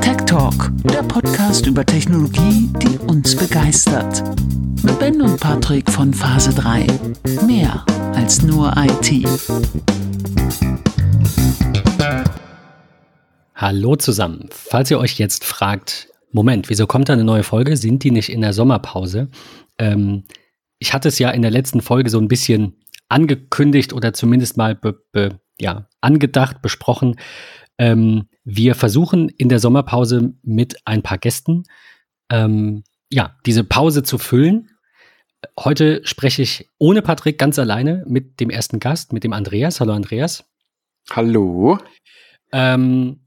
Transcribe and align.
Tech 0.00 0.16
Talk, 0.26 0.70
der 0.84 1.02
Podcast 1.02 1.66
über 1.66 1.84
Technologie, 1.86 2.70
die 2.82 2.98
uns 2.98 3.34
begeistert. 3.36 4.22
Mit 4.82 4.98
Ben 4.98 5.22
und 5.22 5.40
Patrick 5.40 5.90
von 5.90 6.12
Phase 6.12 6.52
3. 6.54 6.86
Mehr 7.46 7.84
als 8.14 8.42
nur 8.42 8.74
IT. 8.76 9.26
Hallo 13.54 13.96
zusammen. 13.96 14.48
Falls 14.50 14.90
ihr 14.90 14.98
euch 14.98 15.18
jetzt 15.18 15.44
fragt, 15.44 16.08
Moment, 16.32 16.68
wieso 16.68 16.86
kommt 16.86 17.08
da 17.08 17.14
eine 17.14 17.24
neue 17.24 17.42
Folge? 17.42 17.76
Sind 17.76 18.04
die 18.04 18.10
nicht 18.10 18.28
in 18.28 18.42
der 18.42 18.52
Sommerpause? 18.52 19.28
Ähm, 19.78 20.24
ich 20.78 20.92
hatte 20.92 21.08
es 21.08 21.18
ja 21.18 21.30
in 21.30 21.42
der 21.42 21.50
letzten 21.50 21.80
Folge 21.80 22.10
so 22.10 22.18
ein 22.18 22.28
bisschen 22.28 22.76
angekündigt 23.08 23.92
oder 23.92 24.12
zumindest 24.12 24.56
mal 24.56 24.74
be, 24.74 24.92
be, 25.12 25.40
ja, 25.60 25.88
angedacht, 26.00 26.62
besprochen. 26.62 27.16
Ähm, 27.78 28.28
wir 28.44 28.74
versuchen 28.74 29.28
in 29.28 29.48
der 29.48 29.58
Sommerpause 29.58 30.34
mit 30.42 30.76
ein 30.84 31.02
paar 31.02 31.18
Gästen 31.18 31.64
ähm, 32.30 32.84
ja, 33.10 33.36
diese 33.46 33.64
Pause 33.64 34.02
zu 34.02 34.18
füllen. 34.18 34.70
Heute 35.58 36.00
spreche 36.04 36.42
ich 36.42 36.68
ohne 36.78 37.02
Patrick 37.02 37.38
ganz 37.38 37.58
alleine 37.58 38.04
mit 38.08 38.40
dem 38.40 38.50
ersten 38.50 38.80
Gast, 38.80 39.12
mit 39.12 39.24
dem 39.24 39.32
Andreas. 39.32 39.80
Hallo 39.80 39.92
Andreas. 39.92 40.44
Hallo. 41.10 41.78
Ähm, 42.52 43.20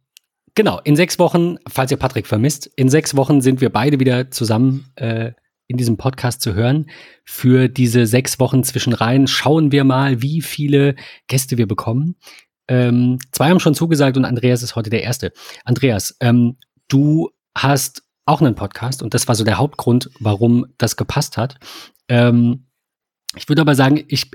genau, 0.56 0.80
in 0.84 0.96
sechs 0.96 1.18
Wochen, 1.20 1.58
falls 1.68 1.92
ihr 1.92 1.98
Patrick 1.98 2.28
vermisst, 2.28 2.68
in 2.76 2.90
sechs 2.90 3.16
Wochen 3.16 3.42
sind 3.42 3.62
wir 3.62 3.70
beide 3.70 4.00
wieder 4.00 4.32
zusammen 4.32 4.92
äh, 4.96 5.32
in 5.70 5.78
diesem 5.78 5.98
Podcast 5.98 6.42
zu 6.42 6.56
hören. 6.56 6.90
Für 7.24 7.70
diese 7.70 8.08
sechs 8.08 8.40
Wochen 8.40 8.64
zwischen 8.64 8.92
rein 8.92 9.28
schauen 9.28 9.72
wir 9.72 9.84
mal, 9.84 10.22
wie 10.22 10.42
viele 10.42 10.96
Gäste 11.28 11.58
wir 11.58 11.68
bekommen. 11.68 12.16
Ähm, 12.68 13.20
zwei 13.32 13.50
haben 13.50 13.60
schon 13.60 13.76
zugesagt 13.76 14.18
und 14.18 14.26
Andreas 14.26 14.64
ist 14.64 14.76
heute 14.76 14.90
der 14.90 15.04
Erste. 15.04 15.32
Andreas, 15.64 16.18
ähm, 16.20 16.58
du 16.88 17.30
hast 17.56 18.04
auch 18.26 18.42
einen 18.42 18.56
Podcast 18.56 19.04
und 19.04 19.14
das 19.14 19.28
war 19.28 19.36
so 19.36 19.44
der 19.44 19.60
Hauptgrund, 19.60 20.10
warum 20.20 20.66
das 20.78 20.96
gepasst 20.96 21.38
hat. 21.38 21.58
Ähm, 22.08 22.66
ich 23.36 23.48
würde 23.48 23.62
aber 23.62 23.76
sagen, 23.76 24.04
ich 24.08 24.32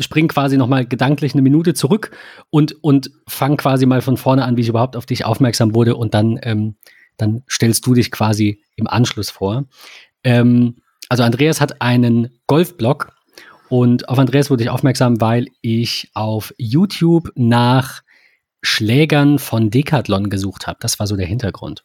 springe 0.00 0.28
quasi 0.28 0.56
nochmal 0.56 0.84
gedanklich 0.84 1.32
eine 1.32 1.42
Minute 1.42 1.74
zurück 1.74 2.10
und, 2.50 2.82
und 2.82 3.12
fange 3.28 3.56
quasi 3.56 3.86
mal 3.86 4.02
von 4.02 4.16
vorne 4.16 4.44
an, 4.44 4.56
wie 4.56 4.62
ich 4.62 4.68
überhaupt 4.68 4.96
auf 4.96 5.06
dich 5.06 5.24
aufmerksam 5.24 5.76
wurde 5.76 5.94
und 5.94 6.12
dann, 6.12 6.40
ähm, 6.42 6.76
dann 7.18 7.44
stellst 7.48 7.86
du 7.86 7.94
dich 7.94 8.10
quasi 8.10 8.62
im 8.74 8.88
Anschluss 8.88 9.30
vor. 9.30 9.66
Ähm, 10.24 10.76
also 11.08 11.22
Andreas 11.22 11.60
hat 11.60 11.80
einen 11.82 12.38
Golfblog 12.46 13.12
und 13.68 14.08
auf 14.08 14.18
Andreas 14.18 14.50
wurde 14.50 14.64
ich 14.64 14.70
aufmerksam, 14.70 15.20
weil 15.20 15.46
ich 15.60 16.10
auf 16.14 16.54
YouTube 16.58 17.30
nach 17.34 18.02
Schlägern 18.62 19.38
von 19.38 19.70
Decathlon 19.70 20.30
gesucht 20.30 20.66
habe. 20.66 20.78
Das 20.80 20.98
war 20.98 21.06
so 21.06 21.16
der 21.16 21.26
Hintergrund. 21.26 21.84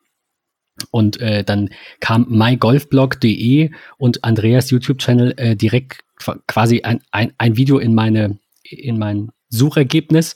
Und 0.91 1.19
äh, 1.19 1.43
dann 1.43 1.69
kam 1.99 2.27
mygolfblog.de 2.29 3.71
und 3.97 4.23
Andreas 4.23 4.69
YouTube-Channel 4.69 5.33
äh, 5.37 5.55
direkt 5.55 6.03
quasi 6.47 6.81
ein, 6.83 7.01
ein, 7.11 7.33
ein 7.37 7.57
Video 7.57 7.79
in 7.79 7.95
meine 7.95 8.39
in 8.69 8.99
mein 8.99 9.31
Suchergebnis. 9.49 10.35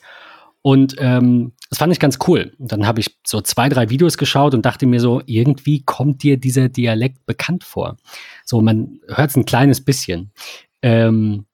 Und 0.61 0.95
ähm, 0.99 1.53
das 1.69 1.79
fand 1.79 1.91
ich 1.93 1.99
ganz 1.99 2.19
cool. 2.27 2.53
Und 2.59 2.71
dann 2.71 2.85
habe 2.85 2.99
ich 2.99 3.17
so 3.25 3.41
zwei, 3.41 3.69
drei 3.69 3.89
Videos 3.89 4.17
geschaut 4.17 4.53
und 4.53 4.65
dachte 4.65 4.85
mir 4.85 4.99
so, 4.99 5.21
irgendwie 5.25 5.83
kommt 5.83 6.21
dir 6.21 6.37
dieser 6.37 6.69
Dialekt 6.69 7.25
bekannt 7.25 7.63
vor. 7.63 7.97
So, 8.45 8.61
man 8.61 8.99
hört 9.07 9.31
es 9.31 9.37
ein 9.37 9.45
kleines 9.45 9.81
bisschen. 9.81 10.31
Ähm, 10.81 11.45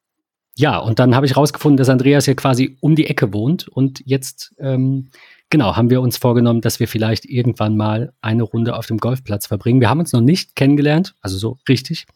ja, 0.57 0.79
und 0.79 0.97
dann 0.97 1.15
habe 1.15 1.27
ich 1.27 1.37
rausgefunden, 1.37 1.77
dass 1.77 1.87
Andreas 1.87 2.25
ja 2.25 2.33
quasi 2.33 2.77
um 2.81 2.95
die 2.95 3.05
Ecke 3.05 3.31
wohnt 3.31 3.67
und 3.67 4.01
jetzt, 4.05 4.55
ähm, 4.57 5.09
genau, 5.51 5.75
haben 5.75 5.91
wir 5.91 6.01
uns 6.01 6.17
vorgenommen, 6.17 6.61
dass 6.61 6.79
wir 6.79 6.87
vielleicht 6.87 7.25
irgendwann 7.25 7.77
mal 7.77 8.11
eine 8.21 8.41
Runde 8.41 8.75
auf 8.75 8.87
dem 8.87 8.97
Golfplatz 8.97 9.45
verbringen. 9.45 9.81
Wir 9.81 9.89
haben 9.89 9.99
uns 9.99 10.13
noch 10.13 10.21
nicht 10.21 10.55
kennengelernt, 10.55 11.13
also 11.21 11.37
so 11.37 11.59
richtig, 11.69 12.07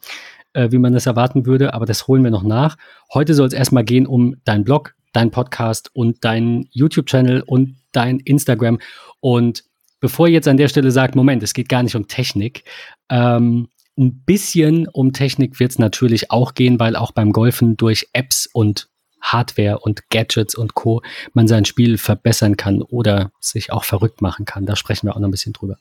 äh, 0.54 0.72
wie 0.72 0.78
man 0.78 0.92
das 0.92 1.06
erwarten 1.06 1.46
würde, 1.46 1.72
aber 1.72 1.86
das 1.86 2.08
holen 2.08 2.24
wir 2.24 2.32
noch 2.32 2.42
nach. 2.42 2.76
Heute 3.14 3.34
soll 3.34 3.46
es 3.46 3.52
erstmal 3.52 3.84
gehen 3.84 4.06
um 4.06 4.34
deinen 4.44 4.64
Blog, 4.64 4.96
deinen 5.12 5.30
Podcast 5.30 5.90
und 5.94 6.24
deinen 6.24 6.68
YouTube-Channel 6.72 7.42
und 7.42 7.76
dein 7.92 8.18
Instagram. 8.20 8.78
Und 9.20 9.64
bevor 10.00 10.26
ihr 10.26 10.34
jetzt 10.34 10.48
an 10.48 10.56
der 10.56 10.68
Stelle 10.68 10.90
sagt, 10.90 11.14
Moment, 11.14 11.42
es 11.42 11.54
geht 11.54 11.68
gar 11.68 11.82
nicht 11.82 11.96
um 11.96 12.08
Technik, 12.08 12.64
ähm, 13.08 13.68
ein 13.98 14.22
bisschen 14.24 14.88
um 14.88 15.12
Technik 15.12 15.60
wird 15.60 15.72
es 15.72 15.78
natürlich 15.78 16.30
auch 16.30 16.54
gehen, 16.54 16.80
weil 16.80 16.96
auch 16.96 17.12
beim 17.12 17.32
Golfen 17.32 17.76
durch 17.76 18.08
Apps 18.14 18.48
und 18.50 18.88
Hardware 19.20 19.78
und 19.78 20.10
Gadgets 20.10 20.54
und 20.54 20.74
Co. 20.74 21.02
man 21.32 21.46
sein 21.46 21.64
Spiel 21.64 21.98
verbessern 21.98 22.56
kann 22.56 22.82
oder 22.82 23.30
sich 23.40 23.70
auch 23.72 23.84
verrückt 23.84 24.20
machen 24.20 24.44
kann. 24.44 24.66
Da 24.66 24.76
sprechen 24.76 25.06
wir 25.06 25.14
auch 25.14 25.20
noch 25.20 25.28
ein 25.28 25.32
bisschen 25.32 25.52
drüber. 25.52 25.78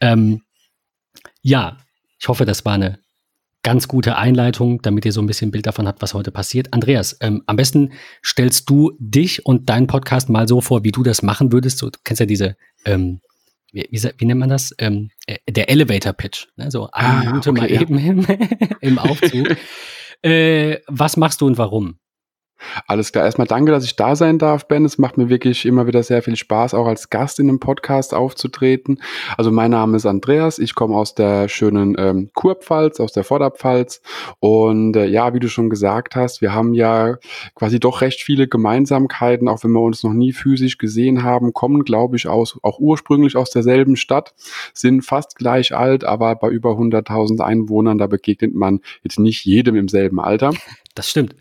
Ähm, 0.00 0.42
ja, 1.42 1.76
ich 2.18 2.28
hoffe, 2.28 2.44
das 2.44 2.64
war 2.64 2.74
eine 2.74 3.00
ganz 3.62 3.88
gute 3.88 4.16
Einleitung, 4.16 4.80
damit 4.82 5.04
ihr 5.04 5.12
so 5.12 5.20
ein 5.20 5.26
bisschen 5.26 5.50
Bild 5.50 5.66
davon 5.66 5.86
habt, 5.86 6.02
was 6.02 6.14
heute 6.14 6.30
passiert. 6.30 6.72
Andreas, 6.72 7.16
ähm, 7.20 7.42
am 7.46 7.56
besten 7.56 7.92
stellst 8.24 8.68
du 8.70 8.92
dich 8.98 9.44
und 9.44 9.68
deinen 9.68 9.86
Podcast 9.86 10.28
mal 10.28 10.48
so 10.48 10.60
vor, 10.60 10.84
wie 10.84 10.92
du 10.92 11.02
das 11.02 11.22
machen 11.22 11.52
würdest. 11.52 11.82
Du 11.82 11.90
kennst 12.04 12.20
ja 12.20 12.26
diese, 12.26 12.56
ähm, 12.84 13.20
wie, 13.72 13.86
wie, 13.90 14.10
wie, 14.16 14.24
nennt 14.24 14.40
man 14.40 14.48
das? 14.48 14.74
Ähm, 14.78 15.10
äh, 15.26 15.38
der 15.48 15.68
Elevator 15.68 16.12
Pitch. 16.12 16.46
Ne? 16.56 16.70
So 16.70 16.88
eine 16.90 17.08
ah, 17.08 17.24
Minute 17.24 17.50
okay, 17.50 17.60
mal 17.60 17.70
ja. 17.70 17.80
eben 17.80 17.98
im, 17.98 18.26
im 18.80 18.98
Aufzug. 18.98 19.56
äh, 20.22 20.78
was 20.86 21.16
machst 21.16 21.40
du 21.40 21.46
und 21.46 21.58
warum? 21.58 21.98
Alles 22.86 23.12
klar. 23.12 23.24
Erstmal 23.24 23.46
danke, 23.46 23.72
dass 23.72 23.84
ich 23.84 23.96
da 23.96 24.16
sein 24.16 24.38
darf, 24.38 24.68
Ben. 24.68 24.84
Es 24.84 24.98
macht 24.98 25.18
mir 25.18 25.28
wirklich 25.28 25.66
immer 25.66 25.86
wieder 25.86 26.02
sehr 26.02 26.22
viel 26.22 26.36
Spaß, 26.36 26.74
auch 26.74 26.86
als 26.86 27.10
Gast 27.10 27.40
in 27.40 27.48
einem 27.48 27.60
Podcast 27.60 28.14
aufzutreten. 28.14 29.00
Also 29.36 29.50
mein 29.50 29.70
Name 29.70 29.96
ist 29.96 30.06
Andreas. 30.06 30.58
Ich 30.58 30.74
komme 30.74 30.96
aus 30.96 31.14
der 31.14 31.48
schönen 31.48 31.96
ähm, 31.98 32.30
Kurpfalz, 32.34 33.00
aus 33.00 33.12
der 33.12 33.24
Vorderpfalz. 33.24 34.02
Und 34.38 34.96
äh, 34.96 35.06
ja, 35.06 35.34
wie 35.34 35.40
du 35.40 35.48
schon 35.48 35.70
gesagt 35.70 36.16
hast, 36.16 36.40
wir 36.40 36.54
haben 36.54 36.74
ja 36.74 37.16
quasi 37.54 37.80
doch 37.80 38.00
recht 38.00 38.22
viele 38.22 38.48
Gemeinsamkeiten, 38.48 39.48
auch 39.48 39.64
wenn 39.64 39.72
wir 39.72 39.80
uns 39.80 40.02
noch 40.02 40.12
nie 40.12 40.32
physisch 40.32 40.78
gesehen 40.78 41.22
haben, 41.22 41.52
kommen, 41.52 41.84
glaube 41.84 42.16
ich, 42.16 42.28
aus, 42.28 42.58
auch 42.62 42.78
ursprünglich 42.78 43.36
aus 43.36 43.50
derselben 43.50 43.96
Stadt, 43.96 44.34
sind 44.74 45.02
fast 45.04 45.36
gleich 45.36 45.74
alt, 45.74 46.04
aber 46.04 46.34
bei 46.36 46.48
über 46.48 46.72
100.000 46.72 47.40
Einwohnern, 47.40 47.98
da 47.98 48.06
begegnet 48.06 48.54
man 48.54 48.80
jetzt 49.02 49.18
nicht 49.18 49.44
jedem 49.44 49.76
im 49.76 49.88
selben 49.88 50.20
Alter. 50.20 50.52
Das 50.94 51.08
stimmt. 51.08 51.36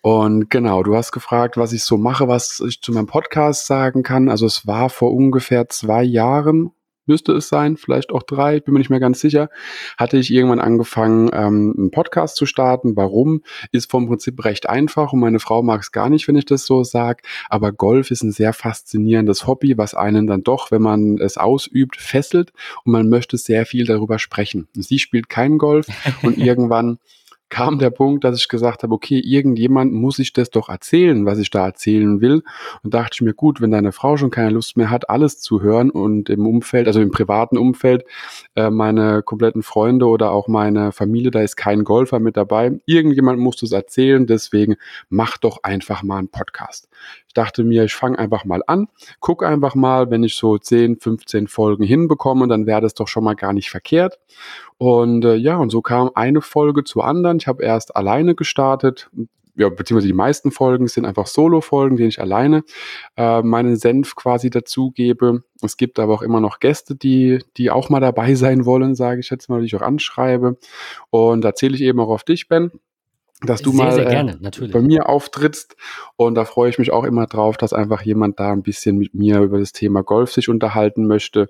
Und 0.00 0.48
genau, 0.48 0.82
du 0.84 0.94
hast 0.94 1.10
gefragt, 1.10 1.56
was 1.56 1.72
ich 1.72 1.82
so 1.82 1.96
mache, 1.96 2.28
was 2.28 2.60
ich 2.60 2.80
zu 2.80 2.92
meinem 2.92 3.06
Podcast 3.06 3.66
sagen 3.66 4.02
kann. 4.04 4.28
Also 4.28 4.46
es 4.46 4.66
war 4.66 4.90
vor 4.90 5.12
ungefähr 5.12 5.68
zwei 5.68 6.04
Jahren, 6.04 6.70
müsste 7.06 7.32
es 7.32 7.48
sein, 7.48 7.76
vielleicht 7.76 8.12
auch 8.12 8.22
drei, 8.22 8.60
bin 8.60 8.74
mir 8.74 8.78
nicht 8.78 8.90
mehr 8.90 9.00
ganz 9.00 9.20
sicher, 9.20 9.48
hatte 9.96 10.18
ich 10.18 10.32
irgendwann 10.32 10.60
angefangen, 10.60 11.30
ähm, 11.32 11.74
einen 11.76 11.90
Podcast 11.90 12.36
zu 12.36 12.46
starten. 12.46 12.96
Warum? 12.96 13.42
Ist 13.72 13.90
vom 13.90 14.06
Prinzip 14.06 14.44
recht 14.44 14.68
einfach 14.68 15.12
und 15.12 15.20
meine 15.20 15.40
Frau 15.40 15.62
mag 15.62 15.80
es 15.80 15.92
gar 15.92 16.08
nicht, 16.08 16.28
wenn 16.28 16.36
ich 16.36 16.44
das 16.44 16.66
so 16.66 16.84
sage. 16.84 17.22
Aber 17.48 17.72
Golf 17.72 18.10
ist 18.10 18.22
ein 18.22 18.32
sehr 18.32 18.52
faszinierendes 18.52 19.46
Hobby, 19.46 19.76
was 19.78 19.94
einen 19.94 20.26
dann 20.26 20.42
doch, 20.42 20.70
wenn 20.70 20.82
man 20.82 21.18
es 21.18 21.38
ausübt, 21.38 21.96
fesselt 21.96 22.52
und 22.84 22.92
man 22.92 23.08
möchte 23.08 23.36
sehr 23.36 23.66
viel 23.66 23.84
darüber 23.84 24.18
sprechen. 24.18 24.68
Sie 24.74 24.98
spielt 24.98 25.28
kein 25.28 25.58
Golf 25.58 25.86
und 26.22 26.38
irgendwann 26.38 26.98
kam 27.48 27.78
der 27.78 27.90
Punkt, 27.90 28.24
dass 28.24 28.38
ich 28.38 28.48
gesagt 28.48 28.82
habe, 28.82 28.94
okay, 28.94 29.20
irgendjemand 29.20 29.92
muss 29.92 30.18
ich 30.18 30.32
das 30.32 30.50
doch 30.50 30.68
erzählen, 30.68 31.26
was 31.26 31.38
ich 31.38 31.50
da 31.50 31.66
erzählen 31.66 32.20
will. 32.20 32.42
Und 32.82 32.94
dachte 32.94 33.10
ich 33.14 33.22
mir, 33.22 33.34
gut, 33.34 33.60
wenn 33.60 33.70
deine 33.70 33.92
Frau 33.92 34.16
schon 34.16 34.30
keine 34.30 34.50
Lust 34.50 34.76
mehr 34.76 34.90
hat, 34.90 35.08
alles 35.08 35.40
zu 35.40 35.62
hören 35.62 35.90
und 35.90 36.28
im 36.28 36.46
Umfeld, 36.46 36.86
also 36.88 37.00
im 37.00 37.10
privaten 37.10 37.56
Umfeld, 37.56 38.04
äh, 38.56 38.70
meine 38.70 39.22
kompletten 39.22 39.62
Freunde 39.62 40.06
oder 40.06 40.32
auch 40.32 40.48
meine 40.48 40.92
Familie, 40.92 41.30
da 41.30 41.40
ist 41.40 41.56
kein 41.56 41.84
Golfer 41.84 42.18
mit 42.18 42.36
dabei. 42.36 42.80
Irgendjemand 42.84 43.38
muss 43.38 43.56
das 43.56 43.72
erzählen, 43.72 44.26
deswegen 44.26 44.76
mach 45.08 45.38
doch 45.38 45.62
einfach 45.62 46.02
mal 46.02 46.18
einen 46.18 46.28
Podcast. 46.28 46.88
Dachte 47.36 47.64
mir, 47.64 47.84
ich 47.84 47.94
fange 47.94 48.18
einfach 48.18 48.44
mal 48.44 48.62
an, 48.66 48.88
guck 49.20 49.42
einfach 49.44 49.74
mal, 49.74 50.10
wenn 50.10 50.22
ich 50.22 50.36
so 50.36 50.56
10, 50.56 51.00
15 51.00 51.48
Folgen 51.48 51.84
hinbekomme, 51.84 52.48
dann 52.48 52.66
wäre 52.66 52.80
das 52.80 52.94
doch 52.94 53.08
schon 53.08 53.24
mal 53.24 53.34
gar 53.34 53.52
nicht 53.52 53.70
verkehrt. 53.70 54.18
Und 54.78 55.24
äh, 55.24 55.34
ja, 55.34 55.56
und 55.56 55.70
so 55.70 55.82
kam 55.82 56.10
eine 56.14 56.40
Folge 56.40 56.84
zur 56.84 57.04
anderen. 57.04 57.38
Ich 57.38 57.46
habe 57.46 57.62
erst 57.62 57.96
alleine 57.96 58.34
gestartet, 58.34 59.10
ja, 59.56 59.68
beziehungsweise 59.70 60.08
die 60.08 60.12
meisten 60.12 60.50
Folgen 60.50 60.86
sind 60.86 61.06
einfach 61.06 61.26
Solo-Folgen, 61.26 61.96
denen 61.96 62.10
ich 62.10 62.20
alleine 62.20 62.62
äh, 63.16 63.42
meinen 63.42 63.76
Senf 63.76 64.14
quasi 64.14 64.50
dazugebe. 64.50 65.44
Es 65.62 65.76
gibt 65.76 65.98
aber 65.98 66.12
auch 66.14 66.22
immer 66.22 66.40
noch 66.40 66.60
Gäste, 66.60 66.94
die, 66.94 67.38
die 67.56 67.70
auch 67.70 67.88
mal 67.88 68.00
dabei 68.00 68.34
sein 68.34 68.66
wollen, 68.66 68.94
sage 68.94 69.20
ich 69.20 69.30
jetzt 69.30 69.48
mal, 69.48 69.60
die 69.60 69.66
ich 69.66 69.76
auch 69.76 69.82
anschreibe. 69.82 70.58
Und 71.10 71.42
da 71.42 71.54
zähle 71.54 71.74
ich 71.74 71.82
eben 71.82 72.00
auch 72.00 72.10
auf 72.10 72.24
dich, 72.24 72.48
Ben 72.48 72.70
dass 73.42 73.60
du 73.60 73.70
sehr, 73.70 73.84
mal 73.84 73.92
sehr 73.92 74.06
gerne, 74.06 74.38
äh, 74.42 74.68
bei 74.68 74.80
mir 74.80 75.08
auftrittst. 75.08 75.76
Und 76.16 76.36
da 76.36 76.46
freue 76.46 76.70
ich 76.70 76.78
mich 76.78 76.90
auch 76.90 77.04
immer 77.04 77.26
drauf, 77.26 77.58
dass 77.58 77.74
einfach 77.74 78.00
jemand 78.02 78.40
da 78.40 78.50
ein 78.50 78.62
bisschen 78.62 78.96
mit 78.96 79.14
mir 79.14 79.40
über 79.40 79.58
das 79.58 79.72
Thema 79.72 80.02
Golf 80.02 80.32
sich 80.32 80.48
unterhalten 80.48 81.06
möchte. 81.06 81.48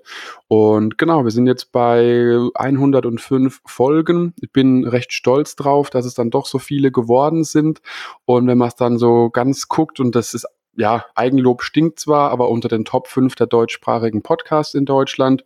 Und 0.49 0.97
genau, 0.97 1.23
wir 1.23 1.31
sind 1.31 1.47
jetzt 1.47 1.71
bei 1.71 2.37
105 2.55 3.61
Folgen. 3.65 4.33
Ich 4.41 4.51
bin 4.51 4.85
recht 4.85 5.13
stolz 5.13 5.55
drauf, 5.55 5.89
dass 5.89 6.05
es 6.05 6.13
dann 6.13 6.29
doch 6.29 6.45
so 6.45 6.59
viele 6.59 6.91
geworden 6.91 7.45
sind. 7.45 7.81
Und 8.25 8.47
wenn 8.47 8.57
man 8.57 8.67
es 8.67 8.75
dann 8.75 8.97
so 8.97 9.29
ganz 9.29 9.69
guckt, 9.69 10.01
und 10.01 10.13
das 10.13 10.33
ist 10.33 10.45
ja, 10.75 11.05
Eigenlob 11.15 11.63
stinkt 11.63 11.99
zwar, 11.99 12.31
aber 12.31 12.49
unter 12.49 12.67
den 12.69 12.85
Top 12.85 13.07
5 13.07 13.35
der 13.35 13.47
deutschsprachigen 13.47 14.21
Podcasts 14.21 14.75
in 14.75 14.85
Deutschland. 14.85 15.43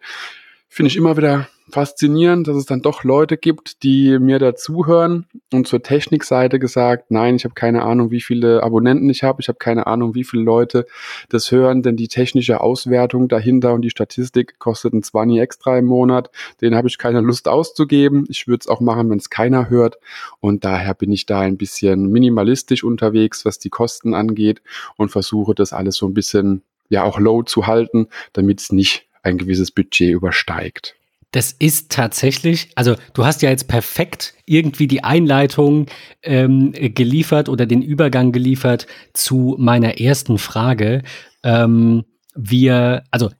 Finde 0.73 0.87
ich 0.87 0.95
immer 0.95 1.17
wieder 1.17 1.49
faszinierend, 1.69 2.47
dass 2.47 2.55
es 2.55 2.65
dann 2.65 2.81
doch 2.81 3.03
Leute 3.03 3.35
gibt, 3.35 3.83
die 3.83 4.17
mir 4.19 4.39
dazuhören. 4.39 5.27
Und 5.51 5.67
zur 5.67 5.83
Technikseite 5.83 6.59
gesagt, 6.59 7.11
nein, 7.11 7.35
ich 7.35 7.43
habe 7.43 7.55
keine 7.55 7.83
Ahnung, 7.83 8.09
wie 8.09 8.21
viele 8.21 8.63
Abonnenten 8.63 9.09
ich 9.09 9.21
habe. 9.21 9.41
Ich 9.41 9.49
habe 9.49 9.57
keine 9.57 9.85
Ahnung, 9.85 10.15
wie 10.15 10.23
viele 10.23 10.43
Leute 10.43 10.85
das 11.27 11.51
hören, 11.51 11.83
denn 11.83 11.97
die 11.97 12.07
technische 12.07 12.61
Auswertung 12.61 13.27
dahinter 13.27 13.73
und 13.73 13.81
die 13.81 13.89
Statistik 13.89 14.59
kostet 14.59 14.93
ein 14.93 15.03
20 15.03 15.41
extra 15.41 15.77
im 15.77 15.87
Monat. 15.87 16.31
Den 16.61 16.73
habe 16.73 16.87
ich 16.87 16.97
keine 16.97 17.19
Lust 17.19 17.49
auszugeben. 17.49 18.23
Ich 18.29 18.47
würde 18.47 18.61
es 18.61 18.69
auch 18.69 18.79
machen, 18.79 19.09
wenn 19.09 19.17
es 19.17 19.29
keiner 19.29 19.69
hört. 19.69 19.97
Und 20.39 20.63
daher 20.63 20.93
bin 20.93 21.11
ich 21.11 21.25
da 21.25 21.41
ein 21.41 21.57
bisschen 21.57 22.09
minimalistisch 22.13 22.85
unterwegs, 22.85 23.43
was 23.43 23.59
die 23.59 23.69
Kosten 23.69 24.13
angeht 24.13 24.61
und 24.95 25.11
versuche 25.11 25.53
das 25.53 25.73
alles 25.73 25.97
so 25.97 26.07
ein 26.07 26.13
bisschen 26.13 26.61
ja 26.87 27.03
auch 27.03 27.19
low 27.19 27.43
zu 27.43 27.67
halten, 27.67 28.07
damit 28.31 28.61
es 28.61 28.71
nicht 28.71 29.10
ein 29.23 29.37
gewisses 29.37 29.71
Budget 29.71 30.11
übersteigt. 30.11 30.95
Das 31.31 31.53
ist 31.53 31.91
tatsächlich, 31.91 32.71
also 32.75 32.95
du 33.13 33.23
hast 33.23 33.41
ja 33.41 33.49
jetzt 33.49 33.69
perfekt 33.69 34.33
irgendwie 34.45 34.87
die 34.87 35.03
Einleitung 35.03 35.85
ähm, 36.23 36.73
geliefert 36.73 37.47
oder 37.47 37.65
den 37.65 37.81
Übergang 37.81 38.33
geliefert 38.33 38.85
zu 39.13 39.55
meiner 39.57 39.99
ersten 40.01 40.37
Frage. 40.37 41.03
Ähm, 41.43 42.03
wir, 42.35 43.03
also 43.11 43.31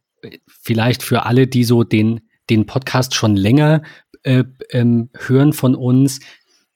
vielleicht 0.47 1.03
für 1.03 1.25
alle, 1.25 1.47
die 1.47 1.65
so 1.65 1.83
den, 1.83 2.21
den 2.49 2.65
Podcast 2.65 3.13
schon 3.13 3.35
länger 3.35 3.81
äh, 4.23 4.45
ähm, 4.69 5.09
hören 5.17 5.51
von 5.51 5.75
uns, 5.75 6.21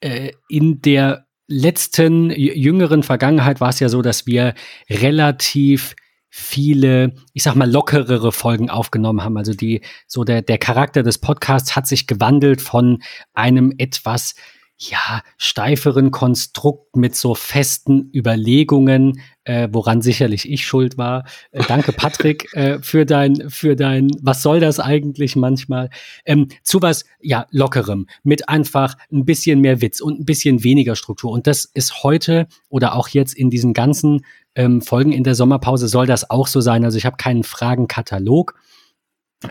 äh, 0.02 0.32
in 0.50 0.82
der 0.82 1.26
letzten 1.48 2.32
jüngeren 2.32 3.04
Vergangenheit 3.04 3.62
war 3.62 3.70
es 3.70 3.80
ja 3.80 3.88
so, 3.88 4.02
dass 4.02 4.26
wir 4.26 4.54
relativ 4.90 5.96
viele, 6.38 7.14
ich 7.32 7.44
sag 7.44 7.56
mal, 7.56 7.72
lockerere 7.72 8.34
Folgen 8.34 8.70
aufgenommen 8.70 9.24
haben. 9.24 9.38
Also 9.38 9.54
die, 9.54 9.80
so 10.06 10.26
der, 10.26 10.42
der 10.42 10.58
Charakter 10.58 11.02
des 11.02 11.18
Podcasts 11.18 11.78
hat 11.78 11.88
sich 11.88 12.08
gewandelt 12.08 12.62
von 12.62 13.02
einem 13.34 13.74
etwas, 13.78 14.36
ja, 14.78 15.22
steiferen 15.38 16.12
Konstrukt 16.12 16.98
mit 16.98 17.16
so 17.16 17.36
festen 17.36 18.12
Überlegungen, 18.14 19.22
äh, 19.46 19.70
woran 19.72 20.02
sicherlich 20.02 20.52
ich 20.52 20.66
schuld 20.66 20.98
war. 20.98 21.24
Äh, 21.52 21.64
danke, 21.70 21.94
Patrick, 21.94 22.54
äh, 22.54 22.80
für 22.82 23.06
dein, 23.06 23.50
für 23.50 23.78
dein, 23.78 24.10
was 24.22 24.42
soll 24.42 24.60
das 24.60 24.82
eigentlich 24.82 25.38
manchmal? 25.38 25.90
Ähm, 26.26 26.50
zu 26.64 26.82
was, 26.82 27.06
ja, 27.22 27.48
lockerem, 27.52 28.08
mit 28.24 28.50
einfach 28.50 28.98
ein 29.10 29.24
bisschen 29.24 29.62
mehr 29.62 29.80
Witz 29.80 30.02
und 30.02 30.20
ein 30.20 30.26
bisschen 30.26 30.66
weniger 30.66 30.98
Struktur. 30.98 31.32
Und 31.32 31.48
das 31.48 31.64
ist 31.64 32.04
heute 32.04 32.48
oder 32.68 32.96
auch 32.96 33.08
jetzt 33.08 33.34
in 33.36 33.50
diesen 33.50 33.74
ganzen 33.74 34.26
ähm, 34.56 34.82
Folgen 34.82 35.12
in 35.12 35.24
der 35.24 35.36
Sommerpause 35.36 35.88
soll 35.88 36.08
das 36.08 36.30
auch 36.30 36.48
so 36.48 36.62
sein. 36.62 36.84
Also 36.86 36.98
ich 36.98 37.06
habe 37.06 37.18
keinen 37.18 37.44
Fragenkatalog. 37.44 38.56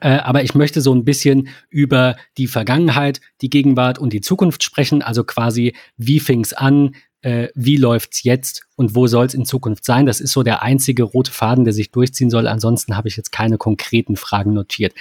Äh, 0.00 0.16
aber 0.16 0.42
ich 0.42 0.54
möchte 0.54 0.80
so 0.80 0.94
ein 0.94 1.04
bisschen 1.04 1.48
über 1.68 2.16
die 2.38 2.46
Vergangenheit, 2.46 3.20
die 3.42 3.50
Gegenwart 3.50 3.98
und 3.98 4.12
die 4.12 4.22
Zukunft 4.22 4.62
sprechen. 4.62 5.02
Also 5.02 5.24
quasi, 5.24 5.74
wie 5.96 6.20
fing's 6.20 6.52
an, 6.52 6.94
äh, 7.20 7.48
wie 7.54 7.76
läuft's 7.76 8.22
jetzt 8.22 8.62
und 8.76 8.94
wo 8.94 9.06
soll's 9.06 9.34
in 9.34 9.44
Zukunft 9.44 9.84
sein? 9.84 10.06
Das 10.06 10.20
ist 10.20 10.32
so 10.32 10.42
der 10.42 10.62
einzige 10.62 11.04
rote 11.04 11.30
Faden, 11.30 11.64
der 11.64 11.74
sich 11.74 11.90
durchziehen 11.90 12.30
soll. 12.30 12.48
Ansonsten 12.48 12.96
habe 12.96 13.08
ich 13.08 13.16
jetzt 13.16 13.30
keine 13.30 13.58
konkreten 13.58 14.16
Fragen 14.16 14.52
notiert. 14.52 14.94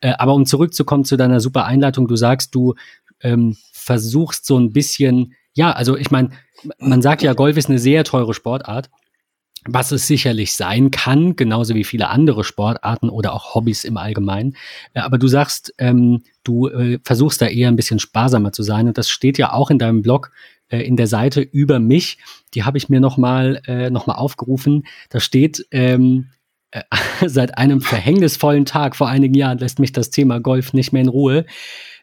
Äh, 0.00 0.14
aber 0.18 0.34
um 0.34 0.46
zurückzukommen 0.46 1.04
zu 1.04 1.16
deiner 1.16 1.40
super 1.40 1.64
Einleitung, 1.64 2.08
du 2.08 2.16
sagst, 2.16 2.54
du 2.54 2.74
ähm, 3.20 3.56
versuchst 3.72 4.46
so 4.46 4.58
ein 4.58 4.72
bisschen, 4.72 5.34
ja, 5.54 5.72
also 5.72 5.96
ich 5.96 6.10
meine, 6.10 6.30
man 6.78 7.02
sagt 7.02 7.22
ja, 7.22 7.32
Golf 7.32 7.56
ist 7.56 7.68
eine 7.68 7.78
sehr 7.78 8.04
teure 8.04 8.34
Sportart 8.34 8.90
was 9.68 9.92
es 9.92 10.06
sicherlich 10.06 10.54
sein 10.54 10.90
kann, 10.90 11.36
genauso 11.36 11.74
wie 11.74 11.84
viele 11.84 12.08
andere 12.08 12.44
Sportarten 12.44 13.08
oder 13.08 13.32
auch 13.32 13.54
Hobbys 13.54 13.84
im 13.84 13.96
Allgemeinen. 13.96 14.56
Äh, 14.94 15.00
aber 15.00 15.18
du 15.18 15.28
sagst, 15.28 15.74
ähm, 15.78 16.22
du 16.44 16.68
äh, 16.68 16.98
versuchst 17.04 17.40
da 17.40 17.46
eher 17.46 17.68
ein 17.68 17.76
bisschen 17.76 17.98
sparsamer 17.98 18.52
zu 18.52 18.62
sein. 18.62 18.88
Und 18.88 18.98
das 18.98 19.10
steht 19.10 19.38
ja 19.38 19.52
auch 19.52 19.70
in 19.70 19.78
deinem 19.78 20.02
Blog 20.02 20.30
äh, 20.68 20.80
in 20.80 20.96
der 20.96 21.06
Seite 21.06 21.40
über 21.40 21.78
mich. 21.78 22.18
Die 22.54 22.64
habe 22.64 22.78
ich 22.78 22.88
mir 22.88 23.00
nochmal 23.00 23.62
äh, 23.66 23.90
noch 23.90 24.08
aufgerufen. 24.08 24.86
Da 25.10 25.20
steht, 25.20 25.66
ähm, 25.70 26.28
äh, 26.70 26.82
seit 27.26 27.58
einem 27.58 27.80
verhängnisvollen 27.80 28.64
Tag 28.64 28.96
vor 28.96 29.08
einigen 29.08 29.34
Jahren 29.34 29.58
lässt 29.58 29.78
mich 29.78 29.92
das 29.92 30.10
Thema 30.10 30.40
Golf 30.40 30.72
nicht 30.72 30.92
mehr 30.92 31.02
in 31.02 31.08
Ruhe. 31.08 31.46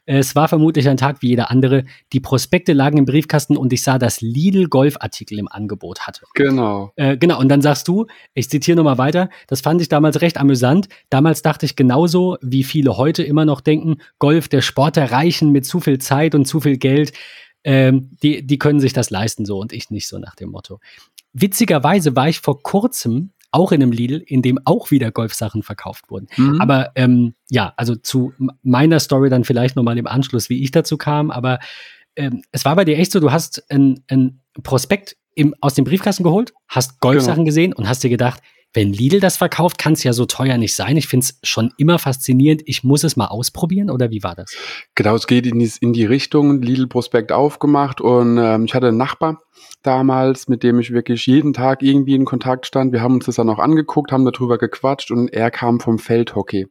Es 0.06 0.36
war 0.36 0.48
vermutlich 0.48 0.88
ein 0.88 0.98
Tag 0.98 1.22
wie 1.22 1.30
jeder 1.30 1.50
andere. 1.50 1.84
Die 2.13 2.19
Prospekte 2.19 2.74
lagen 2.74 2.98
im 2.98 3.06
Briefkasten 3.06 3.57
und 3.57 3.74
ich 3.74 3.81
sah, 3.81 3.98
dass 3.98 4.22
Lidl 4.22 4.68
Golfartikel 4.68 5.40
im 5.40 5.48
Angebot 5.48 6.02
hatte. 6.02 6.25
Genau. 6.36 6.92
Äh, 6.96 7.18
genau. 7.18 7.40
Und 7.40 7.50
dann 7.50 7.62
sagst 7.62 7.88
du, 7.88 8.06
ich 8.34 8.50
zitiere 8.50 8.78
nochmal 8.78 8.98
weiter, 8.98 9.30
das 9.48 9.62
fand 9.62 9.81
ich 9.81 9.90
damals 9.90 10.22
recht 10.22 10.38
amüsant. 10.38 10.90
Damals 11.10 11.42
dachte 11.42 11.66
ich 11.66 11.75
genauso, 11.75 12.38
wie 12.42 12.63
viele 12.63 12.98
heute 12.98 13.24
immer 13.24 13.46
noch 13.46 13.62
denken, 13.62 13.98
Golf, 14.19 14.48
der 14.48 14.62
Sport 14.62 14.96
der 14.96 15.12
Reichen 15.12 15.52
mit 15.52 15.66
zu 15.66 15.80
viel 15.80 15.98
Zeit 15.98 16.36
und 16.36 16.46
zu 16.46 16.60
viel 16.60 16.78
Geld, 16.78 17.12
ähm, 17.63 18.12
die, 18.22 18.46
die 18.46 18.60
können 18.60 18.80
sich 18.80 18.94
das 18.94 19.10
leisten 19.10 19.44
so 19.44 19.58
und 19.58 19.74
ich 19.74 19.90
nicht 19.90 20.08
so 20.08 20.19
nach 20.19 20.36
dem 20.36 20.50
Motto. 20.50 20.80
Witzigerweise 21.34 22.16
war 22.16 22.30
ich 22.30 22.40
vor 22.40 22.62
kurzem 22.62 23.31
auch 23.56 23.72
in 23.72 23.81
einem 23.81 23.94
Lidl, 23.94 24.22
in 24.25 24.42
dem 24.42 24.60
auch 24.66 24.92
wieder 24.92 25.12
Golfsachen 25.12 25.63
verkauft 25.63 26.10
wurden. 26.10 26.28
Mhm. 26.36 26.60
Aber 26.60 26.92
ähm, 26.96 27.36
ja, 27.50 27.74
also 27.78 27.96
zu 27.96 28.34
meiner 28.63 29.00
Story 29.00 29.30
dann 29.30 29.46
vielleicht 29.46 29.78
nochmal 29.78 29.98
im 29.98 30.07
Anschluss, 30.07 30.50
wie 30.50 30.62
ich 30.62 30.72
dazu 30.72 30.98
kam. 30.98 31.31
Aber 31.31 31.60
ähm, 32.18 32.44
es 32.52 32.66
war 32.66 32.75
bei 32.75 32.84
dir 32.84 32.98
echt 32.98 33.13
so, 33.13 33.19
du 33.19 33.31
hast 33.31 33.63
ein, 33.72 34.42
Prospekt 34.63 35.18
im, 35.36 35.54
aus 35.60 35.74
dem 35.74 35.84
Briefkasten 35.84 36.24
geholt, 36.24 36.54
hast 36.68 37.00
Golfsachen 37.02 37.40
genau. 37.40 37.46
gesehen 37.46 37.74
und 37.74 37.90
hast 37.90 38.04
dir 38.04 38.10
gedacht, 38.10 38.42
wenn 38.74 38.92
Lidl 38.92 39.22
das 39.22 39.38
verkauft, 39.38 39.78
kann 39.78 39.94
es 39.94 40.04
ja 40.04 40.12
so 40.12 40.25
teuer 40.25 40.58
nicht 40.58 40.75
sein. 40.75 40.98
Ich 40.98 41.08
finde 41.08 41.25
es 41.25 41.40
schon 41.44 41.72
immer 41.78 41.98
faszinierend. 41.98 42.62
Ich 42.66 42.84
muss 42.84 43.06
es 43.06 43.16
mal 43.16 43.28
ausprobieren 43.28 43.90
oder 43.90 44.12
wie 44.12 44.22
war 44.22 44.36
das? 44.36 44.54
Genau, 44.96 45.16
es 45.16 45.28
geht 45.28 45.46
in 45.46 45.60
die, 45.60 45.72
in 45.80 45.94
die 45.94 46.06
Richtung. 46.06 46.62
Lidl 46.62 46.88
Prospekt 46.88 47.31
aufgemacht 47.31 48.01
und 48.01 48.38
ähm, 48.38 48.66
ich 48.66 48.74
hatte 48.74 48.90
einen 48.90 48.98
Nachbar, 48.98 49.40
damals, 49.84 50.48
mit 50.48 50.63
dem 50.63 50.80
ich 50.80 50.92
wirklich 50.92 51.25
jeden 51.28 51.54
Tag 51.54 51.84
irgendwie 51.84 52.16
in 52.16 52.25
Kontakt 52.25 52.66
stand. 52.66 52.92
Wir 52.92 53.02
haben 53.02 53.16
uns 53.16 53.25
das 53.25 53.36
dann 53.36 53.50
auch 53.50 53.60
angeguckt, 53.60 54.12
haben 54.12 54.25
darüber 54.25 54.57
gequatscht 54.57 55.12
und 55.12 55.31
er 55.31 55.52
kam 55.52 55.80
vom 55.80 56.00
Feldhockey. 56.00 56.68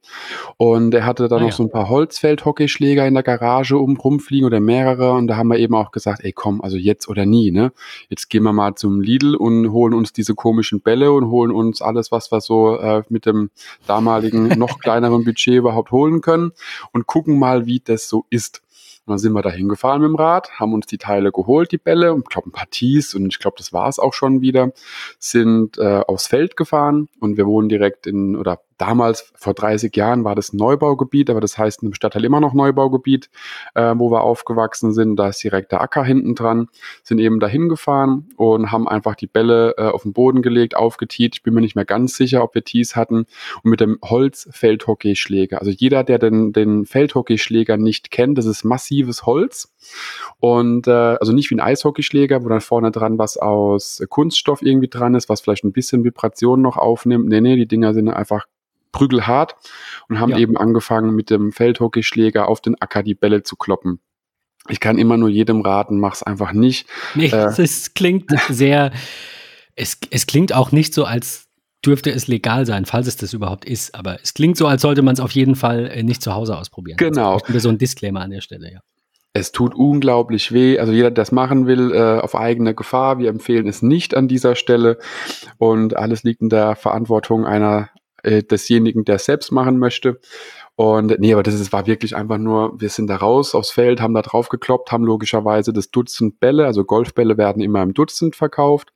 Und 0.56 0.94
er 0.94 1.06
hatte 1.06 1.28
dann 1.28 1.38
ah, 1.38 1.42
noch 1.42 1.50
ja. 1.50 1.56
so 1.56 1.62
ein 1.62 1.70
paar 1.70 1.88
Holzfeldhockeyschläger 1.88 3.06
in 3.06 3.14
der 3.14 3.22
Garage 3.22 3.78
um 3.78 3.96
rumfliegen 3.96 4.46
oder 4.46 4.60
mehrere 4.60 5.12
und 5.12 5.28
da 5.28 5.36
haben 5.36 5.48
wir 5.48 5.58
eben 5.58 5.74
auch 5.74 5.92
gesagt, 5.92 6.24
ey 6.24 6.32
komm, 6.32 6.60
also 6.60 6.76
jetzt 6.76 7.08
oder 7.08 7.26
nie, 7.26 7.50
ne? 7.50 7.72
Jetzt 8.08 8.28
gehen 8.28 8.42
wir 8.42 8.52
mal 8.52 8.74
zum 8.74 9.00
Lidl 9.00 9.36
und 9.36 9.70
holen 9.70 9.94
uns 9.94 10.12
diese 10.12 10.34
komischen 10.34 10.80
Bälle 10.80 11.12
und 11.12 11.28
holen 11.28 11.50
uns 11.50 11.82
alles, 11.82 12.10
was 12.10 12.32
wir 12.32 12.40
so 12.40 12.76
äh, 12.78 13.02
mit 13.08 13.26
dem 13.26 13.50
damaligen 13.86 14.48
noch 14.58 14.78
kleineren 14.80 15.24
Budget 15.24 15.54
überhaupt 15.54 15.92
holen 15.92 16.20
können 16.20 16.52
und 16.92 17.06
gucken 17.06 17.38
mal, 17.38 17.66
wie 17.66 17.80
das 17.80 18.08
so 18.08 18.24
ist. 18.30 18.63
Und 19.06 19.12
dann 19.12 19.18
sind 19.18 19.34
wir 19.34 19.42
da 19.42 19.50
hingefahren 19.50 20.00
mit 20.00 20.08
dem 20.08 20.16
Rad, 20.16 20.50
haben 20.58 20.72
uns 20.72 20.86
die 20.86 20.96
Teile 20.96 21.30
geholt, 21.30 21.72
die 21.72 21.78
Bälle, 21.78 22.14
und 22.14 22.20
ich 22.22 22.28
glaube 22.28 22.48
ein 22.48 22.52
paar 22.52 22.70
Tees 22.70 23.14
und 23.14 23.26
ich 23.26 23.38
glaube, 23.38 23.56
das 23.58 23.72
war 23.72 23.88
es 23.88 23.98
auch 23.98 24.14
schon 24.14 24.40
wieder, 24.40 24.72
sind 25.18 25.76
äh, 25.76 26.02
aufs 26.06 26.26
Feld 26.26 26.56
gefahren 26.56 27.08
und 27.20 27.36
wir 27.36 27.46
wohnen 27.46 27.68
direkt 27.68 28.06
in, 28.06 28.34
oder 28.34 28.60
damals, 28.78 29.32
vor 29.34 29.54
30 29.54 29.94
Jahren, 29.96 30.24
war 30.24 30.34
das 30.34 30.52
Neubaugebiet, 30.52 31.30
aber 31.30 31.40
das 31.40 31.58
heißt 31.58 31.82
im 31.82 31.94
Stadtteil 31.94 32.24
immer 32.24 32.40
noch 32.40 32.54
Neubaugebiet, 32.54 33.30
äh, 33.74 33.94
wo 33.96 34.10
wir 34.10 34.22
aufgewachsen 34.22 34.92
sind. 34.92 35.16
Da 35.16 35.28
ist 35.28 35.42
direkt 35.42 35.72
der 35.72 35.80
Acker 35.80 36.04
hinten 36.04 36.34
dran, 36.34 36.68
sind 37.02 37.18
eben 37.18 37.40
dahin 37.40 37.68
gefahren 37.68 38.28
und 38.36 38.72
haben 38.72 38.88
einfach 38.88 39.14
die 39.14 39.26
Bälle 39.26 39.74
äh, 39.76 39.88
auf 39.88 40.02
den 40.02 40.12
Boden 40.12 40.42
gelegt, 40.42 40.76
aufgetiet. 40.76 41.36
Ich 41.36 41.42
bin 41.42 41.54
mir 41.54 41.60
nicht 41.60 41.76
mehr 41.76 41.84
ganz 41.84 42.16
sicher, 42.16 42.42
ob 42.42 42.54
wir 42.54 42.64
Tees 42.64 42.96
hatten. 42.96 43.26
Und 43.62 43.70
mit 43.70 43.80
dem 43.80 43.98
Holzfeldhockeyschläger. 44.02 45.58
Also 45.58 45.70
jeder, 45.70 46.04
der 46.04 46.18
den, 46.18 46.52
den 46.52 46.86
Feldhockeyschläger 46.86 47.76
nicht 47.76 48.10
kennt, 48.10 48.38
das 48.38 48.46
ist 48.46 48.64
massives 48.64 49.26
Holz. 49.26 49.72
Und 50.40 50.86
äh, 50.86 50.90
also 50.90 51.32
nicht 51.32 51.50
wie 51.50 51.56
ein 51.56 51.60
Eishockeyschläger, 51.60 52.44
wo 52.44 52.48
dann 52.48 52.60
vorne 52.60 52.90
dran 52.90 53.18
was 53.18 53.36
aus 53.36 54.02
Kunststoff 54.08 54.62
irgendwie 54.62 54.88
dran 54.88 55.14
ist, 55.14 55.28
was 55.28 55.40
vielleicht 55.40 55.64
ein 55.64 55.72
bisschen 55.72 56.04
Vibration 56.04 56.62
noch 56.62 56.76
aufnimmt. 56.76 57.28
Nee, 57.28 57.40
nee, 57.40 57.56
die 57.56 57.66
Dinger 57.66 57.94
sind 57.94 58.08
einfach 58.08 58.46
prügelhart 58.94 59.56
und 60.08 60.20
haben 60.20 60.30
ja. 60.30 60.38
eben 60.38 60.56
angefangen 60.56 61.14
mit 61.14 61.28
dem 61.28 61.52
Feldhockeyschläger 61.52 62.48
auf 62.48 62.60
den 62.60 62.80
Acker 62.80 63.02
die 63.02 63.14
Bälle 63.14 63.42
zu 63.42 63.56
kloppen. 63.56 64.00
Ich 64.68 64.80
kann 64.80 64.96
immer 64.96 65.16
nur 65.18 65.28
jedem 65.28 65.60
raten, 65.60 65.98
mach's 65.98 66.22
einfach 66.22 66.52
nicht. 66.52 66.88
Nee, 67.14 67.26
äh, 67.26 67.52
es 67.58 67.92
klingt 67.92 68.30
sehr, 68.48 68.92
es, 69.74 69.98
es 70.10 70.26
klingt 70.26 70.54
auch 70.54 70.72
nicht 70.72 70.94
so, 70.94 71.04
als 71.04 71.48
dürfte 71.84 72.10
es 72.10 72.28
legal 72.28 72.64
sein, 72.64 72.86
falls 72.86 73.08
es 73.08 73.16
das 73.16 73.34
überhaupt 73.34 73.64
ist. 73.66 73.94
Aber 73.94 74.16
es 74.22 74.32
klingt 74.32 74.56
so, 74.56 74.66
als 74.66 74.80
sollte 74.80 75.02
man 75.02 75.14
es 75.14 75.20
auf 75.20 75.32
jeden 75.32 75.56
Fall 75.56 75.86
äh, 75.88 76.02
nicht 76.02 76.22
zu 76.22 76.32
Hause 76.32 76.56
ausprobieren. 76.56 76.96
Genau. 76.96 77.38
Also, 77.46 77.58
so 77.58 77.68
ein 77.68 77.78
Disclaimer 77.78 78.20
an 78.20 78.30
der 78.30 78.40
Stelle, 78.40 78.72
ja. 78.72 78.80
Es 79.36 79.50
tut 79.50 79.74
unglaublich 79.74 80.52
weh. 80.52 80.78
Also 80.78 80.92
jeder, 80.92 81.10
der 81.10 81.24
das 81.24 81.32
machen 81.32 81.66
will, 81.66 81.92
äh, 81.92 82.20
auf 82.20 82.36
eigene 82.36 82.72
Gefahr. 82.72 83.18
Wir 83.18 83.28
empfehlen 83.28 83.66
es 83.66 83.82
nicht 83.82 84.16
an 84.16 84.28
dieser 84.28 84.54
Stelle. 84.54 84.98
Und 85.58 85.96
alles 85.96 86.22
liegt 86.22 86.40
in 86.40 86.48
der 86.48 86.76
Verantwortung 86.76 87.44
einer 87.44 87.90
äh, 88.24 88.42
desjenigen, 88.42 89.04
der 89.04 89.16
es 89.16 89.24
selbst 89.24 89.52
machen 89.52 89.78
möchte. 89.78 90.20
Und 90.76 91.18
nee, 91.20 91.32
aber 91.32 91.42
das 91.42 91.54
ist, 91.54 91.72
war 91.72 91.86
wirklich 91.86 92.16
einfach 92.16 92.38
nur, 92.38 92.80
wir 92.80 92.88
sind 92.88 93.08
da 93.08 93.16
raus 93.16 93.54
aufs 93.54 93.70
Feld, 93.70 94.00
haben 94.00 94.14
da 94.14 94.22
drauf 94.22 94.48
gekloppt, 94.48 94.90
haben 94.90 95.04
logischerweise 95.04 95.72
das 95.72 95.90
Dutzend 95.90 96.40
Bälle, 96.40 96.66
also 96.66 96.84
Golfbälle 96.84 97.38
werden 97.38 97.62
immer 97.62 97.82
im 97.82 97.94
Dutzend 97.94 98.34
verkauft, 98.34 98.92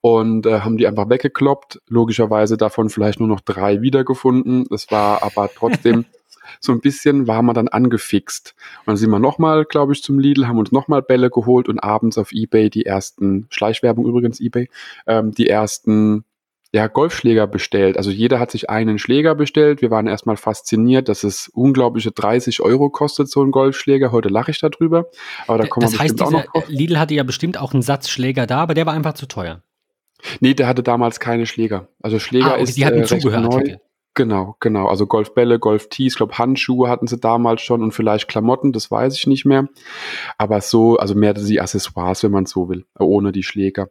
und 0.00 0.46
äh, 0.46 0.60
haben 0.60 0.76
die 0.76 0.86
einfach 0.86 1.08
weggekloppt. 1.08 1.80
Logischerweise 1.88 2.56
davon 2.56 2.90
vielleicht 2.90 3.20
nur 3.20 3.28
noch 3.28 3.40
drei 3.40 3.82
wiedergefunden. 3.82 4.66
Es 4.72 4.90
war 4.90 5.22
aber 5.22 5.50
trotzdem 5.54 6.04
so 6.60 6.72
ein 6.72 6.80
bisschen 6.80 7.26
war 7.26 7.42
man 7.42 7.54
dann 7.54 7.68
angefixt. 7.68 8.54
Und 8.80 8.88
dann 8.88 8.96
sind 8.96 9.10
wir 9.10 9.18
nochmal, 9.18 9.64
glaube 9.64 9.92
ich, 9.92 10.02
zum 10.02 10.18
Lidl, 10.18 10.46
haben 10.46 10.58
uns 10.58 10.72
nochmal 10.72 11.02
Bälle 11.02 11.30
geholt 11.30 11.68
und 11.68 11.78
abends 11.78 12.18
auf 12.18 12.32
Ebay 12.32 12.70
die 12.70 12.86
ersten, 12.86 13.46
Schleichwerbung 13.50 14.06
übrigens 14.06 14.40
Ebay, 14.40 14.68
ähm, 15.06 15.32
die 15.32 15.48
ersten 15.48 16.24
ja, 16.72 16.86
Golfschläger 16.86 17.46
bestellt. 17.46 17.96
Also 17.96 18.10
jeder 18.10 18.38
hat 18.38 18.50
sich 18.50 18.68
einen 18.68 18.98
Schläger 18.98 19.34
bestellt. 19.34 19.80
Wir 19.80 19.90
waren 19.90 20.06
erstmal 20.06 20.36
fasziniert, 20.36 21.08
dass 21.08 21.24
es 21.24 21.48
unglaubliche 21.48 22.10
30 22.10 22.60
Euro 22.60 22.90
kostet, 22.90 23.30
so 23.30 23.42
ein 23.42 23.50
Golfschläger. 23.50 24.12
Heute 24.12 24.28
lache 24.28 24.50
ich 24.50 24.60
darüber. 24.60 25.06
Aber 25.46 25.58
da 25.58 25.66
kommen 25.66 25.84
das 25.84 25.92
wir 25.92 26.00
heißt, 26.00 26.16
bestimmt 26.16 26.46
auch 26.46 26.54
noch 26.54 26.68
Lidl 26.68 26.98
hatte 26.98 27.14
ja 27.14 27.22
bestimmt 27.22 27.58
auch 27.58 27.72
einen 27.72 27.82
Satz 27.82 28.10
Schläger 28.10 28.46
da, 28.46 28.58
aber 28.58 28.74
der 28.74 28.84
war 28.84 28.92
einfach 28.92 29.14
zu 29.14 29.26
teuer. 29.26 29.62
Nee, 30.40 30.54
der 30.54 30.66
hatte 30.66 30.82
damals 30.82 31.20
keine 31.20 31.46
Schläger. 31.46 31.88
Also 32.02 32.18
Schläger 32.18 32.46
ah, 32.46 32.54
okay, 32.54 32.64
ist 32.64 32.76
die 32.76 32.84
hatten 32.84 33.02
äh, 33.02 33.04
Zubehör 33.04 33.40
neu. 33.40 33.76
Genau, 34.18 34.56
genau. 34.58 34.88
Also 34.88 35.06
Golfbälle, 35.06 35.60
Golftees, 35.60 36.14
ich 36.14 36.16
glaube 36.16 36.38
Handschuhe 36.38 36.88
hatten 36.88 37.06
sie 37.06 37.18
damals 37.18 37.62
schon 37.62 37.84
und 37.84 37.92
vielleicht 37.92 38.26
Klamotten, 38.26 38.72
das 38.72 38.90
weiß 38.90 39.14
ich 39.14 39.28
nicht 39.28 39.44
mehr. 39.44 39.68
Aber 40.38 40.60
so, 40.60 40.96
also 40.96 41.14
mehr 41.14 41.34
die 41.34 41.60
Accessoires, 41.60 42.24
wenn 42.24 42.32
man 42.32 42.44
so 42.44 42.68
will, 42.68 42.84
ohne 42.98 43.30
die 43.30 43.44
Schläger. 43.44 43.90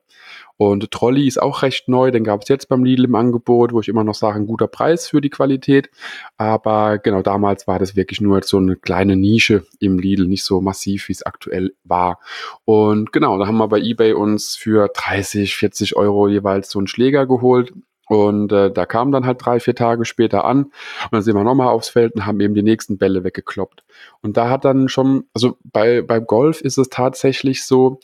Und 0.58 0.92
Trolley 0.92 1.28
ist 1.28 1.42
auch 1.42 1.62
recht 1.62 1.88
neu, 1.88 2.12
den 2.12 2.26
gab 2.26 2.42
es 2.42 2.50
jetzt 2.50 2.68
beim 2.68 2.84
Lidl 2.84 3.06
im 3.06 3.16
Angebot, 3.16 3.72
wo 3.72 3.80
ich 3.80 3.88
immer 3.88 4.04
noch 4.04 4.16
sage, 4.16 4.38
ein 4.38 4.48
guter 4.48 4.68
Preis 4.68 5.08
für 5.08 5.22
die 5.22 5.30
Qualität. 5.30 5.90
Aber 6.36 6.98
genau 6.98 7.22
damals 7.22 7.66
war 7.66 7.80
das 7.80 7.96
wirklich 7.96 8.20
nur 8.20 8.42
so 8.44 8.58
eine 8.58 8.76
kleine 8.76 9.16
Nische 9.16 9.66
im 9.80 9.98
Lidl, 9.98 10.28
nicht 10.28 10.44
so 10.44 10.60
massiv, 10.60 11.08
wie 11.08 11.14
es 11.14 11.26
aktuell 11.26 11.74
war. 11.86 12.20
Und 12.66 13.14
genau, 13.14 13.38
da 13.38 13.48
haben 13.48 13.60
wir 13.60 13.70
bei 13.70 13.80
eBay 13.80 14.12
uns 14.12 14.58
für 14.58 14.90
30, 14.94 15.56
40 15.56 15.96
Euro 15.96 16.28
jeweils 16.28 16.70
so 16.70 16.80
einen 16.80 16.88
Schläger 16.88 17.28
geholt 17.28 17.72
und 18.08 18.52
äh, 18.52 18.72
da 18.72 18.86
kam 18.86 19.12
dann 19.12 19.26
halt 19.26 19.46
drei, 19.46 19.60
vier 19.60 19.76
Tage 19.76 20.06
später 20.06 20.46
an 20.46 20.64
und 20.66 20.74
dann 21.12 21.22
sind 21.22 21.36
wir 21.36 21.44
nochmal 21.44 21.68
aufs 21.68 21.90
Feld 21.90 22.16
und 22.16 22.26
haben 22.26 22.40
eben 22.40 22.54
die 22.54 22.64
nächsten 22.64 22.98
Bälle 22.98 23.24
weggekloppt. 23.24 23.84
Und 24.22 24.38
da 24.38 24.50
hat 24.50 24.66
dann 24.66 24.90
schon, 24.90 25.26
also 25.34 25.58
bei, 25.64 26.02
beim 26.02 26.26
Golf 26.26 26.62
ist 26.62 26.78
es 26.78 26.90
tatsächlich 26.90 27.66
so, 27.66 28.00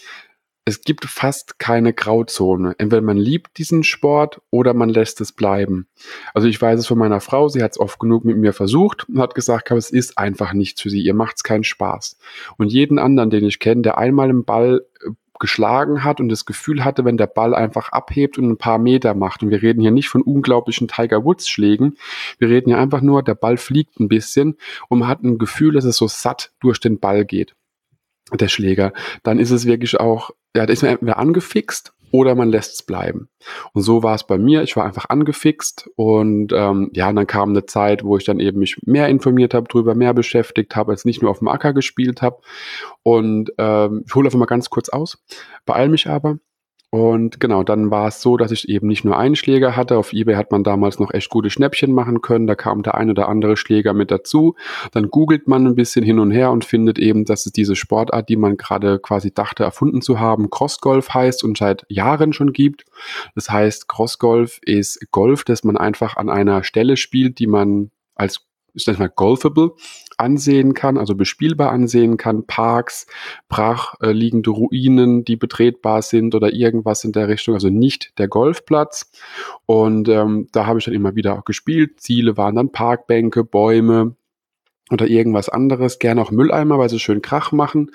es 0.66 0.82
gibt 0.82 1.06
fast 1.06 1.60
keine 1.60 1.94
Grauzone. 1.94 2.76
Entweder 2.78 3.02
man 3.02 3.18
liebt 3.18 3.58
diesen 3.58 3.84
Sport 3.84 4.42
oder 4.50 4.74
man 4.74 4.90
lässt 4.90 5.20
es 5.20 5.34
bleiben. 5.34 5.88
Also 6.34 6.48
ich 6.48 6.62
weiß 6.62 6.80
es 6.80 6.88
von 6.88 6.98
meiner 6.98 7.20
Frau, 7.20 7.50
sie 7.50 7.62
hat 7.62 7.72
es 7.72 7.80
oft 7.80 8.00
genug 8.00 8.24
mit 8.24 8.38
mir 8.38 8.54
versucht 8.54 9.10
und 9.10 9.20
hat 9.20 9.36
gesagt, 9.36 9.72
es 9.72 9.90
ist 9.90 10.18
einfach 10.18 10.54
nichts 10.54 10.82
für 10.82 10.90
sie, 10.90 11.02
ihr 11.02 11.14
macht 11.14 11.38
es 11.38 11.44
keinen 11.44 11.66
Spaß. 11.66 12.18
Und 12.58 12.72
jeden 12.72 12.98
anderen, 12.98 13.30
den 13.30 13.44
ich 13.44 13.60
kenne, 13.60 13.82
der 13.82 13.98
einmal 13.98 14.30
im 14.30 14.46
Ball 14.46 14.86
äh, 15.06 15.10
geschlagen 15.40 16.04
hat 16.04 16.20
und 16.20 16.30
das 16.30 16.46
Gefühl 16.46 16.84
hatte, 16.86 17.06
wenn 17.06 17.18
der 17.18 17.28
Ball 17.28 17.54
einfach 17.54 17.90
abhebt 17.90 18.38
und 18.38 18.50
ein 18.50 18.58
paar 18.58 18.78
Meter 18.78 19.14
macht. 19.14 19.44
Und 19.44 19.50
wir 19.50 19.62
reden 19.62 19.82
hier 19.82 19.92
nicht 19.92 20.10
von 20.10 20.22
unglaublichen 20.22 20.88
Tiger 20.88 21.24
Woods 21.26 21.50
Schlägen. 21.50 21.98
Wir 22.40 22.50
reden 22.50 22.70
hier 22.70 22.80
einfach 22.80 23.02
nur, 23.02 23.24
der 23.24 23.36
Ball 23.36 23.58
fliegt 23.58 24.00
ein 24.00 24.08
bisschen 24.08 24.58
und 24.90 25.00
man 25.00 25.08
hat 25.08 25.24
ein 25.24 25.38
Gefühl, 25.38 25.74
dass 25.74 25.86
es 25.86 25.98
so 25.98 26.08
satt 26.08 26.52
durch 26.60 26.80
den 26.80 27.00
Ball 27.00 27.26
geht. 27.26 27.56
Der 28.32 28.48
Schläger. 28.48 28.94
Dann 29.24 29.40
ist 29.40 29.52
es 29.52 29.66
wirklich 29.66 30.00
auch, 30.00 30.32
ja, 30.56 30.66
da 30.66 30.74
ist 30.74 30.84
man 30.84 31.10
angefixt 31.10 31.93
oder 32.14 32.36
man 32.36 32.50
lässt 32.50 32.76
es 32.76 32.84
bleiben. 32.84 33.28
Und 33.74 33.82
so 33.82 34.04
war 34.04 34.14
es 34.14 34.28
bei 34.28 34.38
mir. 34.38 34.62
Ich 34.62 34.76
war 34.76 34.86
einfach 34.86 35.10
angefixt 35.10 35.90
und 35.96 36.54
ähm, 36.54 36.92
ja, 36.94 37.10
und 37.10 37.16
dann 37.16 37.26
kam 37.26 37.50
eine 37.50 37.66
Zeit, 37.66 38.04
wo 38.04 38.18
ich 38.18 38.24
dann 38.24 38.40
eben 38.40 38.60
mich 38.60 38.78
mehr 38.86 39.10
informiert 39.10 39.56
habe, 39.56 39.68
drüber 39.68 39.96
mehr 39.96 40.14
beschäftigt 40.14 40.76
habe, 40.76 40.92
als 40.92 41.06
nicht 41.06 41.24
nur 41.24 41.32
auf 41.32 41.40
dem 41.40 41.48
Acker 41.48 41.74
gespielt 41.74 42.22
habe. 42.22 42.38
Und 43.02 43.52
ähm, 43.58 44.04
ich 44.06 44.14
hole 44.14 44.28
einfach 44.28 44.38
mal 44.38 44.46
ganz 44.46 44.70
kurz 44.70 44.90
aus, 44.90 45.24
beeil 45.66 45.90
mich 45.90 46.08
aber. 46.08 46.38
Und 46.94 47.40
genau, 47.40 47.64
dann 47.64 47.90
war 47.90 48.10
es 48.10 48.22
so, 48.22 48.38
dass 48.38 48.52
ich 48.52 48.70
eben 48.70 48.88
nicht 48.88 49.04
nur 49.04 49.18
einen 49.18 49.36
Schläger 49.36 49.76
hatte. 49.76 49.98
Auf 49.98 50.14
eBay 50.14 50.36
hat 50.36 50.52
man 50.52 50.64
damals 50.64 51.00
noch 51.00 51.12
echt 51.12 51.32
gute 51.32 51.50
Schnäppchen 51.50 51.92
machen 51.92 52.22
können. 52.22 52.46
Da 52.46 52.54
kam 52.54 52.84
der 52.84 52.94
ein 52.94 53.10
oder 53.10 53.30
andere 53.30 53.58
Schläger 53.58 53.94
mit 53.94 54.12
dazu. 54.12 54.56
Dann 54.92 55.10
googelt 55.10 55.48
man 55.48 55.66
ein 55.66 55.74
bisschen 55.74 56.06
hin 56.06 56.20
und 56.20 56.30
her 56.30 56.52
und 56.52 56.66
findet 56.66 57.00
eben, 57.00 57.26
dass 57.26 57.48
es 57.48 57.52
diese 57.52 57.76
Sportart, 57.76 58.30
die 58.30 58.36
man 58.36 58.58
gerade 58.58 59.00
quasi 59.00 59.34
dachte 59.34 59.64
erfunden 59.64 60.04
zu 60.04 60.20
haben, 60.20 60.52
Crossgolf 60.52 61.16
heißt 61.16 61.44
und 61.44 61.58
seit 61.58 61.84
Jahren 61.90 62.32
schon 62.32 62.54
gibt. 62.54 62.86
Das 63.34 63.50
heißt, 63.50 63.88
Crossgolf 63.88 64.60
ist 64.62 65.10
Golf, 65.10 65.46
das 65.46 65.64
man 65.64 65.78
einfach 65.78 66.16
an 66.16 66.30
einer 66.30 66.64
Stelle 66.64 66.96
spielt, 66.96 67.40
die 67.40 67.48
man 67.48 67.90
als 68.14 68.46
ich 68.74 68.84
sag 68.84 69.00
mal, 69.00 69.10
golfable 69.10 69.72
ansehen 70.18 70.74
kann, 70.74 70.98
also 70.98 71.16
bespielbar 71.16 71.72
ansehen 71.72 72.18
kann, 72.18 72.46
Parks, 72.46 73.08
brach 73.50 73.96
äh, 74.02 74.12
liegende 74.12 74.52
Ruinen, 74.52 75.26
die 75.26 75.36
betretbar 75.36 76.02
sind 76.02 76.36
oder 76.36 76.54
irgendwas 76.54 77.04
in 77.04 77.12
der 77.12 77.28
Richtung, 77.28 77.56
also 77.56 77.70
nicht 77.70 78.18
der 78.20 78.28
Golfplatz. 78.28 79.12
Und 79.66 80.10
ähm, 80.10 80.48
da 80.52 80.66
habe 80.66 80.80
ich 80.80 80.86
dann 80.86 80.94
immer 80.94 81.16
wieder 81.16 81.38
auch 81.38 81.46
gespielt. 81.46 82.00
Ziele 82.00 82.38
waren 82.38 82.56
dann 82.56 82.72
Parkbänke, 82.72 83.44
Bäume, 83.44 84.16
oder 84.92 85.08
irgendwas 85.08 85.50
anderes, 85.50 85.98
gerne 85.98 86.22
auch 86.22 86.32
Mülleimer, 86.32 86.78
weil 86.78 86.90
sie 86.90 87.00
schön 87.00 87.22
Krach 87.22 87.52
machen. 87.52 87.92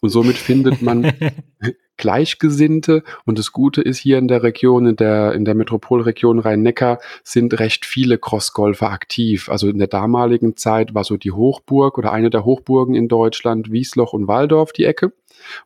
Und 0.00 0.10
somit 0.10 0.36
findet 0.36 0.82
man 0.82 1.12
Gleichgesinnte. 2.02 3.04
Und 3.24 3.38
das 3.38 3.52
Gute 3.52 3.80
ist 3.80 3.98
hier 3.98 4.18
in 4.18 4.26
der 4.26 4.42
Region, 4.42 4.86
in 4.88 4.96
der, 4.96 5.34
in 5.34 5.44
der 5.44 5.54
Metropolregion 5.54 6.40
Rhein-Neckar, 6.40 6.98
sind 7.22 7.60
recht 7.60 7.86
viele 7.86 8.18
Crossgolfer 8.18 8.90
aktiv. 8.90 9.48
Also 9.48 9.68
in 9.68 9.78
der 9.78 9.86
damaligen 9.86 10.56
Zeit 10.56 10.94
war 10.94 11.04
so 11.04 11.16
die 11.16 11.30
Hochburg 11.30 11.98
oder 11.98 12.12
eine 12.12 12.28
der 12.28 12.44
Hochburgen 12.44 12.96
in 12.96 13.06
Deutschland, 13.06 13.70
Wiesloch 13.70 14.14
und 14.14 14.26
Waldorf 14.26 14.72
die 14.72 14.84
Ecke 14.84 15.12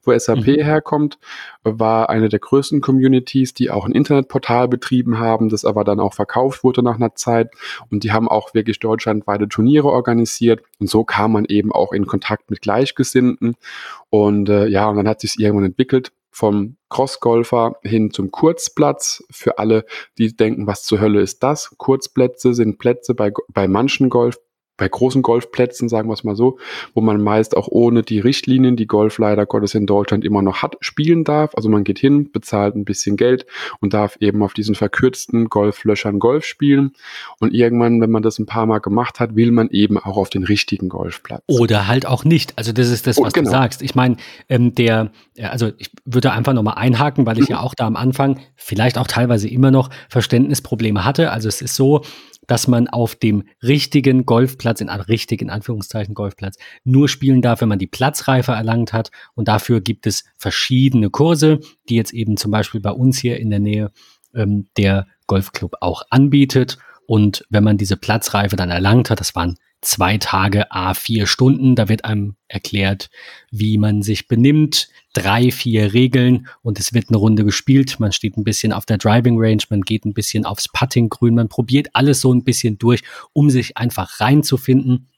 wo 0.02 0.16
SAP 0.16 0.47
mhm. 0.47 0.62
herkommt, 0.62 1.19
war 1.62 2.11
eine 2.11 2.28
der 2.28 2.38
größten 2.38 2.81
Communities, 2.81 3.55
die 3.55 3.71
auch 3.71 3.85
ein 3.85 3.93
Internetportal 3.93 4.69
betrieben 4.69 5.19
haben, 5.19 5.49
das 5.49 5.64
aber 5.64 5.85
dann 5.85 6.00
auch 6.00 6.14
verkauft 6.14 6.64
wurde 6.64 6.83
nach 6.83 6.97
einer 6.97 7.14
Zeit. 7.14 7.50
Und 7.90 8.05
die 8.05 8.12
haben 8.12 8.28
auch 8.28 8.55
wirklich 8.55 8.78
deutschlandweite 8.78 9.49
Turniere 9.49 9.88
organisiert. 9.88 10.62
Und 10.78 10.88
so 10.88 11.05
kam 11.05 11.33
man 11.33 11.45
eben 11.45 11.73
auch 11.73 11.93
in 11.93 12.07
Kontakt 12.07 12.50
mit 12.50 12.62
Gleichgesinnten. 12.62 13.57
Und 14.11 14.49
äh, 14.49 14.66
ja, 14.66 14.88
und 14.88 14.97
dann 14.97 15.09
hat 15.09 15.21
sich 15.21 15.38
irgendwann 15.38 15.66
entwickelt 15.66 16.12
vom 16.37 16.76
Crossgolfer 16.90 17.76
hin 17.83 18.11
zum 18.11 18.31
Kurzplatz. 18.31 19.25
Für 19.31 19.57
alle, 19.57 19.87
die 20.19 20.37
denken, 20.37 20.66
was 20.66 20.83
zur 20.83 21.00
Hölle 21.00 21.23
ist 21.23 21.43
das? 21.43 21.75
Kurzplätze 21.78 22.52
sind 22.52 22.76
Plätze 22.78 23.14
bei, 23.14 23.33
bei 23.49 23.66
manchen 23.66 24.11
Golf 24.11 24.38
bei 24.76 24.88
großen 24.88 25.23
Golfplätzen, 25.23 25.88
sagen 25.88 26.09
wir 26.09 26.14
es 26.14 26.25
mal 26.25 26.37
so, 26.37 26.59
wo 26.95 27.00
man 27.00 27.23
meist 27.23 27.56
auch 27.56 27.68
ohne 27.68 28.02
die 28.02 28.21
Richtlinien, 28.21 28.76
die 28.76 28.87
Golf 28.87 29.18
leider 29.18 29.47
Gottes 29.47 29.75
in 29.75 29.87
Deutschland 29.87 30.25
immer 30.25 30.42
noch 30.42 30.62
hat, 30.62 30.76
spielen 30.80 31.25
darf. 31.25 31.54
Also 31.54 31.68
man 31.68 31.85
geht 31.85 31.99
hin, 31.99 32.30
bezahlt 32.30 32.76
ein 32.76 32.85
bisschen 32.85 33.16
Geld 33.16 33.47
und 33.80 33.95
darf 33.95 34.16
eben 34.21 34.42
auf 34.42 34.52
diesen 34.52 34.75
verkürzten 34.75 35.49
Golflöchern 35.49 36.18
Golf 36.18 36.45
spielen. 36.45 36.92
Und 37.40 37.54
irgendwann, 37.54 38.00
wenn 38.00 38.11
man 38.11 38.23
das 38.23 38.38
ein 38.38 38.47
paar 38.47 38.66
Mal 38.66 38.78
gemacht 38.78 39.21
hat, 39.21 39.35
will 39.37 39.50
man 39.50 39.68
eben 39.71 39.99
auch 39.99 40.16
auf 40.16 40.30
den 40.30 40.45
richtigen 40.45 40.88
Golfplatz. 40.88 41.42
Oder 41.47 41.87
halt 41.87 42.06
auch 42.06 42.25
nicht. 42.25 42.54
Also 42.56 42.73
das 42.73 42.88
ist 42.90 43.06
das, 43.06 43.18
oh, 43.18 43.25
was 43.25 43.33
oh, 43.33 43.35
genau. 43.35 43.50
du 43.50 43.56
sagst. 43.56 43.83
Ich 43.83 43.95
meine, 43.95 44.16
ähm, 44.49 44.75
der, 44.75 45.11
also 45.40 45.71
ich 45.78 45.90
würde 46.04 46.33
einfach 46.33 46.52
nochmal 46.52 46.75
einhaken, 46.76 47.26
weil 47.26 47.38
ich 47.38 47.49
ja 47.49 47.61
auch 47.61 47.75
da 47.75 47.87
am 47.87 47.97
Anfang 47.97 48.40
vielleicht 48.56 48.99
auch 48.99 49.06
teilweise 49.06 49.49
immer 49.49 49.71
noch 49.71 49.90
Verständnisprobleme 50.09 51.04
hatte. 51.04 51.30
Also 51.30 51.49
es 51.49 51.62
ist 51.62 51.76
so, 51.76 52.02
dass 52.47 52.69
man 52.69 52.88
auf 52.88 53.15
dem 53.15 53.45
richtigen 53.62 54.26
Golfplatz, 54.26 54.81
in 54.81 54.88
richtigen 54.88 55.50
Anführungszeichen 55.50 56.15
Golfplatz, 56.15 56.57
nur 56.85 57.09
spielen 57.09 57.43
darf, 57.43 57.61
wenn 57.61 57.69
man 57.69 57.79
die 57.79 57.87
Platzreife 57.87 58.53
erlangt 58.53 58.93
hat. 58.93 59.11
Und 59.35 59.49
dafür 59.49 59.81
gibt 59.81 60.07
es 60.07 60.25
verschiedene 60.37 61.11
Kurse, 61.11 61.61
die 61.88 61.97
jetzt 61.97 62.12
eben 62.12 62.37
zum 62.37 62.50
Beispiel 62.50 62.81
bei 62.81 62.93
uns 62.93 63.19
hier 63.19 63.38
in 63.38 63.50
der 63.50 63.61
Nähe 63.61 63.91
ähm, 64.35 64.67
der 64.76 65.07
Golfclub 65.26 65.75
auch 65.81 66.03
anbietet. 66.11 66.79
Und 67.07 67.45
wenn 67.50 67.65
man 67.65 67.79
diese 67.79 67.97
Platzreife 67.97 68.57
dann 68.57 68.71
erlangt 68.71 69.11
hat, 69.11 69.21
das 69.21 69.35
waren 69.35 69.57
zwei 69.80 70.18
Tage, 70.18 70.71
a 70.73 70.95
vier 70.95 71.26
Stunden. 71.26 71.76
Da 71.76 71.88
wird 71.88 72.04
einem 72.04 72.37
erklärt, 72.49 73.11
wie 73.50 73.78
man 73.78 74.02
sich 74.02 74.28
benimmt, 74.28 74.88
drei, 75.12 75.50
vier 75.50 75.92
Regeln 75.92 76.49
und 76.62 76.78
es 76.78 76.92
wird 76.92 77.09
eine 77.09 77.18
Runde 77.18 77.45
gespielt. 77.45 78.00
Man 78.00 78.12
steht 78.12 78.37
ein 78.37 78.45
bisschen 78.45 78.73
auf 78.73 78.87
der 78.87 78.99
Driving 78.99 79.37
Range, 79.38 79.62
man 79.71 79.83
geht 79.83 80.04
ein 80.04 80.14
bisschen 80.14 80.45
aufs 80.45 80.68
Puttinggrün, 80.68 81.35
man 81.35 81.49
probiert 81.49 81.88
alles 81.92 82.21
so 82.21 82.33
ein 82.33 82.45
bisschen 82.45 82.78
durch, 82.78 83.02
um 83.33 83.50
sich 83.50 83.76
einfach 83.76 84.21
reinzufinden. 84.21 85.09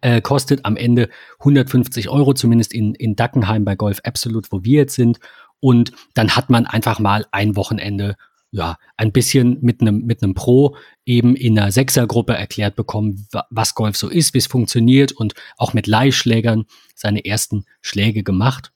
Äh, 0.00 0.22
kostet 0.22 0.64
am 0.64 0.76
Ende 0.76 1.10
150 1.40 2.08
Euro, 2.08 2.32
zumindest 2.32 2.72
in, 2.72 2.94
in 2.94 3.16
Dackenheim 3.16 3.64
bei 3.64 3.76
Golf 3.76 4.00
Absolute, 4.02 4.48
wo 4.50 4.64
wir 4.64 4.80
jetzt 4.80 4.94
sind. 4.94 5.18
Und 5.60 5.92
dann 6.14 6.36
hat 6.36 6.48
man 6.48 6.66
einfach 6.66 6.98
mal 6.98 7.26
ein 7.32 7.56
Wochenende 7.56 8.16
ja, 8.54 8.78
ein 8.96 9.10
bisschen 9.10 9.58
mit 9.62 9.80
einem 9.80 10.02
mit 10.06 10.22
einem 10.22 10.34
Pro 10.34 10.76
eben 11.04 11.34
in 11.34 11.58
einer 11.58 11.72
Sechsergruppe 11.72 12.34
erklärt 12.34 12.76
bekommen, 12.76 13.26
was 13.50 13.74
Golf 13.74 13.96
so 13.96 14.08
ist, 14.08 14.32
wie 14.32 14.38
es 14.38 14.46
funktioniert 14.46 15.10
und 15.10 15.34
auch 15.56 15.74
mit 15.74 15.88
Leihschlägern 15.88 16.64
seine 16.94 17.24
ersten 17.24 17.64
Schläge 17.80 18.22
gemacht. 18.22 18.70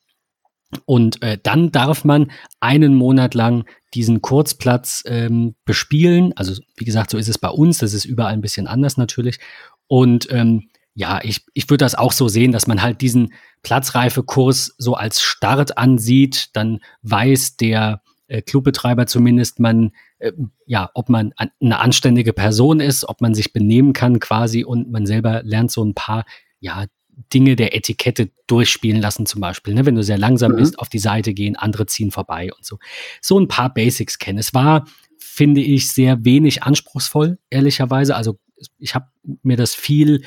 Und 0.84 1.22
äh, 1.22 1.38
dann 1.40 1.70
darf 1.70 2.04
man 2.04 2.32
einen 2.58 2.96
Monat 2.96 3.34
lang 3.34 3.66
diesen 3.94 4.20
Kurzplatz 4.20 5.04
ähm, 5.06 5.54
bespielen. 5.64 6.32
Also 6.34 6.60
wie 6.76 6.84
gesagt, 6.84 7.10
so 7.10 7.16
ist 7.16 7.28
es 7.28 7.38
bei 7.38 7.48
uns. 7.48 7.78
Das 7.78 7.94
ist 7.94 8.04
überall 8.04 8.32
ein 8.32 8.40
bisschen 8.40 8.66
anders 8.66 8.96
natürlich. 8.96 9.38
Und 9.86 10.26
ähm, 10.32 10.70
ja, 10.94 11.20
ich, 11.22 11.44
ich 11.54 11.70
würde 11.70 11.84
das 11.84 11.94
auch 11.94 12.10
so 12.10 12.26
sehen, 12.26 12.50
dass 12.50 12.66
man 12.66 12.82
halt 12.82 13.00
diesen 13.00 13.32
Platzreifekurs 13.62 14.74
so 14.76 14.94
als 14.94 15.22
Start 15.22 15.78
ansieht. 15.78 16.48
Dann 16.54 16.80
weiß 17.02 17.56
der 17.56 18.02
äh, 18.28 18.42
Clubbetreiber 18.42 19.06
zumindest 19.06 19.58
man, 19.58 19.92
äh, 20.18 20.32
ja, 20.66 20.90
ob 20.94 21.08
man 21.08 21.32
an, 21.36 21.50
eine 21.60 21.80
anständige 21.80 22.32
Person 22.32 22.80
ist, 22.80 23.08
ob 23.08 23.20
man 23.20 23.34
sich 23.34 23.52
benehmen 23.52 23.92
kann 23.92 24.20
quasi 24.20 24.64
und 24.64 24.90
man 24.90 25.06
selber 25.06 25.42
lernt 25.42 25.70
so 25.70 25.84
ein 25.84 25.94
paar, 25.94 26.24
ja, 26.60 26.86
Dinge 27.34 27.56
der 27.56 27.74
Etikette 27.74 28.30
durchspielen 28.46 29.00
lassen, 29.00 29.26
zum 29.26 29.40
Beispiel. 29.40 29.74
Ne? 29.74 29.84
Wenn 29.86 29.96
du 29.96 30.02
sehr 30.02 30.18
langsam 30.18 30.52
mhm. 30.52 30.56
bist, 30.56 30.78
auf 30.78 30.88
die 30.88 31.00
Seite 31.00 31.34
gehen, 31.34 31.56
andere 31.56 31.86
ziehen 31.86 32.10
vorbei 32.10 32.50
und 32.56 32.64
so. 32.64 32.78
So 33.20 33.38
ein 33.38 33.48
paar 33.48 33.74
Basics 33.74 34.18
kennen. 34.18 34.38
Es 34.38 34.54
war, 34.54 34.86
finde 35.18 35.60
ich, 35.60 35.90
sehr 35.90 36.24
wenig 36.24 36.62
anspruchsvoll, 36.62 37.38
ehrlicherweise. 37.50 38.14
Also 38.14 38.38
ich 38.78 38.94
habe 38.94 39.08
mir 39.42 39.56
das 39.56 39.74
viel 39.74 40.22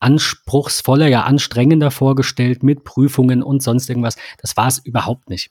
anspruchsvoller, 0.00 1.08
ja 1.08 1.22
anstrengender 1.22 1.90
vorgestellt 1.90 2.62
mit 2.62 2.84
Prüfungen 2.84 3.42
und 3.42 3.62
sonst 3.62 3.88
irgendwas. 3.88 4.16
Das 4.40 4.56
war 4.56 4.68
es 4.68 4.78
überhaupt 4.78 5.28
nicht. 5.28 5.50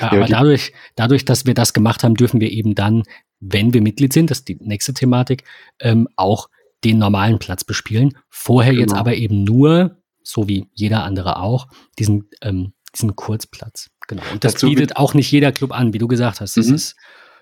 Ja, 0.00 0.12
aber 0.12 0.26
dadurch, 0.26 0.72
dadurch, 0.94 1.24
dass 1.24 1.46
wir 1.46 1.54
das 1.54 1.72
gemacht 1.72 2.04
haben, 2.04 2.14
dürfen 2.14 2.40
wir 2.40 2.50
eben 2.50 2.74
dann, 2.74 3.02
wenn 3.40 3.72
wir 3.72 3.80
Mitglied 3.80 4.12
sind, 4.12 4.30
das 4.30 4.40
ist 4.40 4.48
die 4.48 4.58
nächste 4.60 4.94
Thematik, 4.94 5.44
ähm, 5.80 6.08
auch 6.16 6.48
den 6.84 6.98
normalen 6.98 7.38
Platz 7.38 7.64
bespielen. 7.64 8.16
Vorher 8.28 8.72
genau. 8.72 8.82
jetzt 8.82 8.94
aber 8.94 9.14
eben 9.14 9.44
nur, 9.44 9.98
so 10.22 10.48
wie 10.48 10.66
jeder 10.74 11.04
andere 11.04 11.38
auch, 11.38 11.68
diesen, 11.98 12.28
ähm, 12.42 12.72
diesen 12.94 13.16
Kurzplatz. 13.16 13.90
Genau. 14.06 14.22
Und 14.32 14.44
das 14.44 14.54
Dazu 14.54 14.66
bietet 14.66 14.96
auch 14.96 15.14
nicht 15.14 15.30
jeder 15.30 15.52
Club 15.52 15.72
an, 15.72 15.92
wie 15.92 15.98
du 15.98 16.08
gesagt 16.08 16.40
hast. 16.40 16.56
Das 16.56 16.66
mhm. 16.66 16.74
ist, 16.74 16.96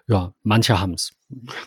ja, 0.06 0.34
manche 0.42 0.80
haben 0.80 0.94
es. 0.94 1.12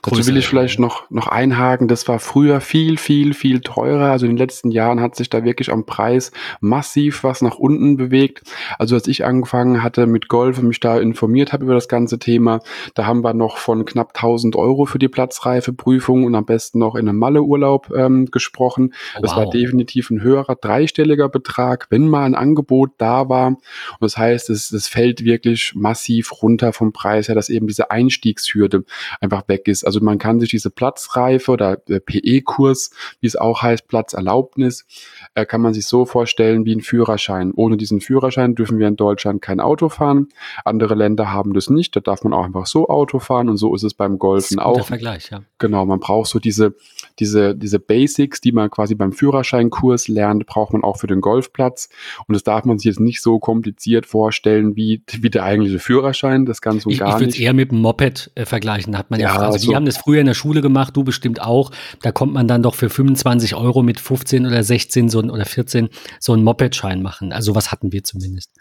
Dazu 0.01 0.25
will 0.25 0.37
ich 0.37 0.47
vielleicht 0.47 0.79
noch, 0.79 1.07
noch 1.11 1.27
einhaken, 1.27 1.87
das 1.87 2.07
war 2.07 2.17
früher 2.17 2.61
viel, 2.61 2.97
viel, 2.97 3.35
viel 3.35 3.61
teurer. 3.61 4.09
Also 4.09 4.25
in 4.25 4.31
den 4.31 4.37
letzten 4.39 4.71
Jahren 4.71 4.99
hat 4.99 5.15
sich 5.15 5.29
da 5.29 5.43
wirklich 5.43 5.71
am 5.71 5.85
Preis 5.85 6.31
massiv 6.61 7.23
was 7.23 7.43
nach 7.43 7.57
unten 7.57 7.95
bewegt. 7.95 8.41
Also 8.79 8.95
als 8.95 9.07
ich 9.07 9.23
angefangen 9.23 9.83
hatte 9.83 10.07
mit 10.07 10.29
Golf 10.29 10.57
und 10.57 10.67
mich 10.67 10.79
da 10.79 10.97
informiert 10.99 11.53
habe 11.53 11.65
über 11.65 11.75
das 11.75 11.87
ganze 11.87 12.17
Thema, 12.17 12.61
da 12.95 13.05
haben 13.05 13.23
wir 13.23 13.35
noch 13.35 13.57
von 13.57 13.85
knapp 13.85 14.15
1000 14.15 14.55
Euro 14.55 14.85
für 14.85 14.97
die 14.97 15.09
Platzreifeprüfung 15.09 16.23
und 16.23 16.33
am 16.33 16.45
besten 16.45 16.79
noch 16.79 16.95
in 16.95 17.07
einem 17.07 17.19
Malleurlaub 17.19 17.91
ähm, 17.95 18.31
gesprochen. 18.31 18.95
Oh, 19.15 19.21
das 19.21 19.35
war 19.35 19.47
definitiv 19.47 20.09
ein 20.09 20.23
höherer 20.23 20.55
dreistelliger 20.55 21.29
Betrag, 21.29 21.85
wenn 21.91 22.07
mal 22.07 22.25
ein 22.25 22.33
Angebot 22.33 22.93
da 22.97 23.29
war. 23.29 23.49
Und 23.49 23.59
das 23.99 24.17
heißt, 24.17 24.49
es, 24.49 24.71
es 24.71 24.87
fällt 24.87 25.23
wirklich 25.23 25.73
massiv 25.75 26.41
runter 26.41 26.73
vom 26.73 26.93
Preis 26.93 27.27
her, 27.27 27.35
dass 27.35 27.49
eben 27.49 27.67
diese 27.67 27.91
Einstiegshürde 27.91 28.85
einfach 29.19 29.43
weg 29.51 29.67
ist. 29.67 29.83
Also 29.83 29.99
man 29.99 30.17
kann 30.17 30.39
sich 30.39 30.49
diese 30.49 30.69
Platzreife 30.69 31.51
oder 31.51 31.75
PE-Kurs, 31.75 32.91
wie 33.19 33.27
es 33.27 33.35
auch 33.35 33.61
heißt, 33.61 33.87
Platzerlaubnis, 33.87 34.85
äh, 35.35 35.45
kann 35.45 35.61
man 35.61 35.73
sich 35.73 35.85
so 35.85 36.05
vorstellen 36.05 36.65
wie 36.65 36.73
ein 36.73 36.81
Führerschein. 36.81 37.51
Ohne 37.53 37.77
diesen 37.77 37.99
Führerschein 37.99 38.55
dürfen 38.55 38.79
wir 38.79 38.87
in 38.87 38.95
Deutschland 38.95 39.41
kein 39.41 39.59
Auto 39.59 39.89
fahren. 39.89 40.29
Andere 40.63 40.95
Länder 40.95 41.31
haben 41.31 41.53
das 41.53 41.69
nicht. 41.69 41.95
Da 41.95 41.99
darf 41.99 42.23
man 42.23 42.33
auch 42.33 42.45
einfach 42.45 42.65
so 42.65 42.87
Auto 42.87 43.19
fahren 43.19 43.49
und 43.49 43.57
so 43.57 43.75
ist 43.75 43.83
es 43.83 43.93
beim 43.93 44.17
Golfen 44.17 44.59
auch. 44.59 44.75
Der 44.75 44.83
Vergleich, 44.83 45.29
ja. 45.31 45.41
Genau, 45.59 45.85
man 45.85 45.99
braucht 45.99 46.29
so 46.29 46.39
diese, 46.39 46.73
diese, 47.19 47.55
diese 47.55 47.79
Basics, 47.79 48.41
die 48.41 48.51
man 48.51 48.69
quasi 48.71 48.95
beim 48.95 49.11
Führerscheinkurs 49.11 50.07
lernt, 50.07 50.45
braucht 50.45 50.73
man 50.73 50.83
auch 50.83 50.97
für 50.97 51.07
den 51.07 51.21
Golfplatz. 51.21 51.89
Und 52.27 52.33
das 52.33 52.43
darf 52.43 52.65
man 52.65 52.79
sich 52.79 52.85
jetzt 52.85 52.99
nicht 52.99 53.21
so 53.21 53.39
kompliziert 53.39 54.05
vorstellen 54.05 54.75
wie, 54.75 55.03
wie 55.11 55.29
der 55.29 55.43
eigentliche 55.43 55.79
Führerschein. 55.79 56.45
Das 56.45 56.61
ganz 56.61 56.85
und 56.85 56.93
ich, 56.93 56.99
gar 56.99 57.09
ich 57.09 57.13
nicht. 57.13 57.21
Ich 57.21 57.25
würde 57.27 57.37
es 57.37 57.39
eher 57.39 57.53
mit 57.53 57.71
dem 57.71 57.81
Moped 57.81 58.31
äh, 58.35 58.45
vergleichen. 58.45 58.93
Da 58.93 58.99
hat 58.99 59.11
man 59.11 59.19
ja, 59.19 59.33
ja 59.33 59.40
also, 59.45 59.53
also 59.55 59.69
die 59.69 59.75
haben 59.75 59.85
das 59.85 59.97
früher 59.97 60.19
in 60.19 60.27
der 60.27 60.33
Schule 60.33 60.61
gemacht, 60.61 60.95
du 60.95 61.03
bestimmt 61.03 61.41
auch. 61.41 61.71
Da 62.01 62.11
kommt 62.11 62.33
man 62.33 62.47
dann 62.47 62.63
doch 62.63 62.75
für 62.75 62.89
25 62.89 63.55
Euro 63.55 63.83
mit 63.83 63.99
15 63.99 64.45
oder 64.45 64.63
16 64.63 65.09
so 65.09 65.19
ein, 65.19 65.29
oder 65.29 65.45
14 65.45 65.89
so 66.19 66.33
einen 66.33 66.43
Moped-Schein 66.43 67.01
machen. 67.01 67.33
Also 67.33 67.55
was 67.55 67.71
hatten 67.71 67.91
wir 67.91 68.03
zumindest. 68.03 68.51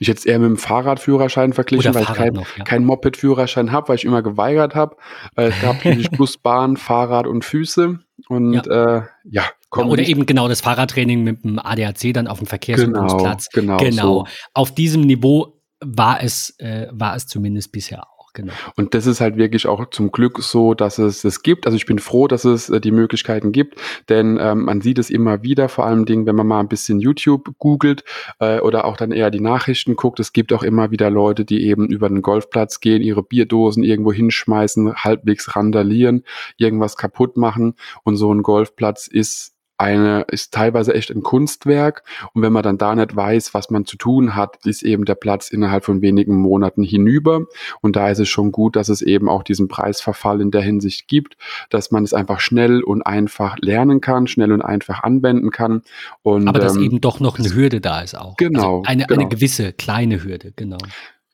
Ich 0.00 0.08
hätte 0.08 0.18
es 0.18 0.26
eher 0.26 0.38
mit 0.38 0.48
dem 0.48 0.56
Fahrradführerschein 0.56 1.52
verglichen, 1.52 1.90
oder 1.90 1.94
weil 1.94 2.04
Fahrrad 2.04 2.18
ich 2.18 2.24
kein, 2.24 2.32
noch, 2.34 2.58
ja. 2.58 2.64
keinen 2.64 2.84
Moped-Führerschein 2.84 3.72
habe, 3.72 3.88
weil 3.88 3.96
ich 3.96 4.04
immer 4.04 4.22
geweigert 4.22 4.74
habe. 4.74 4.96
Äh, 5.36 5.48
es 5.48 5.60
gab 5.60 5.76
natürlich 5.84 6.10
Busbahn, 6.10 6.76
Fahrrad 6.76 7.26
und 7.26 7.44
Füße. 7.44 7.98
Und 8.28 8.54
ja, 8.54 8.62
äh, 8.62 9.02
ja 9.24 9.44
ja, 9.76 9.84
oder 9.84 10.02
eben 10.02 10.26
genau 10.26 10.48
das 10.48 10.60
Fahrradtraining 10.60 11.22
mit 11.22 11.44
dem 11.44 11.58
ADAC 11.58 12.14
dann 12.14 12.26
auf 12.26 12.38
dem 12.38 12.46
Verkehrsübungsplatz. 12.46 13.48
Genau, 13.50 13.76
genau. 13.76 13.90
genau. 13.90 14.02
So. 14.02 14.26
Auf 14.54 14.74
diesem 14.74 15.02
Niveau 15.02 15.60
war 15.80 16.22
es, 16.22 16.58
äh, 16.58 16.88
war 16.90 17.16
es 17.16 17.26
zumindest 17.26 17.72
bisher 17.72 18.02
auch. 18.02 18.15
Genau. 18.36 18.52
Und 18.76 18.92
das 18.92 19.06
ist 19.06 19.22
halt 19.22 19.38
wirklich 19.38 19.66
auch 19.66 19.88
zum 19.88 20.12
Glück 20.12 20.42
so, 20.42 20.74
dass 20.74 20.98
es 20.98 21.24
es 21.24 21.42
gibt. 21.42 21.64
Also 21.64 21.76
ich 21.76 21.86
bin 21.86 21.98
froh, 21.98 22.28
dass 22.28 22.44
es 22.44 22.68
äh, 22.68 22.82
die 22.82 22.90
Möglichkeiten 22.90 23.50
gibt, 23.50 23.80
denn 24.10 24.38
ähm, 24.38 24.64
man 24.64 24.82
sieht 24.82 24.98
es 24.98 25.08
immer 25.08 25.42
wieder, 25.42 25.70
vor 25.70 25.86
allem 25.86 26.04
Dingen, 26.04 26.26
wenn 26.26 26.36
man 26.36 26.46
mal 26.46 26.60
ein 26.60 26.68
bisschen 26.68 27.00
YouTube 27.00 27.54
googelt 27.58 28.04
äh, 28.38 28.60
oder 28.60 28.84
auch 28.84 28.98
dann 28.98 29.10
eher 29.10 29.30
die 29.30 29.40
Nachrichten 29.40 29.96
guckt. 29.96 30.20
Es 30.20 30.34
gibt 30.34 30.52
auch 30.52 30.62
immer 30.62 30.90
wieder 30.90 31.08
Leute, 31.08 31.46
die 31.46 31.66
eben 31.66 31.86
über 31.88 32.10
den 32.10 32.20
Golfplatz 32.20 32.80
gehen, 32.80 33.00
ihre 33.00 33.22
Bierdosen 33.22 33.82
irgendwo 33.82 34.12
hinschmeißen, 34.12 34.96
halbwegs 34.96 35.56
randalieren, 35.56 36.22
irgendwas 36.58 36.98
kaputt 36.98 37.38
machen. 37.38 37.74
Und 38.04 38.16
so 38.16 38.30
ein 38.34 38.42
Golfplatz 38.42 39.06
ist 39.06 39.55
eine 39.78 40.24
ist 40.30 40.54
teilweise 40.54 40.94
echt 40.94 41.10
ein 41.10 41.22
Kunstwerk. 41.22 42.02
Und 42.32 42.42
wenn 42.42 42.52
man 42.52 42.62
dann 42.62 42.78
da 42.78 42.94
nicht 42.94 43.14
weiß, 43.14 43.54
was 43.54 43.70
man 43.70 43.84
zu 43.84 43.96
tun 43.96 44.34
hat, 44.34 44.64
ist 44.64 44.82
eben 44.82 45.04
der 45.04 45.14
Platz 45.14 45.50
innerhalb 45.50 45.84
von 45.84 46.02
wenigen 46.02 46.36
Monaten 46.36 46.82
hinüber. 46.82 47.46
Und 47.80 47.96
da 47.96 48.08
ist 48.10 48.18
es 48.18 48.28
schon 48.28 48.52
gut, 48.52 48.76
dass 48.76 48.88
es 48.88 49.02
eben 49.02 49.28
auch 49.28 49.42
diesen 49.42 49.68
Preisverfall 49.68 50.40
in 50.40 50.50
der 50.50 50.62
Hinsicht 50.62 51.08
gibt, 51.08 51.36
dass 51.70 51.90
man 51.90 52.04
es 52.04 52.14
einfach 52.14 52.40
schnell 52.40 52.82
und 52.82 53.02
einfach 53.02 53.56
lernen 53.60 54.00
kann, 54.00 54.26
schnell 54.26 54.52
und 54.52 54.62
einfach 54.62 55.02
anwenden 55.02 55.50
kann. 55.50 55.82
Und, 56.22 56.48
Aber 56.48 56.58
dass 56.58 56.76
ähm, 56.76 56.82
eben 56.82 57.00
doch 57.00 57.20
noch 57.20 57.38
eine 57.38 57.54
Hürde 57.54 57.80
da 57.80 58.00
ist 58.00 58.16
auch. 58.16 58.36
Genau. 58.36 58.78
Also 58.78 58.82
eine, 58.86 59.06
genau. 59.06 59.20
eine 59.20 59.28
gewisse 59.28 59.72
kleine 59.72 60.22
Hürde, 60.22 60.52
genau. 60.56 60.78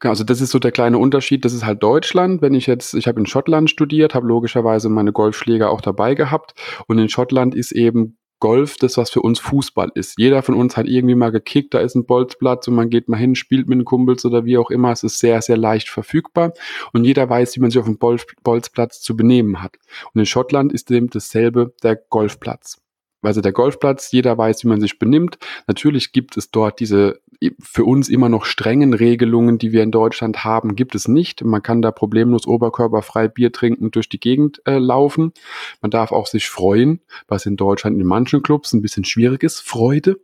Also 0.00 0.24
das 0.24 0.40
ist 0.40 0.50
so 0.50 0.58
der 0.58 0.72
kleine 0.72 0.98
Unterschied. 0.98 1.44
Das 1.44 1.52
ist 1.52 1.64
halt 1.64 1.82
Deutschland. 1.82 2.42
Wenn 2.42 2.54
ich 2.54 2.66
jetzt, 2.66 2.94
ich 2.94 3.06
habe 3.06 3.20
in 3.20 3.26
Schottland 3.26 3.70
studiert, 3.70 4.14
habe 4.14 4.26
logischerweise 4.26 4.88
meine 4.88 5.12
Golfschläger 5.12 5.70
auch 5.70 5.80
dabei 5.80 6.14
gehabt. 6.14 6.54
Und 6.88 6.98
in 6.98 7.08
Schottland 7.08 7.54
ist 7.54 7.70
eben 7.70 8.16
Golf 8.42 8.76
das, 8.76 8.96
was 8.96 9.08
für 9.10 9.22
uns 9.22 9.38
Fußball 9.38 9.92
ist. 9.94 10.18
Jeder 10.18 10.42
von 10.42 10.56
uns 10.56 10.76
hat 10.76 10.88
irgendwie 10.88 11.14
mal 11.14 11.30
gekickt, 11.30 11.74
da 11.74 11.78
ist 11.78 11.94
ein 11.94 12.06
Bolzplatz 12.06 12.66
und 12.66 12.74
man 12.74 12.90
geht 12.90 13.08
mal 13.08 13.16
hin, 13.16 13.36
spielt 13.36 13.68
mit 13.68 13.78
den 13.78 13.84
Kumpels 13.84 14.24
oder 14.24 14.44
wie 14.44 14.58
auch 14.58 14.68
immer. 14.72 14.90
Es 14.90 15.04
ist 15.04 15.20
sehr, 15.20 15.40
sehr 15.42 15.56
leicht 15.56 15.88
verfügbar 15.88 16.52
und 16.92 17.04
jeder 17.04 17.30
weiß, 17.30 17.54
wie 17.54 17.60
man 17.60 17.70
sich 17.70 17.78
auf 17.78 17.86
dem 17.86 17.98
Bolzplatz 17.98 19.00
zu 19.00 19.16
benehmen 19.16 19.62
hat. 19.62 19.76
Und 20.12 20.18
in 20.18 20.26
Schottland 20.26 20.72
ist 20.72 20.90
eben 20.90 21.08
dasselbe 21.08 21.72
der 21.84 21.94
Golfplatz. 21.94 22.81
Also 23.22 23.40
der 23.40 23.52
Golfplatz, 23.52 24.10
jeder 24.12 24.36
weiß, 24.36 24.64
wie 24.64 24.68
man 24.68 24.80
sich 24.80 24.98
benimmt. 24.98 25.38
Natürlich 25.66 26.12
gibt 26.12 26.36
es 26.36 26.50
dort 26.50 26.80
diese 26.80 27.20
für 27.60 27.84
uns 27.84 28.08
immer 28.08 28.28
noch 28.28 28.44
strengen 28.44 28.94
Regelungen, 28.94 29.58
die 29.58 29.72
wir 29.72 29.82
in 29.82 29.90
Deutschland 29.90 30.44
haben, 30.44 30.76
gibt 30.76 30.94
es 30.94 31.08
nicht. 31.08 31.42
Man 31.42 31.62
kann 31.62 31.82
da 31.82 31.90
problemlos 31.90 32.46
oberkörperfrei 32.46 33.28
Bier 33.28 33.52
trinken 33.52 33.90
durch 33.90 34.08
die 34.08 34.20
Gegend 34.20 34.62
äh, 34.66 34.78
laufen. 34.78 35.32
Man 35.80 35.90
darf 35.90 36.12
auch 36.12 36.26
sich 36.26 36.48
freuen, 36.48 37.00
was 37.28 37.46
in 37.46 37.56
Deutschland 37.56 38.00
in 38.00 38.06
manchen 38.06 38.42
Clubs 38.42 38.72
ein 38.72 38.82
bisschen 38.82 39.04
schwierig 39.04 39.42
ist. 39.42 39.60
Freude. 39.60 40.20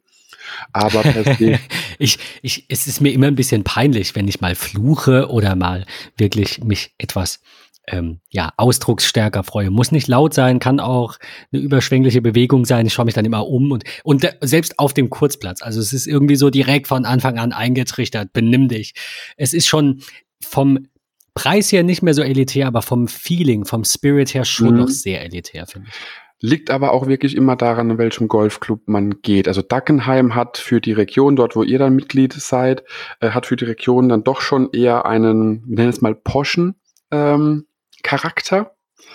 Aber 0.72 1.04
ich, 1.98 2.18
ich, 2.42 2.64
es 2.68 2.87
ist 2.87 3.00
mir 3.00 3.12
immer 3.12 3.26
ein 3.26 3.34
bisschen 3.34 3.64
peinlich, 3.64 4.14
wenn 4.14 4.28
ich 4.28 4.40
mal 4.40 4.54
fluche 4.54 5.28
oder 5.28 5.56
mal 5.56 5.87
wirklich 6.16 6.62
mich 6.62 6.94
etwas 6.98 7.40
ähm, 7.90 8.20
ja, 8.31 8.51
ausdrucksstärker 8.57 9.42
freue. 9.42 9.70
Muss 9.70 9.92
nicht 9.92 10.09
laut 10.09 10.35
sein, 10.35 10.59
kann 10.59 10.81
auch 10.81 11.18
eine 11.53 11.62
überschwängliche 11.62 12.22
Bewegung 12.22 12.64
sein. 12.64 12.87
Ich 12.87 12.94
schaue 12.94 13.05
mich 13.05 13.14
dann 13.14 13.24
immer 13.24 13.46
um 13.48 13.72
und, 13.72 13.85
und 14.05 14.29
selbst 14.40 14.79
auf 14.79 14.94
dem 14.94 15.11
Kurzplatz. 15.11 15.62
Also 15.62 15.81
es 15.81 15.92
ist 15.92 16.07
irgendwie 16.07 16.37
so 16.37 16.51
direkt 16.51 16.87
von 16.88 17.05
Anfang 17.05 17.38
an 17.38 17.53
eingetrichtert. 17.53 18.33
Benimm 18.33 18.68
dich. 18.68 18.94
Es 19.37 19.53
ist 19.53 19.66
schon 19.66 20.03
vom 20.42 20.87
Preis 21.35 21.70
her 21.70 21.83
nicht 21.83 22.03
mehr 22.03 22.14
so 22.14 22.22
elitär, 22.22 22.66
aber 22.66 22.83
vom 22.83 23.07
Feeling, 23.07 23.64
vom 23.64 23.85
Spirit 23.85 24.35
her 24.35 24.44
schon 24.44 24.72
mhm. 24.72 24.81
noch 24.81 24.88
sehr 24.88 25.22
elitär, 25.22 25.66
finde 25.66 25.88
ich. 25.88 25.94
Liegt 26.40 26.70
aber 26.70 26.92
auch 26.92 27.09
wirklich 27.09 27.37
immer 27.37 27.57
daran, 27.57 27.90
in 27.90 27.98
welchem 27.98 28.29
Golfclub 28.29 28.83
man 28.87 29.22
geht. 29.22 29.48
Also 29.48 29.61
Dackenheim 29.61 30.37
hat 30.37 30.57
für 30.57 30.81
die 30.81 30.92
Region, 30.92 31.35
dort 31.35 31.57
wo 31.57 31.64
ihr 31.64 31.81
dann 31.81 31.96
Mitglied 31.96 32.33
seid, 32.33 32.85
äh, 33.20 33.31
hat 33.31 33.46
für 33.46 33.57
die 33.57 33.64
Region 33.64 34.09
dann 34.09 34.22
doch 34.22 34.40
schon 34.40 34.70
eher 34.72 35.05
einen, 35.05 35.64
wir 35.66 35.77
nennen 35.77 35.88
es 35.88 36.01
mal 36.01 36.14
Poschen 36.14 36.77
ähm, 37.11 37.66
Charakter. 38.02 38.70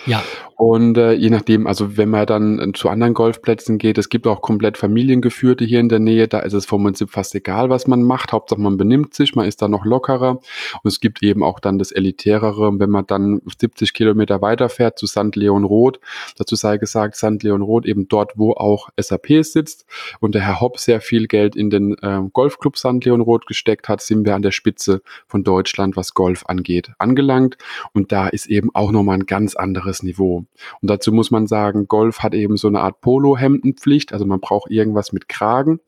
Ja. 0.06 0.22
Und 0.56 0.96
äh, 0.98 1.12
je 1.12 1.30
nachdem, 1.30 1.66
also 1.66 1.96
wenn 1.96 2.10
man 2.10 2.26
dann 2.26 2.58
äh, 2.58 2.72
zu 2.72 2.88
anderen 2.88 3.14
Golfplätzen 3.14 3.78
geht, 3.78 3.98
es 3.98 4.08
gibt 4.08 4.26
auch 4.26 4.40
komplett 4.40 4.78
familiengeführte 4.78 5.64
hier 5.64 5.80
in 5.80 5.88
der 5.88 5.98
Nähe, 5.98 6.28
da 6.28 6.40
ist 6.40 6.52
es 6.52 6.64
vom 6.64 6.84
Prinzip 6.84 7.10
fast 7.10 7.34
egal, 7.34 7.70
was 7.70 7.86
man 7.86 8.02
macht. 8.02 8.32
Hauptsache 8.32 8.60
man 8.60 8.76
benimmt 8.76 9.14
sich, 9.14 9.34
man 9.34 9.46
ist 9.46 9.62
da 9.62 9.68
noch 9.68 9.84
lockerer. 9.84 10.30
Und 10.30 10.88
es 10.88 11.00
gibt 11.00 11.22
eben 11.22 11.42
auch 11.42 11.58
dann 11.58 11.78
das 11.78 11.90
Elitärere, 11.90 12.78
wenn 12.78 12.90
man 12.90 13.06
dann 13.06 13.40
70 13.58 13.92
Kilometer 13.94 14.42
weiterfährt 14.42 14.98
zu 14.98 15.06
St. 15.06 15.34
Leon 15.34 15.64
Roth. 15.64 15.98
Dazu 16.36 16.54
sei 16.54 16.78
gesagt, 16.78 17.16
St. 17.16 17.42
Leon 17.42 17.62
Roth 17.62 17.86
eben 17.86 18.06
dort, 18.08 18.32
wo 18.36 18.52
auch 18.52 18.90
SAP 18.96 19.44
sitzt 19.44 19.86
und 20.20 20.34
der 20.34 20.42
Herr 20.42 20.60
Hopp 20.60 20.78
sehr 20.78 21.00
viel 21.00 21.26
Geld 21.26 21.56
in 21.56 21.70
den 21.70 21.96
äh, 22.00 22.20
Golfclub 22.32 22.78
St. 22.78 23.04
Leon 23.04 23.20
Roth 23.22 23.46
gesteckt 23.46 23.88
hat, 23.88 24.00
sind 24.00 24.24
wir 24.24 24.36
an 24.36 24.42
der 24.42 24.52
Spitze 24.52 25.02
von 25.26 25.42
Deutschland, 25.42 25.96
was 25.96 26.14
Golf 26.14 26.44
angeht, 26.46 26.92
angelangt. 26.98 27.58
Und 27.92 28.12
da 28.12 28.28
ist 28.28 28.46
eben 28.46 28.70
auch 28.74 28.92
nochmal 28.92 29.18
ein 29.18 29.26
ganz 29.26 29.56
anderes 29.56 29.73
Niveau. 30.02 30.44
Und 30.80 30.90
dazu 30.90 31.12
muss 31.12 31.30
man 31.30 31.46
sagen, 31.46 31.88
Golf 31.88 32.20
hat 32.20 32.34
eben 32.34 32.56
so 32.56 32.68
eine 32.68 32.80
Art 32.80 33.00
Polo-Hemdenpflicht, 33.00 34.12
also 34.12 34.24
man 34.26 34.40
braucht 34.40 34.70
irgendwas 34.70 35.12
mit 35.12 35.28
Kragen. 35.28 35.80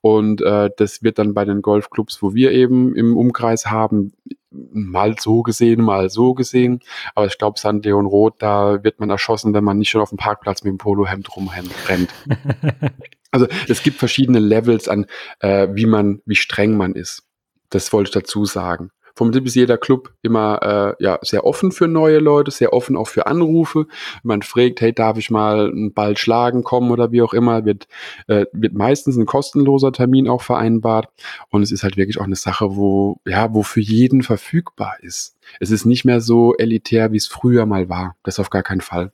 Und 0.00 0.40
äh, 0.42 0.70
das 0.76 1.02
wird 1.02 1.18
dann 1.18 1.34
bei 1.34 1.44
den 1.44 1.62
Golfclubs, 1.62 2.22
wo 2.22 2.34
wir 2.34 2.52
eben 2.52 2.94
im 2.94 3.16
Umkreis 3.16 3.66
haben, 3.66 4.12
mal 4.50 5.16
so 5.18 5.42
gesehen, 5.42 5.82
mal 5.82 6.10
so 6.10 6.34
gesehen. 6.34 6.80
Aber 7.14 7.26
ich 7.26 7.38
glaube, 7.38 7.58
San 7.58 7.82
Leon 7.82 8.06
Roth, 8.06 8.34
da 8.38 8.82
wird 8.84 9.00
man 9.00 9.10
erschossen, 9.10 9.54
wenn 9.54 9.64
man 9.64 9.78
nicht 9.78 9.90
schon 9.90 10.00
auf 10.00 10.10
dem 10.10 10.18
Parkplatz 10.18 10.62
mit 10.62 10.72
dem 10.72 10.78
Polohemd 10.78 11.34
rumrennt. 11.36 12.10
also 13.30 13.46
es 13.68 13.82
gibt 13.82 13.98
verschiedene 13.98 14.38
Levels 14.38 14.88
an, 14.88 15.06
äh, 15.40 15.68
wie 15.72 15.86
man, 15.86 16.20
wie 16.26 16.36
streng 16.36 16.76
man 16.76 16.94
ist. 16.94 17.24
Das 17.70 17.92
wollte 17.92 18.08
ich 18.08 18.14
dazu 18.14 18.44
sagen. 18.44 18.90
Vom 19.14 19.28
Prinzip 19.28 19.46
ist 19.46 19.54
jeder 19.54 19.78
Club 19.78 20.12
immer 20.22 20.96
äh, 20.98 21.02
ja, 21.04 21.18
sehr 21.22 21.44
offen 21.44 21.72
für 21.72 21.88
neue 21.88 22.18
Leute, 22.18 22.50
sehr 22.50 22.72
offen 22.72 22.96
auch 22.96 23.08
für 23.08 23.26
Anrufe. 23.26 23.86
Wenn 24.22 24.28
man 24.28 24.42
fragt, 24.42 24.80
hey, 24.80 24.92
darf 24.92 25.18
ich 25.18 25.30
mal 25.30 25.70
einen 25.70 25.92
Ball 25.92 26.16
schlagen 26.16 26.62
kommen 26.62 26.90
oder 26.90 27.12
wie 27.12 27.22
auch 27.22 27.34
immer, 27.34 27.64
wird, 27.64 27.86
äh, 28.28 28.46
wird 28.52 28.74
meistens 28.74 29.16
ein 29.16 29.26
kostenloser 29.26 29.92
Termin 29.92 30.28
auch 30.28 30.42
vereinbart. 30.42 31.08
Und 31.50 31.62
es 31.62 31.72
ist 31.72 31.82
halt 31.82 31.96
wirklich 31.96 32.20
auch 32.20 32.24
eine 32.24 32.36
Sache, 32.36 32.76
wo, 32.76 33.20
ja, 33.26 33.52
wo 33.54 33.62
für 33.62 33.80
jeden 33.80 34.22
verfügbar 34.22 34.96
ist. 35.02 35.36
Es 35.60 35.70
ist 35.70 35.84
nicht 35.84 36.04
mehr 36.04 36.20
so 36.20 36.54
elitär, 36.56 37.12
wie 37.12 37.16
es 37.16 37.26
früher 37.26 37.66
mal 37.66 37.88
war. 37.88 38.16
Das 38.22 38.38
auf 38.38 38.50
gar 38.50 38.62
keinen 38.62 38.80
Fall. 38.80 39.12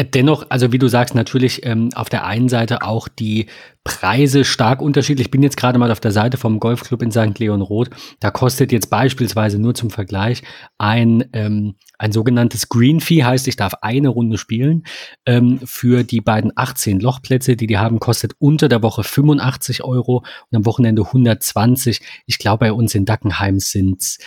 Äh, 0.00 0.06
dennoch, 0.06 0.46
also 0.48 0.72
wie 0.72 0.78
du 0.78 0.88
sagst, 0.88 1.14
natürlich 1.14 1.66
ähm, 1.66 1.90
auf 1.94 2.08
der 2.08 2.24
einen 2.24 2.48
Seite 2.48 2.82
auch 2.82 3.06
die 3.06 3.46
Preise 3.84 4.46
stark 4.46 4.80
unterschiedlich. 4.80 5.26
Ich 5.26 5.30
bin 5.30 5.42
jetzt 5.42 5.58
gerade 5.58 5.78
mal 5.78 5.90
auf 5.90 6.00
der 6.00 6.10
Seite 6.10 6.38
vom 6.38 6.58
Golfclub 6.58 7.02
in 7.02 7.12
St. 7.12 7.38
Leon 7.38 7.60
Roth. 7.60 7.90
Da 8.18 8.30
kostet 8.30 8.72
jetzt 8.72 8.88
beispielsweise 8.88 9.58
nur 9.58 9.74
zum 9.74 9.90
Vergleich 9.90 10.42
ein, 10.78 11.28
ähm, 11.34 11.74
ein 11.98 12.12
sogenanntes 12.12 12.70
Green 12.70 13.00
Fee, 13.00 13.24
heißt, 13.24 13.46
ich 13.46 13.56
darf 13.56 13.74
eine 13.82 14.08
Runde 14.08 14.38
spielen. 14.38 14.84
Ähm, 15.26 15.60
für 15.64 16.02
die 16.02 16.22
beiden 16.22 16.52
18 16.54 17.00
Lochplätze, 17.00 17.54
die 17.54 17.66
die 17.66 17.78
haben, 17.78 18.00
kostet 18.00 18.32
unter 18.38 18.70
der 18.70 18.82
Woche 18.82 19.04
85 19.04 19.84
Euro 19.84 20.24
und 20.50 20.56
am 20.56 20.64
Wochenende 20.64 21.02
120. 21.04 22.00
Ich 22.24 22.38
glaube, 22.38 22.60
bei 22.60 22.72
uns 22.72 22.94
in 22.94 23.04
Dackenheim 23.04 23.60
sind's 23.60 24.18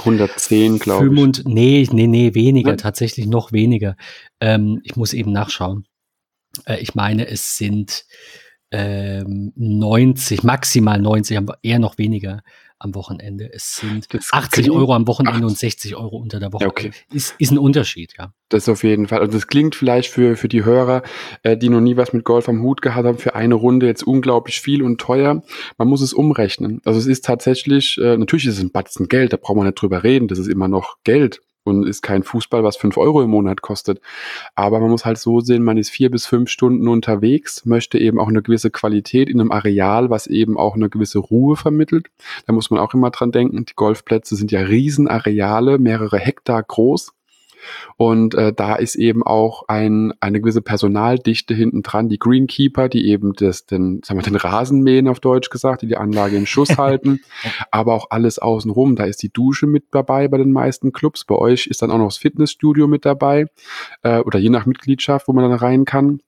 110, 0.00 0.78
glaube 0.78 1.06
ich. 1.06 1.44
Nee, 1.44 1.88
nee, 1.90 2.06
nee, 2.06 2.34
weniger, 2.34 2.70
ja. 2.70 2.76
tatsächlich 2.76 3.26
noch 3.26 3.52
weniger. 3.52 3.96
Ähm, 4.40 4.80
ich 4.84 4.96
muss 4.96 5.12
eben 5.12 5.32
nachschauen. 5.32 5.86
Äh, 6.66 6.80
ich 6.80 6.94
meine, 6.94 7.26
es 7.28 7.56
sind 7.56 8.04
ähm, 8.70 9.52
90, 9.56 10.42
maximal 10.42 11.00
90, 11.00 11.38
aber 11.38 11.58
eher 11.62 11.78
noch 11.78 11.98
weniger 11.98 12.42
am 12.80 12.94
Wochenende. 12.94 13.48
Es 13.52 13.76
sind 13.76 14.12
das 14.12 14.32
80 14.32 14.70
Euro 14.70 14.94
am 14.94 15.06
Wochenende 15.06 15.46
80. 15.46 15.48
und 15.48 15.58
60 15.58 15.96
Euro 15.96 16.16
unter 16.16 16.40
der 16.40 16.52
Woche. 16.52 16.66
okay. 16.66 16.90
Ist, 17.12 17.34
ist 17.38 17.52
ein 17.52 17.58
Unterschied, 17.58 18.14
ja. 18.18 18.32
Das 18.48 18.68
auf 18.68 18.82
jeden 18.82 19.06
Fall. 19.06 19.20
Also 19.20 19.32
das 19.32 19.46
klingt 19.46 19.76
vielleicht 19.76 20.10
für, 20.10 20.36
für 20.36 20.48
die 20.48 20.64
Hörer, 20.64 21.02
äh, 21.42 21.56
die 21.56 21.68
noch 21.68 21.80
nie 21.80 21.96
was 21.96 22.12
mit 22.12 22.24
Golf 22.24 22.48
am 22.48 22.62
Hut 22.62 22.82
gehabt 22.82 23.06
haben, 23.06 23.18
für 23.18 23.34
eine 23.36 23.54
Runde 23.54 23.86
jetzt 23.86 24.02
unglaublich 24.02 24.60
viel 24.60 24.82
und 24.82 25.00
teuer. 25.00 25.42
Man 25.78 25.88
muss 25.88 26.00
es 26.00 26.12
umrechnen. 26.12 26.80
Also 26.84 26.98
es 26.98 27.06
ist 27.06 27.24
tatsächlich, 27.24 27.98
äh, 27.98 28.16
natürlich 28.16 28.46
ist 28.46 28.56
es 28.56 28.62
ein 28.62 28.72
Batzen 28.72 29.08
Geld, 29.08 29.32
da 29.32 29.36
braucht 29.36 29.56
man 29.56 29.66
nicht 29.66 29.80
drüber 29.80 30.02
reden, 30.02 30.26
das 30.26 30.38
ist 30.38 30.48
immer 30.48 30.66
noch 30.66 30.96
Geld 31.04 31.40
und 31.64 31.86
ist 31.86 32.02
kein 32.02 32.22
Fußball, 32.22 32.64
was 32.64 32.76
fünf 32.76 32.96
Euro 32.96 33.22
im 33.22 33.30
Monat 33.30 33.62
kostet. 33.62 34.00
Aber 34.54 34.80
man 34.80 34.90
muss 34.90 35.04
halt 35.04 35.18
so 35.18 35.40
sehen, 35.40 35.62
man 35.62 35.78
ist 35.78 35.90
vier 35.90 36.10
bis 36.10 36.26
fünf 36.26 36.50
Stunden 36.50 36.88
unterwegs, 36.88 37.64
möchte 37.66 37.98
eben 37.98 38.18
auch 38.18 38.28
eine 38.28 38.42
gewisse 38.42 38.70
Qualität 38.70 39.28
in 39.28 39.40
einem 39.40 39.52
Areal, 39.52 40.10
was 40.10 40.26
eben 40.26 40.56
auch 40.58 40.74
eine 40.74 40.88
gewisse 40.88 41.18
Ruhe 41.18 41.56
vermittelt. 41.56 42.10
Da 42.46 42.52
muss 42.52 42.70
man 42.70 42.80
auch 42.80 42.94
immer 42.94 43.10
dran 43.10 43.32
denken, 43.32 43.64
die 43.64 43.74
Golfplätze 43.74 44.36
sind 44.36 44.52
ja 44.52 44.60
Riesenareale, 44.60 45.78
mehrere 45.78 46.18
Hektar 46.18 46.62
groß. 46.62 47.12
Und 47.96 48.34
äh, 48.34 48.52
da 48.52 48.74
ist 48.76 48.94
eben 48.94 49.22
auch 49.22 49.64
ein, 49.68 50.12
eine 50.20 50.40
gewisse 50.40 50.62
Personaldichte 50.62 51.54
hinten 51.54 51.82
dran, 51.82 52.08
die 52.08 52.18
Greenkeeper, 52.18 52.88
die 52.88 53.08
eben 53.08 53.32
das, 53.34 53.66
den, 53.66 54.02
sagen 54.04 54.18
wir, 54.20 54.24
den 54.24 54.36
Rasen 54.36 54.82
mähen 54.82 55.08
auf 55.08 55.20
Deutsch 55.20 55.50
gesagt, 55.50 55.82
die 55.82 55.86
die 55.86 55.96
Anlage 55.96 56.36
in 56.36 56.46
Schuss 56.46 56.78
halten, 56.78 57.20
aber 57.70 57.94
auch 57.94 58.06
alles 58.10 58.38
außenrum. 58.38 58.96
Da 58.96 59.04
ist 59.04 59.22
die 59.22 59.32
Dusche 59.32 59.66
mit 59.66 59.84
dabei 59.92 60.28
bei 60.28 60.38
den 60.38 60.52
meisten 60.52 60.92
Clubs. 60.92 61.24
Bei 61.24 61.36
euch 61.36 61.66
ist 61.66 61.82
dann 61.82 61.90
auch 61.90 61.98
noch 61.98 62.08
das 62.08 62.18
Fitnessstudio 62.18 62.86
mit 62.86 63.04
dabei 63.04 63.46
äh, 64.02 64.18
oder 64.20 64.38
je 64.38 64.50
nach 64.50 64.66
Mitgliedschaft, 64.66 65.28
wo 65.28 65.32
man 65.32 65.48
dann 65.48 65.58
rein 65.58 65.84
kann. 65.84 66.20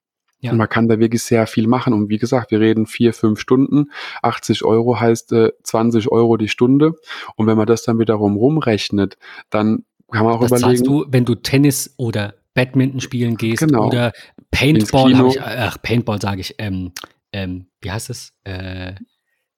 Ja. 0.42 0.50
Und 0.50 0.58
man 0.58 0.68
kann 0.68 0.88
da 0.88 0.98
wirklich 0.98 1.22
sehr 1.22 1.46
viel 1.46 1.68
machen. 1.68 1.92
Und 1.92 2.08
wie 2.08 2.18
gesagt, 2.18 2.50
wir 2.50 2.58
reden 2.58 2.86
vier, 2.86 3.14
fünf 3.14 3.38
Stunden. 3.38 3.92
80 4.22 4.64
Euro 4.64 4.98
heißt 4.98 5.32
äh, 5.32 5.52
20 5.62 6.10
Euro 6.10 6.36
die 6.36 6.48
Stunde. 6.48 6.94
Und 7.36 7.46
wenn 7.46 7.56
man 7.56 7.66
das 7.66 7.84
dann 7.84 8.00
wiederum 8.00 8.36
rumrechnet, 8.36 9.18
dann 9.50 9.84
kann 10.12 10.24
man 10.24 10.34
auch 10.34 10.40
das 10.40 10.50
überlegen. 10.50 10.66
Zahlst 10.66 10.86
du, 10.86 11.04
wenn 11.08 11.24
du 11.24 11.34
Tennis 11.34 11.94
oder 11.96 12.34
Badminton 12.54 13.00
spielen 13.00 13.36
gehst 13.36 13.60
genau. 13.60 13.86
oder 13.86 14.12
Paintball, 14.50 15.16
habe 15.16 15.28
ich, 15.28 15.40
ach, 15.40 15.80
Paintball 15.82 16.20
sage 16.20 16.40
ich, 16.40 16.54
ähm, 16.58 16.92
ähm, 17.32 17.66
wie 17.80 17.90
heißt 17.90 18.10
es? 18.10 18.32
Äh, 18.44 18.94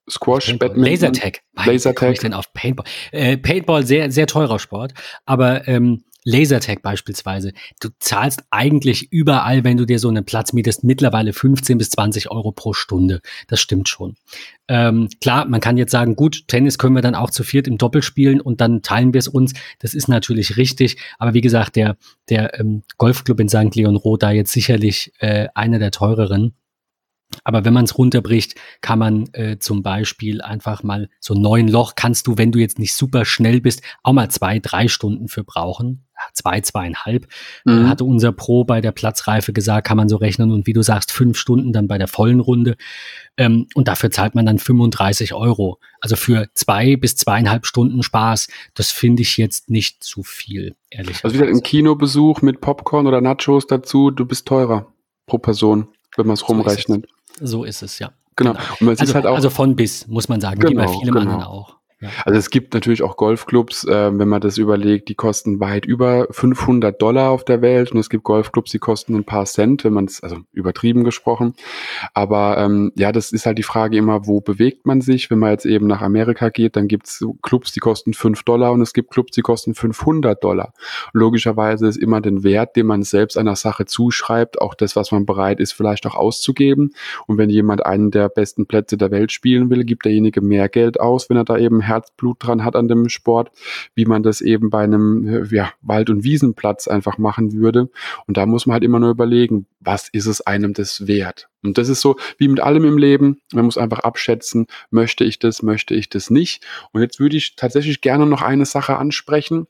Squash, 0.09 0.47
Paintball. 0.47 0.69
Badminton. 0.71 0.93
Lasertag. 0.93 1.40
Lasertag. 1.64 2.12
ich 2.12 2.21
denn 2.21 2.35
auf 2.35 2.53
Paintball? 2.53 2.87
Äh, 3.11 3.37
Paintball, 3.37 3.87
sehr, 3.87 4.11
sehr 4.11 4.27
teurer 4.27 4.59
Sport, 4.59 4.95
aber 5.25 5.67
ähm, 5.67 6.05
Lasertag 6.24 6.82
beispielsweise. 6.82 7.52
Du 7.80 7.90
zahlst 7.98 8.44
eigentlich 8.50 9.12
überall, 9.12 9.62
wenn 9.62 9.76
du 9.76 9.84
dir 9.84 9.98
so 9.98 10.08
einen 10.08 10.24
Platz 10.24 10.52
mietest, 10.52 10.82
mittlerweile 10.82 11.32
15 11.32 11.78
bis 11.78 11.90
20 11.90 12.30
Euro 12.30 12.50
pro 12.50 12.72
Stunde. 12.72 13.20
Das 13.46 13.60
stimmt 13.60 13.88
schon. 13.88 14.16
Ähm, 14.66 15.10
klar, 15.20 15.46
man 15.46 15.60
kann 15.60 15.76
jetzt 15.76 15.92
sagen, 15.92 16.16
gut, 16.16 16.48
Tennis 16.48 16.78
können 16.78 16.94
wir 16.94 17.02
dann 17.02 17.14
auch 17.14 17.30
zu 17.30 17.44
viert 17.44 17.68
im 17.68 17.76
Doppel 17.76 18.02
spielen 18.02 18.40
und 18.40 18.62
dann 18.62 18.80
teilen 18.80 19.12
wir 19.12 19.18
es 19.18 19.28
uns. 19.28 19.52
Das 19.78 19.92
ist 19.92 20.08
natürlich 20.08 20.56
richtig. 20.56 20.96
Aber 21.18 21.34
wie 21.34 21.42
gesagt, 21.42 21.76
der, 21.76 21.96
der 22.30 22.58
ähm, 22.58 22.82
Golfclub 22.96 23.38
in 23.40 23.48
St. 23.50 23.74
Leon 23.74 23.96
Roth 23.96 24.22
da 24.22 24.30
jetzt 24.30 24.52
sicherlich 24.52 25.12
äh, 25.18 25.48
einer 25.54 25.78
der 25.78 25.90
teureren. 25.90 26.54
Aber 27.42 27.64
wenn 27.64 27.74
man 27.74 27.84
es 27.84 27.98
runterbricht, 27.98 28.54
kann 28.80 28.98
man 28.98 29.28
äh, 29.32 29.58
zum 29.58 29.82
Beispiel 29.82 30.40
einfach 30.40 30.82
mal 30.82 31.08
so 31.20 31.34
neun 31.34 31.68
Loch 31.68 31.94
kannst 31.96 32.26
du, 32.26 32.38
wenn 32.38 32.52
du 32.52 32.58
jetzt 32.58 32.78
nicht 32.78 32.94
super 32.94 33.24
schnell 33.24 33.60
bist, 33.60 33.82
auch 34.02 34.12
mal 34.12 34.30
zwei, 34.30 34.60
drei 34.60 34.88
Stunden 34.88 35.28
für 35.28 35.42
brauchen. 35.42 36.06
Zwei, 36.32 36.60
zweieinhalb. 36.60 37.26
Äh, 37.66 37.70
mhm. 37.70 37.88
Hatte 37.88 38.04
unser 38.04 38.32
Pro 38.32 38.64
bei 38.64 38.80
der 38.80 38.92
Platzreife 38.92 39.52
gesagt, 39.52 39.87
kann 39.87 39.96
man 39.96 40.08
so 40.08 40.16
rechnen. 40.16 40.52
Und 40.52 40.66
wie 40.66 40.72
du 40.72 40.80
sagst, 40.80 41.10
fünf 41.10 41.37
Stunden 41.37 41.72
dann 41.72 41.88
bei 41.88 41.98
der 41.98 42.06
vollen 42.06 42.40
Runde. 42.40 42.76
Ähm, 43.37 43.66
und 43.74 43.88
dafür 43.88 44.10
zahlt 44.10 44.34
man 44.34 44.46
dann 44.46 44.58
35 44.58 45.34
Euro. 45.34 45.80
Also 46.00 46.16
für 46.16 46.48
zwei 46.54 46.96
bis 46.96 47.16
zweieinhalb 47.16 47.66
Stunden 47.66 48.02
Spaß, 48.02 48.46
das 48.74 48.90
finde 48.90 49.22
ich 49.22 49.37
jetzt 49.37 49.70
nicht 49.70 50.04
zu 50.04 50.22
viel, 50.22 50.76
ehrlich 50.88 51.22
Also 51.24 51.37
wieder 51.37 51.48
im 51.48 51.62
Kinobesuch 51.62 52.42
mit 52.42 52.60
Popcorn 52.60 53.06
oder 53.06 53.20
Nachos 53.20 53.66
dazu, 53.66 54.10
du 54.10 54.24
bist 54.24 54.46
teurer 54.46 54.87
pro 55.26 55.38
Person, 55.38 55.88
wenn 56.16 56.27
man 56.27 56.35
es 56.35 56.48
rumrechnet. 56.48 57.07
So 57.40 57.64
ist 57.64 57.83
es, 57.83 57.98
ja. 57.98 58.12
Genau. 58.37 58.55
genau. 58.79 58.90
Also, 58.90 59.14
halt 59.14 59.27
auch, 59.27 59.35
also 59.37 59.50
von 59.50 59.77
bis, 59.77 60.07
muss 60.09 60.29
man 60.29 60.40
sagen, 60.40 60.61
genau, 60.61 60.70
wie 60.70 60.74
bei 60.74 60.88
vielem 60.88 61.14
genau. 61.14 61.20
anderen 61.20 61.42
auch. 61.42 61.77
Also 62.25 62.38
es 62.38 62.51
gibt 62.51 62.75
natürlich 62.75 63.03
auch 63.03 63.17
Golfclubs, 63.17 63.85
äh, 63.85 64.19
wenn 64.19 64.29
man 64.29 64.40
das 64.40 64.59
überlegt, 64.59 65.09
die 65.09 65.14
kosten 65.14 65.61
weit 65.61 65.87
über 65.87 66.27
500 66.31 67.01
Dollar 67.01 67.31
auf 67.31 67.45
der 67.45 67.62
Welt 67.62 67.93
und 67.93 67.99
es 67.99 68.11
gibt 68.11 68.25
Golfclubs, 68.25 68.71
die 68.71 68.79
kosten 68.79 69.14
ein 69.14 69.25
paar 69.25 69.45
Cent, 69.47 69.85
wenn 69.85 69.93
man 69.93 70.07
es, 70.07 70.23
also 70.23 70.38
übertrieben 70.53 71.05
gesprochen. 71.05 71.55
Aber 72.12 72.59
ähm, 72.59 72.93
ja, 72.97 73.12
das 73.12 73.33
ist 73.33 73.47
halt 73.47 73.59
die 73.59 73.62
Frage 73.62 73.97
immer, 73.97 74.27
wo 74.27 74.40
bewegt 74.40 74.87
man 74.87 75.01
sich? 75.01 75.31
Wenn 75.31 75.38
man 75.38 75.51
jetzt 75.51 75.67
eben 75.67 75.87
nach 75.87 76.03
Amerika 76.03 76.49
geht, 76.49 76.77
dann 76.77 76.88
gibt 76.88 77.07
es 77.07 77.25
Clubs, 77.43 77.73
die 77.73 77.81
kosten 77.81 78.14
5 78.14 78.43
Dollar 78.45 78.73
und 78.73 78.81
es 78.83 78.93
gibt 78.93 79.11
Clubs, 79.11 79.33
die 79.33 79.43
kosten 79.43 79.75
500 79.75 80.43
Dollar. 80.43 80.73
Logischerweise 81.12 81.87
ist 81.87 81.97
immer 81.97 82.21
den 82.21 82.45
Wert, 82.45 82.77
den 82.77 82.87
man 82.87 83.03
selbst 83.03 83.37
einer 83.38 83.57
Sache 83.57 83.87
zuschreibt, 83.87 84.61
auch 84.61 84.75
das, 84.75 84.97
was 84.97 85.12
man 85.12 85.27
bereit 85.27 85.61
ist, 85.61 85.73
vielleicht 85.73 86.07
auch 86.07 86.14
auszugeben. 86.14 86.93
Und 87.27 87.38
wenn 87.38 87.51
jemand 87.51 87.85
einen 87.87 88.11
der 88.11 88.29
besten 88.29 88.67
Plätze 88.67 88.97
der 88.97 89.11
Welt 89.11 89.33
spielen 89.33 89.71
will, 89.71 89.85
gibt 89.85 90.05
derjenige 90.05 90.40
mehr 90.40 90.69
Geld 90.69 91.01
aus, 91.01 91.31
wenn 91.31 91.37
er 91.37 91.45
da 91.45 91.57
eben 91.59 91.81
Herzblut 91.94 92.37
dran 92.40 92.64
hat 92.64 92.76
an 92.76 92.88
dem 92.88 93.09
Sport, 93.09 93.50
wie 93.94 94.04
man 94.04 94.22
das 94.22 94.40
eben 94.40 94.70
bei 94.70 94.85
einem 94.85 95.48
ja, 95.50 95.70
Wald- 95.83 96.11
und 96.11 96.24
Wiesenplatz 96.24 96.88
einfach 96.88 97.18
machen 97.18 97.52
würde. 97.52 97.90
Und 98.26 98.37
da 98.37 98.46
muss 98.46 98.66
man 98.66 98.74
halt 98.74 98.85
immer 98.85 99.00
nur 99.00 99.11
überlegen, 99.11 99.66
was 99.80 100.09
ist 100.09 100.26
es 100.26 100.40
einem 100.40 100.72
das 100.74 101.07
wert? 101.07 101.48
Und 101.62 101.78
das 101.78 101.88
ist 101.88 102.00
so 102.00 102.16
wie 102.38 102.48
mit 102.48 102.61
allem 102.61 102.85
im 102.85 102.98
Leben. 102.98 103.40
Man 103.52 103.64
muss 103.64 103.78
einfach 103.78 104.00
abschätzen, 104.00 104.66
möchte 104.90 105.24
ich 105.24 105.38
das, 105.38 105.62
möchte 105.62 105.94
ich 105.94 106.11
das 106.11 106.30
nicht. 106.30 106.64
Und 106.92 107.00
jetzt 107.00 107.20
würde 107.20 107.37
ich 107.37 107.57
tatsächlich 107.57 108.00
gerne 108.00 108.26
noch 108.26 108.42
eine 108.42 108.66
Sache 108.66 108.96
ansprechen 108.96 109.66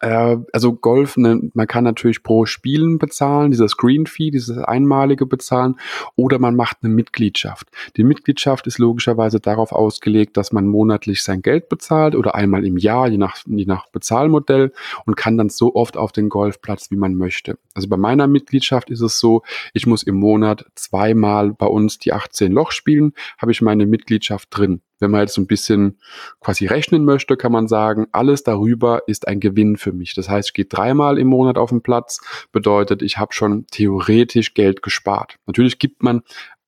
also 0.00 0.74
Golf, 0.74 1.16
ne, 1.16 1.40
man 1.54 1.66
kann 1.66 1.84
natürlich 1.84 2.22
pro 2.22 2.44
Spielen 2.44 2.98
bezahlen, 2.98 3.50
dieser 3.50 3.68
Screen 3.68 4.06
Fee, 4.06 4.30
dieses 4.30 4.58
einmalige 4.58 5.24
bezahlen, 5.24 5.76
oder 6.16 6.38
man 6.38 6.54
macht 6.54 6.78
eine 6.82 6.92
Mitgliedschaft. 6.92 7.68
Die 7.96 8.04
Mitgliedschaft 8.04 8.66
ist 8.66 8.78
logischerweise 8.78 9.40
darauf 9.40 9.72
ausgelegt, 9.72 10.36
dass 10.36 10.52
man 10.52 10.66
monatlich 10.66 11.22
sein 11.22 11.40
Geld 11.40 11.68
bezahlt 11.68 12.14
oder 12.14 12.34
einmal 12.34 12.66
im 12.66 12.76
Jahr, 12.76 13.08
je 13.08 13.16
nach, 13.16 13.36
je 13.46 13.64
nach 13.64 13.88
Bezahlmodell 13.88 14.72
und 15.06 15.16
kann 15.16 15.38
dann 15.38 15.48
so 15.48 15.74
oft 15.74 15.96
auf 15.96 16.12
den 16.12 16.28
Golfplatz, 16.28 16.90
wie 16.90 16.96
man 16.96 17.14
möchte. 17.14 17.58
Also 17.74 17.88
bei 17.88 17.96
meiner 17.96 18.26
Mitgliedschaft 18.26 18.90
ist 18.90 19.00
es 19.00 19.18
so, 19.18 19.42
ich 19.72 19.86
muss 19.86 20.02
im 20.02 20.16
Monat 20.16 20.66
zweimal 20.74 21.52
bei 21.52 21.66
uns 21.66 21.98
die 21.98 22.12
18 22.12 22.52
Loch 22.52 22.72
spielen, 22.72 23.12
habe 23.38 23.52
ich 23.52 23.62
meine 23.62 23.86
Mitgliedschaft 23.86 24.48
drin. 24.50 24.82
Wenn 24.98 25.10
man 25.10 25.20
jetzt 25.22 25.34
so 25.34 25.40
ein 25.40 25.46
bisschen 25.46 25.98
quasi 26.40 26.66
rechnen 26.66 27.04
möchte, 27.04 27.36
kann 27.36 27.52
man 27.52 27.68
sagen, 27.68 28.06
alles 28.12 28.42
darüber 28.42 29.02
ist 29.06 29.28
ein 29.28 29.40
Gewinn 29.40 29.76
für 29.76 29.92
mich. 29.92 30.14
Das 30.14 30.28
heißt, 30.28 30.48
ich 30.48 30.54
gehe 30.54 30.64
dreimal 30.64 31.18
im 31.18 31.28
Monat 31.28 31.58
auf 31.58 31.70
den 31.70 31.82
Platz, 31.82 32.20
bedeutet, 32.52 33.02
ich 33.02 33.18
habe 33.18 33.32
schon 33.32 33.66
theoretisch 33.70 34.54
Geld 34.54 34.82
gespart. 34.82 35.36
Natürlich 35.46 35.78
gibt 35.78 36.02
man 36.02 36.22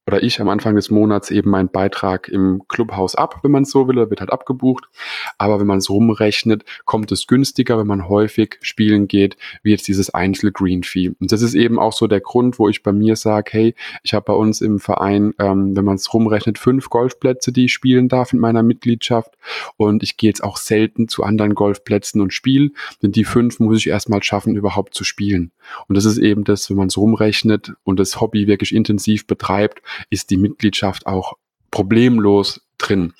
oder 0.08 0.22
ich 0.22 0.40
am 0.40 0.48
Anfang 0.48 0.74
des 0.74 0.90
Monats 0.90 1.30
eben 1.30 1.50
meinen 1.50 1.68
Beitrag 1.68 2.28
im 2.28 2.62
Clubhaus 2.66 3.14
ab, 3.14 3.40
wenn 3.42 3.50
man 3.50 3.64
es 3.64 3.70
so 3.70 3.86
will, 3.88 3.96
wird 3.96 4.20
halt 4.20 4.32
abgebucht. 4.32 4.88
Aber 5.36 5.60
wenn 5.60 5.66
man 5.66 5.78
es 5.78 5.90
rumrechnet, 5.90 6.64
kommt 6.86 7.12
es 7.12 7.26
günstiger, 7.26 7.78
wenn 7.78 7.86
man 7.86 8.08
häufig 8.08 8.56
spielen 8.62 9.06
geht, 9.06 9.36
wie 9.62 9.70
jetzt 9.70 9.86
dieses 9.86 10.08
Einzel-Green-Fee. 10.08 11.10
Und 11.20 11.30
das 11.30 11.42
ist 11.42 11.54
eben 11.54 11.78
auch 11.78 11.92
so 11.92 12.06
der 12.06 12.20
Grund, 12.20 12.58
wo 12.58 12.70
ich 12.70 12.82
bei 12.82 12.90
mir 12.90 13.16
sage, 13.16 13.50
hey, 13.52 13.74
ich 14.02 14.14
habe 14.14 14.24
bei 14.24 14.32
uns 14.32 14.62
im 14.62 14.78
Verein, 14.78 15.34
ähm, 15.38 15.76
wenn 15.76 15.84
man 15.84 15.96
es 15.96 16.14
rumrechnet, 16.14 16.56
fünf 16.56 16.88
Golfplätze, 16.88 17.52
die 17.52 17.66
ich 17.66 17.74
spielen 17.74 18.08
darf 18.08 18.32
in 18.32 18.38
meiner 18.38 18.62
Mitgliedschaft. 18.62 19.36
Und 19.76 20.02
ich 20.02 20.16
gehe 20.16 20.30
jetzt 20.30 20.42
auch 20.42 20.56
selten 20.56 21.08
zu 21.08 21.22
anderen 21.22 21.54
Golfplätzen 21.54 22.22
und 22.22 22.32
spiele, 22.32 22.70
denn 23.02 23.12
die 23.12 23.24
fünf 23.24 23.60
muss 23.60 23.76
ich 23.76 23.88
erstmal 23.88 24.22
schaffen, 24.22 24.56
überhaupt 24.56 24.94
zu 24.94 25.04
spielen. 25.04 25.52
Und 25.86 25.96
das 25.96 26.06
ist 26.06 26.16
eben 26.16 26.44
das, 26.44 26.70
wenn 26.70 26.78
man 26.78 26.88
es 26.88 26.96
rumrechnet 26.96 27.74
und 27.84 28.00
das 28.00 28.22
Hobby 28.22 28.46
wirklich 28.46 28.74
intensiv 28.74 29.26
betreibt, 29.26 29.82
ist 30.10 30.30
die 30.30 30.36
Mitgliedschaft 30.36 31.06
auch 31.06 31.34
problemlos 31.70 32.60
drin 32.78 33.12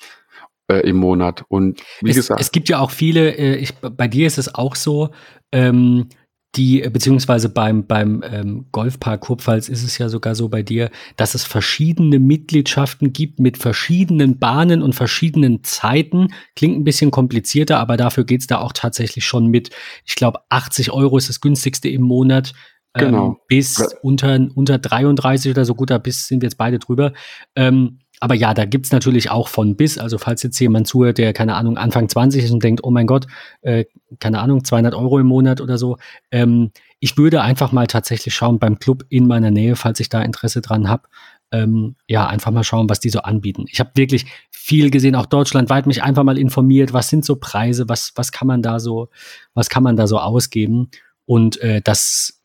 äh, 0.69 0.87
im 0.87 0.97
Monat. 0.97 1.43
Und 1.49 1.81
wie 2.01 2.11
es, 2.11 2.15
gesagt. 2.15 2.41
Es 2.41 2.51
gibt 2.51 2.69
ja 2.69 2.79
auch 2.79 2.91
viele, 2.91 3.35
äh, 3.35 3.55
ich, 3.55 3.73
bei 3.75 4.07
dir 4.07 4.27
ist 4.27 4.37
es 4.37 4.53
auch 4.53 4.75
so, 4.75 5.09
ähm, 5.51 6.09
die, 6.55 6.81
beziehungsweise 6.81 7.49
beim, 7.49 7.85
beim 7.85 8.23
ähm, 8.23 8.65
Golfpark 8.71 9.21
Kurpfalz 9.21 9.69
ist 9.69 9.83
es 9.83 9.99
ja 9.99 10.09
sogar 10.09 10.33
so 10.33 10.49
bei 10.49 10.63
dir, 10.63 10.89
dass 11.15 11.35
es 11.35 11.43
verschiedene 11.43 12.17
Mitgliedschaften 12.17 13.13
gibt 13.13 13.39
mit 13.39 13.57
verschiedenen 13.57 14.39
Bahnen 14.39 14.81
und 14.81 14.95
verschiedenen 14.95 15.63
Zeiten. 15.63 16.33
Klingt 16.55 16.77
ein 16.77 16.83
bisschen 16.83 17.11
komplizierter, 17.11 17.79
aber 17.79 17.97
dafür 17.97 18.23
geht's 18.23 18.47
da 18.47 18.59
auch 18.59 18.73
tatsächlich 18.73 19.25
schon 19.25 19.47
mit, 19.47 19.69
ich 20.05 20.15
glaube, 20.15 20.39
80 20.49 20.91
Euro 20.91 21.17
ist 21.17 21.29
das 21.29 21.39
günstigste 21.39 21.87
im 21.87 22.01
Monat. 22.01 22.53
Ähm, 22.95 23.05
Genau. 23.05 23.37
bis 23.47 23.95
unter, 24.01 24.39
unter 24.55 24.77
33 24.79 25.51
oder 25.51 25.65
so, 25.65 25.75
gut, 25.75 25.89
da 25.91 25.97
bis 25.97 26.27
sind 26.27 26.41
wir 26.41 26.47
jetzt 26.47 26.57
beide 26.57 26.79
drüber. 26.79 27.13
Ähm, 27.55 27.99
aber 28.19 28.35
ja, 28.35 28.53
da 28.53 28.65
gibt's 28.65 28.91
natürlich 28.91 29.31
auch 29.31 29.47
von 29.47 29.75
bis. 29.75 29.97
Also 29.97 30.17
falls 30.17 30.43
jetzt 30.43 30.59
jemand 30.59 30.87
zuhört, 30.87 31.17
der, 31.17 31.31
keine 31.33 31.55
Ahnung, 31.55 31.77
Anfang 31.77 32.09
20 32.09 32.43
ist 32.43 32.51
und 32.51 32.63
denkt, 32.63 32.83
oh 32.83 32.91
mein 32.91 33.07
Gott, 33.07 33.27
äh, 33.61 33.85
keine 34.19 34.39
Ahnung, 34.39 34.63
200 34.63 34.93
Euro 34.93 35.19
im 35.19 35.27
Monat 35.27 35.61
oder 35.61 35.77
so. 35.77 35.97
Ähm, 36.31 36.71
ich 36.99 37.17
würde 37.17 37.41
einfach 37.41 37.71
mal 37.71 37.87
tatsächlich 37.87 38.33
schauen 38.35 38.59
beim 38.59 38.77
Club 38.79 39.05
in 39.09 39.25
meiner 39.25 39.51
Nähe, 39.51 39.75
falls 39.77 40.01
ich 40.01 40.09
da 40.09 40.21
Interesse 40.21 40.59
dran 40.61 40.89
habe. 40.89 41.03
Ähm, 41.51 41.95
ja, 42.07 42.27
einfach 42.27 42.51
mal 42.51 42.63
schauen, 42.63 42.89
was 42.89 42.99
die 42.99 43.09
so 43.09 43.19
anbieten. 43.19 43.65
Ich 43.71 43.79
habe 43.79 43.91
wirklich 43.95 44.25
viel 44.51 44.91
gesehen, 44.91 45.15
auch 45.15 45.25
deutschlandweit 45.25 45.87
mich 45.87 46.03
einfach 46.03 46.23
mal 46.23 46.37
informiert, 46.37 46.93
was 46.93 47.09
sind 47.09 47.23
so 47.23 47.37
Preise, 47.37 47.87
was, 47.87 48.11
was 48.15 48.31
kann 48.31 48.47
man 48.47 48.61
da 48.61 48.79
so, 48.79 49.09
was 49.53 49.69
kann 49.69 49.81
man 49.81 49.95
da 49.95 50.05
so 50.07 50.19
ausgeben. 50.19 50.89
Und 51.25 51.59
äh, 51.61 51.81
das 51.81 52.38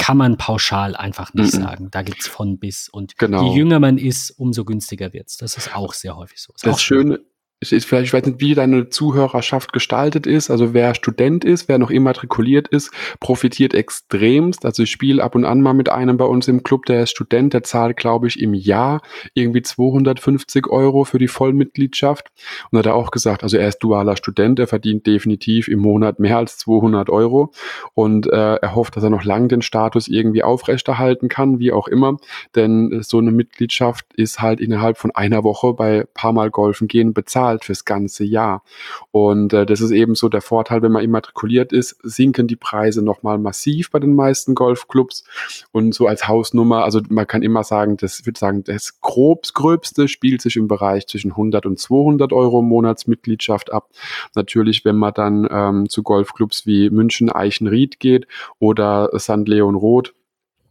kann 0.00 0.16
man 0.16 0.38
pauschal 0.38 0.96
einfach 0.96 1.34
nicht 1.34 1.52
Mhm. 1.54 1.62
sagen. 1.62 1.88
Da 1.90 2.00
gibt's 2.00 2.26
von 2.26 2.58
bis. 2.58 2.88
Und 2.88 3.18
Genau. 3.18 3.42
je 3.52 3.58
jünger 3.58 3.80
man 3.80 3.98
ist, 3.98 4.30
umso 4.30 4.64
günstiger 4.64 5.12
wird's. 5.12 5.36
Das 5.36 5.58
ist 5.58 5.76
auch 5.76 5.92
sehr 5.92 6.16
häufig 6.16 6.40
so. 6.40 6.54
Ist 6.54 6.66
Das 6.66 6.80
Schöne 6.80 7.20
ist, 7.60 7.72
ist 7.72 7.84
vielleicht, 7.84 8.06
ich 8.06 8.12
weiß 8.14 8.24
nicht, 8.24 8.40
wie 8.40 8.54
deine 8.54 8.88
Zuhörerschaft 8.88 9.72
gestaltet 9.72 10.26
ist. 10.26 10.50
Also 10.50 10.72
wer 10.72 10.94
Student 10.94 11.44
ist, 11.44 11.68
wer 11.68 11.78
noch 11.78 11.90
immatrikuliert 11.90 12.68
ist, 12.68 12.90
profitiert 13.20 13.74
extremst. 13.74 14.64
Also 14.64 14.84
ich 14.84 14.90
spiele 14.90 15.22
ab 15.22 15.34
und 15.34 15.44
an 15.44 15.60
mal 15.60 15.74
mit 15.74 15.90
einem 15.90 16.16
bei 16.16 16.24
uns 16.24 16.48
im 16.48 16.62
Club, 16.62 16.86
der 16.86 17.02
ist 17.02 17.10
Student, 17.10 17.52
der 17.52 17.62
zahlt, 17.62 17.98
glaube 17.98 18.26
ich, 18.28 18.40
im 18.40 18.54
Jahr 18.54 19.02
irgendwie 19.34 19.60
250 19.60 20.68
Euro 20.68 21.04
für 21.04 21.18
die 21.18 21.28
Vollmitgliedschaft. 21.28 22.30
Und 22.70 22.78
hat 22.78 22.86
er 22.86 22.94
auch 22.94 23.10
gesagt, 23.10 23.42
also 23.42 23.58
er 23.58 23.68
ist 23.68 23.78
dualer 23.80 24.16
Student, 24.16 24.58
er 24.58 24.66
verdient 24.66 25.06
definitiv 25.06 25.68
im 25.68 25.80
Monat 25.80 26.18
mehr 26.18 26.38
als 26.38 26.56
200 26.58 27.10
Euro. 27.10 27.52
Und 27.92 28.26
äh, 28.26 28.54
er 28.54 28.74
hofft, 28.74 28.96
dass 28.96 29.04
er 29.04 29.10
noch 29.10 29.24
lang 29.24 29.48
den 29.48 29.60
Status 29.60 30.08
irgendwie 30.08 30.42
aufrechterhalten 30.42 31.28
kann, 31.28 31.58
wie 31.58 31.72
auch 31.72 31.88
immer. 31.88 32.16
Denn 32.54 33.02
so 33.02 33.18
eine 33.18 33.32
Mitgliedschaft 33.32 34.06
ist 34.14 34.40
halt 34.40 34.60
innerhalb 34.60 34.96
von 34.96 35.10
einer 35.10 35.44
Woche 35.44 35.74
bei 35.74 36.06
paar 36.14 36.32
Mal 36.32 36.50
Golfen 36.50 36.88
gehen 36.88 37.12
bezahlt 37.12 37.49
fürs 37.58 37.84
ganze 37.84 38.24
Jahr. 38.24 38.62
Und 39.10 39.52
äh, 39.52 39.66
das 39.66 39.80
ist 39.80 39.90
eben 39.90 40.14
so 40.14 40.28
der 40.28 40.40
Vorteil, 40.40 40.82
wenn 40.82 40.92
man 40.92 41.04
immatrikuliert 41.04 41.72
ist, 41.72 41.96
sinken 42.02 42.46
die 42.46 42.56
Preise 42.56 43.02
nochmal 43.02 43.38
massiv 43.38 43.90
bei 43.90 43.98
den 43.98 44.14
meisten 44.14 44.54
Golfclubs. 44.54 45.24
Und 45.72 45.94
so 45.94 46.06
als 46.06 46.28
Hausnummer, 46.28 46.84
also 46.84 47.00
man 47.08 47.26
kann 47.26 47.42
immer 47.42 47.64
sagen, 47.64 47.96
das 47.96 48.24
würde 48.26 48.38
sagen, 48.38 48.64
das 48.64 49.00
grobs 49.00 49.54
gröbste 49.54 50.08
spielt 50.08 50.42
sich 50.42 50.56
im 50.56 50.68
Bereich 50.68 51.06
zwischen 51.06 51.32
100 51.32 51.66
und 51.66 51.78
200 51.78 52.32
Euro 52.32 52.62
Monatsmitgliedschaft 52.62 53.72
ab. 53.72 53.90
Natürlich, 54.34 54.84
wenn 54.84 54.96
man 54.96 55.14
dann 55.14 55.48
ähm, 55.50 55.88
zu 55.88 56.02
Golfclubs 56.02 56.66
wie 56.66 56.90
München, 56.90 57.30
Eichenried 57.30 58.00
geht 58.00 58.26
oder 58.58 59.10
St. 59.18 59.46
Leon 59.46 59.74
Roth, 59.74 60.14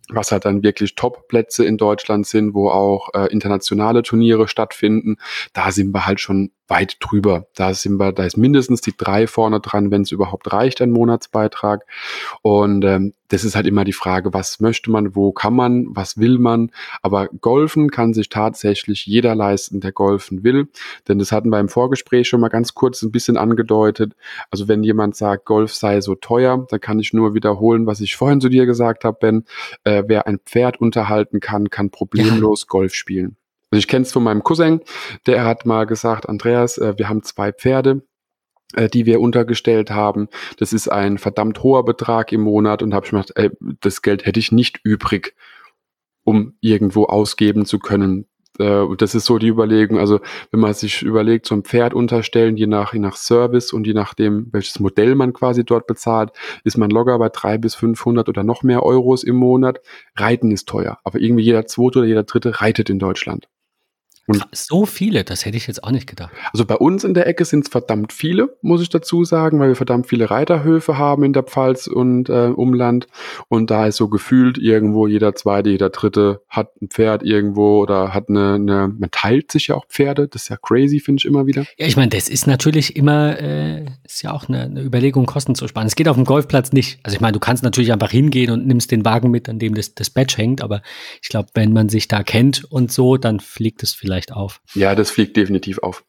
was 0.10 0.32
halt 0.32 0.46
dann 0.46 0.64
wirklich 0.64 0.96
Top-Plätze 0.96 1.66
in 1.66 1.78
Deutschland 1.78 2.26
sind, 2.26 2.54
wo 2.54 2.70
auch 2.70 3.14
äh, 3.14 3.32
internationale 3.32 4.04
Turniere 4.04 4.48
stattfinden, 4.48 5.18
da 5.54 5.72
sind 5.72 5.94
wir 5.94 6.06
halt 6.06 6.20
schon 6.20 6.52
weit 6.70 6.98
drüber. 7.00 7.48
Da 7.56 7.74
sind 7.74 8.00
wir, 8.00 8.14
da 8.14 8.26
ist 8.26 8.38
mindestens 8.38 8.82
die 8.82 8.96
drei 8.96 9.28
vorne 9.28 9.60
dran, 9.60 9.92
wenn 9.92 10.04
es 10.04 10.12
überhaupt 10.12 10.52
reicht, 10.52 10.82
ein 10.82 10.92
Monatsbeitrag. 10.92 11.86
Und 12.42 12.86
ähm, 12.86 13.14
das 13.30 13.44
ist 13.44 13.56
halt 13.56 13.68
immer 13.68 13.84
die 13.84 13.94
Frage, 13.94 14.34
was 14.34 14.60
möchte 14.60 14.92
man, 14.92 15.16
wo 15.16 15.32
kann 15.32 15.54
man, 15.54 15.88
was 15.90 16.18
will 16.18 16.40
man. 16.40 16.72
Aber 17.02 17.28
Golfen 17.28 17.90
kann 17.90 18.14
sich 18.14 18.30
tatsächlich 18.30 19.06
jeder 19.06 19.36
leisten, 19.36 19.80
der 19.80 19.92
golfen 19.92 20.44
will. 20.44 20.68
Denn 21.08 21.20
das 21.20 21.32
hatten 21.32 21.50
wir 21.50 21.60
im 21.60 21.70
Vorgespräch 21.70 22.28
schon 22.28 22.42
mal 22.42 22.50
ganz 22.50 22.74
kurz 22.74 23.02
ein 23.02 23.12
bisschen 23.12 23.38
angedeutet. 23.38 24.14
Also 24.50 24.68
wenn 24.68 24.84
jemand 24.84 25.16
sagt, 25.16 25.46
Golf 25.46 25.74
sei 25.74 26.02
so 26.02 26.16
teuer, 26.16 26.66
dann 26.70 26.80
kann 26.80 27.00
ich 27.00 27.14
nur 27.14 27.34
wiederholen, 27.34 27.86
was 27.86 28.02
ich 28.02 28.16
vorhin 28.16 28.42
zu 28.42 28.50
dir 28.50 28.66
gesagt 28.66 29.04
habe, 29.04 29.18
Ben. 29.20 29.46
Äh, 29.84 30.04
wer 30.08 30.28
ein 30.28 30.40
Pferd 30.40 30.82
unterhalten 30.82 31.40
kann, 31.40 31.70
kann 31.70 31.92
problemlos 31.92 32.68
Golf 32.68 32.94
spielen. 32.94 33.38
Also 33.72 33.80
ich 33.80 33.88
kenne 33.88 34.04
es 34.04 34.12
von 34.12 34.24
meinem 34.24 34.44
Cousin, 34.44 34.82
der 35.28 35.46
hat 35.46 35.66
mal 35.66 35.86
gesagt, 35.86 36.28
Andreas, 36.28 36.78
äh, 36.78 36.96
wir 36.98 37.08
haben 37.08 37.24
zwei 37.24 37.52
Pferde, 37.52 38.02
äh, 38.74 38.90
die 38.90 39.06
wir 39.06 39.22
untergestellt 39.22 39.92
haben. 39.92 40.28
Das 40.58 40.74
ist 40.74 40.88
ein 40.88 41.18
verdammt 41.18 41.62
hoher 41.64 41.86
Betrag 41.86 42.32
im 42.32 42.42
Monat 42.42 42.82
und 42.82 42.94
habe 42.94 43.06
ich 43.06 43.12
mir 43.12 43.22
gedacht, 43.22 43.38
ey, 43.38 43.52
das 43.82 44.02
Geld 44.02 44.26
hätte 44.26 44.40
ich 44.40 44.52
nicht 44.52 44.80
übrig, 44.84 45.36
um 46.24 46.56
irgendwo 46.62 47.06
ausgeben 47.06 47.66
zu 47.66 47.80
können. 47.80 48.26
Äh, 48.60 48.86
das 48.98 49.16
ist 49.16 49.26
so 49.26 49.38
die 49.38 49.48
Überlegung. 49.48 50.00
Also 50.00 50.20
wenn 50.52 50.60
man 50.60 50.74
sich 50.74 51.02
überlegt, 51.04 51.46
so 51.46 51.56
ein 51.56 51.64
Pferd 51.64 51.94
unterstellen, 51.94 52.58
je 52.58 52.68
nach, 52.68 52.94
je 52.94 53.00
nach 53.00 53.16
Service 53.16 53.74
und 53.74 53.88
je 53.88 53.94
nachdem, 53.94 54.50
welches 54.52 54.80
Modell 54.80 55.16
man 55.16 55.34
quasi 55.34 55.64
dort 55.64 55.88
bezahlt, 55.88 56.32
ist 56.64 56.78
man 56.78 56.90
locker 56.90 57.18
bei 57.20 57.30
drei 57.30 57.58
bis 57.58 57.76
500 57.76 58.30
oder 58.30 58.44
noch 58.44 58.64
mehr 58.64 58.84
Euros 58.84 59.24
im 59.24 59.36
Monat. 59.36 59.80
Reiten 60.16 60.52
ist 60.52 60.68
teuer, 60.68 61.00
aber 61.04 61.20
irgendwie 61.20 61.44
jeder 61.44 61.66
zweite 61.66 62.00
oder 62.00 62.08
jeder 62.08 62.24
dritte 62.24 62.62
reitet 62.62 62.90
in 62.90 63.00
Deutschland. 63.00 63.48
Und 64.30 64.46
So 64.52 64.86
viele, 64.86 65.24
das 65.24 65.44
hätte 65.44 65.58
ich 65.58 65.66
jetzt 65.66 65.84
auch 65.84 65.90
nicht 65.90 66.06
gedacht. 66.06 66.32
also 66.52 66.64
bei 66.64 66.76
uns 66.76 67.04
in 67.04 67.16
der 67.16 67.26
Ecke 67.26 67.46
sind 67.46 67.66
es 67.66 67.72
verdammt 67.72 68.14
viele, 68.14 68.56
muss 68.62 68.80
ich 68.80 68.90
dazu 68.90 69.24
sagen, 69.24 69.60
weil 69.60 69.70
wir 69.70 69.76
verdammt 69.76 70.06
viele 70.06 70.30
Reiterhöfe 70.30 71.00
haben 71.00 71.24
in 71.24 71.34
der 71.34 71.42
Pfalz 71.42 71.88
und 71.88 72.30
äh, 72.30 72.50
Umland. 72.56 73.08
Und 73.48 73.72
da 73.72 73.88
ist 73.88 73.96
so 73.96 74.08
gefühlt 74.08 74.60
irgendwo 74.60 75.08
jeder 75.08 75.34
zweite, 75.34 75.72
jeder 75.72 75.90
dritte 75.90 76.44
hat 76.48 76.80
ein 76.80 76.90
Pferd 76.90 77.24
irgendwo 77.24 77.82
oder 77.82 78.14
hat 78.14 78.30
eine, 78.30 78.54
eine 78.54 78.94
man 79.00 79.10
teilt 79.10 79.52
sich 79.52 79.70
ja 79.70 79.76
auch 79.76 79.88
Pferde. 79.88 80.28
Das 80.28 80.44
ist 80.44 80.50
ja 80.50 80.58
crazy, 80.58 81.00
finde 81.00 81.22
ich 81.22 81.26
immer 81.26 81.48
wieder. 81.48 81.66
Ja, 81.80 81.88
ich 81.88 81.98
meine, 81.98 82.10
das 82.10 82.30
ist 82.30 82.46
natürlich 82.46 82.96
immer, 82.96 83.42
äh, 83.42 83.86
ist 84.04 84.22
ja 84.22 84.32
auch 84.32 84.48
eine, 84.48 84.62
eine 84.62 84.84
Überlegung, 84.84 85.26
Kosten 85.26 85.56
zu 85.56 85.68
sparen. 85.68 85.88
Es 85.88 85.96
geht 85.96 86.08
auf 86.08 86.18
dem 86.18 86.26
Golfplatz 86.26 86.72
nicht. 86.72 87.00
Also 87.02 87.16
ich 87.16 87.22
meine, 87.22 87.34
du 87.34 87.40
kannst 87.40 87.64
natürlich 87.64 87.92
einfach 87.92 88.12
hingehen 88.12 88.52
und 88.52 88.68
nimmst 88.68 88.92
den 88.92 89.04
Wagen 89.06 89.32
mit, 89.32 89.50
an 89.50 89.58
dem 89.58 89.74
das, 89.74 89.96
das 89.96 90.12
Badge 90.12 90.36
hängt, 90.38 90.62
aber 90.62 90.84
ich 91.20 91.30
glaube, 91.30 91.50
wenn 91.56 91.74
man 91.74 91.90
sich 91.90 92.08
da 92.08 92.22
kennt 92.22 92.64
und 92.72 92.92
so, 92.92 93.18
dann 93.18 93.40
fliegt 93.40 93.82
es 93.82 93.94
vielleicht 93.94 94.19
auf. 94.28 94.62
Ja, 94.74 94.96
das 94.96 95.12
fliegt 95.12 95.38
definitiv 95.38 95.80
auf. 95.80 96.04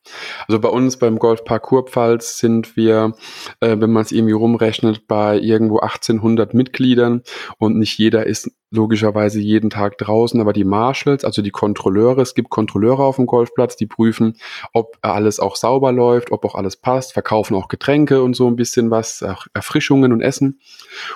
Also 0.46 0.60
bei 0.60 0.68
uns 0.68 0.98
beim 0.98 1.18
Golfpark 1.18 1.62
Kurpfalz 1.62 2.38
sind 2.38 2.76
wir, 2.76 3.14
äh, 3.60 3.76
wenn 3.78 3.90
man 3.90 4.02
es 4.02 4.12
irgendwie 4.12 4.32
rumrechnet, 4.32 5.06
bei 5.06 5.38
irgendwo 5.38 5.78
1800 5.80 6.54
Mitgliedern 6.54 7.22
und 7.58 7.78
nicht 7.78 7.96
jeder 7.98 8.26
ist 8.26 8.50
logischerweise 8.70 9.40
jeden 9.40 9.70
Tag 9.70 9.98
draußen, 9.98 10.40
aber 10.40 10.52
die 10.52 10.64
Marshals, 10.64 11.24
also 11.24 11.42
die 11.42 11.50
Kontrolleure, 11.50 12.22
es 12.22 12.34
gibt 12.34 12.50
Kontrolleure 12.50 13.02
auf 13.04 13.16
dem 13.16 13.26
Golfplatz, 13.26 13.76
die 13.76 13.86
prüfen, 13.86 14.36
ob 14.72 14.96
alles 15.02 15.40
auch 15.40 15.56
sauber 15.56 15.92
läuft, 15.92 16.30
ob 16.30 16.44
auch 16.44 16.54
alles 16.54 16.76
passt, 16.76 17.12
verkaufen 17.12 17.54
auch 17.56 17.68
Getränke 17.68 18.22
und 18.22 18.34
so 18.36 18.46
ein 18.46 18.56
bisschen 18.56 18.90
was, 18.90 19.24
Erfrischungen 19.54 20.12
und 20.12 20.20
Essen 20.20 20.60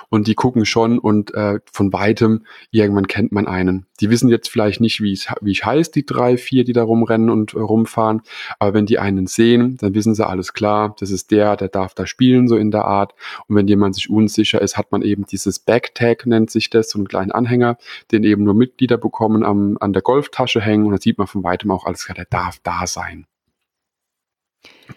und 0.09 0.27
die 0.27 0.35
gucken 0.35 0.65
schon 0.65 0.99
und 0.99 1.33
äh, 1.33 1.59
von 1.71 1.93
weitem, 1.93 2.45
irgendwann 2.71 3.07
kennt 3.07 3.31
man 3.31 3.47
einen. 3.47 3.85
Die 4.01 4.09
wissen 4.09 4.27
jetzt 4.29 4.49
vielleicht 4.49 4.81
nicht, 4.81 5.01
wie 5.01 5.13
es- 5.13 5.27
wie 5.41 5.51
ich 5.51 5.65
heiße, 5.65 5.91
die 5.91 6.05
drei, 6.05 6.35
vier, 6.37 6.65
die 6.65 6.73
da 6.73 6.83
rumrennen 6.83 7.29
und 7.29 7.53
äh, 7.53 7.59
rumfahren, 7.59 8.21
aber 8.59 8.73
wenn 8.73 8.85
die 8.85 8.99
einen 8.99 9.27
sehen, 9.27 9.77
dann 9.77 9.93
wissen 9.93 10.13
sie 10.13 10.27
alles 10.27 10.53
klar, 10.53 10.95
das 10.99 11.09
ist 11.11 11.31
der, 11.31 11.55
der 11.55 11.69
darf 11.69 11.93
da 11.93 12.05
spielen, 12.05 12.47
so 12.49 12.57
in 12.57 12.71
der 12.71 12.85
Art. 12.85 13.13
Und 13.47 13.55
wenn 13.55 13.67
jemand 13.67 13.95
sich 13.95 14.09
unsicher 14.09 14.61
ist, 14.61 14.77
hat 14.77 14.91
man 14.91 15.01
eben 15.01 15.25
dieses 15.25 15.59
Backtag, 15.59 16.25
nennt 16.25 16.51
sich 16.51 16.69
das, 16.69 16.89
so 16.89 16.99
einen 16.99 17.07
kleinen 17.07 17.31
Anhänger, 17.45 17.77
den 18.11 18.23
eben 18.23 18.43
nur 18.43 18.53
Mitglieder 18.53 18.97
bekommen, 18.97 19.43
am, 19.43 19.77
an 19.79 19.93
der 19.93 20.01
Golftasche 20.01 20.61
hängen 20.61 20.85
und 20.85 20.91
da 20.91 20.97
sieht 20.99 21.17
man 21.17 21.27
von 21.27 21.43
weitem 21.43 21.71
auch 21.71 21.85
alles 21.85 22.05
klar, 22.05 22.15
der 22.15 22.25
darf 22.25 22.59
da 22.63 22.87
sein. 22.87 23.25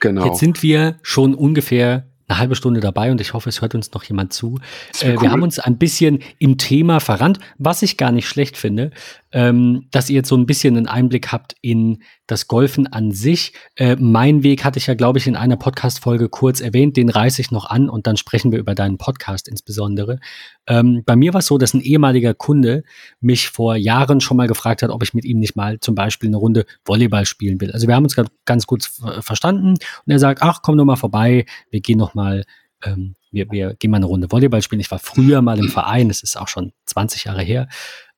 Genau. 0.00 0.26
Jetzt 0.26 0.40
sind 0.40 0.62
wir 0.62 0.98
schon 1.02 1.34
ungefähr 1.34 2.06
eine 2.28 2.38
halbe 2.38 2.54
Stunde 2.56 2.80
dabei 2.80 3.10
und 3.10 3.20
ich 3.20 3.32
hoffe, 3.32 3.48
es 3.48 3.62
hört 3.62 3.74
uns 3.74 3.92
noch 3.92 4.04
jemand 4.04 4.32
zu. 4.32 4.60
Äh, 5.00 5.14
cool. 5.14 5.22
Wir 5.22 5.32
haben 5.32 5.42
uns 5.42 5.58
ein 5.58 5.78
bisschen 5.78 6.18
im 6.38 6.58
Thema 6.58 7.00
verrannt, 7.00 7.38
was 7.56 7.82
ich 7.82 7.96
gar 7.96 8.12
nicht 8.12 8.28
schlecht 8.28 8.56
finde, 8.56 8.90
ähm, 9.32 9.86
dass 9.90 10.10
ihr 10.10 10.16
jetzt 10.16 10.28
so 10.28 10.36
ein 10.36 10.46
bisschen 10.46 10.76
einen 10.76 10.88
Einblick 10.88 11.32
habt 11.32 11.56
in 11.62 12.02
das 12.28 12.46
Golfen 12.46 12.86
an 12.86 13.10
sich. 13.10 13.52
Äh, 13.74 13.96
mein 13.96 14.44
Weg 14.44 14.64
hatte 14.64 14.78
ich 14.78 14.86
ja, 14.86 14.94
glaube 14.94 15.18
ich, 15.18 15.26
in 15.26 15.34
einer 15.34 15.56
Podcast-Folge 15.56 16.28
kurz 16.28 16.60
erwähnt, 16.60 16.96
den 16.96 17.08
reiße 17.08 17.40
ich 17.40 17.50
noch 17.50 17.64
an 17.64 17.88
und 17.88 18.06
dann 18.06 18.16
sprechen 18.16 18.52
wir 18.52 18.60
über 18.60 18.76
deinen 18.76 18.98
Podcast 18.98 19.48
insbesondere. 19.48 20.20
Ähm, 20.66 21.02
bei 21.04 21.16
mir 21.16 21.32
war 21.32 21.40
es 21.40 21.46
so, 21.46 21.58
dass 21.58 21.74
ein 21.74 21.80
ehemaliger 21.80 22.34
Kunde 22.34 22.84
mich 23.20 23.48
vor 23.48 23.74
Jahren 23.74 24.20
schon 24.20 24.36
mal 24.36 24.46
gefragt 24.46 24.82
hat, 24.82 24.90
ob 24.90 25.02
ich 25.02 25.14
mit 25.14 25.24
ihm 25.24 25.40
nicht 25.40 25.56
mal 25.56 25.80
zum 25.80 25.96
Beispiel 25.96 26.28
eine 26.28 26.36
Runde 26.36 26.66
Volleyball 26.84 27.26
spielen 27.26 27.60
will. 27.60 27.72
Also 27.72 27.88
wir 27.88 27.96
haben 27.96 28.04
uns 28.04 28.16
ganz 28.44 28.66
gut 28.66 28.88
verstanden 29.20 29.70
und 29.70 30.12
er 30.12 30.18
sagt, 30.18 30.42
ach, 30.42 30.60
komm 30.62 30.76
doch 30.76 30.84
mal 30.84 30.96
vorbei, 30.96 31.46
wir 31.70 31.80
gehen 31.80 31.98
noch 31.98 32.14
mal 32.14 32.44
ähm, 32.84 33.16
wir, 33.30 33.50
wir 33.50 33.74
gehen 33.74 33.90
mal 33.90 33.96
eine 33.98 34.06
Runde 34.06 34.30
Volleyball 34.30 34.62
spielen. 34.62 34.80
Ich 34.80 34.90
war 34.90 34.98
früher 34.98 35.42
mal 35.42 35.58
im 35.58 35.68
Verein, 35.68 36.10
es 36.10 36.22
ist 36.22 36.38
auch 36.38 36.48
schon 36.48 36.72
20 36.86 37.24
Jahre 37.24 37.42
her. 37.42 37.68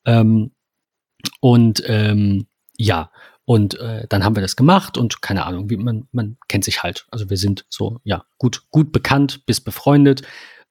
Ähm, 0.04 0.52
und 1.40 1.82
ähm, 1.86 2.46
ja, 2.76 3.10
und 3.50 3.80
äh, 3.80 4.06
dann 4.08 4.22
haben 4.22 4.36
wir 4.36 4.42
das 4.42 4.54
gemacht 4.54 4.96
und 4.96 5.22
keine 5.22 5.44
Ahnung, 5.44 5.70
wie 5.70 5.76
man, 5.76 6.06
man 6.12 6.36
kennt 6.46 6.62
sich 6.62 6.84
halt. 6.84 7.08
Also 7.10 7.30
wir 7.30 7.36
sind 7.36 7.66
so, 7.68 7.98
ja, 8.04 8.24
gut, 8.38 8.70
gut 8.70 8.92
bekannt 8.92 9.44
bis 9.44 9.60
befreundet. 9.60 10.22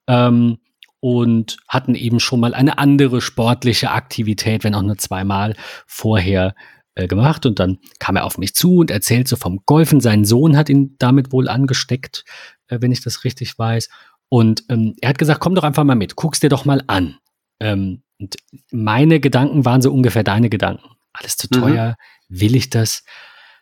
Ähm, 0.08 0.60
und 1.02 1.58
hatten 1.68 1.94
eben 1.94 2.22
schon 2.22 2.40
mal 2.40 2.54
eine 2.54 2.78
andere 2.78 3.20
sportliche 3.20 3.92
Aktivität, 3.92 4.64
wenn 4.64 4.76
auch 4.76 4.82
nur 4.82 4.98
zweimal 4.98 5.58
vorher 5.88 6.56
äh, 6.96 7.08
gemacht. 7.08 7.46
Und 7.46 7.60
dann 7.60 7.80
kam 8.00 8.16
er 8.16 8.24
auf 8.24 8.38
mich 8.38 8.56
zu 8.56 8.78
und 8.78 8.92
erzählte 8.92 9.36
vom 9.36 9.60
Golfen. 9.66 10.00
Sein 10.00 10.24
Sohn 10.24 10.56
hat 10.56 10.70
ihn 10.70 10.96
damit 11.00 11.34
wohl 11.34 11.50
angesteckt, 11.50 12.24
äh, 12.68 12.78
wenn 12.80 12.94
ich 12.94 13.04
das 13.04 13.26
richtig 13.26 13.60
weiß. 13.60 13.90
Und 14.30 14.64
ähm, 14.70 14.96
er 15.02 15.10
hat 15.10 15.18
gesagt, 15.18 15.42
komm 15.42 15.54
doch 15.54 15.66
einfach 15.66 15.84
mal 15.84 15.96
mit, 15.96 16.16
guck's 16.16 16.40
dir 16.40 16.50
doch 16.50 16.64
mal 16.64 16.82
an. 16.88 17.18
Ähm, 17.60 18.04
und 18.22 18.38
meine 18.72 19.20
Gedanken 19.20 19.66
waren 19.66 19.82
so 19.82 19.92
ungefähr 19.92 20.24
deine 20.24 20.50
Gedanken. 20.50 20.96
Alles 21.12 21.36
zu 21.36 21.48
mhm. 21.52 21.60
teuer, 21.60 21.88
mhm. 21.90 22.19
Will 22.30 22.56
ich 22.56 22.70
das? 22.70 23.04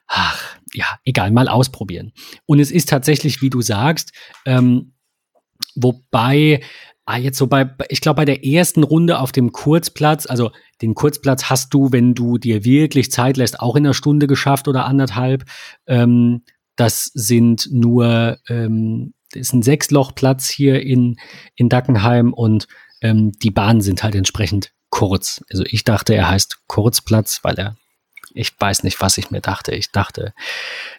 Ach, 0.08 0.58
ja, 0.74 0.86
egal, 1.04 1.32
mal 1.32 1.48
ausprobieren. 1.48 2.14
Und 2.46 2.60
es 2.60 2.72
ist 2.72 2.90
tatsächlich, 2.90 3.42
wie 3.42 3.50
du 3.50 3.62
sagst, 3.62 4.12
ähm, 4.46 4.94
wobei 5.76 6.62
Ah, 7.10 7.16
jetzt 7.16 7.38
so 7.38 7.48
bei, 7.48 7.74
ich 7.88 8.02
glaube, 8.02 8.18
bei 8.18 8.26
der 8.26 8.46
ersten 8.46 8.84
Runde 8.84 9.20
auf 9.20 9.32
dem 9.32 9.54
Kurzplatz, 9.54 10.26
also 10.26 10.52
den 10.82 10.94
Kurzplatz 10.94 11.46
hast 11.46 11.74
du, 11.74 11.94
wenn 11.94 12.14
du 12.14 12.38
dir 12.38 12.66
wirklich 12.66 13.14
Zeit 13.14 13.38
lässt, 13.38 13.62
auch 13.62 13.78
in 13.78 13.86
einer 13.86 13.94
Stunde 13.94 14.28
geschafft 14.28 14.68
oder 14.68 14.84
anderthalb. 14.84 15.46
Ähm, 15.86 16.42
das 16.76 17.06
sind 17.14 17.70
nur, 17.72 18.40
ähm, 18.50 19.14
das 19.32 19.44
ist 19.44 19.54
ein 19.54 19.62
Sechslochplatz 19.62 20.50
hier 20.50 20.82
in, 20.82 21.16
in 21.56 21.70
Dackenheim 21.70 22.34
und 22.34 22.68
ähm, 23.02 23.32
die 23.42 23.52
Bahnen 23.52 23.80
sind 23.80 24.04
halt 24.04 24.14
entsprechend 24.14 24.74
kurz. 24.90 25.42
Also 25.50 25.64
ich 25.66 25.86
dachte, 25.86 26.14
er 26.14 26.30
heißt 26.30 26.68
Kurzplatz, 26.68 27.40
weil 27.42 27.58
er, 27.58 27.78
ich 28.38 28.54
weiß 28.58 28.84
nicht, 28.84 29.02
was 29.02 29.18
ich 29.18 29.32
mir 29.32 29.42
dachte. 29.42 29.74
Ich 29.74 29.92
dachte, 29.92 30.34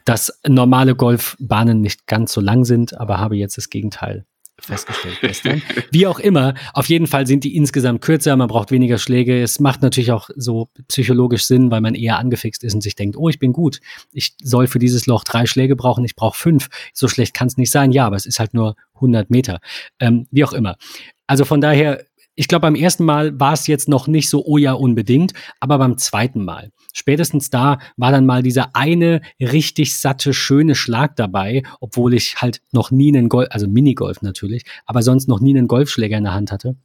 dass 0.04 0.40
normale 0.46 0.94
Golfbahnen 0.94 1.80
nicht 1.80 2.06
ganz 2.06 2.32
so 2.32 2.40
lang 2.40 2.64
sind, 2.64 2.98
aber 2.98 3.18
habe 3.18 3.36
jetzt 3.36 3.56
das 3.56 3.70
Gegenteil 3.70 4.26
festgestellt 4.60 5.18
gestern. 5.20 5.62
Wie 5.90 6.06
auch 6.06 6.18
immer, 6.18 6.54
auf 6.72 6.88
jeden 6.88 7.06
Fall 7.06 7.26
sind 7.26 7.44
die 7.44 7.56
insgesamt 7.56 8.00
kürzer, 8.02 8.34
man 8.36 8.48
braucht 8.48 8.70
weniger 8.70 8.98
Schläge. 8.98 9.40
Es 9.40 9.60
macht 9.60 9.82
natürlich 9.82 10.12
auch 10.12 10.30
so 10.34 10.68
psychologisch 10.88 11.44
Sinn, 11.44 11.70
weil 11.70 11.80
man 11.80 11.94
eher 11.94 12.18
angefixt 12.18 12.64
ist 12.64 12.74
und 12.74 12.80
sich 12.80 12.96
denkt, 12.96 13.16
oh, 13.16 13.28
ich 13.28 13.38
bin 13.38 13.52
gut. 13.52 13.80
Ich 14.12 14.34
soll 14.42 14.66
für 14.66 14.78
dieses 14.78 15.06
Loch 15.06 15.24
drei 15.24 15.46
Schläge 15.46 15.76
brauchen, 15.76 16.04
ich 16.04 16.16
brauche 16.16 16.36
fünf. 16.36 16.68
So 16.92 17.08
schlecht 17.08 17.34
kann 17.34 17.48
es 17.48 17.56
nicht 17.56 17.70
sein. 17.70 17.92
Ja, 17.92 18.06
aber 18.06 18.16
es 18.16 18.26
ist 18.26 18.40
halt 18.40 18.54
nur 18.54 18.74
100 18.94 19.30
Meter. 19.30 19.60
Ähm, 20.00 20.26
wie 20.30 20.44
auch 20.44 20.52
immer. 20.52 20.76
Also 21.26 21.44
von 21.44 21.60
daher 21.60 22.04
ich 22.38 22.46
glaube, 22.46 22.62
beim 22.62 22.76
ersten 22.76 23.04
Mal 23.04 23.38
war 23.40 23.52
es 23.52 23.66
jetzt 23.66 23.88
noch 23.88 24.06
nicht 24.06 24.30
so, 24.30 24.44
oh 24.46 24.58
ja, 24.58 24.72
unbedingt, 24.72 25.32
aber 25.58 25.78
beim 25.78 25.98
zweiten 25.98 26.44
Mal, 26.44 26.70
spätestens 26.92 27.50
da 27.50 27.78
war 27.96 28.12
dann 28.12 28.26
mal 28.26 28.44
dieser 28.44 28.76
eine 28.76 29.22
richtig 29.40 29.98
satte, 29.98 30.32
schöne 30.32 30.76
Schlag 30.76 31.16
dabei, 31.16 31.64
obwohl 31.80 32.14
ich 32.14 32.36
halt 32.36 32.62
noch 32.70 32.92
nie 32.92 33.08
einen 33.08 33.28
Golf, 33.28 33.48
also 33.50 33.66
Minigolf 33.66 34.22
natürlich, 34.22 34.62
aber 34.86 35.02
sonst 35.02 35.26
noch 35.26 35.40
nie 35.40 35.50
einen 35.50 35.66
Golfschläger 35.66 36.16
in 36.16 36.24
der 36.24 36.34
Hand 36.34 36.52
hatte. 36.52 36.76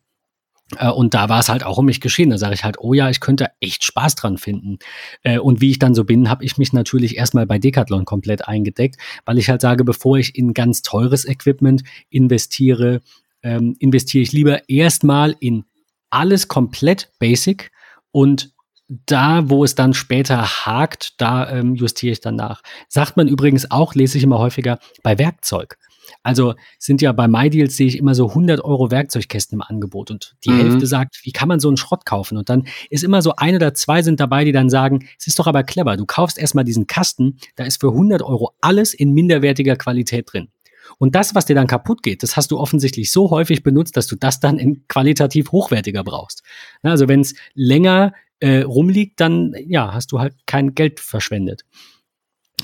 Äh, 0.78 0.90
und 0.90 1.14
da 1.14 1.30
war 1.30 1.40
es 1.40 1.50
halt 1.50 1.64
auch 1.64 1.78
um 1.78 1.86
mich 1.86 2.02
geschehen. 2.02 2.32
Da 2.32 2.40
sage 2.40 2.56
ich 2.56 2.64
halt, 2.64 2.78
oh 2.80 2.94
ja, 2.94 3.12
ich 3.12 3.20
könnte 3.20 3.52
echt 3.60 3.84
Spaß 3.84 4.16
dran 4.16 4.40
finden. 4.40 4.80
Äh, 5.22 5.38
und 5.38 5.62
wie 5.62 5.70
ich 5.70 5.78
dann 5.78 5.94
so 5.94 6.04
bin, 6.04 6.32
habe 6.32 6.44
ich 6.44 6.58
mich 6.58 6.74
natürlich 6.74 7.16
erstmal 7.16 7.46
bei 7.46 7.60
Decathlon 7.60 8.06
komplett 8.06 8.48
eingedeckt, 8.48 8.96
weil 9.26 9.38
ich 9.38 9.50
halt 9.50 9.62
sage, 9.62 9.84
bevor 9.84 10.18
ich 10.18 10.36
in 10.36 10.56
ganz 10.56 10.82
teures 10.82 11.26
Equipment 11.26 11.84
investiere, 12.10 13.02
ähm, 13.44 13.76
investiere 13.80 14.24
ich 14.24 14.32
lieber 14.32 14.68
erstmal 14.70 15.36
in 15.40 15.66
alles 16.10 16.48
komplett 16.48 17.12
basic 17.20 17.72
und 18.12 18.54
da, 18.88 19.50
wo 19.50 19.64
es 19.64 19.76
dann 19.76 19.94
später 19.94 20.66
hakt, 20.66 21.20
da 21.20 21.50
ähm, 21.50 21.76
justiere 21.76 22.12
ich 22.12 22.22
dann 22.22 22.36
nach. 22.36 22.62
Sagt 22.90 23.18
man 23.18 23.28
übrigens 23.28 23.72
auch, 23.72 23.96
lese 23.96 24.18
ich 24.18 24.24
immer 24.24 24.40
häufiger, 24.40 24.80
bei 25.02 25.18
Werkzeug. 25.18 25.78
Also 26.22 26.54
sind 26.80 27.02
ja 27.02 27.12
bei 27.14 27.28
MyDeals 27.28 27.78
sehe 27.78 27.88
ich 27.88 27.98
immer 27.98 28.14
so 28.14 28.30
100 28.30 28.64
Euro 28.64 28.92
Werkzeugkästen 28.92 29.58
im 29.58 29.62
Angebot 29.62 30.12
und 30.12 30.36
die 30.46 30.52
mhm. 30.52 30.60
Hälfte 30.60 30.86
sagt, 30.86 31.20
wie 31.24 31.32
kann 31.32 31.48
man 31.48 31.60
so 31.60 31.70
einen 31.70 31.78
Schrott 31.78 32.06
kaufen? 32.06 32.38
Und 32.38 32.50
dann 32.50 32.68
ist 32.90 33.04
immer 33.04 33.22
so 33.22 33.36
ein 33.38 33.56
oder 33.56 33.74
zwei 33.74 34.02
sind 34.02 34.20
dabei, 34.20 34.44
die 34.44 34.52
dann 34.52 34.70
sagen, 34.70 35.08
es 35.18 35.28
ist 35.28 35.40
doch 35.40 35.48
aber 35.48 35.64
clever, 35.64 35.96
du 35.98 36.06
kaufst 36.06 36.38
erstmal 36.38 36.66
diesen 36.66 36.88
Kasten, 36.88 37.38
da 37.56 37.64
ist 37.64 37.80
für 37.80 37.90
100 37.90 38.22
Euro 38.22 38.52
alles 38.62 38.94
in 38.94 39.14
minderwertiger 39.14 39.78
Qualität 39.78 40.32
drin. 40.32 40.50
Und 40.98 41.16
das, 41.16 41.36
was 41.36 41.46
dir 41.46 41.56
dann 41.56 41.68
kaputt 41.68 42.04
geht, 42.04 42.24
das 42.24 42.38
hast 42.38 42.52
du 42.52 42.60
offensichtlich 42.60 43.12
so 43.12 43.30
häufig 43.30 43.64
benutzt, 43.64 43.98
dass 43.98 44.08
du 44.08 44.16
das 44.16 44.40
dann 44.40 44.58
in 44.58 44.88
qualitativ 44.88 45.52
hochwertiger 45.52 46.04
brauchst. 46.04 46.44
Also 46.82 47.08
wenn 47.08 47.22
es 47.22 47.36
länger 47.54 48.14
äh, 48.40 48.62
rumliegt, 48.62 49.20
dann 49.20 49.54
ja, 49.68 49.94
hast 49.94 50.12
du 50.12 50.20
halt 50.20 50.36
kein 50.46 50.76
Geld 50.76 51.00
verschwendet. 51.00 51.64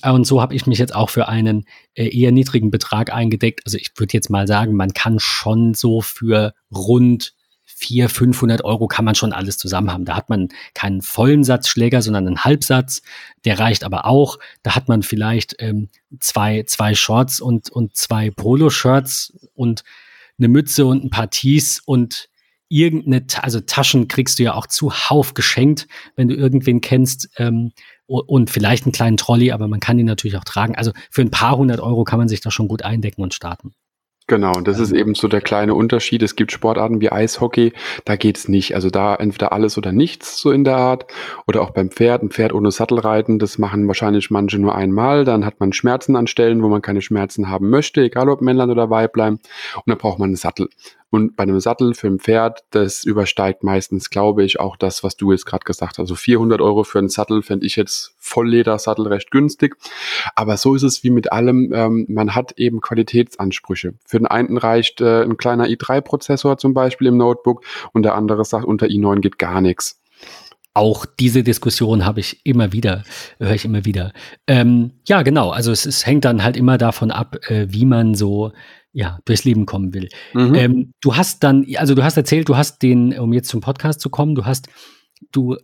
Und 0.04 0.26
so 0.26 0.42
habe 0.42 0.56
ich 0.56 0.66
mich 0.66 0.78
jetzt 0.78 0.96
auch 0.96 1.10
für 1.10 1.28
einen 1.28 1.66
äh, 1.94 2.08
eher 2.08 2.32
niedrigen 2.32 2.72
Betrag 2.72 3.14
eingedeckt. 3.14 3.62
Also 3.66 3.78
ich 3.78 3.92
würde 3.98 4.14
jetzt 4.14 4.30
mal 4.30 4.48
sagen, 4.48 4.76
man 4.76 4.94
kann 4.94 5.20
schon 5.20 5.74
so 5.74 6.02
für 6.02 6.54
rund 6.74 7.34
400, 7.80 8.12
500 8.12 8.64
Euro 8.66 8.88
kann 8.88 9.06
man 9.06 9.16
schon 9.16 9.32
alles 9.32 9.58
zusammen 9.58 9.92
haben. 9.92 10.06
Da 10.06 10.16
hat 10.16 10.30
man 10.30 10.50
keinen 10.74 11.02
vollen 11.02 11.44
Satz 11.44 11.70
Schläger, 11.70 12.02
sondern 12.02 12.28
einen 12.28 12.44
Halbsatz. 12.44 13.02
Der 13.46 13.58
reicht 13.58 13.84
aber 13.84 14.06
auch. 14.06 14.38
Da 14.64 14.76
hat 14.76 14.90
man 14.90 15.02
vielleicht 15.02 15.56
ähm, 15.60 15.90
zwei, 16.20 16.64
zwei 16.64 16.94
Shorts 16.94 17.40
und, 17.40 17.70
und 17.70 17.96
zwei 17.96 18.32
Poloshirts 18.32 19.34
und 19.54 19.84
eine 20.38 20.50
Mütze 20.50 20.86
und 20.86 21.06
ein 21.06 21.10
paar 21.10 21.30
Tees 21.30 21.82
und 21.86 22.30
irgendeine, 22.68 23.26
also 23.42 23.62
Taschen 23.62 24.08
kriegst 24.08 24.40
du 24.40 24.44
ja 24.44 24.54
auch 24.54 24.68
zuhauf 24.68 25.34
geschenkt, 25.34 25.88
wenn 26.16 26.28
du 26.28 26.36
irgendwen 26.36 26.82
kennst. 26.82 27.30
Ähm, 27.38 27.72
und 28.06 28.50
vielleicht 28.50 28.86
einen 28.86 28.92
kleinen 28.92 29.18
Trolley, 29.18 29.52
aber 29.52 29.68
man 29.68 29.80
kann 29.80 30.00
ihn 30.00 30.08
natürlich 30.08 30.36
auch 30.36 30.44
tragen. 30.44 30.76
Also 30.76 30.92
für 31.12 31.22
ein 31.22 31.30
paar 31.30 31.58
hundert 31.58 31.80
Euro 31.80 32.04
kann 32.04 32.18
man 32.18 32.28
sich 32.28 32.42
da 32.42 32.50
schon 32.50 32.68
gut 32.68 32.82
eindecken 32.82 33.22
und 33.22 33.36
starten. 33.36 33.76
Genau, 34.30 34.54
und 34.56 34.68
das 34.68 34.78
ist 34.80 34.92
eben 34.92 35.16
so 35.16 35.28
der 35.28 35.42
kleine 35.42 35.74
Unterschied. 35.74 36.22
Es 36.22 36.36
gibt 36.36 36.52
Sportarten 36.52 37.02
wie 37.02 37.12
Eishockey, 37.12 37.74
da 38.06 38.16
geht's 38.16 38.48
nicht. 38.48 38.76
Also 38.76 38.92
da 38.92 39.16
entweder 39.16 39.52
alles 39.54 39.76
oder 39.76 39.92
nichts 39.92 40.38
so 40.38 40.52
in 40.52 40.64
der 40.64 40.78
Art. 40.78 41.08
Oder 41.48 41.64
auch 41.64 41.72
beim 41.72 41.90
Pferd, 41.90 42.22
ein 42.22 42.30
Pferd 42.30 42.54
ohne 42.54 42.70
Sattelreiten, 42.70 43.40
das 43.40 43.58
machen 43.58 43.88
wahrscheinlich 43.88 44.30
manche 44.30 44.60
nur 44.60 44.76
einmal. 44.76 45.26
Dann 45.26 45.46
hat 45.46 45.60
man 45.60 45.74
Schmerzen 45.74 46.16
an 46.16 46.28
Stellen, 46.28 46.62
wo 46.62 46.68
man 46.70 46.84
keine 46.84 47.02
Schmerzen 47.02 47.50
haben 47.50 47.72
möchte, 47.72 48.02
egal 48.02 48.30
ob 48.30 48.42
Männlein 48.42 48.70
oder 48.70 48.92
Weiblein. 48.92 49.40
Und 49.74 49.88
dann 49.88 49.98
braucht 49.98 50.20
man 50.20 50.28
einen 50.28 50.36
Sattel. 50.36 50.70
Und 51.12 51.36
bei 51.36 51.44
einem 51.44 51.60
Sattel 51.60 51.96
für 51.96 52.08
ein 52.08 52.20
Pferd, 52.20 52.64
das 52.70 53.04
übersteigt 53.04 53.64
meistens, 53.64 54.10
glaube 54.10 54.44
ich, 54.44 54.60
auch 54.60 54.78
das, 54.78 55.04
was 55.04 55.18
du 55.18 55.32
jetzt 55.32 55.46
gerade 55.46 55.64
gesagt 55.64 55.94
hast. 55.94 56.00
Also 56.00 56.16
400 56.16 56.62
Euro 56.62 56.84
für 56.84 57.00
einen 57.00 57.10
Sattel 57.10 57.42
fände 57.42 57.66
ich 57.66 57.76
jetzt 57.76 58.14
Vollledersattel 58.18 59.08
recht 59.08 59.32
günstig. 59.32 59.76
Aber 60.36 60.58
so 60.58 60.76
ist 60.76 60.84
es 60.84 61.04
wie 61.04 61.10
mit 61.10 61.32
allem. 61.32 61.74
Ähm, 61.74 62.06
man 62.10 62.36
hat 62.36 62.54
eben 62.58 62.80
Qualitätsansprüche. 62.80 63.96
Für 64.06 64.20
den 64.20 64.28
einen 64.28 64.58
reicht 64.58 65.02
äh, 65.02 65.24
ein 65.24 65.38
kleiner 65.38 65.66
i3-Prozessor 65.66 66.58
zum 66.58 66.74
Beispiel 66.74 67.08
im 67.08 67.18
Notebook 67.18 67.64
und 67.92 68.04
der 68.04 68.16
andere 68.16 68.46
sagt, 68.46 68.66
unter 68.66 68.86
i9 68.86 69.20
geht 69.22 69.40
gar 69.40 69.62
nichts. 69.62 70.00
Auch 70.76 71.06
diese 71.06 71.44
Diskussion 71.44 72.06
habe 72.06 72.20
ich 72.20 72.46
immer 72.46 72.72
wieder, 72.72 73.04
höre 73.40 73.56
ich 73.56 73.66
immer 73.66 73.86
wieder. 73.86 74.14
Ähm, 74.46 74.92
ja, 75.08 75.24
genau. 75.24 75.50
Also 75.50 75.72
es, 75.72 75.86
es, 75.86 76.06
hängt 76.06 76.26
dann 76.26 76.44
halt 76.44 76.56
immer 76.56 76.78
davon 76.78 77.10
ab, 77.10 77.38
äh, 77.50 77.66
wie 77.70 77.86
man 77.86 78.14
so 78.14 78.54
ja, 78.92 79.20
durchs 79.26 79.44
Leben 79.44 79.66
kommen 79.66 79.94
will. 79.94 80.10
Mhm. 80.34 80.56
Ähm, 80.56 80.94
du 81.02 81.16
hast 81.16 81.44
dann, 81.44 81.66
also 81.76 81.96
du 81.96 82.04
hast 82.04 82.18
erzählt, 82.18 82.50
du 82.50 82.58
hast 82.58 82.82
den, 82.82 83.18
um 83.18 83.34
jetzt 83.34 83.50
zum 83.50 83.62
Podcast 83.62 84.02
zu 84.02 84.10
kommen, 84.10 84.36
du 84.36 84.46
hast, 84.46 84.68
du, 85.32 85.58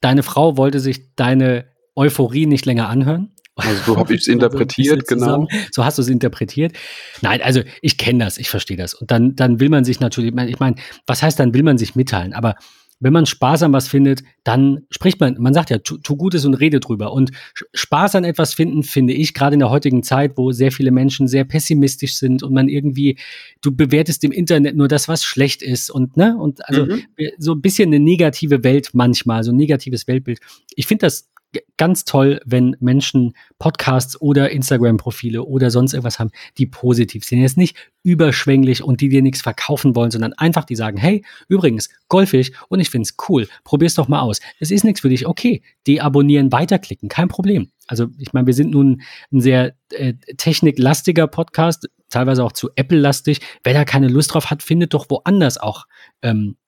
deine 0.00 0.22
Frau 0.22 0.56
wollte 0.56 0.80
sich 0.80 1.14
deine 1.14 1.66
Euphorie 1.96 2.46
nicht 2.46 2.66
länger 2.66 2.88
anhören. 2.88 3.30
Also 3.56 3.82
so 3.92 3.96
habe 3.96 4.14
ich 4.14 4.22
es 4.22 4.26
interpretiert, 4.26 5.06
genau. 5.06 5.46
So 5.70 5.84
hast 5.84 5.98
du 5.98 6.02
es 6.02 6.08
interpretiert. 6.08 6.76
Nein, 7.22 7.40
also 7.40 7.62
ich 7.80 7.96
kenne 7.98 8.24
das, 8.24 8.36
ich 8.36 8.50
verstehe 8.50 8.76
das. 8.76 8.94
Und 8.94 9.10
dann, 9.10 9.36
dann 9.36 9.60
will 9.60 9.68
man 9.68 9.84
sich 9.84 10.00
natürlich, 10.00 10.34
ich 10.34 10.58
meine, 10.58 10.76
was 11.06 11.22
heißt 11.22 11.38
dann, 11.38 11.54
will 11.54 11.62
man 11.62 11.78
sich 11.78 11.94
mitteilen? 11.94 12.32
Aber 12.32 12.56
wenn 13.04 13.12
man 13.12 13.26
Spaß 13.26 13.64
an 13.64 13.72
was 13.74 13.86
findet, 13.86 14.22
dann 14.44 14.86
spricht 14.88 15.20
man, 15.20 15.36
man 15.38 15.52
sagt 15.52 15.68
ja, 15.68 15.76
tu, 15.76 15.98
tu 15.98 16.16
Gutes 16.16 16.46
und 16.46 16.54
rede 16.54 16.80
drüber. 16.80 17.12
Und 17.12 17.32
Spaß 17.74 18.14
an 18.14 18.24
etwas 18.24 18.54
finden, 18.54 18.82
finde 18.82 19.12
ich, 19.12 19.34
gerade 19.34 19.52
in 19.52 19.60
der 19.60 19.68
heutigen 19.68 20.02
Zeit, 20.02 20.32
wo 20.36 20.52
sehr 20.52 20.72
viele 20.72 20.90
Menschen 20.90 21.28
sehr 21.28 21.44
pessimistisch 21.44 22.16
sind 22.16 22.42
und 22.42 22.54
man 22.54 22.66
irgendwie, 22.68 23.18
du 23.60 23.76
bewertest 23.76 24.24
im 24.24 24.32
Internet 24.32 24.74
nur 24.74 24.88
das, 24.88 25.06
was 25.06 25.22
schlecht 25.22 25.62
ist 25.62 25.90
und, 25.90 26.16
ne, 26.16 26.34
und 26.38 26.66
also 26.66 26.86
mhm. 26.86 27.02
so 27.36 27.52
ein 27.52 27.60
bisschen 27.60 27.90
eine 27.90 28.00
negative 28.00 28.64
Welt 28.64 28.90
manchmal, 28.94 29.44
so 29.44 29.52
ein 29.52 29.56
negatives 29.56 30.08
Weltbild. 30.08 30.40
Ich 30.74 30.86
finde 30.86 31.04
das 31.04 31.28
ganz 31.76 32.04
toll, 32.04 32.40
wenn 32.44 32.76
Menschen 32.80 33.34
Podcasts 33.58 34.20
oder 34.20 34.50
Instagram-Profile 34.50 35.42
oder 35.42 35.70
sonst 35.70 35.92
irgendwas 35.92 36.18
haben, 36.18 36.30
die 36.58 36.66
positiv 36.66 37.24
sind. 37.24 37.40
Jetzt 37.40 37.56
nicht 37.56 37.76
überschwänglich 38.02 38.82
und 38.82 39.00
die 39.00 39.08
dir 39.08 39.22
nichts 39.22 39.42
verkaufen 39.42 39.96
wollen, 39.96 40.10
sondern 40.10 40.32
einfach 40.34 40.64
die 40.64 40.76
sagen, 40.76 40.98
hey, 40.98 41.24
übrigens, 41.48 41.88
golf 42.08 42.34
ich 42.34 42.52
und 42.68 42.80
ich 42.80 42.90
finde 42.90 43.08
es 43.08 43.16
cool, 43.28 43.48
probier's 43.64 43.94
doch 43.94 44.08
mal 44.08 44.20
aus. 44.20 44.40
Es 44.60 44.70
ist 44.70 44.84
nichts 44.84 45.00
für 45.00 45.08
dich, 45.08 45.26
okay, 45.26 45.62
deabonnieren, 45.86 46.52
weiterklicken, 46.52 47.08
kein 47.08 47.28
Problem. 47.28 47.70
Also 47.86 48.08
ich 48.18 48.32
meine, 48.32 48.46
wir 48.46 48.54
sind 48.54 48.70
nun 48.70 49.02
ein 49.32 49.40
sehr 49.40 49.74
äh, 49.90 50.14
techniklastiger 50.36 51.26
Podcast, 51.26 51.88
teilweise 52.08 52.44
auch 52.44 52.52
zu 52.52 52.70
Apple-lastig. 52.76 53.40
Wer 53.62 53.74
da 53.74 53.84
keine 53.84 54.08
Lust 54.08 54.32
drauf 54.32 54.50
hat, 54.50 54.62
findet 54.62 54.94
doch 54.94 55.06
woanders 55.10 55.58
auch 55.58 55.86
ähm, 56.22 56.56
äh, 56.56 56.63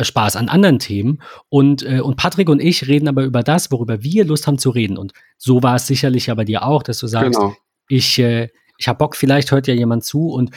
Spaß 0.00 0.36
an 0.36 0.48
anderen 0.48 0.78
Themen. 0.78 1.22
Und, 1.48 1.82
äh, 1.82 2.00
und 2.00 2.16
Patrick 2.16 2.48
und 2.48 2.60
ich 2.60 2.88
reden 2.88 3.08
aber 3.08 3.24
über 3.24 3.42
das, 3.42 3.70
worüber 3.70 4.02
wir 4.02 4.24
Lust 4.24 4.46
haben 4.46 4.58
zu 4.58 4.70
reden. 4.70 4.96
Und 4.96 5.12
so 5.36 5.62
war 5.62 5.76
es 5.76 5.86
sicherlich 5.86 6.26
ja 6.26 6.34
bei 6.34 6.44
dir 6.44 6.64
auch, 6.64 6.82
dass 6.82 6.98
du 6.98 7.06
sagst, 7.06 7.38
genau. 7.38 7.54
ich, 7.88 8.18
äh, 8.18 8.48
ich 8.78 8.88
habe 8.88 8.98
Bock, 8.98 9.16
vielleicht 9.16 9.50
hört 9.50 9.66
ja 9.66 9.74
jemand 9.74 10.04
zu 10.04 10.28
und 10.28 10.50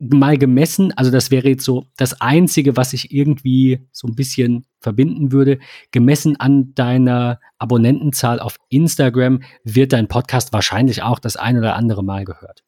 mal 0.00 0.38
gemessen, 0.38 0.92
also 0.96 1.10
das 1.10 1.30
wäre 1.30 1.48
jetzt 1.48 1.64
so 1.64 1.84
das 1.98 2.20
Einzige, 2.22 2.76
was 2.76 2.94
ich 2.94 3.12
irgendwie 3.12 3.86
so 3.92 4.08
ein 4.08 4.14
bisschen 4.14 4.64
verbinden 4.80 5.30
würde, 5.30 5.58
gemessen 5.90 6.40
an 6.40 6.72
deiner 6.74 7.38
Abonnentenzahl 7.58 8.40
auf 8.40 8.56
Instagram 8.70 9.42
wird 9.62 9.92
dein 9.92 10.08
Podcast 10.08 10.54
wahrscheinlich 10.54 11.02
auch 11.02 11.18
das 11.18 11.36
ein 11.36 11.58
oder 11.58 11.76
andere 11.76 12.02
Mal 12.02 12.24
gehört. 12.24 12.64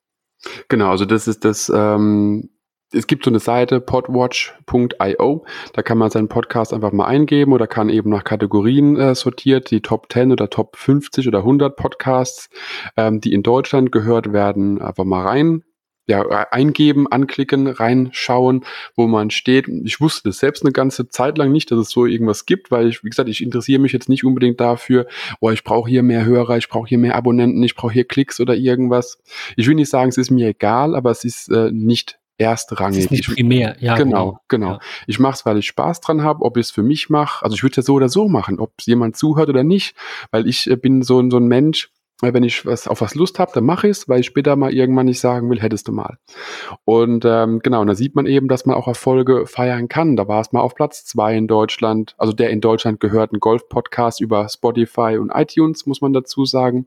Genau, 0.69 0.91
also 0.91 1.07
das 1.07 1.27
ist 1.27 1.45
das 1.45 1.73
ähm, 1.75 2.51
es 2.93 3.07
gibt 3.07 3.25
so 3.25 3.31
eine 3.31 3.39
Seite 3.39 3.81
podwatch.io, 3.81 5.45
da 5.73 5.83
kann 5.83 5.99
man 5.99 6.11
seinen 6.11 6.29
Podcast 6.29 6.73
einfach 6.73 6.93
mal 6.93 7.07
eingeben 7.07 7.53
oder 7.53 7.67
kann 7.67 7.89
eben 7.89 8.11
nach 8.11 8.25
Kategorien 8.25 8.97
äh, 8.97 9.15
sortiert, 9.15 9.71
die 9.71 9.81
Top 9.81 10.13
10 10.13 10.33
oder 10.33 10.51
Top 10.51 10.77
50 10.77 11.29
oder 11.29 11.39
100 11.39 11.77
Podcasts, 11.77 12.51
ähm, 12.97 13.21
die 13.21 13.33
in 13.33 13.43
Deutschland 13.43 13.93
gehört 13.93 14.33
werden, 14.33 14.81
einfach 14.81 15.05
mal 15.05 15.27
rein 15.27 15.65
ja, 16.09 16.23
eingeben, 16.51 17.07
anklicken, 17.07 17.69
reinschauen, 17.69 18.65
wo 18.97 19.07
man 19.07 19.31
steht. 19.31 19.69
Ich 19.85 20.01
wusste 20.01 20.29
das 20.29 20.39
selbst 20.39 20.65
eine 20.65 20.73
ganze 20.73 21.09
Zeit 21.09 21.39
lang 21.39 21.53
nicht, 21.53 21.71
dass 21.71 21.79
es 21.79 21.91
so 21.91 22.07
irgendwas 22.07 22.45
gibt, 22.45 22.71
weil 22.71 22.89
ich, 22.89 23.05
wie 23.05 23.09
gesagt, 23.09 23.29
ich 23.29 23.43
interessiere 23.43 23.81
mich 23.81 23.93
jetzt 23.93 24.09
nicht 24.09 24.25
unbedingt 24.25 24.61
dafür, 24.61 25.07
oh, 25.41 25.51
ich 25.51 25.63
brauche 25.63 25.89
hier 25.89 26.03
mehr 26.03 26.25
Hörer, 26.25 26.57
ich 26.57 26.69
brauche 26.69 26.89
hier 26.89 26.99
mehr 26.99 27.15
Abonnenten, 27.15 27.63
ich 27.63 27.77
brauche 27.77 27.93
hier 27.93 28.05
Klicks 28.05 28.41
oder 28.41 28.57
irgendwas. 28.57 29.23
Ich 29.57 29.69
will 29.69 29.77
nicht 29.77 29.91
sagen, 29.91 30.09
es 30.09 30.19
ist 30.19 30.31
mir 30.31 30.49
egal, 30.49 30.97
aber 30.97 31.13
es 31.13 31.23
ist 31.23 31.49
äh, 31.51 31.71
nicht 31.71 32.19
erstrangig. 32.39 32.97
Das 32.97 33.05
ist 33.05 33.11
nicht 33.11 33.35
primär, 33.35 33.77
ja. 33.81 33.97
Genau, 33.97 34.41
genau. 34.49 34.67
genau. 34.67 34.73
Ja. 34.73 34.81
Ich 35.07 35.19
mache 35.19 35.35
es, 35.35 35.47
weil 35.47 35.59
ich 35.59 35.67
Spaß 35.67 36.01
dran 36.01 36.23
habe, 36.23 36.43
ob 36.45 36.57
ich 36.57 36.67
es 36.67 36.71
für 36.71 36.83
mich 36.83 37.11
mache. 37.11 37.45
Also 37.45 37.55
ich 37.55 37.63
würde 37.63 37.77
ja 37.77 37.83
so 37.83 37.95
oder 37.95 38.09
so 38.09 38.29
machen, 38.29 38.59
ob 38.59 38.73
jemand 38.83 39.17
zuhört 39.17 39.49
oder 39.49 39.65
nicht, 39.65 39.97
weil 40.31 40.47
ich 40.47 40.69
äh, 40.69 40.77
bin 40.77 41.03
so, 41.03 41.29
so 41.31 41.37
ein 41.39 41.47
Mensch, 41.47 41.91
wenn 42.23 42.45
ich 42.45 42.65
was 42.65 42.87
auf 42.87 43.01
was 43.01 43.17
Lust 43.17 43.41
habe, 43.41 43.51
dann 43.53 43.65
mache 43.65 43.89
ich 43.89 43.99
es, 43.99 44.09
weil 44.09 44.21
ich 44.21 44.27
später 44.27 44.55
mal 44.55 44.73
irgendwann 44.73 45.07
nicht 45.07 45.19
sagen 45.19 45.51
will, 45.51 45.61
hättest 45.61 45.89
du 45.89 45.93
mal. 45.93 46.19
Und 46.85 47.25
ähm, 47.25 47.59
genau, 47.59 47.81
und 47.81 47.89
da 47.89 47.97
sieht 47.97 48.15
man 48.15 48.27
eben, 48.27 48.47
dass 48.47 48.65
man 48.65 48.77
auch 48.77 48.87
Erfolge 48.87 49.47
feiern 49.47 49.89
kann. 49.89 50.15
Da 50.15 50.29
war 50.29 50.41
es 50.41 50.53
mal 50.53 50.61
auf 50.61 50.77
Platz 50.77 51.05
zwei 51.05 51.37
in 51.37 51.49
Deutschland, 51.49 52.15
also 52.19 52.33
der 52.33 52.51
in 52.51 52.61
Deutschland 52.61 53.01
gehörten 53.01 53.41
Golf-Podcast 53.41 54.21
über 54.21 54.49
Spotify 54.49 55.19
und 55.19 55.31
iTunes, 55.35 55.87
muss 55.87 56.01
man 56.01 56.13
dazu 56.13 56.45
sagen. 56.45 56.87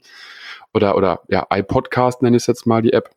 Oder, 0.74 0.96
oder 0.96 1.22
ja, 1.28 1.46
iPodcast 1.52 2.22
nenne 2.22 2.38
ich 2.38 2.44
es 2.44 2.48
jetzt 2.48 2.66
mal 2.66 2.82
die 2.82 2.94
App. 2.94 3.10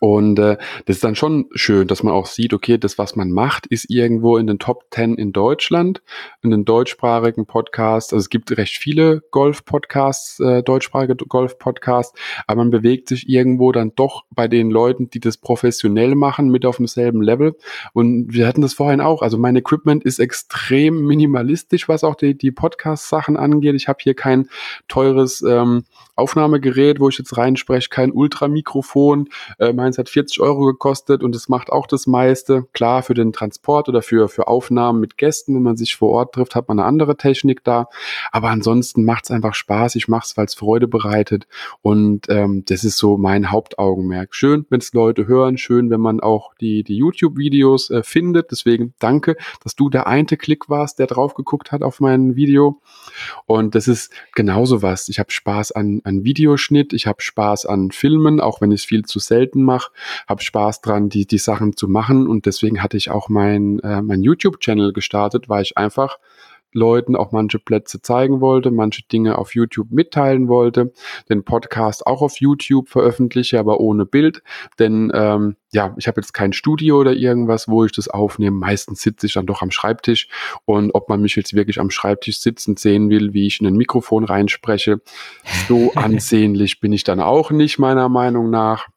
Und 0.00 0.38
äh, 0.38 0.56
das 0.86 0.96
ist 0.96 1.04
dann 1.04 1.14
schon 1.14 1.46
schön, 1.54 1.88
dass 1.88 2.02
man 2.02 2.12
auch 2.12 2.26
sieht, 2.26 2.52
okay, 2.52 2.78
das, 2.78 2.98
was 2.98 3.16
man 3.16 3.30
macht, 3.30 3.66
ist 3.66 3.90
irgendwo 3.90 4.36
in 4.36 4.46
den 4.46 4.58
Top 4.58 4.84
10 4.90 5.14
in 5.14 5.32
Deutschland, 5.32 6.02
in 6.42 6.50
den 6.50 6.64
deutschsprachigen 6.64 7.46
Podcasts. 7.46 8.12
Also 8.12 8.22
es 8.22 8.28
gibt 8.28 8.56
recht 8.56 8.76
viele 8.76 9.22
Golf-Podcasts, 9.30 10.40
äh, 10.40 10.62
deutschsprachige 10.62 11.16
Golf-Podcasts, 11.16 12.18
aber 12.46 12.58
man 12.58 12.70
bewegt 12.70 13.08
sich 13.08 13.28
irgendwo 13.28 13.72
dann 13.72 13.92
doch 13.94 14.24
bei 14.30 14.48
den 14.48 14.70
Leuten, 14.70 15.10
die 15.10 15.20
das 15.20 15.36
professionell 15.36 16.14
machen, 16.14 16.48
mit 16.48 16.66
auf 16.66 16.76
demselben 16.76 17.22
Level. 17.22 17.56
Und 17.92 18.32
wir 18.32 18.46
hatten 18.46 18.62
das 18.62 18.74
vorhin 18.74 19.00
auch. 19.00 19.22
Also 19.22 19.38
mein 19.38 19.56
Equipment 19.56 20.04
ist 20.04 20.18
extrem 20.18 21.06
minimalistisch, 21.06 21.88
was 21.88 22.04
auch 22.04 22.14
die, 22.14 22.36
die 22.36 22.50
Podcast-Sachen 22.50 23.36
angeht. 23.36 23.74
Ich 23.74 23.88
habe 23.88 23.98
hier 24.02 24.14
kein 24.14 24.48
teures 24.88 25.42
ähm, 25.42 25.84
Aufnahmegerät, 26.16 27.00
wo 27.00 27.08
ich 27.08 27.18
jetzt 27.18 27.36
reinspreche, 27.36 27.88
kein 27.88 28.12
Ultramikrofon. 28.12 29.28
Äh, 29.58 29.72
meins 29.84 29.98
hat 29.98 30.08
40 30.08 30.40
Euro 30.40 30.64
gekostet 30.64 31.22
und 31.22 31.36
es 31.36 31.48
macht 31.48 31.70
auch 31.70 31.86
das 31.86 32.06
meiste. 32.06 32.66
Klar, 32.72 33.02
für 33.02 33.14
den 33.14 33.32
Transport 33.32 33.88
oder 33.88 34.02
für, 34.02 34.28
für 34.28 34.48
Aufnahmen 34.48 35.00
mit 35.00 35.18
Gästen, 35.18 35.54
wenn 35.54 35.62
man 35.62 35.76
sich 35.76 35.96
vor 35.96 36.10
Ort 36.10 36.34
trifft, 36.34 36.54
hat 36.54 36.68
man 36.68 36.78
eine 36.78 36.88
andere 36.88 37.16
Technik 37.16 37.62
da. 37.64 37.88
Aber 38.32 38.48
ansonsten 38.48 39.04
macht 39.04 39.24
es 39.24 39.30
einfach 39.30 39.54
Spaß. 39.54 39.94
Ich 39.96 40.08
mache 40.08 40.24
es, 40.24 40.36
weil 40.36 40.46
es 40.46 40.54
Freude 40.54 40.88
bereitet. 40.88 41.46
Und 41.82 42.26
ähm, 42.28 42.64
das 42.66 42.84
ist 42.84 42.96
so 42.96 43.18
mein 43.18 43.50
Hauptaugenmerk. 43.50 44.34
Schön, 44.34 44.64
wenn 44.70 44.80
es 44.80 44.92
Leute 44.94 45.26
hören. 45.26 45.58
Schön, 45.58 45.90
wenn 45.90 46.00
man 46.00 46.20
auch 46.20 46.54
die, 46.54 46.82
die 46.82 46.96
YouTube-Videos 46.96 47.90
äh, 47.90 48.02
findet. 48.02 48.50
Deswegen 48.50 48.94
danke, 48.98 49.36
dass 49.62 49.76
du 49.76 49.90
der 49.90 50.06
eine 50.06 50.24
Klick 50.24 50.70
warst, 50.70 50.98
der 50.98 51.06
drauf 51.06 51.34
geguckt 51.34 51.72
hat 51.72 51.82
auf 51.82 52.00
mein 52.00 52.36
Video. 52.36 52.80
Und 53.44 53.74
das 53.74 53.88
ist 53.88 54.12
genauso 54.34 54.80
was. 54.80 55.08
Ich 55.08 55.18
habe 55.18 55.30
Spaß 55.30 55.72
an, 55.72 56.00
an 56.04 56.24
Videoschnitt. 56.24 56.92
Ich 56.94 57.06
habe 57.06 57.20
Spaß 57.20 57.66
an 57.66 57.90
Filmen, 57.90 58.40
auch 58.40 58.60
wenn 58.60 58.72
ich 58.72 58.80
es 58.80 58.86
viel 58.86 59.04
zu 59.04 59.18
selten 59.18 59.62
mache, 59.64 59.92
habe 60.28 60.42
Spaß 60.42 60.80
dran, 60.80 61.08
die, 61.08 61.26
die 61.26 61.38
Sachen 61.38 61.76
zu 61.76 61.88
machen 61.88 62.28
und 62.28 62.46
deswegen 62.46 62.82
hatte 62.82 62.96
ich 62.96 63.10
auch 63.10 63.28
mein, 63.28 63.78
äh, 63.80 64.02
mein 64.02 64.22
YouTube-Channel 64.22 64.92
gestartet, 64.92 65.48
weil 65.48 65.62
ich 65.62 65.76
einfach 65.76 66.18
Leuten 66.74 67.16
auch 67.16 67.32
manche 67.32 67.58
Plätze 67.58 68.02
zeigen 68.02 68.40
wollte, 68.40 68.70
manche 68.70 69.04
Dinge 69.04 69.38
auf 69.38 69.54
YouTube 69.54 69.90
mitteilen 69.90 70.48
wollte, 70.48 70.92
den 71.28 71.44
Podcast 71.44 72.06
auch 72.06 72.20
auf 72.20 72.40
YouTube 72.40 72.88
veröffentliche, 72.88 73.58
aber 73.58 73.80
ohne 73.80 74.04
Bild, 74.04 74.42
denn 74.78 75.10
ähm, 75.14 75.56
ja, 75.72 75.94
ich 75.96 76.06
habe 76.06 76.20
jetzt 76.20 76.34
kein 76.34 76.52
Studio 76.52 76.98
oder 76.98 77.14
irgendwas, 77.14 77.68
wo 77.68 77.84
ich 77.84 77.92
das 77.92 78.08
aufnehme. 78.08 78.56
Meistens 78.56 79.02
sitze 79.02 79.26
ich 79.26 79.32
dann 79.32 79.46
doch 79.46 79.62
am 79.62 79.70
Schreibtisch 79.70 80.28
und 80.64 80.92
ob 80.94 81.08
man 81.08 81.20
mich 81.20 81.36
jetzt 81.36 81.54
wirklich 81.54 81.80
am 81.80 81.90
Schreibtisch 81.90 82.40
sitzend 82.40 82.78
sehen 82.78 83.08
will, 83.08 83.32
wie 83.32 83.46
ich 83.46 83.60
in 83.60 83.66
ein 83.66 83.76
Mikrofon 83.76 84.24
reinspreche, 84.24 85.00
so 85.68 85.92
ansehnlich 85.94 86.80
bin 86.80 86.92
ich 86.92 87.04
dann 87.04 87.20
auch 87.20 87.50
nicht 87.50 87.78
meiner 87.78 88.08
Meinung 88.08 88.50
nach. 88.50 88.88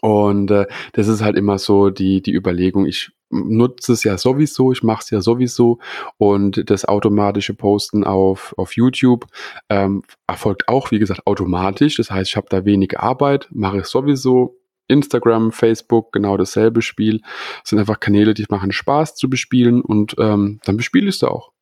Und 0.00 0.50
äh, 0.50 0.66
das 0.92 1.08
ist 1.08 1.22
halt 1.22 1.36
immer 1.36 1.58
so 1.58 1.90
die, 1.90 2.22
die 2.22 2.34
Überlegung, 2.34 2.86
ich 2.86 3.10
nutze 3.30 3.92
es 3.92 4.04
ja 4.04 4.16
sowieso, 4.16 4.72
ich 4.72 4.82
mache 4.82 5.02
es 5.02 5.10
ja 5.10 5.20
sowieso 5.20 5.78
und 6.16 6.70
das 6.70 6.86
automatische 6.86 7.54
Posten 7.54 8.04
auf, 8.04 8.54
auf 8.56 8.74
YouTube 8.74 9.26
ähm, 9.68 10.02
erfolgt 10.26 10.68
auch, 10.68 10.90
wie 10.90 10.98
gesagt, 10.98 11.26
automatisch. 11.26 11.96
Das 11.96 12.10
heißt, 12.10 12.30
ich 12.30 12.36
habe 12.36 12.46
da 12.48 12.64
wenig 12.64 12.98
Arbeit, 12.98 13.48
mache 13.50 13.78
ich 13.78 13.84
sowieso. 13.84 14.54
Instagram, 14.90 15.52
Facebook, 15.52 16.12
genau 16.12 16.38
dasselbe 16.38 16.80
Spiel. 16.80 17.20
Das 17.60 17.70
sind 17.70 17.78
einfach 17.78 18.00
Kanäle, 18.00 18.32
die 18.32 18.46
machen 18.48 18.72
Spaß 18.72 19.16
zu 19.16 19.28
bespielen 19.28 19.82
und 19.82 20.14
ähm, 20.18 20.60
dann 20.64 20.78
bespiele 20.78 21.10
ich 21.10 21.16
es 21.16 21.24
auch. 21.24 21.52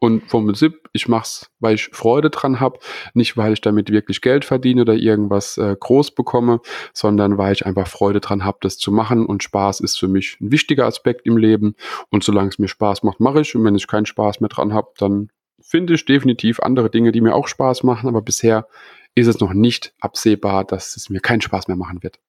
Und 0.00 0.30
vom 0.30 0.46
Prinzip, 0.46 0.88
ich 0.92 1.08
mach's, 1.08 1.50
weil 1.58 1.74
ich 1.74 1.90
Freude 1.92 2.30
dran 2.30 2.60
habe, 2.60 2.78
nicht 3.14 3.36
weil 3.36 3.52
ich 3.52 3.60
damit 3.60 3.90
wirklich 3.90 4.20
Geld 4.20 4.44
verdiene 4.44 4.82
oder 4.82 4.94
irgendwas 4.94 5.58
äh, 5.58 5.74
groß 5.78 6.14
bekomme, 6.14 6.60
sondern 6.92 7.36
weil 7.36 7.52
ich 7.52 7.66
einfach 7.66 7.88
Freude 7.88 8.20
dran 8.20 8.44
habe, 8.44 8.58
das 8.60 8.78
zu 8.78 8.92
machen. 8.92 9.26
Und 9.26 9.42
Spaß 9.42 9.80
ist 9.80 9.98
für 9.98 10.06
mich 10.06 10.38
ein 10.40 10.52
wichtiger 10.52 10.86
Aspekt 10.86 11.26
im 11.26 11.36
Leben. 11.36 11.74
Und 12.10 12.22
solange 12.22 12.48
es 12.48 12.58
mir 12.60 12.68
Spaß 12.68 13.02
macht, 13.02 13.18
mache 13.18 13.40
ich. 13.40 13.56
Und 13.56 13.64
wenn 13.64 13.74
ich 13.74 13.88
keinen 13.88 14.06
Spaß 14.06 14.40
mehr 14.40 14.48
dran 14.48 14.72
habe, 14.72 14.92
dann 14.98 15.30
finde 15.60 15.94
ich 15.94 16.04
definitiv 16.04 16.60
andere 16.60 16.90
Dinge, 16.90 17.10
die 17.10 17.20
mir 17.20 17.34
auch 17.34 17.48
Spaß 17.48 17.82
machen. 17.82 18.08
Aber 18.08 18.22
bisher 18.22 18.68
ist 19.16 19.26
es 19.26 19.40
noch 19.40 19.52
nicht 19.52 19.94
absehbar, 20.00 20.64
dass 20.64 20.96
es 20.96 21.10
mir 21.10 21.20
keinen 21.20 21.40
Spaß 21.40 21.66
mehr 21.66 21.76
machen 21.76 22.04
wird. 22.04 22.20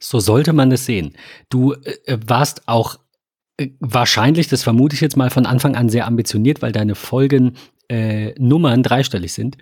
So 0.00 0.18
sollte 0.20 0.52
man 0.52 0.72
es 0.72 0.84
sehen. 0.84 1.16
Du 1.48 1.74
äh, 1.74 2.18
warst 2.26 2.66
auch 2.66 2.98
wahrscheinlich, 3.80 4.48
das 4.48 4.62
vermute 4.62 4.94
ich 4.94 5.00
jetzt 5.00 5.16
mal 5.16 5.30
von 5.30 5.46
Anfang 5.46 5.74
an 5.74 5.88
sehr 5.88 6.06
ambitioniert, 6.06 6.62
weil 6.62 6.72
deine 6.72 6.94
Folgen 6.94 7.56
äh, 7.88 8.32
Nummern 8.38 8.82
dreistellig 8.82 9.32
sind. 9.32 9.56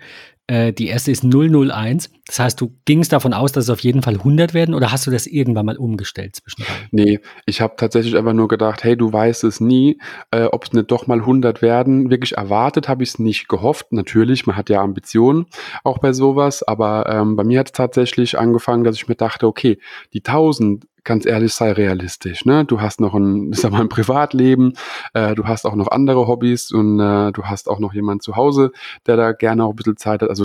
Äh, 0.47 0.71
die 0.71 0.87
erste 0.87 1.11
ist 1.11 1.23
001. 1.23 2.09
Das 2.25 2.39
heißt, 2.39 2.61
du 2.61 2.73
gingst 2.85 3.11
davon 3.11 3.33
aus, 3.33 3.51
dass 3.51 3.65
es 3.65 3.69
auf 3.69 3.81
jeden 3.81 4.01
Fall 4.01 4.15
100 4.15 4.53
werden 4.53 4.73
oder 4.73 4.91
hast 4.91 5.05
du 5.05 5.11
das 5.11 5.27
irgendwann 5.27 5.65
mal 5.65 5.77
umgestellt 5.77 6.37
zwischendurch? 6.37 6.87
Nee, 6.91 7.19
ich 7.45 7.61
habe 7.61 7.75
tatsächlich 7.77 8.15
einfach 8.15 8.33
nur 8.33 8.47
gedacht, 8.47 8.83
hey, 8.83 8.97
du 8.97 9.11
weißt 9.11 9.43
es 9.43 9.59
nie, 9.59 9.99
äh, 10.31 10.43
ob 10.45 10.65
es 10.65 10.73
nicht 10.73 10.89
doch 10.89 11.07
mal 11.07 11.19
100 11.19 11.61
werden. 11.61 12.09
Wirklich 12.09 12.37
erwartet 12.37 12.87
habe 12.87 13.03
ich 13.03 13.09
es 13.09 13.19
nicht 13.19 13.49
gehofft. 13.49 13.91
Natürlich, 13.91 14.47
man 14.47 14.55
hat 14.55 14.69
ja 14.69 14.81
Ambitionen 14.81 15.47
auch 15.83 15.99
bei 15.99 16.13
sowas, 16.13 16.63
aber 16.63 17.07
ähm, 17.09 17.35
bei 17.35 17.43
mir 17.43 17.59
hat 17.59 17.67
es 17.67 17.73
tatsächlich 17.73 18.37
angefangen, 18.39 18.83
dass 18.83 18.95
ich 18.95 19.07
mir 19.07 19.15
dachte, 19.15 19.47
okay, 19.47 19.79
die 20.13 20.19
1000 20.19 20.85
ganz 21.07 21.25
ehrlich, 21.25 21.53
sei 21.53 21.71
realistisch. 21.71 22.45
Ne? 22.45 22.65
Du 22.65 22.81
hast 22.81 22.99
noch 22.99 23.15
ein, 23.15 23.53
sag 23.53 23.71
mal, 23.71 23.81
ein 23.81 23.89
Privatleben, 23.89 24.73
äh, 25.13 25.33
du 25.33 25.45
hast 25.45 25.65
auch 25.65 25.75
noch 25.75 25.87
andere 25.87 26.27
Hobbys 26.27 26.71
und 26.71 26.99
äh, 26.99 27.31
du 27.31 27.45
hast 27.45 27.69
auch 27.69 27.79
noch 27.79 27.93
jemanden 27.93 28.19
zu 28.19 28.35
Hause, 28.35 28.71
der 29.07 29.15
da 29.15 29.31
gerne 29.31 29.63
auch 29.63 29.69
ein 29.71 29.75
bisschen 29.75 29.97
Zeit 29.97 30.21
hat. 30.21 30.29
Also 30.29 30.36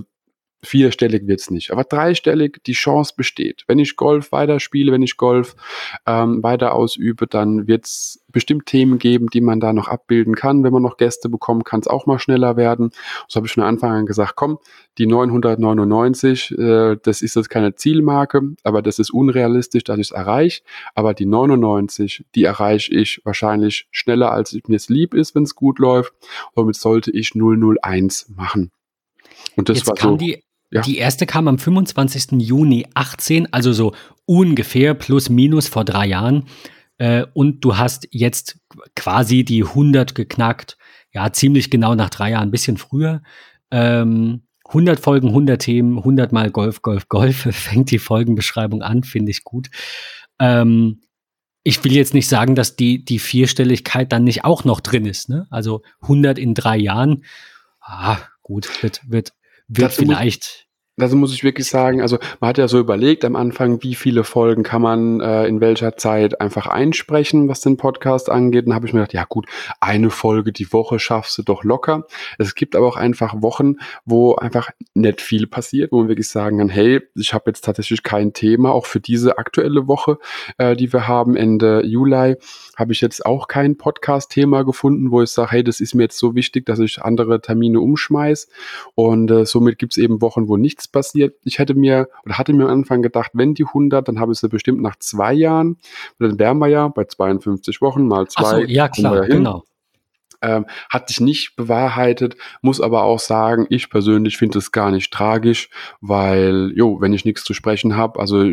Vierstellig 0.65 1.27
wird's 1.27 1.51
nicht, 1.51 1.73
aber 1.73 1.83
dreistellig, 1.83 2.63
die 2.67 2.73
Chance 2.73 3.15
besteht. 3.17 3.65
Wenn 3.67 3.81
ich 3.81 3.97
Golf 3.97 4.31
weiterspiele, 4.31 4.93
wenn 4.93 5.03
ich 5.03 5.17
Golf 5.17 5.57
ähm, 6.07 6.41
weiter 6.45 6.75
ausübe, 6.75 7.27
dann 7.27 7.67
wird's 7.67 8.25
bestimmt 8.29 8.67
Themen 8.67 8.99
geben, 8.99 9.27
die 9.27 9.41
man 9.41 9.59
da 9.59 9.73
noch 9.73 9.89
abbilden 9.89 10.37
kann. 10.37 10.63
Wenn 10.63 10.73
man 10.73 10.83
noch 10.83 10.99
Gäste 10.99 11.29
bekommt, 11.29 11.65
kann 11.65 11.81
es 11.81 11.89
auch 11.89 12.07
mal 12.07 12.21
schneller 12.21 12.57
werden. 12.57 12.91
So 13.27 13.39
habe 13.39 13.49
ich 13.49 13.53
von 13.53 13.65
Anfang 13.65 13.91
an 13.91 14.07
gesagt, 14.07 14.37
komm, 14.37 14.59
die 14.99 15.07
999, 15.07 16.53
äh, 16.57 16.97
das 17.03 17.23
ist 17.23 17.35
jetzt 17.35 17.51
keine 17.51 17.75
Zielmarke, 17.75 18.55
aber 18.63 18.83
das 18.83 19.01
ist 19.01 19.11
unrealistisch, 19.11 19.83
dass 19.83 19.99
ich 19.99 20.09
es 20.09 20.11
erreiche. 20.13 20.63
Aber 20.95 21.13
die 21.13 21.27
99, 21.27 22.25
die 22.37 22.45
erreiche 22.45 22.95
ich 22.95 23.21
wahrscheinlich 23.25 23.89
schneller, 23.91 24.31
als 24.31 24.57
mir 24.69 24.77
es 24.77 24.89
lieb 24.89 25.13
ist, 25.13 25.35
wenn 25.35 25.43
es 25.43 25.57
gut 25.57 25.81
läuft. 25.81 26.15
Somit 26.55 26.77
sollte 26.77 27.11
ich 27.11 27.33
001 27.35 28.33
machen. 28.37 28.71
Und 29.57 29.69
das 29.69 29.79
Jetzt 29.79 29.89
war 29.89 29.97
so. 29.97 30.17
Die 30.17 30.43
ja. 30.73 30.81
Die 30.81 30.97
erste 30.97 31.27
kam 31.27 31.49
am 31.49 31.59
25. 31.59 32.41
Juni 32.41 32.87
18, 32.95 33.53
also 33.53 33.73
so 33.73 33.95
ungefähr 34.25 34.95
plus 34.95 35.29
minus 35.29 35.69
vor 35.69 35.85
drei 35.85 36.07
Jahren. 36.07 36.47
Äh, 36.97 37.27
und 37.35 37.63
du 37.65 37.77
hast 37.77 38.09
jetzt 38.11 38.59
quasi 38.97 39.45
die 39.45 39.65
100 39.65 40.15
geknackt. 40.15 40.79
Ja, 41.13 41.31
ziemlich 41.31 41.71
genau 41.71 41.95
nach 41.95 42.09
drei 42.09 42.31
Jahren, 42.31 42.49
ein 42.49 42.51
bisschen 42.51 42.79
früher. 42.79 43.23
Ähm, 43.71 44.45
100 44.69 44.99
Folgen, 44.99 45.29
100 45.29 45.61
Themen, 45.61 45.99
100 45.99 46.33
mal 46.33 46.51
Golf, 46.51 46.81
Golf, 46.81 47.09
Golf. 47.09 47.37
Fängt 47.51 47.91
die 47.91 47.99
Folgenbeschreibung 47.99 48.81
an, 48.83 49.05
finde 49.05 49.31
ich 49.31 49.45
gut. 49.45 49.69
Ähm, 50.39 51.03
ich 51.65 51.85
will 51.85 51.93
jetzt 51.93 52.15
nicht 52.15 52.29
sagen, 52.29 52.55
dass 52.55 52.77
die, 52.77 53.05
die 53.05 53.19
Vierstelligkeit 53.19 54.11
dann 54.11 54.25
nicht 54.25 54.45
auch 54.47 54.65
noch 54.65 54.81
drin 54.81 55.05
ist. 55.05 55.29
Ne? 55.29 55.47
Also 55.51 55.83
100 56.01 56.39
in 56.39 56.55
drei 56.55 56.79
Jahren. 56.79 57.25
Ah, 57.81 58.19
gut, 58.43 58.83
wird, 58.83 59.03
wird 59.07 59.33
wird 59.69 59.93
vielleicht. 59.93 60.67
Muss, 61.03 61.11
dazu 61.11 61.17
muss 61.17 61.35
ich 61.35 61.43
wirklich 61.43 61.69
sagen, 61.69 62.01
also 62.01 62.19
man 62.41 62.49
hat 62.49 62.59
ja 62.59 62.69
so 62.69 62.79
überlegt 62.79 63.25
am 63.25 63.35
Anfang, 63.35 63.83
wie 63.83 63.95
viele 63.95 64.25
Folgen 64.25 64.63
kann 64.63 64.83
man 64.83 65.21
äh, 65.21 65.47
in 65.47 65.61
welcher 65.61 65.97
Zeit 65.97 66.41
einfach 66.41 66.67
einsprechen, 66.67 67.49
was 67.49 67.61
den 67.61 67.77
Podcast 67.77 68.31
angeht. 68.31 68.67
Dann 68.67 68.75
habe 68.75 68.87
ich 68.87 68.93
mir 68.93 69.01
gedacht, 69.01 69.13
ja 69.13 69.25
gut, 69.29 69.47
eine 69.81 70.11
Folge 70.11 70.53
die 70.53 70.73
Woche 70.73 70.99
schaffst 70.99 71.37
du 71.39 71.43
doch 71.43 71.65
locker. 71.65 72.07
Es 72.39 72.55
gibt 72.55 72.77
aber 72.77 72.87
auch 72.87 72.97
einfach 72.97 73.43
Wochen, 73.43 73.77
wo 74.05 74.37
einfach 74.37 74.71
nicht 74.95 75.21
viel 75.21 75.47
passiert, 75.47 75.91
wo 75.93 75.99
man 75.99 76.09
wirklich 76.09 76.29
sagen 76.29 76.59
kann, 76.59 76.69
hey, 76.69 77.01
ich 77.17 77.35
habe 77.35 77.45
jetzt 77.49 77.65
tatsächlich 77.65 78.03
kein 78.03 78.33
Thema, 78.33 78.71
auch 78.73 78.87
für 78.87 79.01
diese 79.01 79.39
aktuelle 79.39 79.89
Woche, 79.89 80.19
äh, 80.59 80.77
die 80.77 80.93
wir 80.93 81.09
haben 81.09 81.37
Ende 81.37 81.85
Juli 81.85 82.37
habe 82.77 82.93
ich 82.93 83.01
jetzt 83.01 83.27
auch 83.27 83.49
kein 83.49 83.77
Podcast-Thema 83.77 84.65
gefunden, 84.65 85.11
wo 85.11 85.23
ich 85.23 85.31
sage, 85.31 85.51
hey, 85.53 85.65
das 85.65 85.81
ist 85.81 85.95
mir 85.95 86.05
jetzt 86.05 86.19
so 86.19 86.35
wichtig, 86.35 86.67
dass 86.67 86.79
ich 86.79 87.03
andere 87.03 87.41
Termine 87.41 87.81
umschmeiß. 87.81 88.49
Und 88.95 89.31
äh, 89.31 89.45
somit 89.47 89.79
gibt 89.79 89.93
es 89.93 89.99
eben 89.99 90.21
Wochen, 90.21 90.49
wo 90.49 90.57
nichts 90.57 90.89
passiert. 90.93 91.37
Ich 91.45 91.59
hätte 91.59 91.75
mir 91.75 92.09
oder 92.25 92.39
hatte 92.39 92.53
mir 92.53 92.65
am 92.65 92.71
Anfang 92.71 93.03
gedacht, 93.03 93.33
wenn 93.35 93.55
die 93.55 93.67
100, 93.67 94.07
dann 94.07 94.21
habe 94.21 94.33
ich 94.33 94.39
sie 94.39 94.49
bestimmt 94.49 94.81
nach 94.81 94.97
zwei 94.99 95.33
Jahren. 95.33 95.79
Und 96.19 96.29
dann 96.29 96.39
wären 96.39 96.59
wir 96.59 96.69
ja 96.69 96.89
bei 96.89 97.05
52 97.05 97.81
Wochen 97.81 98.07
mal 98.07 98.29
zwei. 98.29 98.43
Ach 98.43 98.51
so, 98.51 98.59
ja 98.59 98.89
klar, 98.89 99.17
ja 99.17 99.27
genau. 99.27 99.65
Ähm, 100.43 100.67
hat 100.91 101.09
sich 101.09 101.21
nicht 101.21 101.57
bewahrheitet, 101.57 102.37
muss 102.61 102.81
aber 102.81 103.05
auch 103.05 103.21
sagen, 103.21 103.67
ich 103.71 103.91
persönlich 103.91 104.37
finde 104.37 104.59
es 104.59 104.73
gar 104.73 104.91
nicht 104.91 105.13
tragisch, 105.13 105.71
weil, 106.01 106.73
jo, 106.75 107.01
wenn 107.01 107.13
ich 107.13 107.25
nichts 107.25 107.45
zu 107.45 107.55
sprechen 107.55 107.97
habe, 107.97 108.21
also 108.21 108.53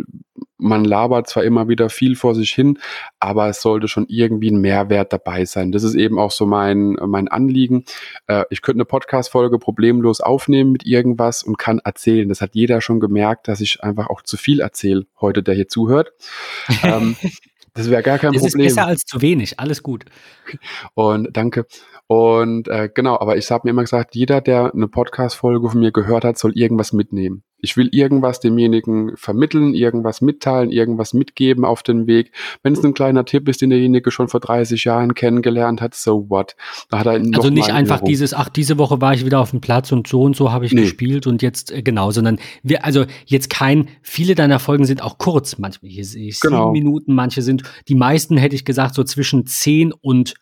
man 0.59 0.83
labert 0.83 1.27
zwar 1.27 1.43
immer 1.43 1.67
wieder 1.67 1.89
viel 1.89 2.15
vor 2.15 2.35
sich 2.35 2.51
hin, 2.51 2.77
aber 3.19 3.47
es 3.47 3.61
sollte 3.61 3.87
schon 3.87 4.05
irgendwie 4.09 4.51
ein 4.51 4.61
Mehrwert 4.61 5.13
dabei 5.13 5.45
sein. 5.45 5.71
Das 5.71 5.83
ist 5.83 5.95
eben 5.95 6.19
auch 6.19 6.31
so 6.31 6.45
mein, 6.45 6.97
mein 7.07 7.27
Anliegen. 7.29 7.85
Äh, 8.27 8.43
ich 8.49 8.61
könnte 8.61 8.77
eine 8.77 8.85
Podcast-Folge 8.85 9.57
problemlos 9.57 10.19
aufnehmen 10.19 10.71
mit 10.71 10.85
irgendwas 10.85 11.43
und 11.43 11.57
kann 11.57 11.79
erzählen. 11.79 12.27
Das 12.27 12.41
hat 12.41 12.55
jeder 12.55 12.81
schon 12.81 12.99
gemerkt, 12.99 13.47
dass 13.47 13.61
ich 13.61 13.81
einfach 13.83 14.09
auch 14.09 14.21
zu 14.21 14.37
viel 14.37 14.59
erzähle, 14.59 15.05
heute, 15.19 15.41
der 15.41 15.55
hier 15.55 15.69
zuhört. 15.69 16.11
ähm, 16.83 17.15
das 17.74 17.89
wäre 17.89 18.03
gar 18.03 18.17
kein 18.17 18.34
es 18.34 18.41
Problem. 18.41 18.65
Es 18.65 18.72
ist 18.72 18.76
besser 18.76 18.88
als 18.88 19.01
zu 19.01 19.22
wenig, 19.22 19.59
alles 19.59 19.84
gut. 19.84 20.05
Und 20.93 21.30
danke. 21.36 21.65
Und 22.07 22.67
äh, 22.67 22.89
genau, 22.93 23.20
aber 23.20 23.38
ich 23.38 23.49
habe 23.51 23.61
mir 23.65 23.72
immer 23.72 23.84
gesagt, 23.84 24.15
jeder, 24.15 24.41
der 24.41 24.74
eine 24.74 24.88
Podcast-Folge 24.88 25.70
von 25.70 25.80
mir 25.80 25.91
gehört 25.91 26.24
hat, 26.24 26.38
soll 26.38 26.57
irgendwas 26.57 26.93
mitnehmen. 26.93 27.43
Ich 27.62 27.78
will 27.78 27.89
irgendwas 27.91 28.39
demjenigen 28.39 29.16
vermitteln, 29.16 29.74
irgendwas 29.74 30.22
mitteilen, 30.22 30.72
irgendwas 30.72 31.14
mitgeben 31.14 31.66
auf 31.66 31.84
den 31.84 32.07
Weg. 32.07 32.32
Wenn 32.64 32.74
es 32.74 32.84
ein 32.84 32.93
kleiner 32.93 33.26
Tipp 33.26 33.47
ist, 33.47 33.62
den 33.62 33.70
derjenige 33.70 34.12
schon 34.12 34.28
vor 34.28 34.39
30 34.39 34.84
Jahren 34.84 35.14
kennengelernt 35.14 35.82
hat, 35.82 35.95
so 35.95 36.30
what? 36.30 36.55
Da 36.89 36.99
hat 36.99 37.05
er 37.07 37.14
also 37.14 37.49
nicht 37.49 37.72
einfach 37.72 38.01
dieses, 38.01 38.34
ach, 38.34 38.49
diese 38.49 38.78
Woche 38.78 39.01
war 39.01 39.14
ich 39.14 39.26
wieder 39.26 39.39
auf 39.39 39.51
dem 39.51 39.62
Platz 39.62 39.91
und 39.91 40.07
so 40.07 40.22
und 40.24 40.36
so 40.36 40.51
habe 40.51 40.66
ich 40.66 40.74
nee. 40.74 40.82
gespielt 40.82 41.28
und 41.28 41.41
jetzt 41.41 41.72
äh, 41.72 41.82
genau, 41.82 42.12
sondern 42.12 42.39
wir, 42.64 42.86
also 42.86 43.05
jetzt 43.26 43.49
kein, 43.49 43.89
viele 44.01 44.36
deiner 44.36 44.60
Folgen 44.60 44.86
sind 44.86 45.01
auch 45.01 45.18
kurz, 45.18 45.57
manchmal 45.57 45.91
hier 45.91 46.05
sehe 46.05 46.30
ich 46.30 46.39
genau. 46.39 46.74
sieben 46.74 46.86
Minuten, 46.86 47.14
manche 47.14 47.41
sind, 47.41 47.64
die 47.88 47.95
meisten 47.95 48.38
hätte 48.38 48.55
ich 48.55 48.66
gesagt, 48.66 48.95
so 48.95 49.03
zwischen 49.03 49.45
zehn 49.45 49.93
und 49.93 50.34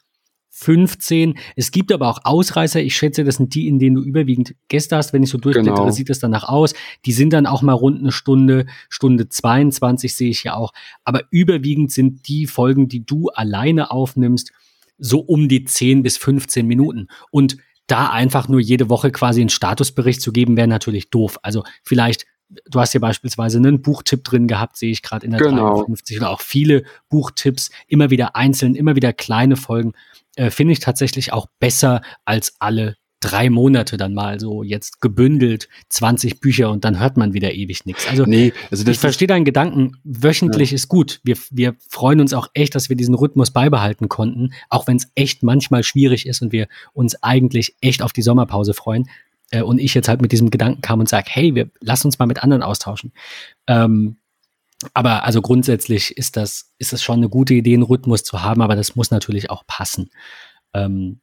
15. 0.49 1.37
Es 1.55 1.71
gibt 1.71 1.91
aber 1.91 2.07
auch 2.07 2.19
Ausreißer. 2.23 2.81
Ich 2.81 2.95
schätze, 2.95 3.23
das 3.23 3.35
sind 3.35 3.53
die, 3.53 3.67
in 3.67 3.77
denen 3.77 3.95
du 3.95 4.01
überwiegend 4.01 4.55
Gäste 4.69 4.97
hast. 4.97 5.13
Wenn 5.13 5.21
ich 5.21 5.29
so 5.29 5.37
durchblättere, 5.37 5.75
genau. 5.75 5.91
sieht 5.91 6.09
das 6.09 6.19
danach 6.19 6.45
aus. 6.45 6.73
Die 7.05 7.11
sind 7.11 7.31
dann 7.33 7.45
auch 7.45 7.61
mal 7.61 7.73
rund 7.73 7.99
eine 7.99 8.11
Stunde, 8.11 8.65
Stunde 8.89 9.29
22 9.29 10.15
sehe 10.15 10.29
ich 10.29 10.43
ja 10.43 10.55
auch. 10.55 10.73
Aber 11.03 11.23
überwiegend 11.29 11.91
sind 11.91 12.27
die 12.27 12.47
Folgen, 12.47 12.87
die 12.87 13.05
du 13.05 13.29
alleine 13.29 13.91
aufnimmst, 13.91 14.51
so 14.97 15.19
um 15.19 15.47
die 15.47 15.63
10 15.63 16.01
bis 16.01 16.17
15 16.17 16.65
Minuten. 16.65 17.07
Und 17.29 17.57
da 17.85 18.09
einfach 18.09 18.47
nur 18.49 18.59
jede 18.59 18.89
Woche 18.89 19.11
quasi 19.11 19.41
einen 19.41 19.49
Statusbericht 19.49 20.21
zu 20.21 20.33
geben, 20.33 20.57
wäre 20.57 20.67
natürlich 20.67 21.09
doof. 21.09 21.39
Also 21.43 21.63
vielleicht 21.83 22.25
du 22.69 22.79
hast 22.79 22.93
hier 22.93 23.01
beispielsweise 23.01 23.57
einen 23.57 23.81
Buchtipp 23.81 24.23
drin 24.23 24.47
gehabt, 24.47 24.77
sehe 24.77 24.91
ich 24.91 25.01
gerade 25.01 25.25
in 25.25 25.31
der 25.31 25.41
genau. 25.41 25.75
53 25.75 26.17
oder 26.17 26.29
auch 26.29 26.41
viele 26.41 26.83
Buchtipps, 27.09 27.71
immer 27.87 28.09
wieder 28.09 28.35
einzeln, 28.35 28.75
immer 28.75 28.95
wieder 28.95 29.13
kleine 29.13 29.57
Folgen 29.57 29.93
äh, 30.37 30.51
finde 30.51 30.73
ich 30.73 30.79
tatsächlich 30.79 31.33
auch 31.33 31.47
besser 31.59 32.01
als 32.25 32.55
alle 32.59 32.95
drei 33.19 33.49
Monate 33.49 33.97
dann 33.97 34.13
mal 34.13 34.39
so 34.39 34.61
jetzt 34.61 35.01
gebündelt 35.01 35.67
20 35.89 36.39
Bücher 36.39 36.69
und 36.69 36.85
dann 36.85 36.99
hört 36.99 37.17
man 37.17 37.33
wieder 37.33 37.51
ewig 37.51 37.85
nichts. 37.85 38.07
Also, 38.07 38.25
nee, 38.25 38.53
also 38.69 38.89
ich 38.89 38.99
verstehe 38.99 39.27
deinen 39.27 39.45
Gedanken, 39.45 39.97
wöchentlich 40.03 40.71
ja. 40.71 40.75
ist 40.75 40.87
gut. 40.87 41.19
Wir, 41.23 41.35
wir 41.49 41.75
freuen 41.89 42.21
uns 42.21 42.33
auch 42.33 42.47
echt, 42.53 42.75
dass 42.75 42.89
wir 42.89 42.95
diesen 42.95 43.15
Rhythmus 43.15 43.49
beibehalten 43.49 44.07
konnten, 44.07 44.53
auch 44.69 44.85
wenn 44.85 44.97
es 44.97 45.09
echt 45.15 45.41
manchmal 45.41 45.83
schwierig 45.83 46.27
ist 46.27 46.43
und 46.43 46.51
wir 46.51 46.67
uns 46.93 47.21
eigentlich 47.23 47.75
echt 47.81 48.03
auf 48.03 48.13
die 48.13 48.21
Sommerpause 48.21 48.75
freuen. 48.75 49.09
Äh, 49.49 49.63
und 49.63 49.79
ich 49.79 49.95
jetzt 49.95 50.07
halt 50.07 50.21
mit 50.21 50.31
diesem 50.31 50.51
Gedanken 50.51 50.81
kam 50.81 50.99
und 50.99 51.09
sage, 51.09 51.27
hey, 51.29 51.55
wir 51.55 51.71
lass 51.79 52.05
uns 52.05 52.19
mal 52.19 52.27
mit 52.27 52.43
anderen 52.43 52.61
austauschen. 52.61 53.13
Ähm, 53.65 54.17
aber 54.93 55.23
also 55.23 55.41
grundsätzlich 55.41 56.17
ist 56.17 56.37
das, 56.37 56.73
ist 56.77 56.93
das 56.93 57.01
schon 57.03 57.17
eine 57.17 57.29
gute 57.29 57.53
Idee, 57.53 57.73
einen 57.73 57.83
Rhythmus 57.83 58.23
zu 58.23 58.43
haben, 58.43 58.61
aber 58.61 58.75
das 58.75 58.95
muss 58.95 59.11
natürlich 59.11 59.49
auch 59.49 59.65
passen. 59.65 60.09
Ähm, 60.73 61.21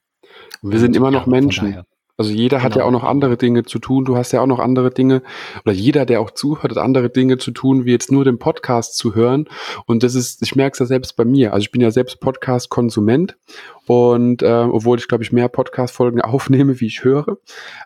wir 0.62 0.80
sind 0.80 0.96
immer 0.96 1.10
noch 1.10 1.26
ja, 1.26 1.30
Menschen. 1.30 1.84
Also 2.16 2.30
jeder 2.30 2.62
hat 2.62 2.74
genau. 2.74 2.84
ja 2.84 2.88
auch 2.88 2.92
noch 2.92 3.04
andere 3.04 3.36
Dinge 3.36 3.64
zu 3.64 3.78
tun. 3.78 4.04
Du 4.04 4.16
hast 4.16 4.32
ja 4.32 4.40
auch 4.40 4.46
noch 4.46 4.60
andere 4.60 4.90
Dinge, 4.90 5.22
oder 5.64 5.74
jeder, 5.74 6.06
der 6.06 6.20
auch 6.20 6.30
zuhört, 6.30 6.70
hat 6.70 6.78
andere 6.78 7.10
Dinge 7.10 7.38
zu 7.38 7.50
tun, 7.50 7.84
wie 7.84 7.90
jetzt 7.90 8.12
nur 8.12 8.24
den 8.24 8.38
Podcast 8.38 8.96
zu 8.96 9.14
hören. 9.14 9.48
Und 9.86 10.02
das 10.02 10.14
ist, 10.14 10.40
ich 10.42 10.54
merke 10.54 10.74
es 10.74 10.78
ja 10.78 10.86
selbst 10.86 11.16
bei 11.16 11.24
mir. 11.24 11.52
Also 11.52 11.62
ich 11.62 11.72
bin 11.72 11.80
ja 11.80 11.90
selbst 11.90 12.20
Podcast-Konsument 12.20 13.36
und 13.86 14.42
äh, 14.42 14.46
obwohl 14.46 14.98
ich, 14.98 15.08
glaube 15.08 15.24
ich, 15.24 15.32
mehr 15.32 15.48
Podcast-Folgen 15.48 16.20
aufnehme, 16.22 16.80
wie 16.80 16.86
ich 16.86 17.04
höre. 17.04 17.38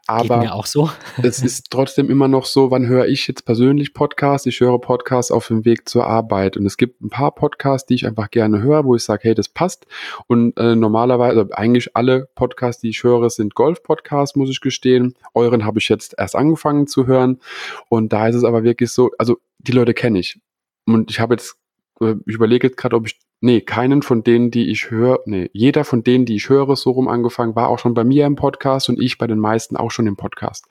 Aber 0.06 0.40
Geht 0.40 0.48
mir 0.48 0.54
auch 0.54 0.66
so. 0.66 0.90
es 1.22 1.42
ist 1.42 1.70
trotzdem 1.70 2.10
immer 2.10 2.28
noch 2.28 2.44
so, 2.44 2.70
wann 2.70 2.86
höre 2.86 3.06
ich 3.06 3.26
jetzt 3.26 3.44
persönlich 3.44 3.94
Podcasts? 3.94 4.46
Ich 4.46 4.60
höre 4.60 4.78
Podcasts 4.78 5.32
auf 5.32 5.48
dem 5.48 5.64
Weg 5.64 5.88
zur 5.88 6.06
Arbeit. 6.06 6.56
Und 6.56 6.66
es 6.66 6.76
gibt 6.76 7.00
ein 7.02 7.10
paar 7.10 7.34
Podcasts, 7.34 7.86
die 7.86 7.94
ich 7.94 8.06
einfach 8.06 8.30
gerne 8.30 8.62
höre, 8.62 8.84
wo 8.84 8.94
ich 8.94 9.02
sage, 9.02 9.22
hey, 9.24 9.34
das 9.34 9.48
passt. 9.48 9.86
Und 10.26 10.56
äh, 10.56 10.76
normalerweise, 10.76 11.40
also 11.40 11.52
eigentlich 11.52 11.96
alle 11.96 12.28
Podcasts, 12.34 12.82
die 12.82 12.90
ich 12.90 13.02
höre, 13.02 13.28
sind 13.30 13.54
Golf-Podcasts, 13.54 14.08
muss 14.36 14.50
ich 14.50 14.60
gestehen. 14.60 15.14
Euren 15.34 15.64
habe 15.64 15.78
ich 15.78 15.88
jetzt 15.88 16.14
erst 16.18 16.36
angefangen 16.36 16.86
zu 16.86 17.06
hören. 17.06 17.40
Und 17.88 18.12
da 18.12 18.28
ist 18.28 18.36
es 18.36 18.44
aber 18.44 18.62
wirklich 18.62 18.90
so, 18.90 19.10
also 19.18 19.38
die 19.58 19.72
Leute 19.72 19.94
kenne 19.94 20.18
ich. 20.18 20.40
Und 20.86 21.10
ich 21.10 21.20
habe 21.20 21.34
jetzt 21.34 21.56
äh, 22.00 22.14
ich 22.26 22.34
überlege 22.34 22.66
jetzt 22.66 22.76
gerade, 22.76 22.96
ob 22.96 23.06
ich 23.06 23.18
Nee, 23.40 23.60
keinen 23.60 24.02
von 24.02 24.24
denen, 24.24 24.50
die 24.50 24.68
ich 24.68 24.90
höre, 24.90 25.20
nee, 25.26 25.48
jeder 25.52 25.84
von 25.84 26.02
denen, 26.02 26.26
die 26.26 26.34
ich 26.34 26.48
höre, 26.48 26.74
so 26.74 26.90
rum 26.90 27.06
angefangen, 27.06 27.54
war 27.54 27.68
auch 27.68 27.78
schon 27.78 27.94
bei 27.94 28.02
mir 28.02 28.26
im 28.26 28.34
Podcast 28.34 28.88
und 28.88 29.00
ich 29.00 29.16
bei 29.16 29.28
den 29.28 29.38
meisten 29.38 29.76
auch 29.76 29.92
schon 29.92 30.08
im 30.08 30.16
Podcast. 30.16 30.64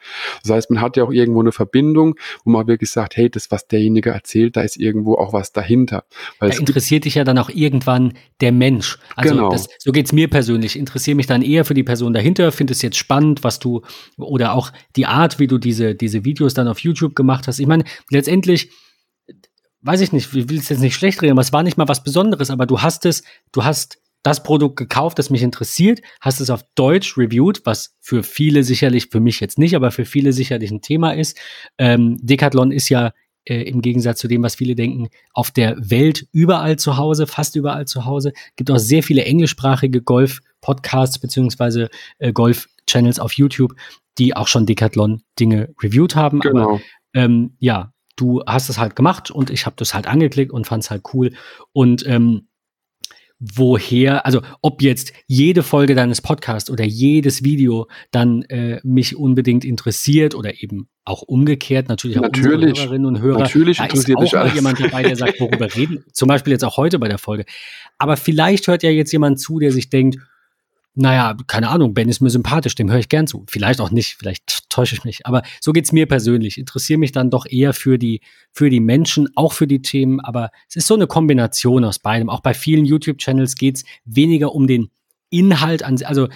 Das 0.43 0.51
heißt, 0.51 0.71
man 0.71 0.81
hat 0.81 0.97
ja 0.97 1.05
auch 1.05 1.11
irgendwo 1.11 1.39
eine 1.39 1.53
Verbindung, 1.53 2.15
wo 2.43 2.51
man 2.51 2.67
wirklich 2.67 2.91
sagt, 2.91 3.15
hey, 3.15 3.29
das, 3.29 3.51
was 3.51 3.69
derjenige 3.69 4.09
erzählt, 4.09 4.57
da 4.57 4.61
ist 4.63 4.75
irgendwo 4.75 5.15
auch 5.15 5.31
was 5.31 5.53
dahinter. 5.53 6.03
Weil 6.39 6.49
da 6.49 6.57
interessiert 6.57 7.05
dich 7.05 7.15
ja 7.15 7.23
dann 7.23 7.37
auch 7.37 7.49
irgendwann 7.49 8.15
der 8.41 8.51
Mensch. 8.51 8.99
Also 9.15 9.35
genau. 9.35 9.49
das, 9.49 9.69
so 9.79 9.93
geht's 9.93 10.11
mir 10.11 10.29
persönlich. 10.29 10.77
Interessiere 10.77 11.15
mich 11.15 11.27
dann 11.27 11.43
eher 11.43 11.63
für 11.63 11.73
die 11.73 11.83
Person 11.83 12.11
dahinter, 12.11 12.51
finde 12.51 12.73
es 12.73 12.81
jetzt 12.81 12.97
spannend, 12.97 13.45
was 13.45 13.59
du, 13.59 13.81
oder 14.17 14.53
auch 14.53 14.73
die 14.97 15.05
Art, 15.05 15.39
wie 15.39 15.47
du 15.47 15.57
diese, 15.57 15.95
diese 15.95 16.25
Videos 16.25 16.53
dann 16.53 16.67
auf 16.67 16.79
YouTube 16.79 17.15
gemacht 17.15 17.47
hast. 17.47 17.59
Ich 17.59 17.67
meine, 17.67 17.85
letztendlich, 18.09 18.71
weiß 19.81 20.01
ich 20.01 20.11
nicht, 20.11 20.33
ich 20.33 20.49
will 20.49 20.59
es 20.59 20.69
jetzt 20.69 20.79
nicht 20.79 20.95
schlecht 20.95 21.21
reden, 21.21 21.33
aber 21.33 21.41
es 21.41 21.53
war 21.53 21.63
nicht 21.63 21.77
mal 21.77 21.87
was 21.87 22.03
Besonderes, 22.03 22.49
aber 22.49 22.65
du 22.65 22.81
hast 22.81 23.05
es, 23.05 23.23
du 23.51 23.63
hast 23.63 23.99
das 24.23 24.43
Produkt 24.43 24.75
gekauft, 24.77 25.19
das 25.19 25.29
mich 25.29 25.43
interessiert, 25.43 26.01
hast 26.19 26.41
es 26.41 26.49
auf 26.49 26.63
Deutsch 26.75 27.17
reviewed, 27.17 27.65
was 27.65 27.95
für 28.01 28.23
viele 28.23 28.63
sicherlich, 28.63 29.07
für 29.09 29.19
mich 29.19 29.39
jetzt 29.39 29.57
nicht, 29.57 29.75
aber 29.75 29.91
für 29.91 30.05
viele 30.05 30.33
sicherlich 30.33 30.71
ein 30.71 30.81
Thema 30.81 31.11
ist. 31.11 31.37
Ähm, 31.77 32.17
Decathlon 32.21 32.71
ist 32.71 32.89
ja 32.89 33.13
äh, 33.45 33.61
im 33.61 33.81
Gegensatz 33.81 34.19
zu 34.19 34.27
dem, 34.27 34.43
was 34.43 34.55
viele 34.55 34.75
denken, 34.75 35.07
auf 35.33 35.51
der 35.51 35.77
Welt 35.77 36.27
überall 36.33 36.77
zu 36.77 36.97
Hause, 36.97 37.27
fast 37.27 37.55
überall 37.55 37.85
zu 37.85 38.05
Hause. 38.05 38.33
Gibt 38.57 38.69
auch 38.69 38.79
sehr 38.79 39.03
viele 39.03 39.23
englischsprachige 39.23 40.01
Golf-Podcasts 40.01 41.19
beziehungsweise 41.19 41.89
äh, 42.19 42.33
Golf-Channels 42.33 43.19
auf 43.19 43.33
YouTube, 43.33 43.75
die 44.17 44.35
auch 44.35 44.47
schon 44.47 44.65
Decathlon-Dinge 44.65 45.73
reviewed 45.81 46.15
haben. 46.15 46.41
Genau. 46.41 46.71
Aber 46.71 46.81
ähm, 47.13 47.55
ja, 47.59 47.93
du 48.17 48.43
hast 48.45 48.67
es 48.69 48.77
halt 48.77 48.95
gemacht 48.95 49.31
und 49.31 49.49
ich 49.49 49.65
habe 49.65 49.77
das 49.77 49.93
halt 49.93 50.07
angeklickt 50.07 50.51
und 50.51 50.67
fand 50.67 50.83
es 50.83 50.91
halt 50.91 51.03
cool. 51.13 51.33
Und 51.71 52.05
ähm, 52.05 52.47
woher, 53.39 54.25
also 54.25 54.41
ob 54.61 54.81
jetzt 54.81 55.13
jede 55.27 55.61
Folge 55.63 55.95
deines 55.95 56.21
Podcasts 56.21 56.69
oder 56.69 56.83
jedes 56.83 57.43
Video 57.43 57.87
dann 58.11 58.41
äh, 58.43 58.79
mich 58.83 59.15
unbedingt 59.15 59.63
interessiert 59.63 60.33
oder 60.33 60.61
eben 60.61 60.89
auch 61.05 61.21
umgekehrt, 61.21 61.87
natürlich 61.87 62.17
auch 62.17 62.23
natürlich, 62.23 62.79
Hörerinnen 62.79 63.05
und 63.05 63.21
Hörer. 63.21 63.39
Natürlich 63.39 63.79
interessiert 63.79 64.19
da 64.19 64.23
ist 64.23 64.35
auch 64.35 64.43
dich 64.45 64.55
jemand 64.55 64.79
dabei, 64.79 65.03
der 65.03 65.15
sagt, 65.15 65.39
worüber 65.39 65.73
reden. 65.73 66.03
Zum 66.11 66.27
Beispiel 66.27 66.51
jetzt 66.51 66.65
auch 66.65 66.77
heute 66.77 66.99
bei 66.99 67.07
der 67.07 67.19
Folge. 67.19 67.45
Aber 67.97 68.17
vielleicht 68.17 68.67
hört 68.67 68.83
ja 68.83 68.89
jetzt 68.89 69.11
jemand 69.11 69.39
zu, 69.39 69.59
der 69.59 69.71
sich 69.71 69.89
denkt, 69.89 70.17
naja, 70.97 71.37
keine 71.45 71.69
Ahnung, 71.69 71.93
Ben 71.93 72.09
ist 72.09 72.21
mir 72.21 72.29
sympathisch, 72.29 72.73
dem 72.73 72.89
höre 72.89 72.99
ich 72.99 73.09
gern 73.09 73.27
zu. 73.27 73.45
Vielleicht 73.47 73.79
auch 73.79 73.91
nicht, 73.91 74.15
vielleicht 74.17 74.69
täusche 74.69 74.95
ich 74.95 75.03
mich. 75.03 75.25
Aber 75.27 75.43
so 75.61 75.71
geht's 75.71 75.91
mir 75.91 76.07
persönlich. 76.07 76.57
Interessiere 76.57 76.97
mich 76.97 77.11
dann 77.11 77.29
doch 77.29 77.45
eher 77.45 77.73
für 77.73 77.99
die, 77.99 78.21
für 78.51 78.69
die 78.69 78.79
Menschen, 78.79 79.29
auch 79.35 79.53
für 79.53 79.67
die 79.67 79.81
Themen. 79.81 80.19
Aber 80.19 80.49
es 80.67 80.75
ist 80.75 80.87
so 80.87 80.95
eine 80.95 81.05
Kombination 81.05 81.83
aus 81.83 81.99
beidem. 81.99 82.29
Auch 82.29 82.41
bei 82.41 82.55
vielen 82.55 82.85
YouTube-Channels 82.85 83.55
geht's 83.55 83.83
weniger 84.05 84.55
um 84.55 84.65
den 84.65 84.89
Inhalt 85.29 85.83
an, 85.83 86.01
also 86.03 86.29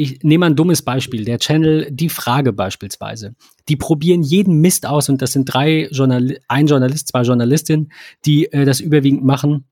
ich 0.00 0.22
nehme 0.22 0.46
ein 0.46 0.54
dummes 0.54 0.82
Beispiel, 0.82 1.24
der 1.24 1.40
Channel 1.40 1.88
Die 1.90 2.08
Frage 2.08 2.52
beispielsweise. 2.52 3.34
Die 3.68 3.74
probieren 3.74 4.22
jeden 4.22 4.60
Mist 4.60 4.86
aus 4.86 5.08
und 5.08 5.20
das 5.20 5.32
sind 5.32 5.52
drei 5.52 5.88
Journal 5.90 6.38
ein 6.46 6.68
Journalist, 6.68 7.08
zwei 7.08 7.22
Journalistinnen, 7.22 7.92
die 8.24 8.52
äh, 8.52 8.64
das 8.64 8.78
überwiegend 8.78 9.24
machen. 9.24 9.64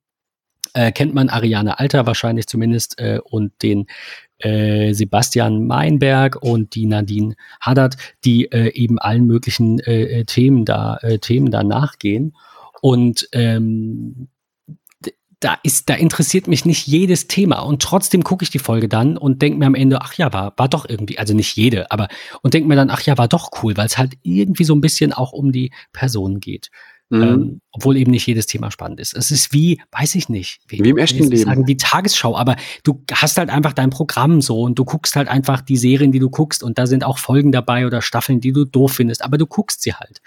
Äh, 0.75 0.91
kennt 0.91 1.15
man 1.15 1.29
Ariane 1.29 1.79
Alter 1.79 2.07
wahrscheinlich 2.07 2.49
zumindest 2.49 2.99
äh, 2.99 3.21
und 3.23 3.53
den 3.63 3.87
äh, 4.39 4.93
Sebastian 4.93 5.67
Meinberg 5.67 6.37
und 6.37 6.75
die 6.75 6.87
Nadine 6.87 7.37
Haddad, 7.61 7.97
die 8.25 8.51
äh, 8.51 8.73
eben 8.73 8.99
allen 8.99 9.27
möglichen 9.27 9.79
äh, 9.81 10.21
äh 10.21 10.25
Themen 10.25 10.65
da 10.65 10.99
äh, 11.03 11.19
Themen 11.19 11.51
da 11.51 11.63
nachgehen 11.63 12.35
und 12.81 13.29
ähm, 13.33 14.29
da 15.41 15.59
ist, 15.63 15.89
da 15.91 15.95
interessiert 15.95 16.49
mich 16.49 16.65
nicht 16.65 16.87
jedes 16.87 17.29
Thema 17.29 17.61
und 17.61 17.83
trotzdem 17.83 18.25
gucke 18.25 18.43
ich 18.43 18.51
die 18.51 18.59
Folge 18.59 18.89
dann 18.89 19.19
und 19.19 19.43
denke 19.43 19.59
mir 19.59 19.67
am 19.67 19.75
Ende, 19.75 20.01
ach 20.01 20.15
ja, 20.15 20.33
war, 20.33 20.55
war 20.57 20.69
doch 20.69 20.89
irgendwie, 20.89 21.19
also 21.19 21.35
nicht 21.35 21.57
jede, 21.57 21.91
aber 21.91 22.09
und 22.43 22.55
denke 22.55 22.69
mir 22.69 22.77
dann, 22.77 22.91
ach 22.91 23.03
ja, 23.03 23.19
war 23.19 23.29
doch 23.29 23.51
cool, 23.63 23.77
weil 23.77 23.87
es 23.87 23.99
halt 23.99 24.15
irgendwie 24.23 24.65
so 24.65 24.75
ein 24.75 24.81
bisschen 24.81 25.13
auch 25.13 25.33
um 25.33 25.53
die 25.53 25.73
Person 25.93 26.41
geht. 26.41 26.71
Mhm. 27.09 27.23
Ähm, 27.23 27.61
obwohl 27.71 27.97
eben 27.97 28.11
nicht 28.11 28.27
jedes 28.27 28.47
Thema 28.47 28.73
spannend 28.73 28.99
ist. 28.99 29.17
Es 29.17 29.31
ist 29.31 29.53
wie, 29.53 29.81
weiß 29.93 30.17
ich 30.17 30.29
nicht, 30.29 30.61
wie, 30.67 30.83
wie 30.83 30.91
im 30.91 30.99
echten 30.99 31.31
Leben. 31.31 31.45
Sagen, 31.45 31.67
wie 31.69 31.77
Tagesschau, 31.77 32.37
aber 32.37 32.57
du 32.83 33.05
hast 33.13 33.39
halt 33.39 33.49
einfach 33.49 33.73
dein 33.75 33.91
Programm 33.91 34.43
so 34.43 34.63
und 34.63 34.77
du 34.77 34.85
guckst 34.85 35.15
halt 35.15 35.29
einfach 35.29 35.61
die 35.61 35.77
Serien, 35.77 36.11
die 36.11 36.19
du 36.19 36.31
guckst 36.31 36.65
und 36.65 36.79
da 36.79 36.87
sind 36.87 37.05
auch 37.05 37.19
Folgen 37.19 37.53
dabei 37.53 37.87
oder 37.87 38.03
Staffeln, 38.03 38.41
die 38.41 38.53
du 38.53 38.65
doof 38.65 38.95
findest, 38.95 39.23
aber 39.23 39.39
du 39.39 39.47
guckst 39.47 39.83
sie 39.83 39.95
halt. 39.95 40.21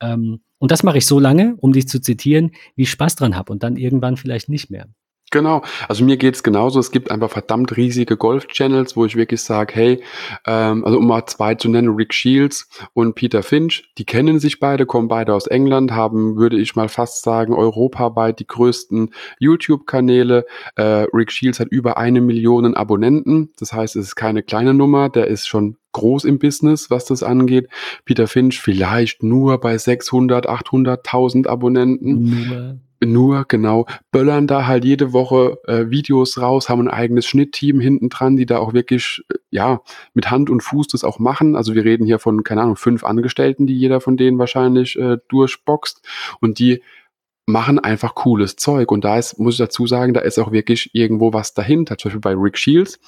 Ähm, 0.00 0.40
und 0.58 0.70
das 0.70 0.82
mache 0.82 0.98
ich 0.98 1.06
so 1.06 1.18
lange, 1.18 1.56
um 1.56 1.72
dich 1.72 1.88
zu 1.88 2.00
zitieren, 2.00 2.50
wie 2.76 2.82
ich 2.82 2.90
Spaß 2.90 3.16
dran 3.16 3.34
habe 3.34 3.52
und 3.52 3.62
dann 3.62 3.76
irgendwann 3.76 4.16
vielleicht 4.16 4.48
nicht 4.50 4.70
mehr. 4.70 4.86
Genau, 5.30 5.62
also 5.88 6.04
mir 6.04 6.16
geht's 6.16 6.42
genauso. 6.42 6.80
Es 6.80 6.90
gibt 6.90 7.10
einfach 7.10 7.30
verdammt 7.30 7.76
riesige 7.76 8.16
Golf-Channels, 8.16 8.96
wo 8.96 9.04
ich 9.04 9.14
wirklich 9.14 9.42
sage, 9.42 9.74
hey, 9.74 10.02
ähm, 10.46 10.86
also 10.86 10.98
um 10.98 11.06
mal 11.06 11.26
zwei 11.26 11.54
zu 11.54 11.68
nennen, 11.68 11.94
Rick 11.94 12.14
Shields 12.14 12.68
und 12.94 13.14
Peter 13.14 13.42
Finch, 13.42 13.90
die 13.98 14.06
kennen 14.06 14.38
sich 14.38 14.58
beide, 14.58 14.86
kommen 14.86 15.08
beide 15.08 15.34
aus 15.34 15.46
England, 15.46 15.92
haben, 15.92 16.36
würde 16.36 16.58
ich 16.58 16.76
mal 16.76 16.88
fast 16.88 17.22
sagen, 17.22 17.52
europaweit 17.52 18.38
die 18.40 18.46
größten 18.46 19.12
YouTube-Kanäle. 19.38 20.46
Äh, 20.76 21.06
Rick 21.12 21.30
Shields 21.30 21.60
hat 21.60 21.68
über 21.68 21.98
eine 21.98 22.22
Million 22.22 22.74
Abonnenten, 22.74 23.50
das 23.58 23.74
heißt, 23.74 23.96
es 23.96 24.06
ist 24.06 24.16
keine 24.16 24.42
kleine 24.42 24.72
Nummer, 24.72 25.10
der 25.10 25.26
ist 25.26 25.46
schon 25.46 25.76
groß 25.98 26.24
im 26.24 26.38
Business, 26.38 26.90
was 26.90 27.04
das 27.04 27.22
angeht. 27.22 27.68
Peter 28.04 28.26
Finch 28.26 28.60
vielleicht 28.60 29.22
nur 29.22 29.60
bei 29.60 29.76
600, 29.76 30.48
800.000 30.48 31.46
Abonnenten. 31.46 32.48
Nur 32.48 32.78
nur, 33.04 33.44
genau, 33.46 33.86
böllern 34.10 34.46
da 34.46 34.66
halt 34.66 34.84
jede 34.84 35.12
Woche 35.12 35.58
äh, 35.66 35.88
Videos 35.88 36.40
raus, 36.40 36.68
haben 36.68 36.80
ein 36.80 36.88
eigenes 36.88 37.26
Schnittteam 37.26 37.78
hinten 37.80 38.08
dran, 38.08 38.36
die 38.36 38.46
da 38.46 38.58
auch 38.58 38.72
wirklich, 38.72 39.22
äh, 39.30 39.36
ja, 39.50 39.80
mit 40.14 40.30
Hand 40.30 40.50
und 40.50 40.62
Fuß 40.62 40.88
das 40.88 41.04
auch 41.04 41.20
machen. 41.20 41.54
Also 41.54 41.74
wir 41.74 41.84
reden 41.84 42.06
hier 42.06 42.18
von, 42.18 42.42
keine 42.42 42.62
Ahnung, 42.62 42.76
fünf 42.76 43.04
Angestellten, 43.04 43.66
die 43.66 43.78
jeder 43.78 44.00
von 44.00 44.16
denen 44.16 44.38
wahrscheinlich 44.38 44.98
äh, 44.98 45.18
durchboxt 45.28 46.02
und 46.40 46.58
die 46.58 46.82
machen 47.48 47.78
einfach 47.78 48.14
cooles 48.14 48.56
Zeug. 48.56 48.92
Und 48.92 49.04
da 49.04 49.18
ist, 49.18 49.38
muss 49.38 49.54
ich 49.54 49.58
dazu 49.58 49.86
sagen, 49.86 50.12
da 50.12 50.20
ist 50.20 50.38
auch 50.38 50.52
wirklich 50.52 50.90
irgendwo 50.94 51.32
was 51.32 51.54
dahinter. 51.54 51.96
Zum 51.96 52.10
Beispiel 52.10 52.20
bei 52.20 52.34
Rick 52.34 52.58
Shields, 52.58 53.00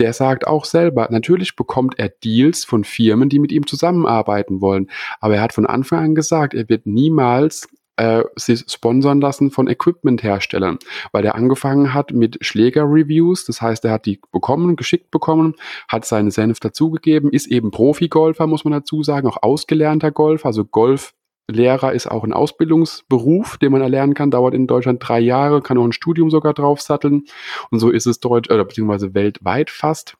der 0.00 0.12
sagt 0.12 0.46
auch 0.46 0.64
selber, 0.64 1.06
natürlich 1.10 1.54
bekommt 1.54 1.98
er 1.98 2.08
Deals 2.08 2.64
von 2.64 2.82
Firmen, 2.82 3.28
die 3.28 3.38
mit 3.38 3.52
ihm 3.52 3.66
zusammenarbeiten 3.66 4.60
wollen. 4.60 4.90
Aber 5.20 5.36
er 5.36 5.42
hat 5.42 5.52
von 5.52 5.64
Anfang 5.64 6.00
an 6.00 6.14
gesagt, 6.16 6.54
er 6.54 6.68
wird 6.68 6.86
niemals 6.86 7.68
äh, 7.96 8.24
sich 8.34 8.64
sponsern 8.66 9.20
lassen 9.20 9.52
von 9.52 9.68
Equipment-Herstellern, 9.68 10.78
weil 11.12 11.24
er 11.24 11.36
angefangen 11.36 11.94
hat 11.94 12.12
mit 12.12 12.38
Schläger-Reviews, 12.40 13.44
das 13.44 13.62
heißt, 13.62 13.84
er 13.84 13.92
hat 13.92 14.06
die 14.06 14.20
bekommen, 14.32 14.74
geschickt 14.74 15.12
bekommen, 15.12 15.54
hat 15.86 16.04
seinen 16.04 16.32
Senf 16.32 16.58
dazugegeben, 16.58 17.30
ist 17.30 17.46
eben 17.46 17.70
Profi-Golfer, 17.70 18.48
muss 18.48 18.64
man 18.64 18.72
dazu 18.72 19.04
sagen, 19.04 19.28
auch 19.28 19.42
ausgelernter 19.44 20.10
Golfer, 20.10 20.46
also 20.46 20.64
Golf 20.64 21.14
Lehrer 21.50 21.92
ist 21.92 22.10
auch 22.10 22.24
ein 22.24 22.32
Ausbildungsberuf, 22.32 23.58
den 23.58 23.72
man 23.72 23.82
erlernen 23.82 24.14
kann, 24.14 24.30
dauert 24.30 24.54
in 24.54 24.66
Deutschland 24.66 25.06
drei 25.06 25.20
Jahre, 25.20 25.60
kann 25.60 25.76
auch 25.76 25.84
ein 25.84 25.92
Studium 25.92 26.30
sogar 26.30 26.54
draufsatteln. 26.54 27.24
Und 27.70 27.78
so 27.78 27.90
ist 27.90 28.06
es 28.06 28.20
deutsch, 28.20 28.50
oder 28.50 28.64
beziehungsweise 28.64 29.14
weltweit 29.14 29.70
fast 29.70 30.16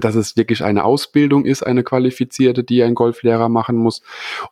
dass 0.00 0.14
es 0.14 0.36
wirklich 0.36 0.64
eine 0.64 0.84
Ausbildung 0.84 1.44
ist, 1.44 1.62
eine 1.62 1.82
qualifizierte, 1.84 2.64
die 2.64 2.82
ein 2.82 2.94
Golflehrer 2.94 3.48
machen 3.48 3.76
muss 3.76 4.02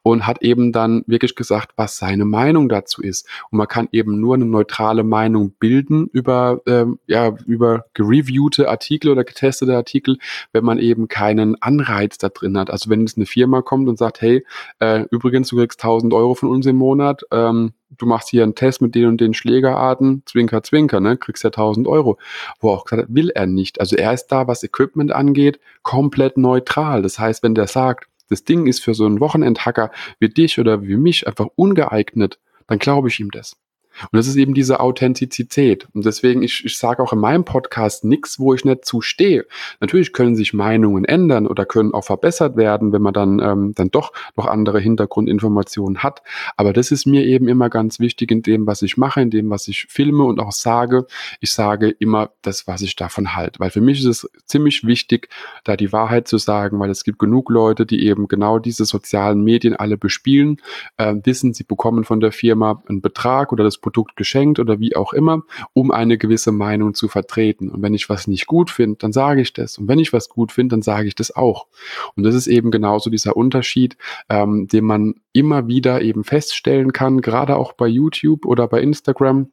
und 0.02 0.26
hat 0.26 0.42
eben 0.42 0.72
dann 0.72 1.02
wirklich 1.06 1.34
gesagt, 1.34 1.72
was 1.76 1.98
seine 1.98 2.24
Meinung 2.24 2.68
dazu 2.68 3.02
ist. 3.02 3.26
Und 3.50 3.58
man 3.58 3.68
kann 3.68 3.88
eben 3.92 4.20
nur 4.20 4.34
eine 4.34 4.44
neutrale 4.44 5.04
Meinung 5.04 5.52
bilden 5.58 6.08
über, 6.12 6.60
ähm, 6.66 6.98
ja, 7.06 7.34
über 7.46 7.84
gereviewte 7.94 8.68
Artikel 8.68 9.10
oder 9.10 9.24
getestete 9.24 9.76
Artikel, 9.76 10.18
wenn 10.52 10.64
man 10.64 10.78
eben 10.78 11.08
keinen 11.08 11.60
Anreiz 11.62 12.18
da 12.18 12.28
drin 12.28 12.58
hat. 12.58 12.70
Also 12.70 12.90
wenn 12.90 13.00
jetzt 13.00 13.16
eine 13.16 13.26
Firma 13.26 13.62
kommt 13.62 13.88
und 13.88 13.98
sagt, 13.98 14.20
hey, 14.20 14.44
äh, 14.80 15.04
übrigens, 15.10 15.48
du 15.48 15.56
kriegst 15.56 15.82
1000 15.82 16.12
Euro 16.12 16.34
von 16.34 16.48
uns 16.48 16.66
im 16.66 16.76
Monat, 16.76 17.22
ähm, 17.30 17.72
du 17.96 18.06
machst 18.06 18.28
hier 18.30 18.42
einen 18.42 18.54
Test 18.54 18.80
mit 18.82 18.94
den 18.94 19.06
und 19.06 19.20
den 19.20 19.34
Schlägerarten, 19.34 20.22
Zwinker, 20.26 20.62
Zwinker, 20.62 21.00
ne, 21.00 21.16
kriegst 21.16 21.44
ja 21.44 21.48
1000 21.48 21.86
Euro. 21.86 22.18
Wo 22.60 22.70
auch 22.70 22.84
gesagt 22.84 23.08
hat, 23.08 23.14
will 23.14 23.30
er 23.30 23.46
nicht. 23.46 23.80
Also 23.80 23.96
er 23.96 24.12
ist 24.12 24.28
da, 24.28 24.46
was 24.46 24.62
Equipment 24.62 25.12
angeht, 25.12 25.60
komplett 25.82 26.36
neutral. 26.36 27.02
Das 27.02 27.18
heißt, 27.18 27.42
wenn 27.42 27.54
der 27.54 27.66
sagt, 27.66 28.08
das 28.28 28.44
Ding 28.44 28.66
ist 28.66 28.82
für 28.82 28.94
so 28.94 29.06
einen 29.06 29.20
Wochenendhacker 29.20 29.90
wie 30.18 30.28
dich 30.28 30.58
oder 30.58 30.82
wie 30.82 30.96
mich 30.96 31.26
einfach 31.26 31.46
ungeeignet, 31.56 32.38
dann 32.68 32.78
glaube 32.78 33.08
ich 33.08 33.18
ihm 33.18 33.30
das. 33.30 33.56
Und 34.02 34.16
das 34.16 34.26
ist 34.26 34.36
eben 34.36 34.54
diese 34.54 34.80
Authentizität. 34.80 35.88
Und 35.94 36.04
deswegen, 36.04 36.42
ich, 36.42 36.64
ich 36.64 36.78
sage 36.78 37.02
auch 37.02 37.12
in 37.12 37.18
meinem 37.18 37.44
Podcast 37.44 38.04
nichts, 38.04 38.38
wo 38.38 38.54
ich 38.54 38.64
nicht 38.64 38.84
zustehe. 38.84 39.46
Natürlich 39.80 40.12
können 40.12 40.36
sich 40.36 40.54
Meinungen 40.54 41.04
ändern 41.04 41.46
oder 41.46 41.66
können 41.66 41.92
auch 41.94 42.04
verbessert 42.04 42.56
werden, 42.56 42.92
wenn 42.92 43.02
man 43.02 43.12
dann, 43.12 43.40
ähm, 43.40 43.72
dann 43.74 43.90
doch 43.90 44.12
noch 44.36 44.46
andere 44.46 44.80
Hintergrundinformationen 44.80 46.02
hat. 46.02 46.22
Aber 46.56 46.72
das 46.72 46.90
ist 46.90 47.06
mir 47.06 47.24
eben 47.24 47.48
immer 47.48 47.68
ganz 47.68 48.00
wichtig 48.00 48.30
in 48.30 48.42
dem, 48.42 48.66
was 48.66 48.82
ich 48.82 48.96
mache, 48.96 49.20
in 49.20 49.30
dem, 49.30 49.50
was 49.50 49.68
ich 49.68 49.86
filme 49.86 50.24
und 50.24 50.40
auch 50.40 50.52
sage. 50.52 51.06
Ich 51.40 51.52
sage 51.52 51.90
immer 51.90 52.30
das, 52.42 52.66
was 52.66 52.82
ich 52.82 52.96
davon 52.96 53.34
halte. 53.36 53.60
Weil 53.60 53.70
für 53.70 53.80
mich 53.80 54.00
ist 54.00 54.06
es 54.06 54.30
ziemlich 54.46 54.86
wichtig, 54.86 55.28
da 55.64 55.76
die 55.76 55.92
Wahrheit 55.92 56.28
zu 56.28 56.38
sagen, 56.38 56.78
weil 56.80 56.90
es 56.90 57.04
gibt 57.04 57.18
genug 57.18 57.50
Leute, 57.50 57.86
die 57.86 58.06
eben 58.06 58.28
genau 58.28 58.58
diese 58.58 58.84
sozialen 58.84 59.42
Medien 59.42 59.76
alle 59.76 59.96
bespielen, 59.96 60.60
äh, 60.96 61.14
wissen, 61.24 61.52
sie 61.52 61.64
bekommen 61.64 62.04
von 62.04 62.20
der 62.20 62.32
Firma 62.32 62.82
einen 62.88 63.00
Betrag 63.00 63.52
oder 63.52 63.64
das 63.64 63.78
Produkt 63.78 63.89
Produkt 63.90 64.14
geschenkt 64.14 64.60
oder 64.60 64.78
wie 64.78 64.94
auch 64.94 65.12
immer, 65.12 65.42
um 65.72 65.90
eine 65.90 66.16
gewisse 66.16 66.52
Meinung 66.52 66.94
zu 66.94 67.08
vertreten. 67.08 67.68
Und 67.68 67.82
wenn 67.82 67.92
ich 67.92 68.08
was 68.08 68.28
nicht 68.28 68.46
gut 68.46 68.70
finde, 68.70 68.98
dann 68.98 69.12
sage 69.12 69.40
ich 69.40 69.52
das. 69.52 69.78
Und 69.78 69.88
wenn 69.88 69.98
ich 69.98 70.12
was 70.12 70.28
gut 70.28 70.52
finde, 70.52 70.74
dann 70.74 70.82
sage 70.82 71.08
ich 71.08 71.16
das 71.16 71.34
auch. 71.34 71.66
Und 72.14 72.22
das 72.22 72.36
ist 72.36 72.46
eben 72.46 72.70
genauso 72.70 73.10
dieser 73.10 73.36
Unterschied, 73.36 73.96
ähm, 74.28 74.68
den 74.68 74.84
man 74.84 75.14
immer 75.32 75.66
wieder 75.66 76.02
eben 76.02 76.22
feststellen 76.22 76.92
kann, 76.92 77.20
gerade 77.20 77.56
auch 77.56 77.72
bei 77.72 77.88
YouTube 77.88 78.46
oder 78.46 78.68
bei 78.68 78.80
Instagram 78.80 79.50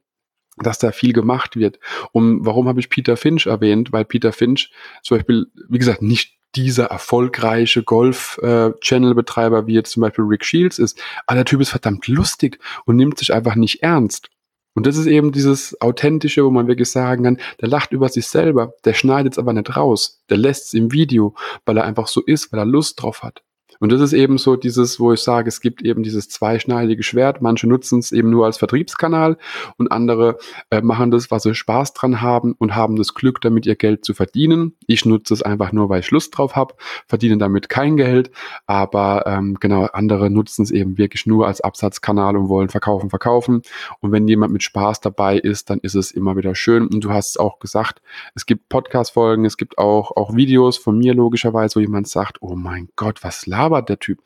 dass 0.60 0.80
da 0.80 0.92
viel 0.92 1.14
gemacht 1.14 1.56
wird. 1.56 1.80
Und 2.14 2.44
warum 2.44 2.68
habe 2.68 2.80
ich 2.80 2.90
Peter 2.90 3.16
Finch 3.16 3.46
erwähnt? 3.46 3.94
Weil 3.94 4.06
Peter 4.06 4.34
Finch 4.34 4.72
zum 5.04 5.18
Beispiel, 5.18 5.46
wie 5.70 5.78
gesagt, 5.78 6.02
nicht 6.02 6.37
dieser 6.56 6.86
erfolgreiche 6.86 7.84
Golf-Channel-Betreiber, 7.84 9.68
wie 9.68 9.74
jetzt 9.74 9.91
zum 9.91 10.02
Beispiel 10.02 10.26
Rick 10.26 10.45
Shields 10.45 10.80
ist. 10.80 11.00
Aber 11.26 11.36
der 11.36 11.45
Typ 11.45 11.62
ist 11.62 11.70
verdammt 11.70 12.08
lustig 12.08 12.60
und 12.86 12.95
nimmt 12.95 13.18
sich 13.18 13.34
einfach 13.34 13.56
nicht 13.56 13.84
ernst. 13.84 14.30
Und 14.74 14.86
das 14.86 14.95
ist 14.95 15.08
eben 15.08 15.32
dieses 15.32 15.80
Authentische, 15.82 16.45
wo 16.45 16.52
man 16.52 16.68
wirklich 16.68 16.91
sagen 16.91 17.24
kann, 17.24 17.39
der 17.60 17.68
lacht 17.68 17.91
über 17.91 18.10
sich 18.10 18.28
selber, 18.28 18.74
der 18.86 18.93
schneidet 18.93 19.34
es 19.34 19.39
aber 19.39 19.52
nicht 19.52 19.76
raus, 19.76 20.22
der 20.30 20.38
lässt 20.38 20.68
es 20.68 20.74
im 20.76 20.91
Video, 20.91 21.34
weil 21.66 21.78
er 21.78 21.84
einfach 21.84 22.08
so 22.08 22.22
ist, 22.22 22.52
weil 22.52 22.60
er 22.60 22.66
Lust 22.66 23.02
drauf 23.02 23.24
hat. 23.24 23.41
Und 23.80 23.91
das 23.91 24.01
ist 24.01 24.13
eben 24.13 24.38
so 24.38 24.55
dieses, 24.55 24.99
wo 24.99 25.13
ich 25.13 25.21
sage, 25.21 25.47
es 25.47 25.61
gibt 25.61 25.82
eben 25.82 26.03
dieses 26.03 26.30
zweischneidige 26.30 27.03
Schwert. 27.03 27.41
Manche 27.41 27.67
nutzen 27.67 27.99
es 27.99 28.11
eben 28.11 28.30
nur 28.30 28.45
als 28.45 28.57
Vertriebskanal 28.57 29.38
und 29.78 29.91
andere 29.91 30.38
äh, 30.69 30.82
machen 30.82 31.11
das, 31.11 31.32
was 31.32 31.43
sie 31.43 31.55
Spaß 31.55 31.93
dran 31.93 32.21
haben 32.21 32.53
und 32.53 32.75
haben 32.75 32.95
das 32.95 33.13
Glück, 33.13 33.41
damit 33.41 33.65
ihr 33.65 33.75
Geld 33.75 34.05
zu 34.05 34.13
verdienen. 34.13 34.75
Ich 34.88 35.05
nutze 35.05 35.34
es 35.34 35.41
einfach 35.41 35.71
nur, 35.71 35.89
weil 35.89 35.99
ich 35.99 36.11
Lust 36.11 36.38
drauf 36.38 36.55
habe, 36.55 36.75
verdiene 37.07 37.38
damit 37.38 37.69
kein 37.69 37.97
Geld, 37.97 38.32
aber 38.65 39.25
ähm, 39.25 39.57
genau, 39.59 39.86
andere 39.86 40.30
nutzen 40.30 40.63
es 40.63 40.71
eben 40.71 40.97
wirklich 40.97 41.25
nur 41.25 41.47
als 41.47 41.61
Absatzkanal 41.61 42.36
und 42.36 42.49
wollen 42.49 42.69
verkaufen, 42.69 43.09
verkaufen. 43.09 43.61
Und 43.99 44.11
wenn 44.11 44.28
jemand 44.28 44.53
mit 44.53 44.63
Spaß 44.63 45.01
dabei 45.01 45.38
ist, 45.38 45.69
dann 45.69 45.80
ist 45.80 45.95
es 45.95 46.11
immer 46.11 46.36
wieder 46.36 46.55
schön. 46.55 46.88
Und 46.88 47.03
du 47.03 47.11
hast 47.11 47.32
es 47.32 47.38
auch 47.38 47.59
gesagt, 47.59 48.01
es 48.36 48.45
gibt 48.45 48.69
Podcast-Folgen, 48.69 49.45
es 49.45 49.57
gibt 49.57 49.78
auch, 49.78 50.11
auch 50.15 50.36
Videos 50.36 50.78
von 50.78 50.97
mir 50.97 51.13
logischerweise, 51.13 51.75
wo 51.75 51.80
jemand 51.80 52.07
sagt, 52.07 52.41
oh 52.41 52.55
mein 52.55 52.89
Gott, 52.95 53.23
was 53.23 53.45
labert 53.45 53.66
labert 53.68 53.89
der 53.89 53.99
Typ? 53.99 54.20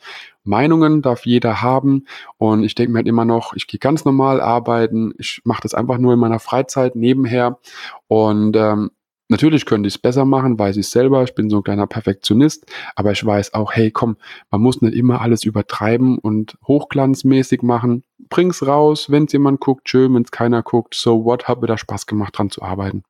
Meinungen 0.43 1.01
darf 1.01 1.25
jeder 1.25 1.61
haben. 1.61 2.05
Und 2.37 2.63
ich 2.63 2.75
denke 2.75 2.91
mir 2.91 2.99
halt 2.99 3.07
immer 3.07 3.25
noch, 3.25 3.53
ich 3.55 3.67
gehe 3.67 3.79
ganz 3.79 4.05
normal 4.05 4.41
arbeiten, 4.41 5.13
ich 5.17 5.41
mache 5.43 5.61
das 5.63 5.73
einfach 5.73 5.97
nur 5.97 6.13
in 6.13 6.19
meiner 6.19 6.39
Freizeit 6.39 6.95
nebenher. 6.95 7.59
Und 8.07 8.55
ähm, 8.55 8.91
Natürlich 9.31 9.65
könnte 9.65 9.87
ich 9.87 9.93
es 9.93 9.97
besser 9.97 10.25
machen, 10.25 10.59
weiß 10.59 10.75
ich 10.75 10.89
selber, 10.89 11.23
ich 11.23 11.33
bin 11.35 11.49
so 11.49 11.59
ein 11.59 11.63
kleiner 11.63 11.87
Perfektionist, 11.87 12.69
aber 12.97 13.13
ich 13.13 13.25
weiß 13.25 13.53
auch, 13.53 13.71
hey, 13.71 13.89
komm, 13.89 14.17
man 14.49 14.59
muss 14.59 14.81
nicht 14.81 14.93
immer 14.93 15.21
alles 15.21 15.45
übertreiben 15.45 16.17
und 16.17 16.57
hochglanzmäßig 16.67 17.61
machen. 17.61 18.03
Bring's 18.27 18.67
raus, 18.67 19.09
wenn 19.09 19.23
es 19.23 19.31
jemand 19.31 19.61
guckt, 19.61 19.87
schön, 19.87 20.13
wenn 20.13 20.23
es 20.23 20.31
keiner 20.31 20.63
guckt, 20.63 20.95
so 20.95 21.23
what, 21.23 21.47
hat 21.47 21.61
mir 21.61 21.67
da 21.67 21.77
Spaß 21.77 22.07
gemacht 22.07 22.37
dran 22.37 22.49
zu 22.49 22.61
arbeiten. 22.61 23.03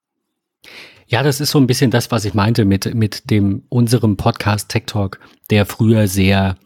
Ja, 1.07 1.23
das 1.23 1.41
ist 1.41 1.51
so 1.51 1.59
ein 1.59 1.67
bisschen 1.67 1.91
das, 1.91 2.11
was 2.11 2.25
ich 2.25 2.33
meinte 2.33 2.65
mit, 2.65 2.93
mit 2.93 3.29
dem, 3.29 3.63
unserem 3.69 4.17
Podcast 4.17 4.69
Tech 4.69 4.83
Talk, 4.85 5.19
der 5.49 5.65
früher 5.65 6.07
sehr, 6.07 6.57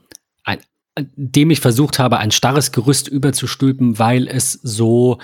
ein, 0.43 0.59
dem 0.97 1.49
ich 1.51 1.59
versucht 1.59 1.99
habe, 1.99 2.17
ein 2.17 2.31
starres 2.31 2.71
Gerüst 2.71 3.07
überzustülpen, 3.07 3.99
weil 3.99 4.27
es 4.27 4.53
so, 4.53 5.19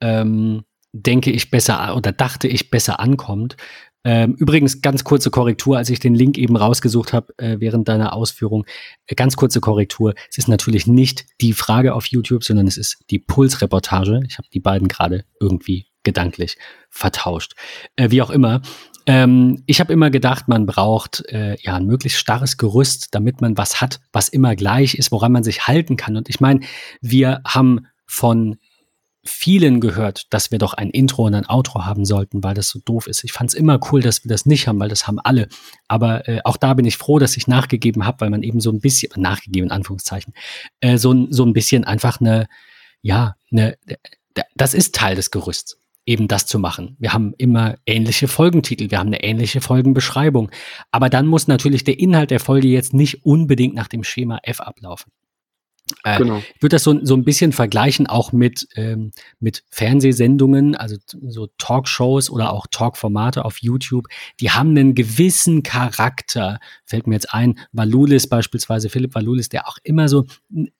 ähm, 0.00 0.64
denke 0.92 1.30
ich, 1.30 1.50
besser 1.50 1.96
oder 1.96 2.12
dachte 2.12 2.48
ich 2.48 2.70
besser 2.70 3.00
ankommt. 3.00 3.56
Ähm, 4.04 4.36
übrigens, 4.38 4.82
ganz 4.82 5.02
kurze 5.02 5.30
Korrektur, 5.30 5.76
als 5.76 5.90
ich 5.90 5.98
den 5.98 6.14
Link 6.14 6.38
eben 6.38 6.56
rausgesucht 6.56 7.12
habe 7.12 7.34
äh, 7.38 7.56
während 7.58 7.88
deiner 7.88 8.12
Ausführung, 8.12 8.64
äh, 9.06 9.16
ganz 9.16 9.36
kurze 9.36 9.60
Korrektur. 9.60 10.14
Es 10.30 10.38
ist 10.38 10.46
natürlich 10.46 10.86
nicht 10.86 11.26
die 11.40 11.52
Frage 11.52 11.92
auf 11.92 12.06
YouTube, 12.06 12.44
sondern 12.44 12.68
es 12.68 12.76
ist 12.76 12.98
die 13.10 13.18
Pulsreportage. 13.18 14.20
Ich 14.28 14.38
habe 14.38 14.46
die 14.54 14.60
beiden 14.60 14.86
gerade 14.86 15.24
irgendwie 15.40 15.86
gedanklich 16.06 16.56
vertauscht. 16.88 17.52
Äh, 17.96 18.10
wie 18.10 18.22
auch 18.22 18.30
immer. 18.30 18.62
Ähm, 19.06 19.62
ich 19.66 19.80
habe 19.80 19.92
immer 19.92 20.10
gedacht, 20.10 20.48
man 20.48 20.64
braucht 20.64 21.24
äh, 21.28 21.56
ja 21.60 21.76
ein 21.76 21.86
möglichst 21.86 22.18
starres 22.18 22.56
Gerüst, 22.56 23.14
damit 23.14 23.42
man 23.42 23.58
was 23.58 23.80
hat, 23.80 24.00
was 24.12 24.28
immer 24.28 24.56
gleich 24.56 24.94
ist, 24.94 25.12
woran 25.12 25.32
man 25.32 25.44
sich 25.44 25.66
halten 25.66 25.96
kann. 25.96 26.16
Und 26.16 26.28
ich 26.28 26.40
meine, 26.40 26.60
wir 27.02 27.42
haben 27.44 27.86
von 28.06 28.56
vielen 29.22 29.80
gehört, 29.80 30.32
dass 30.32 30.50
wir 30.50 30.58
doch 30.58 30.74
ein 30.74 30.90
Intro 30.90 31.26
und 31.26 31.34
ein 31.34 31.48
Outro 31.48 31.84
haben 31.84 32.04
sollten, 32.04 32.44
weil 32.44 32.54
das 32.54 32.68
so 32.68 32.78
doof 32.84 33.06
ist. 33.08 33.24
Ich 33.24 33.32
fand 33.32 33.50
es 33.50 33.54
immer 33.54 33.80
cool, 33.90 34.00
dass 34.00 34.24
wir 34.24 34.28
das 34.28 34.46
nicht 34.46 34.68
haben, 34.68 34.78
weil 34.78 34.88
das 34.88 35.06
haben 35.06 35.18
alle. 35.18 35.48
Aber 35.88 36.28
äh, 36.28 36.40
auch 36.44 36.56
da 36.56 36.74
bin 36.74 36.84
ich 36.84 36.96
froh, 36.96 37.18
dass 37.18 37.36
ich 37.36 37.48
nachgegeben 37.48 38.06
habe, 38.06 38.20
weil 38.20 38.30
man 38.30 38.42
eben 38.42 38.60
so 38.60 38.70
ein 38.70 38.80
bisschen, 38.80 39.10
nachgegeben 39.16 39.68
in 39.68 39.72
Anführungszeichen, 39.72 40.32
äh, 40.80 40.98
so, 40.98 41.26
so 41.30 41.44
ein 41.44 41.52
bisschen 41.52 41.84
einfach 41.84 42.20
eine, 42.20 42.46
ja, 43.02 43.34
eine, 43.50 43.76
das 44.54 44.74
ist 44.74 44.94
Teil 44.94 45.16
des 45.16 45.30
Gerüsts 45.30 45.78
eben 46.06 46.28
das 46.28 46.46
zu 46.46 46.58
machen. 46.58 46.96
Wir 46.98 47.12
haben 47.12 47.34
immer 47.36 47.76
ähnliche 47.84 48.28
Folgentitel, 48.28 48.90
wir 48.90 48.98
haben 48.98 49.08
eine 49.08 49.22
ähnliche 49.22 49.60
Folgenbeschreibung. 49.60 50.50
Aber 50.92 51.10
dann 51.10 51.26
muss 51.26 51.48
natürlich 51.48 51.84
der 51.84 51.98
Inhalt 51.98 52.30
der 52.30 52.40
Folge 52.40 52.68
jetzt 52.68 52.94
nicht 52.94 53.26
unbedingt 53.26 53.74
nach 53.74 53.88
dem 53.88 54.04
Schema 54.04 54.38
F 54.42 54.60
ablaufen. 54.60 55.10
Äh, 56.02 56.18
genau. 56.18 56.38
Ich 56.38 56.62
würde 56.62 56.74
das 56.74 56.82
so, 56.82 56.98
so 57.04 57.14
ein 57.14 57.24
bisschen 57.24 57.52
vergleichen 57.52 58.06
auch 58.06 58.32
mit, 58.32 58.66
ähm, 58.74 59.12
mit 59.38 59.62
Fernsehsendungen, 59.70 60.74
also 60.74 60.96
so 61.28 61.46
Talkshows 61.58 62.28
oder 62.28 62.52
auch 62.52 62.66
Talkformate 62.70 63.44
auf 63.44 63.58
YouTube. 63.58 64.06
Die 64.40 64.50
haben 64.50 64.70
einen 64.70 64.94
gewissen 64.94 65.62
Charakter. 65.62 66.58
Fällt 66.84 67.06
mir 67.06 67.14
jetzt 67.14 67.32
ein, 67.32 67.58
Valulis 67.72 68.28
beispielsweise, 68.28 68.88
Philipp 68.88 69.14
Valulis, 69.14 69.48
der 69.48 69.68
auch 69.68 69.78
immer 69.84 70.08
so 70.08 70.24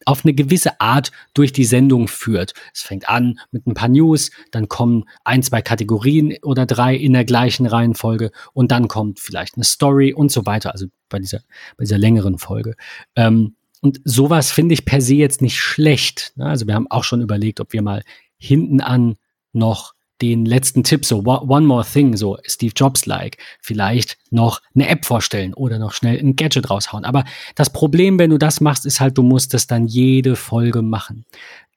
auf 0.05 0.25
eine 0.25 0.35
gewisse 0.35 0.81
Art 0.81 1.13
durch 1.35 1.53
die 1.53 1.65
Sendung 1.65 2.09
führt. 2.09 2.55
Es 2.75 2.83
fängt 2.83 3.09
an 3.09 3.39
mit 3.53 3.67
ein 3.67 3.75
paar 3.75 3.89
News, 3.89 4.31
dann 4.51 4.69
kommen 4.69 5.05
ein, 5.23 5.43
zwei 5.43 5.63
Kategorien 5.63 6.35
oder 6.43 6.67
drei 6.67 6.97
in 6.97 7.13
der 7.13 7.25
gleichen 7.25 7.67
Reihenfolge 7.67 8.33
und 8.53 8.73
dann 8.73 8.89
kommt 8.89 9.21
vielleicht 9.21 9.55
eine 9.55 9.65
Story 9.65 10.13
und 10.13 10.33
so 10.33 10.47
weiter. 10.47 10.73
Also 10.73 10.87
bei 11.09 11.21
dieser, 11.21 11.39
bei 11.77 11.85
dieser 11.85 11.99
längeren 11.99 12.39
Folge. 12.39 12.75
Ähm, 13.15 13.55
und 13.87 14.01
sowas 14.03 14.51
finde 14.51 14.75
ich 14.75 14.85
per 14.85 15.01
se 15.01 15.15
jetzt 15.15 15.41
nicht 15.41 15.61
schlecht. 15.61 16.33
Ne? 16.35 16.47
Also 16.47 16.67
wir 16.67 16.75
haben 16.75 16.91
auch 16.91 17.05
schon 17.05 17.21
überlegt, 17.21 17.61
ob 17.61 17.73
wir 17.73 17.83
mal 17.83 18.03
hinten 18.37 18.81
an 18.81 19.15
noch 19.53 19.95
den 20.21 20.45
letzten 20.45 20.83
Tipp, 20.83 21.07
so 21.07 21.23
One 21.25 21.67
More 21.69 21.85
Thing, 21.85 22.17
so 22.17 22.37
Steve 22.43 22.73
Jobs-like, 22.75 23.39
vielleicht 23.61 24.19
noch 24.33 24.61
eine 24.75 24.89
App 24.89 25.05
vorstellen 25.05 25.55
oder 25.55 25.79
noch 25.79 25.93
schnell 25.93 26.19
ein 26.19 26.35
Gadget 26.35 26.69
raushauen. 26.69 27.05
Aber 27.05 27.23
das 27.55 27.71
Problem, 27.71 28.19
wenn 28.19 28.31
du 28.31 28.39
das 28.39 28.61
machst, 28.61 28.87
ist 28.87 28.99
halt, 28.99 29.17
du 29.19 29.23
musst 29.23 29.55
es 29.55 29.69
dann 29.69 29.87
jede 29.87 30.35
Folge 30.35 30.83
machen. 30.83 31.25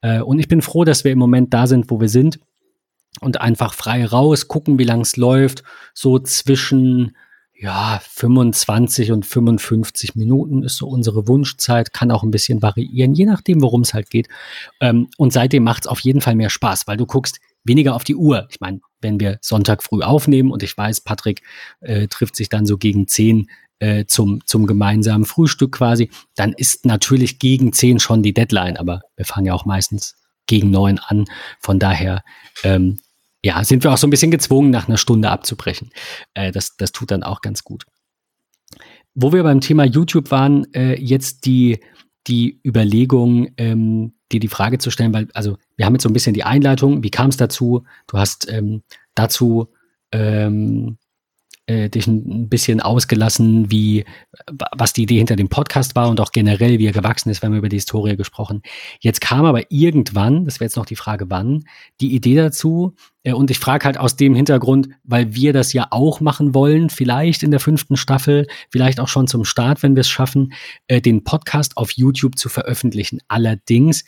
Äh, 0.02 0.20
und 0.20 0.40
ich 0.40 0.48
bin 0.48 0.62
froh, 0.62 0.82
dass 0.82 1.04
wir 1.04 1.12
im 1.12 1.18
Moment 1.20 1.54
da 1.54 1.68
sind, 1.68 1.92
wo 1.92 2.00
wir 2.00 2.08
sind 2.08 2.40
und 3.20 3.40
einfach 3.40 3.72
frei 3.72 4.04
raus, 4.04 4.48
gucken, 4.48 4.80
wie 4.80 4.84
lang 4.84 5.02
es 5.02 5.16
läuft, 5.16 5.62
so 5.94 6.18
zwischen 6.18 7.14
ja, 7.60 8.00
25 8.02 9.12
und 9.12 9.26
55 9.26 10.14
Minuten 10.14 10.62
ist 10.62 10.76
so 10.76 10.88
unsere 10.88 11.28
Wunschzeit, 11.28 11.92
kann 11.92 12.10
auch 12.10 12.22
ein 12.22 12.30
bisschen 12.30 12.62
variieren, 12.62 13.12
je 13.12 13.26
nachdem, 13.26 13.60
worum 13.60 13.82
es 13.82 13.92
halt 13.92 14.08
geht. 14.08 14.28
Ähm, 14.80 15.08
und 15.18 15.34
seitdem 15.34 15.62
macht 15.62 15.84
es 15.84 15.86
auf 15.86 16.00
jeden 16.00 16.22
Fall 16.22 16.36
mehr 16.36 16.48
Spaß, 16.48 16.86
weil 16.86 16.96
du 16.96 17.04
guckst 17.04 17.38
weniger 17.62 17.94
auf 17.94 18.04
die 18.04 18.16
Uhr. 18.16 18.48
Ich 18.50 18.60
meine, 18.60 18.80
wenn 19.02 19.20
wir 19.20 19.38
Sonntag 19.42 19.82
früh 19.82 20.02
aufnehmen 20.02 20.50
und 20.50 20.62
ich 20.62 20.76
weiß, 20.76 21.02
Patrick 21.02 21.42
äh, 21.80 22.08
trifft 22.08 22.34
sich 22.34 22.48
dann 22.48 22.64
so 22.64 22.78
gegen 22.78 23.06
10 23.06 23.50
äh, 23.78 24.06
zum, 24.06 24.40
zum 24.46 24.66
gemeinsamen 24.66 25.26
Frühstück 25.26 25.72
quasi, 25.72 26.10
dann 26.36 26.54
ist 26.54 26.86
natürlich 26.86 27.38
gegen 27.38 27.74
10 27.74 27.98
schon 27.98 28.22
die 28.22 28.32
Deadline, 28.32 28.78
aber 28.78 29.02
wir 29.16 29.26
fangen 29.26 29.46
ja 29.46 29.52
auch 29.52 29.66
meistens 29.66 30.16
gegen 30.46 30.70
9 30.70 30.98
an. 30.98 31.26
Von 31.60 31.78
daher 31.78 32.24
ähm, 32.64 33.00
ja, 33.42 33.64
sind 33.64 33.84
wir 33.84 33.92
auch 33.92 33.98
so 33.98 34.06
ein 34.06 34.10
bisschen 34.10 34.30
gezwungen, 34.30 34.70
nach 34.70 34.88
einer 34.88 34.98
Stunde 34.98 35.30
abzubrechen. 35.30 35.90
Äh, 36.34 36.52
das, 36.52 36.76
das 36.76 36.92
tut 36.92 37.10
dann 37.10 37.22
auch 37.22 37.40
ganz 37.40 37.64
gut. 37.64 37.84
Wo 39.14 39.32
wir 39.32 39.42
beim 39.42 39.60
Thema 39.60 39.84
YouTube 39.84 40.30
waren, 40.30 40.72
äh, 40.74 40.94
jetzt 41.00 41.46
die, 41.46 41.80
die 42.26 42.60
Überlegung, 42.64 43.48
ähm, 43.56 44.14
dir 44.30 44.40
die 44.40 44.48
Frage 44.48 44.78
zu 44.78 44.90
stellen, 44.90 45.12
weil, 45.12 45.28
also 45.34 45.56
wir 45.76 45.86
haben 45.86 45.94
jetzt 45.94 46.02
so 46.02 46.08
ein 46.08 46.12
bisschen 46.12 46.34
die 46.34 46.44
Einleitung, 46.44 47.02
wie 47.02 47.10
kam 47.10 47.30
es 47.30 47.36
dazu? 47.36 47.84
Du 48.06 48.18
hast 48.18 48.50
ähm, 48.50 48.82
dazu 49.14 49.72
ähm, 50.12 50.98
äh, 51.70 51.88
dich 51.88 52.08
ein 52.08 52.48
bisschen 52.48 52.80
ausgelassen, 52.80 53.70
wie 53.70 54.04
was 54.76 54.92
die 54.92 55.02
Idee 55.02 55.18
hinter 55.18 55.36
dem 55.36 55.48
Podcast 55.48 55.94
war 55.94 56.08
und 56.08 56.20
auch 56.20 56.32
generell, 56.32 56.80
wie 56.80 56.86
er 56.86 56.92
gewachsen 56.92 57.30
ist, 57.30 57.42
wenn 57.42 57.52
wir 57.52 57.58
über 57.58 57.68
die 57.68 57.76
Historie 57.76 58.16
gesprochen. 58.16 58.62
Jetzt 58.98 59.20
kam 59.20 59.44
aber 59.44 59.70
irgendwann, 59.70 60.44
das 60.44 60.58
wäre 60.58 60.64
jetzt 60.66 60.76
noch 60.76 60.86
die 60.86 60.96
Frage, 60.96 61.26
wann, 61.28 61.64
die 62.00 62.14
Idee 62.14 62.34
dazu. 62.34 62.96
Äh, 63.22 63.34
und 63.34 63.52
ich 63.52 63.60
frage 63.60 63.84
halt 63.84 63.98
aus 63.98 64.16
dem 64.16 64.34
Hintergrund, 64.34 64.88
weil 65.04 65.34
wir 65.34 65.52
das 65.52 65.72
ja 65.72 65.86
auch 65.90 66.20
machen 66.20 66.54
wollen, 66.54 66.90
vielleicht 66.90 67.44
in 67.44 67.52
der 67.52 67.60
fünften 67.60 67.96
Staffel, 67.96 68.48
vielleicht 68.70 68.98
auch 68.98 69.08
schon 69.08 69.28
zum 69.28 69.44
Start, 69.44 69.84
wenn 69.84 69.94
wir 69.94 70.00
es 70.00 70.08
schaffen, 70.08 70.52
äh, 70.88 71.00
den 71.00 71.22
Podcast 71.22 71.76
auf 71.76 71.92
YouTube 71.92 72.36
zu 72.36 72.48
veröffentlichen. 72.48 73.20
Allerdings 73.28 74.04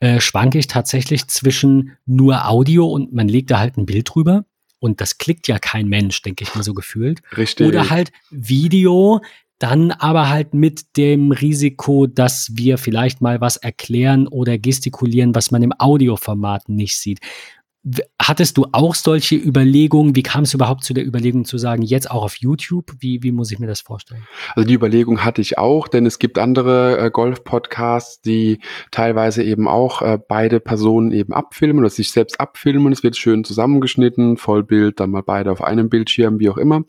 äh, 0.00 0.20
schwanke 0.20 0.58
ich 0.58 0.68
tatsächlich 0.68 1.26
zwischen 1.28 1.92
nur 2.06 2.48
Audio 2.48 2.86
und 2.86 3.12
man 3.12 3.28
legt 3.28 3.50
da 3.50 3.58
halt 3.58 3.76
ein 3.76 3.84
Bild 3.84 4.08
drüber 4.14 4.46
und 4.84 5.00
das 5.00 5.16
klickt 5.16 5.48
ja 5.48 5.58
kein 5.58 5.88
Mensch, 5.88 6.20
denke 6.20 6.44
ich 6.44 6.54
mal 6.54 6.62
so 6.62 6.74
gefühlt. 6.74 7.22
Richtig. 7.34 7.66
Oder 7.66 7.88
halt 7.88 8.12
Video, 8.30 9.22
dann 9.58 9.92
aber 9.92 10.28
halt 10.28 10.52
mit 10.52 10.98
dem 10.98 11.32
Risiko, 11.32 12.06
dass 12.06 12.50
wir 12.54 12.76
vielleicht 12.76 13.22
mal 13.22 13.40
was 13.40 13.56
erklären 13.56 14.28
oder 14.28 14.58
gestikulieren, 14.58 15.34
was 15.34 15.50
man 15.50 15.62
im 15.62 15.72
Audioformat 15.78 16.68
nicht 16.68 16.98
sieht. 16.98 17.20
Hattest 18.20 18.56
du 18.56 18.66
auch 18.72 18.94
solche 18.94 19.36
Überlegungen? 19.36 20.16
Wie 20.16 20.22
kam 20.22 20.44
es 20.44 20.54
überhaupt 20.54 20.84
zu 20.84 20.94
der 20.94 21.06
Überlegung 21.06 21.44
zu 21.44 21.58
sagen, 21.58 21.82
jetzt 21.82 22.10
auch 22.10 22.24
auf 22.24 22.36
YouTube? 22.36 22.92
Wie, 22.98 23.22
wie 23.22 23.30
muss 23.30 23.52
ich 23.52 23.58
mir 23.58 23.66
das 23.66 23.82
vorstellen? 23.82 24.22
Also 24.54 24.66
die 24.66 24.72
Überlegung 24.72 25.22
hatte 25.22 25.42
ich 25.42 25.58
auch, 25.58 25.86
denn 25.88 26.06
es 26.06 26.18
gibt 26.18 26.38
andere 26.38 26.98
äh, 26.98 27.10
Golf-Podcasts, 27.10 28.22
die 28.22 28.60
teilweise 28.90 29.42
eben 29.42 29.68
auch 29.68 30.00
äh, 30.00 30.18
beide 30.26 30.60
Personen 30.60 31.12
eben 31.12 31.34
abfilmen 31.34 31.80
oder 31.80 31.90
sich 31.90 32.10
selbst 32.10 32.40
abfilmen. 32.40 32.90
Es 32.90 33.02
wird 33.02 33.18
schön 33.18 33.44
zusammengeschnitten, 33.44 34.38
Vollbild, 34.38 34.98
dann 35.00 35.10
mal 35.10 35.22
beide 35.22 35.52
auf 35.52 35.62
einem 35.62 35.90
Bildschirm, 35.90 36.40
wie 36.40 36.48
auch 36.48 36.56
immer. 36.56 36.84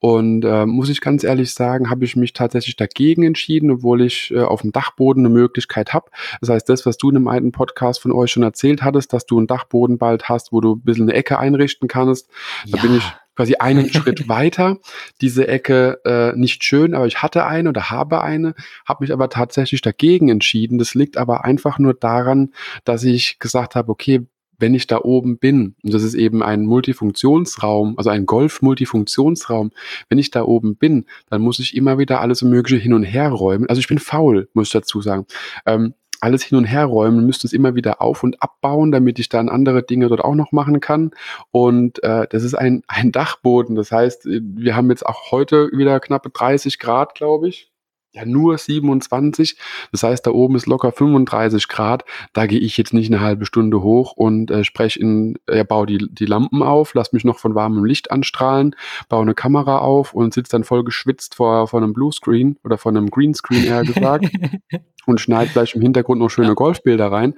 Und 0.00 0.44
äh, 0.44 0.66
muss 0.66 0.88
ich 0.88 1.00
ganz 1.00 1.22
ehrlich 1.22 1.54
sagen, 1.54 1.88
habe 1.88 2.04
ich 2.04 2.16
mich 2.16 2.32
tatsächlich 2.32 2.74
dagegen 2.74 3.22
entschieden, 3.22 3.70
obwohl 3.70 4.02
ich 4.02 4.32
äh, 4.32 4.40
auf 4.40 4.62
dem 4.62 4.72
Dachboden 4.72 5.24
eine 5.24 5.32
Möglichkeit 5.32 5.94
habe. 5.94 6.10
Das 6.40 6.50
heißt, 6.50 6.68
das, 6.68 6.84
was 6.84 6.96
du 6.96 7.10
in 7.10 7.16
einem 7.16 7.28
alten 7.28 7.52
Podcast 7.52 8.02
von 8.02 8.10
euch 8.10 8.32
schon 8.32 8.42
erzählt 8.42 8.82
hattest, 8.82 9.12
dass 9.12 9.24
du 9.26 9.38
einen 9.38 9.46
Dachboden 9.46 9.98
bald 9.98 10.28
hast, 10.28 10.31
hast, 10.32 10.52
wo 10.52 10.60
du 10.60 10.76
ein 10.76 10.82
bisschen 10.82 11.08
eine 11.08 11.14
Ecke 11.18 11.38
einrichten 11.38 11.88
kannst. 11.88 12.28
Da 12.66 12.78
ja. 12.78 12.82
bin 12.82 12.96
ich 12.96 13.04
quasi 13.36 13.54
einen 13.56 13.88
Schritt 13.92 14.28
weiter. 14.28 14.78
Diese 15.20 15.48
Ecke 15.48 16.00
äh, 16.04 16.36
nicht 16.36 16.64
schön, 16.64 16.94
aber 16.94 17.06
ich 17.06 17.22
hatte 17.22 17.46
eine 17.46 17.68
oder 17.68 17.90
habe 17.90 18.22
eine, 18.22 18.54
habe 18.86 19.04
mich 19.04 19.12
aber 19.12 19.28
tatsächlich 19.28 19.80
dagegen 19.80 20.28
entschieden. 20.28 20.78
Das 20.78 20.94
liegt 20.94 21.16
aber 21.16 21.44
einfach 21.44 21.78
nur 21.78 21.94
daran, 21.94 22.52
dass 22.84 23.04
ich 23.04 23.38
gesagt 23.38 23.74
habe, 23.74 23.90
okay, 23.90 24.26
wenn 24.58 24.74
ich 24.74 24.86
da 24.86 25.00
oben 25.00 25.38
bin, 25.38 25.74
und 25.82 25.92
das 25.92 26.04
ist 26.04 26.14
eben 26.14 26.42
ein 26.42 26.64
Multifunktionsraum, 26.64 27.98
also 27.98 28.10
ein 28.10 28.26
Golf-Multifunktionsraum, 28.26 29.72
wenn 30.08 30.18
ich 30.18 30.30
da 30.30 30.44
oben 30.44 30.76
bin, 30.76 31.06
dann 31.28 31.42
muss 31.42 31.58
ich 31.58 31.76
immer 31.76 31.98
wieder 31.98 32.20
alles 32.20 32.42
Mögliche 32.42 32.80
hin 32.80 32.94
und 32.94 33.02
her 33.02 33.30
räumen. 33.30 33.68
Also 33.68 33.80
ich 33.80 33.88
bin 33.88 33.98
faul, 33.98 34.48
muss 34.54 34.68
ich 34.68 34.72
dazu 34.72 35.02
sagen. 35.02 35.26
Ähm, 35.66 35.94
alles 36.22 36.42
hin 36.42 36.56
und 36.58 36.64
her 36.64 36.86
räumen, 36.86 37.26
müsste 37.26 37.46
es 37.46 37.52
immer 37.52 37.74
wieder 37.74 38.00
auf- 38.00 38.22
und 38.22 38.42
abbauen, 38.42 38.92
damit 38.92 39.18
ich 39.18 39.28
dann 39.28 39.48
andere 39.48 39.82
Dinge 39.82 40.08
dort 40.08 40.22
auch 40.22 40.34
noch 40.34 40.52
machen 40.52 40.80
kann. 40.80 41.10
Und 41.50 42.02
äh, 42.02 42.26
das 42.30 42.44
ist 42.44 42.54
ein, 42.54 42.82
ein 42.86 43.12
Dachboden. 43.12 43.74
Das 43.74 43.90
heißt, 43.90 44.26
wir 44.26 44.76
haben 44.76 44.90
jetzt 44.90 45.04
auch 45.04 45.32
heute 45.32 45.70
wieder 45.72 45.98
knappe 46.00 46.30
30 46.30 46.78
Grad, 46.78 47.14
glaube 47.14 47.48
ich 47.48 47.72
ja 48.12 48.24
nur 48.24 48.58
27. 48.58 49.56
Das 49.90 50.02
heißt, 50.02 50.26
da 50.26 50.30
oben 50.30 50.56
ist 50.56 50.66
locker 50.66 50.92
35 50.92 51.68
Grad. 51.68 52.04
Da 52.32 52.46
gehe 52.46 52.60
ich 52.60 52.76
jetzt 52.76 52.92
nicht 52.92 53.10
eine 53.12 53.20
halbe 53.20 53.46
Stunde 53.46 53.82
hoch 53.82 54.12
und 54.12 54.50
äh, 54.50 54.64
spreche 54.64 55.00
in, 55.00 55.38
äh, 55.46 55.64
baue 55.64 55.86
die, 55.86 56.08
die 56.10 56.26
Lampen 56.26 56.62
auf, 56.62 56.94
lass 56.94 57.12
mich 57.12 57.24
noch 57.24 57.38
von 57.38 57.54
warmem 57.54 57.84
Licht 57.84 58.10
anstrahlen, 58.10 58.76
baue 59.08 59.22
eine 59.22 59.34
Kamera 59.34 59.78
auf 59.78 60.14
und 60.14 60.34
sitze 60.34 60.52
dann 60.52 60.64
voll 60.64 60.84
geschwitzt 60.84 61.34
vor, 61.34 61.66
vor 61.68 61.80
einem 61.82 61.94
Bluescreen 61.94 62.58
oder 62.64 62.78
vor 62.78 62.90
einem 62.92 63.10
Greenscreen 63.10 63.64
eher 63.64 63.82
gesagt. 63.82 64.26
und 65.06 65.20
schneide 65.20 65.50
vielleicht 65.50 65.74
im 65.74 65.82
Hintergrund 65.82 66.20
noch 66.20 66.28
schöne 66.28 66.54
Golfbilder 66.54 67.10
rein. 67.10 67.34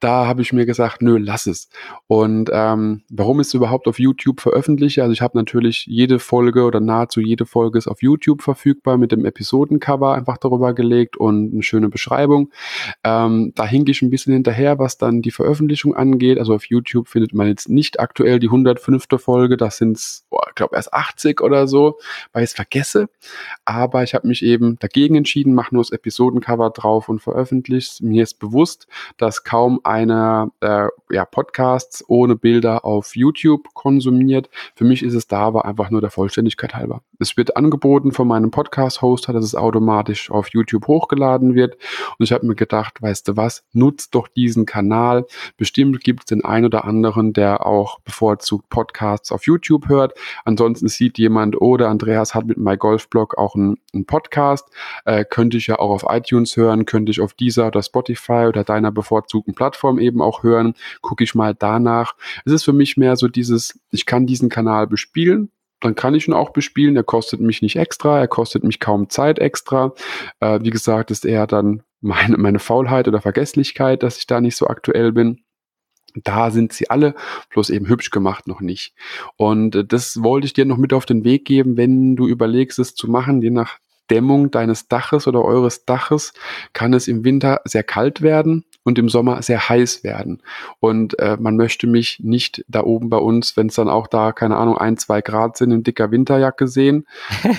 Da 0.00 0.26
habe 0.26 0.42
ich 0.42 0.52
mir 0.52 0.66
gesagt, 0.66 1.02
nö, 1.02 1.18
lass 1.18 1.46
es. 1.46 1.68
Und 2.06 2.50
ähm, 2.52 3.02
warum 3.08 3.40
ist 3.40 3.48
es 3.48 3.54
überhaupt 3.54 3.88
auf 3.88 3.98
YouTube 3.98 4.40
veröffentlicht? 4.40 4.98
Also 4.98 5.12
ich 5.12 5.22
habe 5.22 5.36
natürlich 5.38 5.86
jede 5.86 6.18
Folge 6.18 6.64
oder 6.64 6.80
nahezu 6.80 7.20
jede 7.20 7.46
Folge 7.46 7.78
ist 7.78 7.88
auf 7.88 8.02
YouTube 8.02 8.42
verfügbar 8.42 8.98
mit 8.98 9.12
dem 9.12 9.24
Episodencover 9.24 10.14
einfach 10.14 10.38
darüber 10.38 10.74
gelegt 10.74 11.16
und 11.16 11.52
eine 11.52 11.62
schöne 11.62 11.88
Beschreibung. 11.88 12.50
Ähm, 13.04 13.52
da 13.54 13.66
hink 13.66 13.88
ich 13.88 14.02
ein 14.02 14.10
bisschen 14.10 14.32
hinterher, 14.34 14.78
was 14.78 14.98
dann 14.98 15.22
die 15.22 15.30
Veröffentlichung 15.30 15.94
angeht. 15.94 16.38
Also 16.38 16.54
auf 16.54 16.64
YouTube 16.66 17.08
findet 17.08 17.32
man 17.32 17.46
jetzt 17.48 17.68
nicht 17.68 18.00
aktuell 18.00 18.38
die 18.38 18.48
105. 18.48 19.06
Folge, 19.18 19.56
das 19.56 19.78
sind 19.78 19.98
ich 19.98 20.54
glaube 20.54 20.76
erst 20.76 20.92
80 20.92 21.40
oder 21.40 21.66
so, 21.66 21.98
weil 22.32 22.44
ich 22.44 22.50
es 22.50 22.54
vergesse. 22.54 23.08
Aber 23.64 24.02
ich 24.02 24.14
habe 24.14 24.28
mich 24.28 24.42
eben 24.42 24.78
dagegen 24.78 25.14
entschieden, 25.14 25.54
mache 25.54 25.74
nur 25.74 25.82
das 25.82 25.90
Episodencover 25.90 26.70
drauf 26.70 26.97
drauf 26.98 27.08
und 27.08 27.20
veröffentlicht. 27.20 28.02
Mir 28.02 28.22
ist 28.24 28.38
bewusst, 28.38 28.88
dass 29.16 29.44
kaum 29.44 29.80
einer 29.84 30.50
äh, 30.60 30.88
ja, 31.10 31.24
Podcasts 31.24 32.04
ohne 32.08 32.36
Bilder 32.36 32.84
auf 32.84 33.14
YouTube 33.14 33.72
konsumiert. 33.74 34.50
Für 34.74 34.84
mich 34.84 35.02
ist 35.02 35.14
es 35.14 35.26
da 35.26 35.40
aber 35.40 35.64
einfach 35.64 35.90
nur 35.90 36.00
der 36.00 36.10
Vollständigkeit 36.10 36.74
halber. 36.74 37.02
Es 37.20 37.36
wird 37.36 37.56
angeboten 37.56 38.12
von 38.12 38.28
meinem 38.28 38.50
Podcast-Hoster, 38.50 39.32
dass 39.32 39.44
es 39.44 39.54
automatisch 39.54 40.30
auf 40.30 40.48
YouTube 40.48 40.86
hochgeladen 40.86 41.54
wird. 41.54 41.76
Und 42.18 42.24
ich 42.24 42.32
habe 42.32 42.46
mir 42.46 42.54
gedacht, 42.54 43.00
weißt 43.00 43.28
du 43.28 43.36
was, 43.36 43.64
nutzt 43.72 44.14
doch 44.14 44.28
diesen 44.28 44.66
Kanal. 44.66 45.24
Bestimmt 45.56 46.00
gibt 46.02 46.20
es 46.20 46.26
den 46.26 46.44
einen 46.44 46.66
oder 46.66 46.84
anderen, 46.84 47.32
der 47.32 47.66
auch 47.66 48.00
bevorzugt 48.00 48.68
Podcasts 48.70 49.32
auf 49.32 49.46
YouTube 49.46 49.88
hört. 49.88 50.14
Ansonsten 50.44 50.88
sieht 50.88 51.18
jemand, 51.18 51.60
oder 51.60 51.88
Andreas 51.88 52.34
hat 52.34 52.46
mit 52.46 52.58
MyGolfblog 52.58 53.38
auch 53.38 53.54
einen, 53.54 53.78
einen 53.94 54.06
Podcast. 54.06 54.68
Äh, 55.04 55.24
könnte 55.24 55.56
ich 55.56 55.68
ja 55.68 55.78
auch 55.78 55.90
auf 55.90 56.04
iTunes 56.08 56.56
hören, 56.56 56.84
könnte 56.88 57.12
ich 57.12 57.20
auf 57.20 57.34
dieser 57.34 57.68
oder 57.68 57.82
Spotify 57.82 58.46
oder 58.48 58.64
deiner 58.64 58.90
bevorzugten 58.90 59.54
Plattform 59.54 59.98
eben 59.98 60.22
auch 60.22 60.42
hören. 60.42 60.74
Gucke 61.02 61.22
ich 61.22 61.34
mal 61.34 61.54
danach. 61.54 62.16
Es 62.44 62.52
ist 62.52 62.64
für 62.64 62.72
mich 62.72 62.96
mehr 62.96 63.14
so 63.16 63.28
dieses, 63.28 63.78
ich 63.90 64.06
kann 64.06 64.26
diesen 64.26 64.48
Kanal 64.48 64.86
bespielen, 64.86 65.52
dann 65.80 65.94
kann 65.94 66.14
ich 66.14 66.26
ihn 66.26 66.34
auch 66.34 66.50
bespielen. 66.50 66.96
Er 66.96 67.04
kostet 67.04 67.40
mich 67.40 67.62
nicht 67.62 67.76
extra, 67.76 68.18
er 68.18 68.26
kostet 68.26 68.64
mich 68.64 68.80
kaum 68.80 69.10
Zeit 69.10 69.38
extra. 69.38 69.92
Äh, 70.40 70.60
wie 70.62 70.70
gesagt, 70.70 71.10
ist 71.10 71.26
eher 71.26 71.46
dann 71.46 71.82
meine, 72.00 72.38
meine 72.38 72.58
Faulheit 72.58 73.06
oder 73.06 73.20
Vergesslichkeit, 73.20 74.02
dass 74.02 74.18
ich 74.18 74.26
da 74.26 74.40
nicht 74.40 74.56
so 74.56 74.66
aktuell 74.66 75.12
bin. 75.12 75.42
Da 76.14 76.50
sind 76.50 76.72
sie 76.72 76.88
alle, 76.88 77.14
bloß 77.50 77.68
eben 77.68 77.86
hübsch 77.86 78.10
gemacht 78.10 78.48
noch 78.48 78.62
nicht. 78.62 78.94
Und 79.36 79.76
äh, 79.76 79.84
das 79.84 80.22
wollte 80.22 80.46
ich 80.46 80.54
dir 80.54 80.64
noch 80.64 80.78
mit 80.78 80.94
auf 80.94 81.04
den 81.04 81.22
Weg 81.22 81.44
geben, 81.44 81.76
wenn 81.76 82.16
du 82.16 82.26
überlegst, 82.26 82.78
es 82.78 82.94
zu 82.94 83.10
machen, 83.10 83.42
je 83.42 83.50
nach 83.50 83.78
Dämmung 84.10 84.50
deines 84.50 84.88
Daches 84.88 85.26
oder 85.26 85.44
eures 85.44 85.84
Daches 85.84 86.32
kann 86.72 86.94
es 86.94 87.08
im 87.08 87.24
Winter 87.24 87.60
sehr 87.64 87.82
kalt 87.82 88.22
werden 88.22 88.64
und 88.84 88.98
im 88.98 89.08
Sommer 89.08 89.42
sehr 89.42 89.68
heiß 89.68 90.02
werden. 90.02 90.42
Und 90.80 91.18
äh, 91.18 91.36
man 91.38 91.56
möchte 91.56 91.86
mich 91.86 92.20
nicht 92.22 92.64
da 92.68 92.82
oben 92.82 93.10
bei 93.10 93.18
uns, 93.18 93.56
wenn 93.56 93.66
es 93.68 93.74
dann 93.74 93.88
auch 93.88 94.06
da, 94.06 94.32
keine 94.32 94.56
Ahnung, 94.56 94.78
ein, 94.78 94.96
zwei 94.96 95.20
Grad 95.20 95.56
sind, 95.56 95.70
in 95.72 95.82
dicker 95.82 96.10
Winterjacke 96.10 96.66
sehen 96.66 97.06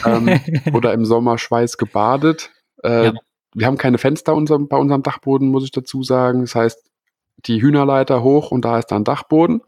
ähm, 0.06 0.40
oder 0.74 0.94
im 0.94 1.06
Sommer 1.06 1.38
Schweiß 1.38 1.78
gebadet. 1.78 2.52
Äh, 2.84 3.06
ja. 3.06 3.14
Wir 3.54 3.68
haben 3.68 3.78
keine 3.78 3.98
Fenster 3.98 4.36
unserem, 4.36 4.68
bei 4.68 4.78
unserem 4.78 5.04
Dachboden, 5.04 5.50
muss 5.50 5.64
ich 5.64 5.72
dazu 5.72 6.04
sagen. 6.04 6.42
Das 6.42 6.56
heißt, 6.56 6.84
die 7.46 7.62
Hühnerleiter 7.62 8.24
hoch 8.24 8.52
und 8.52 8.66
da 8.66 8.80
ist 8.80 8.88
dann 8.88 9.04
Dachboden 9.04 9.62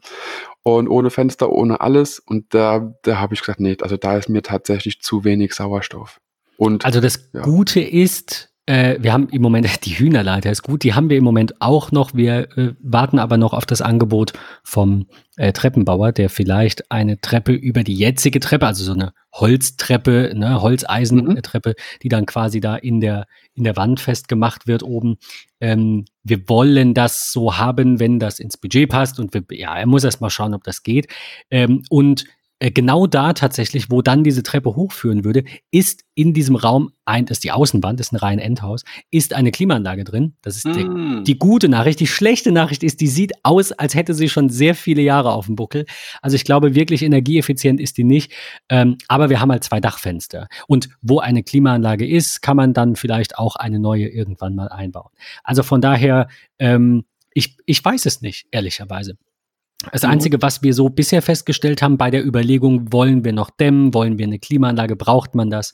und 0.62 0.88
ohne 0.88 1.10
Fenster, 1.10 1.50
ohne 1.50 1.80
alles. 1.80 2.18
Und 2.18 2.54
da, 2.54 2.94
da 3.02 3.18
habe 3.18 3.34
ich 3.34 3.40
gesagt, 3.40 3.60
nee, 3.60 3.76
also 3.80 3.96
da 3.96 4.16
ist 4.16 4.28
mir 4.28 4.42
tatsächlich 4.42 5.00
zu 5.00 5.24
wenig 5.24 5.54
Sauerstoff. 5.54 6.20
Und, 6.62 6.84
also 6.84 7.00
das 7.00 7.28
ja. 7.32 7.42
Gute 7.42 7.80
ist, 7.80 8.52
äh, 8.66 8.96
wir 9.00 9.12
haben 9.12 9.28
im 9.30 9.42
Moment, 9.42 9.66
die 9.84 9.98
Hühnerleiter 9.98 10.48
ist 10.48 10.62
gut, 10.62 10.84
die 10.84 10.94
haben 10.94 11.10
wir 11.10 11.16
im 11.16 11.24
Moment 11.24 11.60
auch 11.60 11.90
noch. 11.90 12.14
Wir 12.14 12.56
äh, 12.56 12.74
warten 12.80 13.18
aber 13.18 13.36
noch 13.36 13.52
auf 13.52 13.66
das 13.66 13.82
Angebot 13.82 14.32
vom 14.62 15.06
äh, 15.36 15.52
Treppenbauer, 15.52 16.12
der 16.12 16.30
vielleicht 16.30 16.88
eine 16.92 17.20
Treppe 17.20 17.52
über 17.52 17.82
die 17.82 17.96
jetzige 17.96 18.38
Treppe, 18.38 18.68
also 18.68 18.84
so 18.84 18.92
eine 18.92 19.12
Holztreppe, 19.32 20.34
ne, 20.36 20.62
Holzeisentreppe, 20.62 21.70
mhm. 21.70 21.98
die 22.04 22.08
dann 22.08 22.26
quasi 22.26 22.60
da 22.60 22.76
in 22.76 23.00
der, 23.00 23.26
in 23.54 23.64
der 23.64 23.74
Wand 23.74 23.98
festgemacht 23.98 24.68
wird 24.68 24.84
oben. 24.84 25.16
Ähm, 25.58 26.04
wir 26.22 26.48
wollen 26.48 26.94
das 26.94 27.32
so 27.32 27.58
haben, 27.58 27.98
wenn 27.98 28.20
das 28.20 28.38
ins 28.38 28.56
Budget 28.56 28.88
passt 28.88 29.18
und 29.18 29.34
wir, 29.34 29.42
ja, 29.50 29.76
er 29.76 29.86
muss 29.86 30.04
erst 30.04 30.20
mal 30.20 30.30
schauen, 30.30 30.54
ob 30.54 30.62
das 30.62 30.84
geht. 30.84 31.08
Ähm, 31.50 31.82
und 31.90 32.22
äh, 32.22 32.26
genau 32.70 33.06
da 33.06 33.32
tatsächlich, 33.32 33.90
wo 33.90 34.02
dann 34.02 34.22
diese 34.22 34.42
Treppe 34.42 34.76
hochführen 34.76 35.24
würde, 35.24 35.44
ist 35.70 36.04
in 36.14 36.34
diesem 36.34 36.56
Raum 36.56 36.92
ein, 37.04 37.26
das 37.26 37.38
ist 37.38 37.44
die 37.44 37.50
Außenwand, 37.50 37.98
das 37.98 38.08
ist 38.08 38.12
ein 38.12 38.16
rein 38.16 38.38
Endhaus, 38.38 38.84
ist 39.10 39.34
eine 39.34 39.50
Klimaanlage 39.50 40.04
drin. 40.04 40.36
Das 40.42 40.56
ist 40.56 40.66
mm. 40.66 40.72
die, 40.72 41.24
die, 41.24 41.38
gute 41.38 41.68
Nachricht. 41.68 41.98
Die 42.00 42.06
schlechte 42.06 42.52
Nachricht 42.52 42.82
ist, 42.82 43.00
die 43.00 43.08
sieht 43.08 43.32
aus, 43.42 43.72
als 43.72 43.94
hätte 43.94 44.14
sie 44.14 44.28
schon 44.28 44.48
sehr 44.48 44.74
viele 44.74 45.02
Jahre 45.02 45.32
auf 45.32 45.46
dem 45.46 45.56
Buckel. 45.56 45.86
Also 46.20 46.36
ich 46.36 46.44
glaube, 46.44 46.74
wirklich 46.74 47.02
energieeffizient 47.02 47.80
ist 47.80 47.98
die 47.98 48.04
nicht. 48.04 48.32
Ähm, 48.68 48.98
aber 49.08 49.30
wir 49.30 49.40
haben 49.40 49.50
halt 49.50 49.64
zwei 49.64 49.80
Dachfenster. 49.80 50.48
Und 50.68 50.90
wo 51.00 51.18
eine 51.18 51.42
Klimaanlage 51.42 52.06
ist, 52.06 52.42
kann 52.42 52.56
man 52.56 52.74
dann 52.74 52.94
vielleicht 52.96 53.38
auch 53.38 53.56
eine 53.56 53.80
neue 53.80 54.08
irgendwann 54.08 54.54
mal 54.54 54.68
einbauen. 54.68 55.10
Also 55.42 55.62
von 55.62 55.80
daher, 55.80 56.28
ähm, 56.58 57.04
ich, 57.34 57.56
ich 57.66 57.84
weiß 57.84 58.06
es 58.06 58.20
nicht, 58.20 58.46
ehrlicherweise. 58.50 59.16
Das 59.90 60.02
mhm. 60.02 60.10
Einzige, 60.10 60.42
was 60.42 60.62
wir 60.62 60.74
so 60.74 60.88
bisher 60.88 61.22
festgestellt 61.22 61.82
haben 61.82 61.98
bei 61.98 62.10
der 62.10 62.24
Überlegung, 62.24 62.92
wollen 62.92 63.24
wir 63.24 63.32
noch 63.32 63.50
dämmen, 63.50 63.94
wollen 63.94 64.18
wir 64.18 64.26
eine 64.26 64.38
Klimaanlage, 64.38 64.96
braucht 64.96 65.34
man 65.34 65.50
das? 65.50 65.72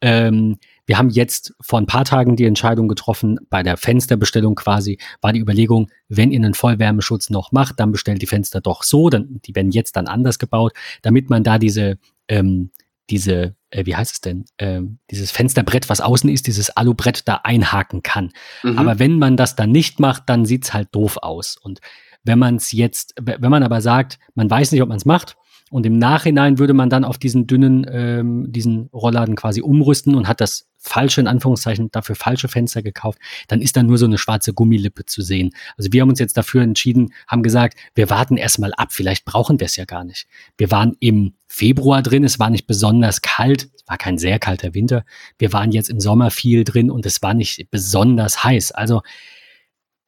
Ähm, 0.00 0.58
wir 0.86 0.98
haben 0.98 1.10
jetzt 1.10 1.54
vor 1.60 1.78
ein 1.78 1.86
paar 1.86 2.04
Tagen 2.04 2.36
die 2.36 2.46
Entscheidung 2.46 2.88
getroffen, 2.88 3.38
bei 3.48 3.62
der 3.62 3.76
Fensterbestellung 3.76 4.54
quasi, 4.54 4.98
war 5.20 5.32
die 5.32 5.40
Überlegung, 5.40 5.90
wenn 6.08 6.32
ihr 6.32 6.40
einen 6.40 6.54
Vollwärmeschutz 6.54 7.30
noch 7.30 7.52
macht, 7.52 7.78
dann 7.78 7.92
bestellt 7.92 8.22
die 8.22 8.26
Fenster 8.26 8.60
doch 8.60 8.82
so, 8.82 9.08
dann, 9.08 9.40
die 9.44 9.54
werden 9.54 9.70
jetzt 9.70 9.96
dann 9.96 10.08
anders 10.08 10.38
gebaut, 10.38 10.72
damit 11.02 11.30
man 11.30 11.44
da 11.44 11.58
diese, 11.58 11.98
ähm, 12.28 12.70
diese, 13.10 13.56
äh, 13.70 13.86
wie 13.86 13.94
heißt 13.94 14.14
es 14.14 14.20
denn, 14.20 14.44
ähm, 14.58 14.98
dieses 15.10 15.30
Fensterbrett, 15.30 15.88
was 15.88 16.00
außen 16.00 16.30
ist, 16.30 16.46
dieses 16.46 16.70
Alubrett 16.70 17.28
da 17.28 17.40
einhaken 17.44 18.02
kann. 18.02 18.32
Mhm. 18.62 18.78
Aber 18.78 18.98
wenn 18.98 19.18
man 19.18 19.36
das 19.36 19.56
dann 19.56 19.70
nicht 19.70 20.00
macht, 20.00 20.24
dann 20.28 20.44
sieht's 20.44 20.72
halt 20.72 20.88
doof 20.92 21.18
aus. 21.18 21.56
Und 21.56 21.80
wenn 22.24 22.38
man 22.38 22.56
es 22.56 22.72
jetzt, 22.72 23.14
wenn 23.20 23.50
man 23.50 23.62
aber 23.62 23.80
sagt, 23.80 24.18
man 24.34 24.50
weiß 24.50 24.72
nicht, 24.72 24.82
ob 24.82 24.88
man 24.88 24.98
es 24.98 25.04
macht 25.04 25.36
Und 25.72 25.86
im 25.86 25.98
Nachhinein 25.98 26.58
würde 26.58 26.74
man 26.74 26.90
dann 26.90 27.04
auf 27.04 27.16
diesen 27.16 27.46
dünnen, 27.46 27.86
ähm, 27.88 28.50
diesen 28.50 28.88
Rollladen 28.92 29.36
quasi 29.36 29.62
umrüsten 29.62 30.16
und 30.16 30.26
hat 30.26 30.40
das 30.40 30.66
falsche, 30.78 31.20
in 31.20 31.28
Anführungszeichen, 31.28 31.92
dafür 31.92 32.16
falsche 32.16 32.48
Fenster 32.48 32.82
gekauft, 32.82 33.18
dann 33.46 33.60
ist 33.60 33.76
da 33.76 33.82
nur 33.84 33.96
so 33.96 34.06
eine 34.06 34.18
schwarze 34.18 34.52
Gummilippe 34.52 35.04
zu 35.04 35.22
sehen. 35.22 35.50
Also 35.76 35.92
wir 35.92 36.02
haben 36.02 36.08
uns 36.08 36.18
jetzt 36.18 36.36
dafür 36.36 36.62
entschieden, 36.62 37.12
haben 37.28 37.44
gesagt, 37.44 37.78
wir 37.94 38.10
warten 38.10 38.36
erstmal 38.36 38.72
ab, 38.74 38.88
vielleicht 38.92 39.24
brauchen 39.24 39.60
wir 39.60 39.66
es 39.66 39.76
ja 39.76 39.84
gar 39.84 40.02
nicht. 40.02 40.26
Wir 40.58 40.72
waren 40.72 40.96
im 40.98 41.34
Februar 41.46 42.02
drin, 42.02 42.24
es 42.24 42.40
war 42.40 42.50
nicht 42.50 42.66
besonders 42.66 43.22
kalt, 43.22 43.68
es 43.76 43.86
war 43.86 43.96
kein 43.96 44.18
sehr 44.18 44.40
kalter 44.40 44.74
Winter. 44.74 45.04
Wir 45.38 45.52
waren 45.52 45.70
jetzt 45.70 45.90
im 45.90 46.00
Sommer 46.00 46.32
viel 46.32 46.64
drin 46.64 46.90
und 46.90 47.06
es 47.06 47.22
war 47.22 47.34
nicht 47.34 47.70
besonders 47.70 48.42
heiß. 48.42 48.72
Also 48.72 49.02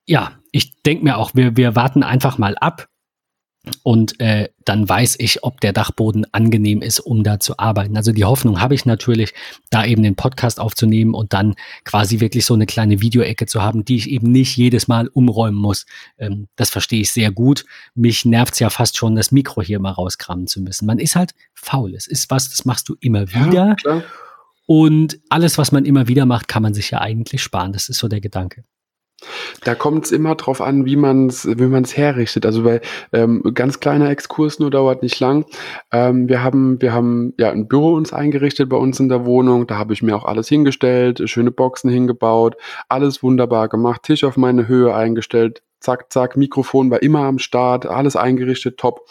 ja, 0.07 0.39
ich 0.51 0.83
denke 0.83 1.05
mir 1.05 1.17
auch, 1.17 1.35
wir, 1.35 1.57
wir 1.57 1.77
warten 1.77 2.03
einfach 2.03 2.39
mal 2.39 2.57
ab 2.57 2.89
und 3.85 4.19
äh, 4.21 4.49
dann 4.65 4.89
weiß 4.89 5.17
ich, 5.21 5.45
ob 5.45 5.61
der 5.61 5.73
Dachboden 5.73 6.27
angenehm 6.33 6.83
ist, 6.83 6.99
um 6.99 7.23
da 7.23 7.39
zu 7.39 7.59
arbeiten. 7.59 7.97
Also 7.97 8.11
die 8.11 8.25
Hoffnung 8.25 8.61
habe 8.61 8.75
ich 8.75 8.87
natürlich, 8.87 9.35
da 9.71 9.85
eben 9.85 10.03
den 10.03 10.17
Podcast 10.17 10.59
aufzunehmen 10.59 11.15
und 11.15 11.33
dann 11.33 11.55
quasi 11.85 12.19
wirklich 12.19 12.45
so 12.45 12.55
eine 12.55 12.67
kleine 12.67 13.01
Videoecke 13.01 13.47
zu 13.47 13.63
haben, 13.63 13.85
die 13.85 13.97
ich 13.97 14.11
eben 14.11 14.33
nicht 14.33 14.57
jedes 14.57 14.89
Mal 14.89 15.09
umräumen 15.09 15.61
muss. 15.61 15.87
Ähm, 16.19 16.49
das 16.57 16.71
verstehe 16.71 17.03
ich 17.03 17.13
sehr 17.13 17.31
gut. 17.31 17.65
Mich 17.95 18.25
nervt 18.25 18.55
es 18.55 18.59
ja 18.59 18.69
fast 18.69 18.97
schon, 18.97 19.15
das 19.15 19.31
Mikro 19.31 19.63
hier 19.63 19.79
mal 19.79 19.93
rauskramen 19.93 20.49
zu 20.49 20.61
müssen. 20.61 20.87
Man 20.87 20.99
ist 20.99 21.15
halt 21.15 21.33
faul. 21.55 21.95
Es 21.95 22.09
ist 22.09 22.31
was, 22.31 22.51
das 22.51 22.65
machst 22.65 22.89
du 22.89 22.97
immer 22.99 23.29
wieder. 23.33 23.77
Ja, 23.85 24.03
und 24.67 25.21
alles, 25.29 25.59
was 25.59 25.71
man 25.71 25.85
immer 25.85 26.09
wieder 26.09 26.27
macht, 26.27 26.49
kann 26.49 26.63
man 26.63 26.75
sich 26.75 26.91
ja 26.91 27.01
eigentlich 27.01 27.43
sparen. 27.43 27.73
Das 27.73 27.89
ist 27.89 27.99
so 27.99 28.09
der 28.09 28.21
Gedanke. 28.21 28.65
Da 29.65 29.75
kommt 29.75 30.07
es 30.07 30.13
immer 30.13 30.35
drauf 30.35 30.61
an, 30.61 30.85
wie 30.85 30.97
man 30.97 31.27
es 31.27 31.47
wie 31.47 31.67
man's 31.67 31.97
herrichtet. 31.97 32.47
Also 32.47 32.63
bei 32.63 32.81
ähm, 33.13 33.43
ganz 33.55 33.81
kleiner 33.81 34.11
Exkurs 34.11 34.59
nur 34.59 34.71
dauert 34.71 35.03
nicht 35.03 35.19
lang. 35.21 35.45
Ähm, 35.91 36.29
wir 36.29 36.43
haben 36.43 36.81
wir 36.81 36.93
haben 36.93 37.35
ja 37.39 37.51
ein 37.51 37.69
Büro 37.69 37.95
uns 37.95 38.13
eingerichtet 38.13 38.69
bei 38.69 38.77
uns 38.77 39.01
in 39.01 39.09
der 39.09 39.25
Wohnung. 39.25 39.67
Da 39.67 39.79
habe 39.79 39.93
ich 39.93 40.03
mir 40.03 40.17
auch 40.17 40.25
alles 40.25 40.49
hingestellt, 40.49 41.23
schöne 41.27 41.51
Boxen 41.51 41.91
hingebaut, 41.91 42.57
alles 42.89 43.23
wunderbar 43.23 43.69
gemacht, 43.69 44.03
Tisch 44.03 44.25
auf 44.25 44.37
meine 44.37 44.69
Höhe 44.69 44.95
eingestellt, 44.95 45.63
zack 45.81 46.13
zack, 46.13 46.37
Mikrofon 46.37 46.91
war 46.91 47.03
immer 47.03 47.21
am 47.21 47.39
Start, 47.39 47.87
alles 47.87 48.17
eingerichtet, 48.17 48.79
top. 48.79 49.07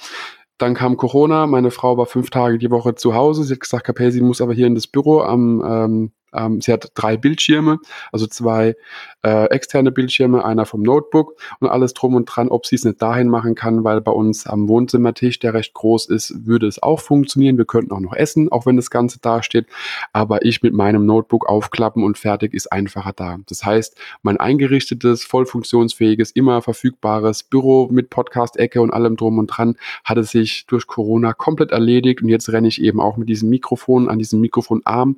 Dann 0.57 0.75
kam 0.75 0.95
Corona, 0.95 1.47
meine 1.47 1.71
Frau 1.71 1.97
war 1.97 2.05
fünf 2.05 2.29
Tage 2.29 2.59
die 2.59 2.69
Woche 2.69 2.93
zu 2.93 3.15
Hause. 3.15 3.43
Sie 3.43 3.53
hat 3.53 3.61
gesagt, 3.61 3.83
Kapell, 3.83 4.11
sie 4.11 4.21
muss 4.21 4.41
aber 4.41 4.53
hier 4.53 4.67
in 4.67 4.75
das 4.75 4.85
Büro 4.85 5.21
am 5.21 5.63
ähm, 5.65 6.11
ähm, 6.33 6.61
sie 6.61 6.71
hat 6.71 6.91
drei 6.95 7.17
Bildschirme, 7.17 7.79
also 8.11 8.27
zwei 8.27 8.75
äh, 9.23 9.45
externe 9.45 9.91
Bildschirme, 9.91 10.43
einer 10.45 10.65
vom 10.65 10.81
Notebook 10.81 11.35
und 11.59 11.69
alles 11.69 11.93
drum 11.93 12.15
und 12.15 12.25
dran, 12.25 12.49
ob 12.49 12.65
sie 12.65 12.75
es 12.75 12.85
nicht 12.85 13.01
dahin 13.01 13.29
machen 13.29 13.55
kann, 13.55 13.83
weil 13.83 14.01
bei 14.01 14.11
uns 14.11 14.47
am 14.47 14.67
Wohnzimmertisch, 14.67 15.39
der 15.39 15.53
recht 15.53 15.73
groß 15.73 16.07
ist, 16.07 16.45
würde 16.45 16.67
es 16.67 16.81
auch 16.81 16.99
funktionieren. 16.99 17.57
Wir 17.57 17.65
könnten 17.65 17.91
auch 17.91 17.99
noch 17.99 18.13
essen, 18.13 18.51
auch 18.51 18.65
wenn 18.65 18.75
das 18.75 18.89
Ganze 18.89 19.19
da 19.21 19.43
steht. 19.43 19.67
Aber 20.13 20.45
ich 20.45 20.61
mit 20.61 20.73
meinem 20.73 21.05
Notebook 21.05 21.47
aufklappen 21.47 22.03
und 22.03 22.17
fertig 22.17 22.53
ist 22.53 22.71
einfacher 22.71 23.13
da. 23.13 23.37
Das 23.47 23.65
heißt, 23.65 23.97
mein 24.21 24.37
eingerichtetes, 24.37 25.23
voll 25.23 25.45
funktionsfähiges, 25.45 26.31
immer 26.31 26.61
verfügbares 26.61 27.43
Büro 27.43 27.87
mit 27.91 28.09
Podcast-Ecke 28.09 28.81
und 28.81 28.91
allem 28.91 29.17
drum 29.17 29.37
und 29.37 29.47
dran 29.47 29.75
hatte 30.03 30.23
sich 30.23 30.65
durch 30.67 30.87
Corona 30.87 31.33
komplett 31.33 31.71
erledigt 31.71 32.21
und 32.21 32.29
jetzt 32.29 32.49
renne 32.49 32.67
ich 32.67 32.81
eben 32.81 32.99
auch 32.99 33.17
mit 33.17 33.29
diesem 33.29 33.49
Mikrofon 33.49 34.09
an 34.09 34.19
diesem 34.19 34.41
Mikrofonarm 34.41 35.17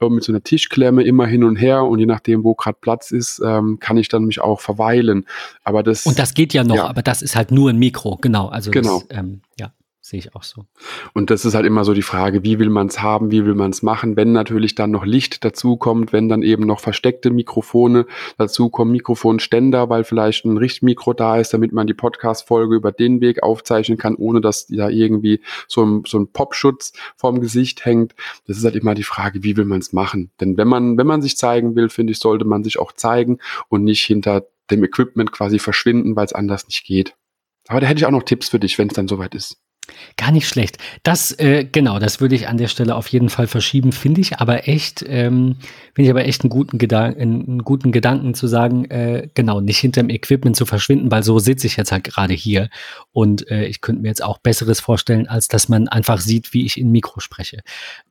äh, 0.00 0.08
mit 0.08 0.24
so 0.24 0.32
einer 0.32 0.42
Tischklemme 0.50 1.04
immer 1.04 1.26
hin 1.26 1.44
und 1.44 1.54
her 1.54 1.84
und 1.84 2.00
je 2.00 2.06
nachdem, 2.06 2.42
wo 2.42 2.54
gerade 2.54 2.76
Platz 2.80 3.12
ist, 3.12 3.40
ähm, 3.44 3.78
kann 3.78 3.96
ich 3.96 4.08
dann 4.08 4.24
mich 4.24 4.40
auch 4.40 4.60
verweilen. 4.60 5.26
Aber 5.62 5.84
das 5.84 6.06
und 6.06 6.18
das 6.18 6.34
geht 6.34 6.52
ja 6.52 6.64
noch, 6.64 6.74
ja. 6.74 6.88
aber 6.88 7.02
das 7.02 7.22
ist 7.22 7.36
halt 7.36 7.52
nur 7.52 7.70
ein 7.70 7.78
Mikro, 7.78 8.18
genau. 8.20 8.48
Also 8.48 8.72
genau. 8.72 9.02
Das, 9.08 9.18
ähm, 9.18 9.42
ja 9.58 9.70
sehe 10.10 10.18
ich 10.18 10.34
auch 10.34 10.42
so. 10.42 10.66
Und 11.14 11.30
das 11.30 11.44
ist 11.44 11.54
halt 11.54 11.64
immer 11.64 11.84
so 11.84 11.94
die 11.94 12.02
Frage, 12.02 12.42
wie 12.42 12.58
will 12.58 12.68
man 12.68 12.88
es 12.88 13.00
haben, 13.00 13.30
wie 13.30 13.44
will 13.46 13.54
man 13.54 13.70
es 13.70 13.82
machen, 13.82 14.16
wenn 14.16 14.32
natürlich 14.32 14.74
dann 14.74 14.90
noch 14.90 15.04
Licht 15.04 15.44
dazukommt, 15.44 16.12
wenn 16.12 16.28
dann 16.28 16.42
eben 16.42 16.66
noch 16.66 16.80
versteckte 16.80 17.30
Mikrofone 17.30 18.06
dazukommen, 18.36 18.92
Mikrofonständer, 18.92 19.88
weil 19.88 20.02
vielleicht 20.02 20.44
ein 20.44 20.56
Richtmikro 20.56 21.12
da 21.12 21.38
ist, 21.38 21.54
damit 21.54 21.72
man 21.72 21.86
die 21.86 21.94
Podcast-Folge 21.94 22.74
über 22.74 22.90
den 22.90 23.20
Weg 23.20 23.42
aufzeichnen 23.42 23.98
kann, 23.98 24.16
ohne 24.16 24.40
dass 24.40 24.66
da 24.66 24.88
irgendwie 24.88 25.40
so 25.68 25.84
ein, 25.84 26.02
so 26.06 26.18
ein 26.18 26.32
Popschutz 26.32 26.92
vorm 27.16 27.40
Gesicht 27.40 27.84
hängt. 27.84 28.14
Das 28.46 28.58
ist 28.58 28.64
halt 28.64 28.76
immer 28.76 28.94
die 28.94 29.04
Frage, 29.04 29.44
wie 29.44 29.56
will 29.56 29.64
man 29.64 29.78
es 29.78 29.92
machen? 29.92 30.32
Denn 30.40 30.56
wenn 30.56 30.68
man, 30.68 30.98
wenn 30.98 31.06
man 31.06 31.22
sich 31.22 31.36
zeigen 31.36 31.76
will, 31.76 31.88
finde 31.88 32.12
ich, 32.12 32.18
sollte 32.18 32.44
man 32.44 32.64
sich 32.64 32.80
auch 32.80 32.92
zeigen 32.92 33.38
und 33.68 33.84
nicht 33.84 34.04
hinter 34.04 34.46
dem 34.72 34.82
Equipment 34.82 35.30
quasi 35.30 35.60
verschwinden, 35.60 36.16
weil 36.16 36.26
es 36.26 36.32
anders 36.32 36.66
nicht 36.66 36.84
geht. 36.84 37.14
Aber 37.68 37.80
da 37.80 37.86
hätte 37.86 38.00
ich 38.00 38.06
auch 38.06 38.10
noch 38.10 38.24
Tipps 38.24 38.48
für 38.48 38.58
dich, 38.58 38.78
wenn 38.78 38.88
es 38.88 38.94
dann 38.94 39.06
soweit 39.06 39.36
ist. 39.36 39.60
Gar 40.16 40.32
nicht 40.32 40.48
schlecht. 40.48 40.78
Das, 41.02 41.32
äh, 41.38 41.64
genau, 41.64 41.98
das 41.98 42.20
würde 42.20 42.34
ich 42.34 42.48
an 42.48 42.56
der 42.56 42.68
Stelle 42.68 42.94
auf 42.94 43.08
jeden 43.08 43.28
Fall 43.28 43.46
verschieben, 43.46 43.92
finde 43.92 44.20
ich 44.20 44.38
aber 44.38 44.68
echt, 44.68 45.04
ähm, 45.06 45.56
finde 45.94 46.06
ich 46.06 46.10
aber 46.10 46.24
echt 46.24 46.42
einen 46.42 46.50
guten, 46.50 46.78
Gedan 46.78 47.16
einen 47.16 47.64
guten 47.64 47.92
Gedanken 47.92 48.34
zu 48.34 48.46
sagen, 48.46 48.84
äh, 48.86 49.28
genau, 49.34 49.60
nicht 49.60 49.78
hinterm 49.78 50.10
Equipment 50.10 50.56
zu 50.56 50.66
verschwinden, 50.66 51.10
weil 51.10 51.22
so 51.22 51.38
sitze 51.38 51.66
ich 51.66 51.76
jetzt 51.76 51.92
halt 51.92 52.04
gerade 52.04 52.34
hier 52.34 52.68
und 53.12 53.50
äh, 53.50 53.66
ich 53.66 53.80
könnte 53.80 54.02
mir 54.02 54.08
jetzt 54.08 54.22
auch 54.22 54.38
Besseres 54.38 54.80
vorstellen, 54.80 55.26
als 55.26 55.48
dass 55.48 55.68
man 55.68 55.88
einfach 55.88 56.20
sieht, 56.20 56.52
wie 56.52 56.64
ich 56.64 56.78
in 56.78 56.90
Mikro 56.90 57.20
spreche. 57.20 57.60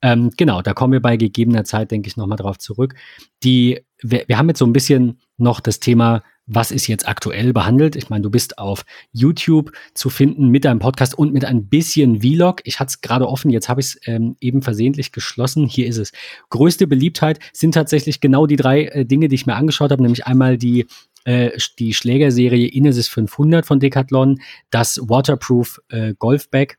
Ähm, 0.01 0.31
genau, 0.37 0.61
da 0.61 0.73
kommen 0.73 0.93
wir 0.93 1.01
bei 1.01 1.17
gegebener 1.17 1.63
Zeit, 1.63 1.91
denke 1.91 2.07
ich, 2.07 2.17
nochmal 2.17 2.37
drauf 2.37 2.57
zurück. 2.57 2.95
Die, 3.43 3.85
wir, 4.01 4.25
wir 4.27 4.37
haben 4.37 4.49
jetzt 4.49 4.59
so 4.59 4.65
ein 4.65 4.73
bisschen 4.73 5.19
noch 5.37 5.59
das 5.59 5.79
Thema 5.79 6.23
was 6.49 6.71
ist 6.71 6.87
jetzt 6.87 7.07
aktuell 7.07 7.53
behandelt. 7.53 7.95
Ich 7.95 8.09
meine, 8.09 8.23
du 8.23 8.29
bist 8.29 8.57
auf 8.57 8.83
YouTube 9.13 9.71
zu 9.93 10.09
finden 10.09 10.49
mit 10.49 10.65
deinem 10.65 10.79
Podcast 10.79 11.17
und 11.17 11.31
mit 11.31 11.45
ein 11.45 11.67
bisschen 11.67 12.21
Vlog. 12.21 12.61
Ich 12.63 12.79
hatte 12.79 12.89
es 12.89 13.01
gerade 13.01 13.27
offen, 13.29 13.51
jetzt 13.51 13.69
habe 13.69 13.81
ich 13.81 13.87
es 13.87 13.99
ähm, 14.05 14.35
eben 14.41 14.61
versehentlich 14.61 15.11
geschlossen. 15.11 15.67
Hier 15.67 15.87
ist 15.87 15.97
es. 15.97 16.11
Größte 16.49 16.87
Beliebtheit 16.87 17.39
sind 17.53 17.73
tatsächlich 17.73 18.19
genau 18.19 18.47
die 18.47 18.55
drei 18.55 18.85
äh, 18.85 19.05
Dinge, 19.05 19.27
die 19.27 19.35
ich 19.35 19.45
mir 19.45 19.55
angeschaut 19.55 19.91
habe, 19.91 20.01
nämlich 20.01 20.25
einmal 20.25 20.57
die 20.57 20.87
äh, 21.25 21.51
die 21.77 21.93
Schlägerserie 21.93 22.67
Inesis 22.67 23.07
500 23.09 23.65
von 23.65 23.79
Decathlon, 23.79 24.39
das 24.71 24.99
Waterproof 25.03 25.79
äh, 25.89 26.15
Golfbag 26.17 26.78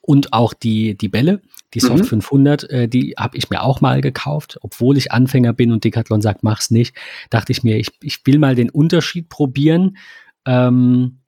und 0.00 0.32
auch 0.32 0.54
die, 0.54 0.96
die 0.96 1.08
Bälle, 1.08 1.40
die 1.74 1.80
Soft 1.80 2.04
mhm. 2.04 2.22
500, 2.22 2.70
äh, 2.70 2.88
die 2.88 3.14
habe 3.18 3.36
ich 3.36 3.50
mir 3.50 3.62
auch 3.62 3.80
mal 3.80 4.00
gekauft, 4.00 4.58
obwohl 4.62 4.96
ich 4.96 5.12
Anfänger 5.12 5.52
bin 5.52 5.72
und 5.72 5.84
Decathlon 5.84 6.22
sagt, 6.22 6.42
mach's 6.42 6.70
nicht. 6.70 6.94
Dachte 7.30 7.52
ich 7.52 7.62
mir, 7.62 7.78
ich, 7.78 7.90
ich 8.02 8.24
will 8.24 8.38
mal 8.38 8.54
den 8.54 8.70
Unterschied 8.70 9.28
probieren. 9.28 9.96
Ähm, 10.46 11.18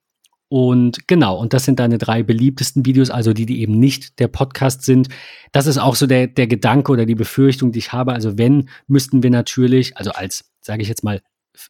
und 0.47 1.07
genau, 1.07 1.37
und 1.37 1.53
das 1.53 1.63
sind 1.63 1.79
deine 1.79 1.97
drei 1.97 2.23
beliebtesten 2.23 2.85
Videos, 2.85 3.09
also 3.09 3.31
die, 3.31 3.45
die 3.45 3.61
eben 3.61 3.79
nicht 3.79 4.19
der 4.19 4.27
Podcast 4.27 4.83
sind. 4.83 5.07
Das 5.53 5.65
ist 5.65 5.77
auch 5.77 5.95
so 5.95 6.07
der, 6.07 6.27
der 6.27 6.47
Gedanke 6.47 6.91
oder 6.91 7.05
die 7.05 7.15
Befürchtung, 7.15 7.71
die 7.71 7.79
ich 7.79 7.93
habe. 7.93 8.11
Also 8.11 8.37
wenn, 8.37 8.67
müssten 8.87 9.23
wir 9.23 9.29
natürlich, 9.29 9.95
also 9.95 10.11
als, 10.11 10.51
sage 10.59 10.81
ich 10.81 10.89
jetzt 10.89 11.05
mal, 11.05 11.21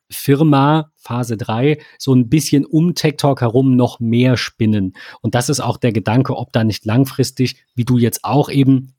Firma 0.10 0.92
Phase 0.96 1.38
3 1.38 1.80
so 1.98 2.14
ein 2.14 2.30
bisschen 2.30 2.66
um 2.66 2.96
Tech 2.96 3.16
Talk 3.18 3.42
herum 3.42 3.76
noch 3.76 4.00
mehr 4.00 4.38
spinnen. 4.38 4.94
Und 5.22 5.36
das 5.36 5.50
ist 5.50 5.60
auch 5.60 5.78
der 5.78 5.92
Gedanke, 5.92 6.36
ob 6.38 6.54
da 6.54 6.64
nicht 6.64 6.86
langfristig, 6.86 7.64
wie 7.76 7.86
du 7.86 7.98
jetzt 7.98 8.24
auch 8.24 8.50
eben 8.50 8.94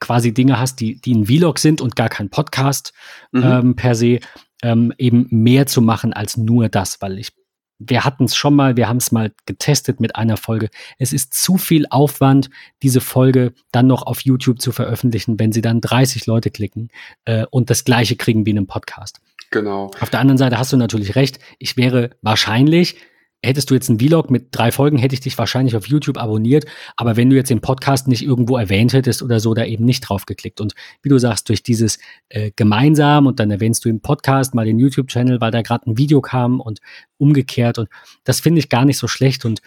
quasi 0.00 0.34
Dinge 0.34 0.58
hast, 0.58 0.80
die, 0.80 1.00
die 1.00 1.14
ein 1.14 1.26
Vlog 1.26 1.58
sind 1.58 1.80
und 1.80 1.96
gar 1.96 2.08
kein 2.08 2.30
Podcast 2.30 2.92
mhm. 3.32 3.42
ähm, 3.42 3.76
per 3.76 3.94
se, 3.94 4.18
ähm, 4.62 4.92
eben 4.98 5.26
mehr 5.30 5.66
zu 5.66 5.80
machen 5.80 6.12
als 6.12 6.36
nur 6.36 6.68
das, 6.68 7.00
weil 7.00 7.18
ich 7.18 7.32
wir 7.78 8.04
hatten 8.04 8.24
es 8.24 8.36
schon 8.36 8.54
mal, 8.54 8.76
wir 8.76 8.88
haben 8.88 8.98
es 8.98 9.12
mal 9.12 9.32
getestet 9.46 10.00
mit 10.00 10.16
einer 10.16 10.36
Folge. 10.36 10.70
Es 10.98 11.12
ist 11.12 11.34
zu 11.34 11.58
viel 11.58 11.86
Aufwand, 11.90 12.48
diese 12.82 13.00
Folge 13.00 13.52
dann 13.72 13.88
noch 13.88 14.04
auf 14.04 14.20
YouTube 14.20 14.60
zu 14.60 14.72
veröffentlichen, 14.72 15.38
wenn 15.38 15.52
sie 15.52 15.60
dann 15.60 15.80
30 15.80 16.26
Leute 16.26 16.50
klicken 16.50 16.90
äh, 17.24 17.46
und 17.50 17.70
das 17.70 17.84
gleiche 17.84 18.16
kriegen 18.16 18.46
wie 18.46 18.50
in 18.50 18.58
einem 18.58 18.66
Podcast. 18.66 19.20
Genau. 19.54 19.92
Auf 20.00 20.10
der 20.10 20.18
anderen 20.18 20.36
Seite 20.36 20.58
hast 20.58 20.72
du 20.72 20.76
natürlich 20.76 21.14
recht. 21.14 21.38
Ich 21.60 21.76
wäre 21.76 22.10
wahrscheinlich, 22.22 22.96
hättest 23.40 23.70
du 23.70 23.74
jetzt 23.74 23.88
einen 23.88 24.00
Vlog 24.00 24.28
mit 24.28 24.48
drei 24.50 24.72
Folgen, 24.72 24.98
hätte 24.98 25.14
ich 25.14 25.20
dich 25.20 25.38
wahrscheinlich 25.38 25.76
auf 25.76 25.86
YouTube 25.86 26.18
abonniert. 26.18 26.64
Aber 26.96 27.16
wenn 27.16 27.30
du 27.30 27.36
jetzt 27.36 27.50
den 27.50 27.60
Podcast 27.60 28.08
nicht 28.08 28.24
irgendwo 28.24 28.56
erwähnt 28.56 28.92
hättest 28.92 29.22
oder 29.22 29.38
so, 29.38 29.54
da 29.54 29.64
eben 29.64 29.84
nicht 29.84 30.00
drauf 30.00 30.26
geklickt. 30.26 30.60
Und 30.60 30.74
wie 31.02 31.08
du 31.08 31.18
sagst, 31.18 31.48
durch 31.48 31.62
dieses 31.62 32.00
äh, 32.30 32.50
gemeinsam 32.56 33.28
und 33.28 33.38
dann 33.38 33.52
erwähnst 33.52 33.84
du 33.84 33.88
im 33.88 34.00
Podcast 34.00 34.56
mal 34.56 34.64
den 34.64 34.80
YouTube-Channel, 34.80 35.40
weil 35.40 35.52
da 35.52 35.62
gerade 35.62 35.88
ein 35.88 35.98
Video 35.98 36.20
kam 36.20 36.58
und 36.58 36.80
umgekehrt. 37.16 37.78
Und 37.78 37.88
das 38.24 38.40
finde 38.40 38.58
ich 38.58 38.68
gar 38.68 38.84
nicht 38.84 38.98
so 38.98 39.06
schlecht. 39.06 39.44
Und 39.44 39.62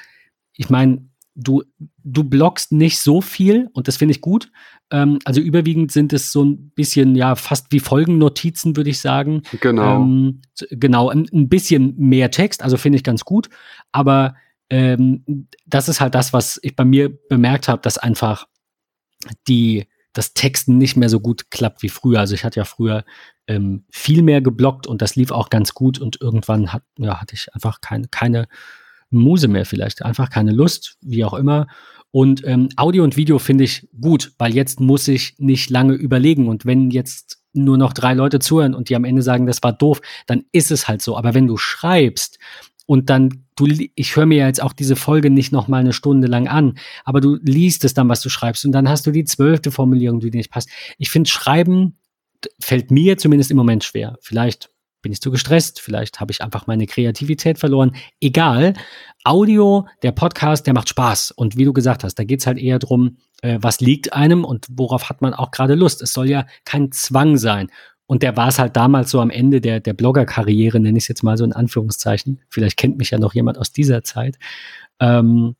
ich 0.51 0.69
meine, 0.69 1.07
du, 1.37 1.63
du 2.03 2.23
bloggst 2.23 2.71
nicht 2.71 2.99
so 2.99 3.21
viel 3.21 3.69
und 3.73 3.87
das 3.87 3.97
finde 3.97 4.11
ich 4.13 4.21
gut. 4.21 4.51
Ähm, 4.91 5.19
also 5.23 5.39
überwiegend 5.39 5.91
sind 5.91 6.11
es 6.11 6.31
so 6.31 6.43
ein 6.43 6.71
bisschen, 6.71 7.15
ja, 7.15 7.35
fast 7.35 7.67
wie 7.69 7.79
Folgennotizen, 7.79 8.75
würde 8.75 8.89
ich 8.89 8.99
sagen. 8.99 9.43
Genau. 9.61 10.01
Ähm, 10.01 10.41
genau, 10.71 11.09
ein, 11.09 11.27
ein, 11.31 11.47
bisschen 11.47 11.95
mehr 11.97 12.31
Text, 12.31 12.63
also 12.63 12.75
finde 12.75 12.97
ich 12.97 13.03
ganz 13.03 13.23
gut. 13.23 13.49
Aber 13.91 14.35
ähm, 14.69 15.47
das 15.65 15.87
ist 15.87 16.01
halt 16.01 16.15
das, 16.15 16.33
was 16.33 16.59
ich 16.63 16.75
bei 16.75 16.85
mir 16.85 17.15
bemerkt 17.29 17.67
habe, 17.67 17.81
dass 17.83 17.99
einfach 17.99 18.47
die, 19.47 19.87
das 20.13 20.33
Texten 20.33 20.79
nicht 20.79 20.97
mehr 20.97 21.09
so 21.09 21.19
gut 21.19 21.51
klappt 21.51 21.83
wie 21.83 21.89
früher. 21.89 22.19
Also 22.19 22.33
ich 22.33 22.43
hatte 22.43 22.59
ja 22.59 22.65
früher 22.65 23.05
ähm, 23.45 23.85
viel 23.91 24.23
mehr 24.23 24.41
geblockt 24.41 24.87
und 24.87 25.03
das 25.03 25.15
lief 25.15 25.29
auch 25.31 25.49
ganz 25.49 25.75
gut 25.75 25.99
und 25.99 26.19
irgendwann 26.19 26.73
hat, 26.73 26.81
ja, 26.97 27.21
hatte 27.21 27.35
ich 27.35 27.53
einfach 27.53 27.79
keine, 27.79 28.07
keine 28.07 28.47
Muse 29.09 29.47
mehr 29.47 29.65
vielleicht, 29.65 30.03
einfach 30.03 30.29
keine 30.29 30.51
Lust, 30.51 30.97
wie 31.01 31.23
auch 31.23 31.33
immer. 31.33 31.67
Und 32.11 32.45
ähm, 32.45 32.69
Audio 32.77 33.03
und 33.03 33.17
Video 33.17 33.37
finde 33.39 33.65
ich 33.65 33.87
gut, 33.99 34.31
weil 34.37 34.55
jetzt 34.55 34.79
muss 34.79 35.07
ich 35.07 35.35
nicht 35.37 35.69
lange 35.69 35.93
überlegen. 35.93 36.47
Und 36.47 36.65
wenn 36.65 36.89
jetzt 36.89 37.39
nur 37.53 37.77
noch 37.77 37.93
drei 37.93 38.13
Leute 38.13 38.39
zuhören 38.39 38.73
und 38.73 38.89
die 38.89 38.95
am 38.95 39.03
Ende 39.03 39.21
sagen, 39.21 39.45
das 39.45 39.61
war 39.63 39.73
doof, 39.73 40.01
dann 40.25 40.43
ist 40.51 40.71
es 40.71 40.87
halt 40.87 41.01
so. 41.01 41.17
Aber 41.17 41.33
wenn 41.33 41.47
du 41.47 41.57
schreibst 41.57 42.39
und 42.85 43.09
dann 43.09 43.45
du, 43.55 43.67
ich 43.95 44.15
höre 44.15 44.25
mir 44.25 44.45
jetzt 44.45 44.61
auch 44.61 44.73
diese 44.73 44.95
Folge 44.95 45.29
nicht 45.29 45.51
noch 45.51 45.67
mal 45.67 45.79
eine 45.79 45.93
Stunde 45.93 46.27
lang 46.27 46.47
an, 46.47 46.77
aber 47.03 47.19
du 47.19 47.37
liest 47.41 47.83
es 47.83 47.93
dann, 47.93 48.07
was 48.07 48.21
du 48.21 48.29
schreibst 48.29 48.65
und 48.65 48.71
dann 48.71 48.87
hast 48.87 49.05
du 49.05 49.11
die 49.11 49.25
zwölfte 49.25 49.71
Formulierung, 49.71 50.19
die 50.19 50.29
nicht 50.29 50.51
passt. 50.51 50.69
Ich 50.97 51.09
finde, 51.09 51.29
Schreiben 51.29 51.97
fällt 52.59 52.91
mir 52.91 53.17
zumindest 53.17 53.51
im 53.51 53.57
Moment 53.57 53.83
schwer. 53.83 54.17
Vielleicht 54.21 54.69
bin 55.07 55.13
ich 55.13 55.21
zu 55.21 55.31
gestresst, 55.31 55.79
vielleicht 55.79 56.19
habe 56.19 56.33
ich 56.33 56.41
einfach 56.41 56.67
meine 56.67 56.85
Kreativität 56.85 57.59
verloren. 57.59 57.95
Egal. 58.19 58.73
Audio, 59.23 59.87
der 60.03 60.11
Podcast, 60.11 60.67
der 60.67 60.73
macht 60.73 60.89
Spaß. 60.89 61.31
Und 61.31 61.55
wie 61.55 61.63
du 61.63 61.71
gesagt 61.71 62.03
hast, 62.03 62.15
da 62.15 62.25
geht 62.25 62.41
es 62.41 62.45
halt 62.45 62.57
eher 62.57 62.77
drum, 62.77 63.15
äh, 63.41 63.57
was 63.61 63.79
liegt 63.79 64.11
einem 64.11 64.43
und 64.43 64.65
worauf 64.69 65.07
hat 65.07 65.21
man 65.21 65.33
auch 65.33 65.51
gerade 65.51 65.75
Lust. 65.75 66.01
Es 66.01 66.11
soll 66.11 66.29
ja 66.29 66.45
kein 66.65 66.91
Zwang 66.91 67.37
sein. 67.37 67.71
Und 68.05 68.21
der 68.21 68.35
war 68.35 68.49
es 68.49 68.59
halt 68.59 68.75
damals 68.75 69.09
so 69.09 69.21
am 69.21 69.29
Ende 69.29 69.61
der, 69.61 69.79
der 69.79 69.93
Blogger-Karriere, 69.93 70.81
nenne 70.81 70.97
ich 70.97 71.05
es 71.05 71.07
jetzt 71.07 71.23
mal 71.23 71.37
so 71.37 71.45
in 71.45 71.53
Anführungszeichen. 71.53 72.41
Vielleicht 72.49 72.75
kennt 72.75 72.97
mich 72.97 73.11
ja 73.11 73.17
noch 73.17 73.33
jemand 73.33 73.57
aus 73.57 73.71
dieser 73.71 74.03
Zeit. 74.03 74.37
Ähm, 74.99 75.55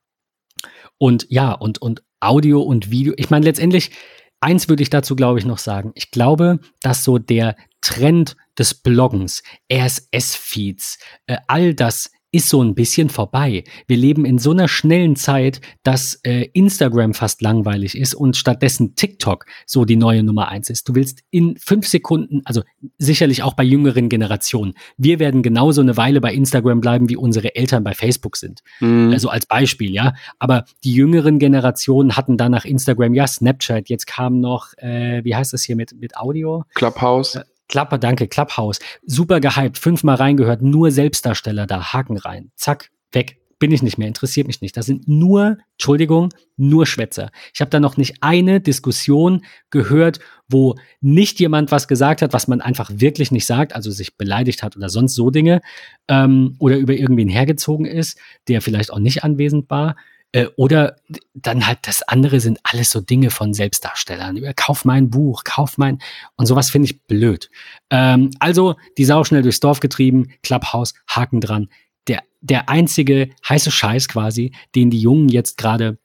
und 0.98 1.26
ja, 1.30 1.54
und, 1.54 1.82
und 1.82 2.04
Audio 2.20 2.62
und 2.62 2.92
Video. 2.92 3.14
Ich 3.16 3.30
meine, 3.30 3.46
letztendlich, 3.46 3.92
eins 4.40 4.70
würde 4.70 4.84
ich 4.84 4.90
dazu, 4.90 5.16
glaube 5.16 5.40
ich, 5.40 5.46
noch 5.46 5.58
sagen. 5.58 5.92
Ich 5.96 6.12
glaube, 6.12 6.60
dass 6.82 7.04
so 7.04 7.18
der 7.18 7.56
Trend 7.82 8.36
des 8.58 8.74
Bloggens, 8.74 9.44
RSS-Feeds, 9.72 11.00
äh, 11.28 11.38
all 11.48 11.74
das 11.74 12.12
ist 12.32 12.50
so 12.50 12.62
ein 12.62 12.76
bisschen 12.76 13.10
vorbei. 13.10 13.64
Wir 13.88 13.98
leben 13.98 14.26
in 14.26 14.38
so 14.38 14.52
einer 14.52 14.68
schnellen 14.68 15.16
Zeit, 15.16 15.62
dass 15.84 16.16
äh, 16.24 16.50
Instagram 16.54 17.14
fast 17.14 17.42
langweilig 17.42 17.98
ist 17.98 18.14
und 18.14 18.36
stattdessen 18.36 18.96
TikTok 18.96 19.46
so 19.66 19.86
die 19.86 19.96
neue 19.96 20.24
Nummer 20.24 20.50
eins 20.50 20.70
ist. 20.70 20.90
Du 20.90 20.96
willst 20.96 21.22
in 21.32 21.58
fünf 21.58 21.88
Sekunden, 21.88 22.42
also 22.46 22.64
sicherlich 22.98 23.44
auch 23.44 23.54
bei 23.54 23.64
jüngeren 23.64 24.10
Generationen, 24.10 24.74
wir 24.98 25.20
werden 25.20 25.42
genauso 25.42 25.82
eine 25.82 25.96
Weile 25.96 26.20
bei 26.20 26.34
Instagram 26.34 26.82
bleiben, 26.82 27.10
wie 27.10 27.16
unsere 27.16 27.56
Eltern 27.56 27.84
bei 27.84 27.94
Facebook 27.94 28.36
sind. 28.38 28.62
Mhm. 28.80 29.12
Also 29.14 29.30
als 29.30 29.46
Beispiel, 29.46 29.92
ja. 29.92 30.14
Aber 30.40 30.66
die 30.84 30.94
jüngeren 30.94 31.40
Generationen 31.40 32.18
hatten 32.18 32.38
dann 32.38 32.52
nach 32.52 32.66
Instagram 32.66 33.14
ja 33.14 33.26
Snapchat. 33.26 33.90
Jetzt 33.90 34.06
kam 34.06 34.40
noch, 34.40 34.74
äh, 34.78 35.24
wie 35.24 35.36
heißt 35.36 35.54
das 35.54 35.64
hier 35.64 35.76
mit, 35.76 35.94
mit 36.00 36.18
Audio? 36.18 36.66
Clubhouse. 36.74 37.36
Äh, 37.36 37.44
Klapper, 37.68 37.98
danke, 37.98 38.28
Clubhouse. 38.28 38.80
Super 39.06 39.40
gehypt, 39.40 39.78
fünfmal 39.78 40.16
reingehört, 40.16 40.62
nur 40.62 40.92
Selbstdarsteller 40.92 41.68
da, 41.68 41.94
Haken 41.94 42.18
rein. 42.18 42.52
Zack, 42.56 42.90
weg. 43.12 43.38
Bin 43.60 43.72
ich 43.72 43.82
nicht 43.82 43.98
mehr, 43.98 44.08
interessiert 44.08 44.46
mich 44.46 44.62
nicht. 44.62 44.78
Das 44.78 44.86
sind 44.86 45.08
nur, 45.08 45.58
Entschuldigung, 45.72 46.30
nur 46.58 46.86
Schwätzer. 46.86 47.32
Ich 47.56 47.60
habe 47.60 47.72
da 47.72 47.80
noch 47.80 47.98
nicht 47.98 48.18
eine 48.22 48.62
Diskussion 48.62 49.44
gehört, 49.72 50.20
wo 50.48 50.76
nicht 51.02 51.40
jemand 51.40 51.72
was 51.72 51.88
gesagt 51.88 52.22
hat, 52.22 52.34
was 52.34 52.48
man 52.48 52.62
einfach 52.62 52.92
wirklich 52.94 53.32
nicht 53.32 53.48
sagt, 53.48 53.74
also 53.74 53.90
sich 53.90 54.16
beleidigt 54.16 54.62
hat 54.62 54.78
oder 54.78 54.90
sonst 54.90 55.16
so 55.16 55.32
Dinge, 55.32 55.62
ähm, 56.08 56.56
oder 56.60 56.78
über 56.78 56.94
irgendwen 56.94 57.30
hergezogen 57.30 57.88
ist, 57.88 58.20
der 58.48 58.62
vielleicht 58.62 58.94
auch 58.94 59.00
nicht 59.00 59.24
anwesend 59.24 59.72
war. 59.72 59.96
Äh, 60.32 60.48
oder 60.58 60.98
dann 61.34 61.66
halt 61.66 61.80
das 61.84 62.04
andere 62.04 62.40
sind 62.40 62.60
alles 62.64 62.92
so 62.92 63.02
Dinge 63.02 63.30
von 63.30 63.54
Selbstdarstellern. 63.54 64.40
Kauf 64.56 64.86
mein 64.86 65.10
Buch, 65.10 65.44
kauf 65.44 65.78
mein. 65.78 66.00
Und 66.36 66.46
sowas 66.46 66.70
finde 66.70 66.88
ich 66.88 67.04
blöd. 67.04 67.50
Ähm, 67.90 68.32
also 68.40 68.76
die 68.98 69.06
Sau 69.06 69.24
schnell 69.24 69.42
durchs 69.42 69.60
Dorf 69.60 69.80
getrieben, 69.80 70.32
Clubhouse, 70.44 70.94
Haken 71.08 71.42
dran. 71.42 71.70
Der, 72.08 72.24
der 72.42 72.70
einzige 72.70 73.30
heiße 73.48 73.72
Scheiß 73.72 74.08
quasi, 74.08 74.54
den 74.76 74.90
die 74.90 75.00
Jungen 75.00 75.30
jetzt 75.30 75.58
gerade 75.58 75.98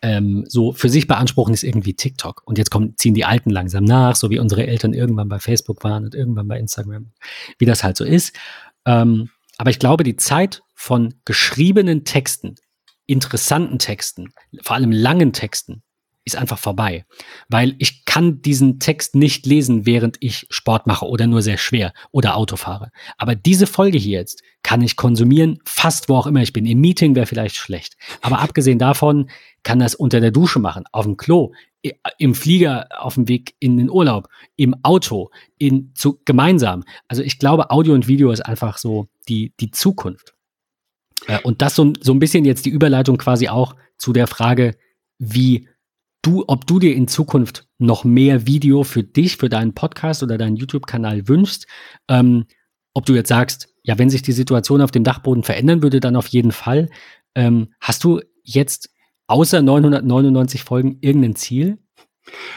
ähm, 0.00 0.44
so 0.46 0.72
für 0.72 0.88
sich 0.88 1.08
beanspruchen, 1.08 1.54
ist 1.54 1.64
irgendwie 1.64 1.94
TikTok. 1.94 2.42
Und 2.44 2.58
jetzt 2.58 2.70
kommen, 2.70 2.96
ziehen 2.96 3.14
die 3.14 3.24
Alten 3.24 3.50
langsam 3.50 3.84
nach, 3.84 4.14
so 4.14 4.30
wie 4.30 4.38
unsere 4.38 4.66
Eltern 4.66 4.94
irgendwann 4.94 5.28
bei 5.28 5.40
Facebook 5.40 5.82
waren 5.82 6.04
und 6.04 6.14
irgendwann 6.14 6.48
bei 6.48 6.58
Instagram, 6.58 7.10
wie 7.58 7.66
das 7.66 7.82
halt 7.82 7.96
so 7.96 8.04
ist. 8.04 8.36
Ähm, 8.86 9.30
aber 9.58 9.70
ich 9.70 9.78
glaube, 9.78 10.04
die 10.04 10.16
Zeit 10.16 10.62
von 10.74 11.14
geschriebenen 11.24 12.04
Texten 12.04 12.56
interessanten 13.06 13.78
Texten, 13.78 14.32
vor 14.62 14.76
allem 14.76 14.92
langen 14.92 15.32
Texten, 15.32 15.82
ist 16.24 16.36
einfach 16.36 16.58
vorbei. 16.58 17.04
Weil 17.48 17.74
ich 17.78 18.04
kann 18.04 18.42
diesen 18.42 18.78
Text 18.78 19.14
nicht 19.14 19.44
lesen, 19.46 19.86
während 19.86 20.16
ich 20.20 20.46
Sport 20.50 20.86
mache 20.86 21.06
oder 21.06 21.26
nur 21.26 21.42
sehr 21.42 21.58
schwer 21.58 21.92
oder 22.12 22.36
Auto 22.36 22.56
fahre. 22.56 22.90
Aber 23.18 23.34
diese 23.34 23.66
Folge 23.66 23.98
hier 23.98 24.20
jetzt 24.20 24.42
kann 24.62 24.82
ich 24.82 24.96
konsumieren, 24.96 25.58
fast 25.64 26.08
wo 26.08 26.16
auch 26.16 26.26
immer 26.26 26.42
ich 26.42 26.52
bin. 26.52 26.66
Im 26.66 26.80
Meeting 26.80 27.14
wäre 27.14 27.26
vielleicht 27.26 27.56
schlecht. 27.56 27.96
Aber 28.20 28.38
abgesehen 28.38 28.78
davon 28.78 29.30
kann 29.64 29.80
das 29.80 29.94
unter 29.94 30.20
der 30.20 30.30
Dusche 30.30 30.60
machen, 30.60 30.84
auf 30.92 31.04
dem 31.04 31.16
Klo, 31.16 31.52
im 32.18 32.34
Flieger 32.34 32.86
auf 32.96 33.14
dem 33.14 33.26
Weg 33.28 33.56
in 33.58 33.76
den 33.76 33.90
Urlaub, 33.90 34.28
im 34.54 34.76
Auto, 34.84 35.30
in, 35.58 35.92
zu, 35.94 36.20
gemeinsam. 36.24 36.84
Also 37.08 37.22
ich 37.22 37.40
glaube, 37.40 37.70
Audio 37.70 37.94
und 37.94 38.06
Video 38.06 38.30
ist 38.30 38.42
einfach 38.42 38.78
so 38.78 39.08
die, 39.28 39.52
die 39.58 39.72
Zukunft. 39.72 40.31
Äh, 41.26 41.40
und 41.42 41.62
das 41.62 41.74
so, 41.74 41.92
so 42.00 42.12
ein 42.12 42.18
bisschen 42.18 42.44
jetzt 42.44 42.66
die 42.66 42.70
Überleitung 42.70 43.18
quasi 43.18 43.48
auch 43.48 43.76
zu 43.98 44.12
der 44.12 44.26
Frage, 44.26 44.76
wie 45.18 45.68
du, 46.22 46.44
ob 46.46 46.66
du 46.66 46.78
dir 46.78 46.94
in 46.94 47.08
Zukunft 47.08 47.66
noch 47.78 48.04
mehr 48.04 48.46
Video 48.46 48.84
für 48.84 49.02
dich, 49.02 49.36
für 49.36 49.48
deinen 49.48 49.74
Podcast 49.74 50.22
oder 50.22 50.38
deinen 50.38 50.56
YouTube-Kanal 50.56 51.28
wünschst. 51.28 51.66
Ähm, 52.08 52.46
ob 52.94 53.06
du 53.06 53.14
jetzt 53.14 53.28
sagst, 53.28 53.68
ja, 53.82 53.98
wenn 53.98 54.10
sich 54.10 54.22
die 54.22 54.32
Situation 54.32 54.80
auf 54.80 54.90
dem 54.90 55.04
Dachboden 55.04 55.42
verändern 55.42 55.82
würde, 55.82 56.00
dann 56.00 56.16
auf 56.16 56.28
jeden 56.28 56.52
Fall. 56.52 56.88
Ähm, 57.34 57.72
hast 57.80 58.04
du 58.04 58.20
jetzt 58.44 58.90
außer 59.26 59.62
999 59.62 60.62
Folgen 60.62 60.98
irgendein 61.00 61.34
Ziel? 61.34 61.78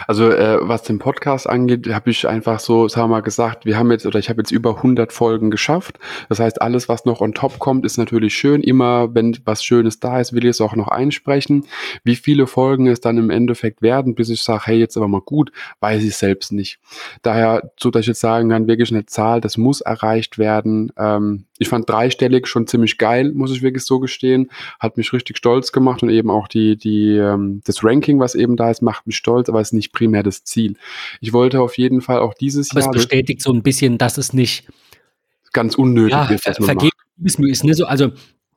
Also, 0.07 0.29
äh, 0.29 0.59
was 0.61 0.83
den 0.83 0.99
Podcast 0.99 1.49
angeht, 1.49 1.87
habe 1.91 2.09
ich 2.11 2.27
einfach 2.27 2.59
so, 2.59 2.87
sagen 2.87 3.05
wir 3.09 3.15
mal, 3.15 3.21
gesagt, 3.21 3.65
wir 3.65 3.77
haben 3.77 3.91
jetzt 3.91 4.05
oder 4.05 4.19
ich 4.19 4.29
habe 4.29 4.41
jetzt 4.41 4.51
über 4.51 4.77
100 4.77 5.11
Folgen 5.11 5.51
geschafft. 5.51 5.99
Das 6.29 6.39
heißt, 6.39 6.61
alles, 6.61 6.87
was 6.87 7.05
noch 7.05 7.21
on 7.21 7.33
top 7.33 7.59
kommt, 7.59 7.85
ist 7.85 7.97
natürlich 7.97 8.35
schön. 8.35 8.61
Immer, 8.61 9.13
wenn 9.15 9.37
was 9.45 9.63
Schönes 9.63 9.99
da 9.99 10.19
ist, 10.19 10.33
will 10.33 10.45
ich 10.45 10.51
es 10.51 10.61
auch 10.61 10.75
noch 10.75 10.87
einsprechen. 10.87 11.65
Wie 12.03 12.15
viele 12.15 12.47
Folgen 12.47 12.87
es 12.87 13.01
dann 13.01 13.17
im 13.17 13.29
Endeffekt 13.29 13.81
werden, 13.81 14.15
bis 14.15 14.29
ich 14.29 14.43
sage, 14.43 14.63
hey, 14.65 14.77
jetzt 14.77 14.97
aber 14.97 15.07
mal 15.07 15.21
gut, 15.21 15.51
weiß 15.79 16.03
ich 16.03 16.15
selbst 16.15 16.51
nicht. 16.51 16.79
Daher, 17.21 17.71
so 17.79 17.89
dass 17.89 18.01
ich 18.01 18.07
jetzt 18.07 18.21
sagen 18.21 18.49
kann, 18.49 18.67
wirklich 18.67 18.91
eine 18.91 19.05
Zahl, 19.05 19.41
das 19.41 19.57
muss 19.57 19.81
erreicht 19.81 20.37
werden. 20.37 20.91
Ähm, 20.97 21.45
ich 21.57 21.69
fand 21.69 21.89
dreistellig 21.89 22.47
schon 22.47 22.67
ziemlich 22.67 22.97
geil, 22.97 23.31
muss 23.33 23.51
ich 23.51 23.61
wirklich 23.61 23.85
so 23.85 23.99
gestehen. 23.99 24.51
Hat 24.79 24.97
mich 24.97 25.13
richtig 25.13 25.37
stolz 25.37 25.71
gemacht 25.71 26.03
und 26.03 26.09
eben 26.09 26.29
auch 26.29 26.47
die, 26.47 26.75
die, 26.75 27.15
ähm, 27.15 27.61
das 27.65 27.83
Ranking, 27.83 28.19
was 28.19 28.35
eben 28.35 28.57
da 28.57 28.69
ist, 28.69 28.81
macht 28.81 29.07
mich 29.07 29.15
stolz, 29.15 29.49
aber 29.55 29.61
ist 29.61 29.73
nicht 29.73 29.93
primär 29.93 30.23
das 30.23 30.43
Ziel. 30.43 30.75
Ich 31.21 31.33
wollte 31.33 31.61
auf 31.61 31.77
jeden 31.77 32.01
Fall 32.01 32.19
auch 32.19 32.33
dieses 32.33 32.71
aber 32.71 32.81
Jahr. 32.81 32.89
Aber 32.89 32.97
es 32.97 33.03
bestätigt 33.03 33.41
so 33.41 33.53
ein 33.53 33.63
bisschen, 33.63 33.97
dass 33.97 34.17
es 34.17 34.33
nicht 34.33 34.67
ganz 35.53 35.75
unnötig 35.75 36.11
ja, 36.11 36.25
ist, 36.25 36.45
was 36.45 36.59
man 36.59 37.49
ist. 37.49 37.63
Ne? 37.63 37.73
So, 37.73 37.85
also 37.85 38.11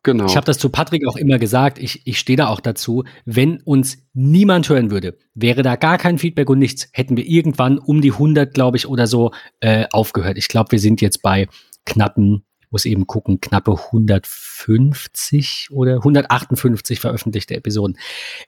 Genau. 0.04 0.26
Ich 0.26 0.36
habe 0.36 0.46
das 0.46 0.58
zu 0.58 0.70
Patrick 0.70 1.06
auch 1.08 1.16
immer 1.16 1.38
gesagt, 1.38 1.78
ich, 1.78 2.06
ich 2.06 2.20
stehe 2.20 2.36
da 2.36 2.48
auch 2.48 2.60
dazu, 2.60 3.04
wenn 3.24 3.60
uns 3.62 3.98
niemand 4.14 4.68
hören 4.68 4.92
würde, 4.92 5.18
wäre 5.34 5.62
da 5.62 5.74
gar 5.76 5.98
kein 5.98 6.18
Feedback 6.18 6.48
und 6.48 6.60
nichts, 6.60 6.88
hätten 6.92 7.16
wir 7.16 7.26
irgendwann 7.26 7.78
um 7.78 8.00
die 8.00 8.12
100, 8.12 8.54
glaube 8.54 8.76
ich, 8.76 8.86
oder 8.86 9.08
so 9.08 9.32
äh, 9.60 9.86
aufgehört. 9.90 10.38
Ich 10.38 10.48
glaube, 10.48 10.70
wir 10.70 10.78
sind 10.78 11.00
jetzt 11.00 11.20
bei 11.20 11.48
knappen 11.84 12.44
muss 12.70 12.84
eben 12.84 13.06
gucken, 13.06 13.40
knappe 13.40 13.72
150 13.72 15.68
oder 15.70 15.96
158 15.96 17.00
veröffentlichte 17.00 17.54
Episoden. 17.56 17.98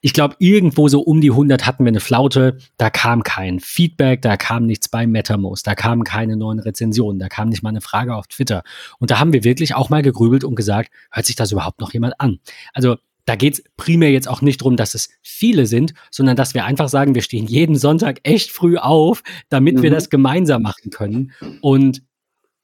Ich 0.01 0.13
glaube, 0.13 0.37
irgendwo 0.39 0.89
so 0.89 1.01
um 1.01 1.21
die 1.21 1.31
100 1.31 1.67
hatten 1.67 1.85
wir 1.85 1.89
eine 1.89 2.01
Flaute. 2.01 2.59
Da 2.77 2.91
kam 2.91 3.23
kein 3.23 3.61
Feedback, 3.61 4.23
da 4.23 4.37
kam 4.37 4.67
nichts 4.67 4.89
bei 4.89 5.07
MetaMost, 5.07 5.67
da 5.67 5.75
kamen 5.75 6.05
keine 6.05 6.37
neuen 6.37 6.61
Rezensionen, 6.61 7.19
da 7.19 7.29
kam 7.29 7.49
nicht 7.49 7.63
mal 7.63 7.71
eine 7.71 7.81
Frage 7.81 8.15
auf 8.15 8.27
Twitter. 8.27 8.63
Und 8.99 9.11
da 9.11 9.19
haben 9.19 9.33
wir 9.33 9.45
wirklich 9.45 9.75
auch 9.75 9.91
mal 9.91 10.03
gegrübelt 10.03 10.45
und 10.45 10.55
gesagt, 10.55 10.91
hört 11.11 11.27
sich 11.27 11.37
das 11.37 11.53
überhaupt 11.53 11.81
noch 11.81 11.93
jemand 11.93 12.21
an? 12.21 12.39
Also 12.73 12.97
da 13.31 13.37
geht 13.37 13.55
es 13.55 13.65
primär 13.77 14.11
jetzt 14.11 14.29
auch 14.29 14.43
nicht 14.43 14.61
darum, 14.61 14.77
dass 14.77 14.95
es 14.95 15.09
viele 15.23 15.67
sind, 15.67 15.95
sondern 16.11 16.37
dass 16.37 16.55
wir 16.55 16.65
einfach 16.65 16.89
sagen, 16.89 17.15
wir 17.15 17.23
stehen 17.23 17.47
jeden 17.47 17.77
Sonntag 17.77 18.19
echt 18.25 18.51
früh 18.51 18.77
auf, 18.77 19.23
damit 19.49 19.77
mhm. 19.77 19.83
wir 19.83 19.91
das 19.91 20.11
gemeinsam 20.11 20.63
machen 20.63 20.91
können. 20.91 21.33
Und 21.61 22.03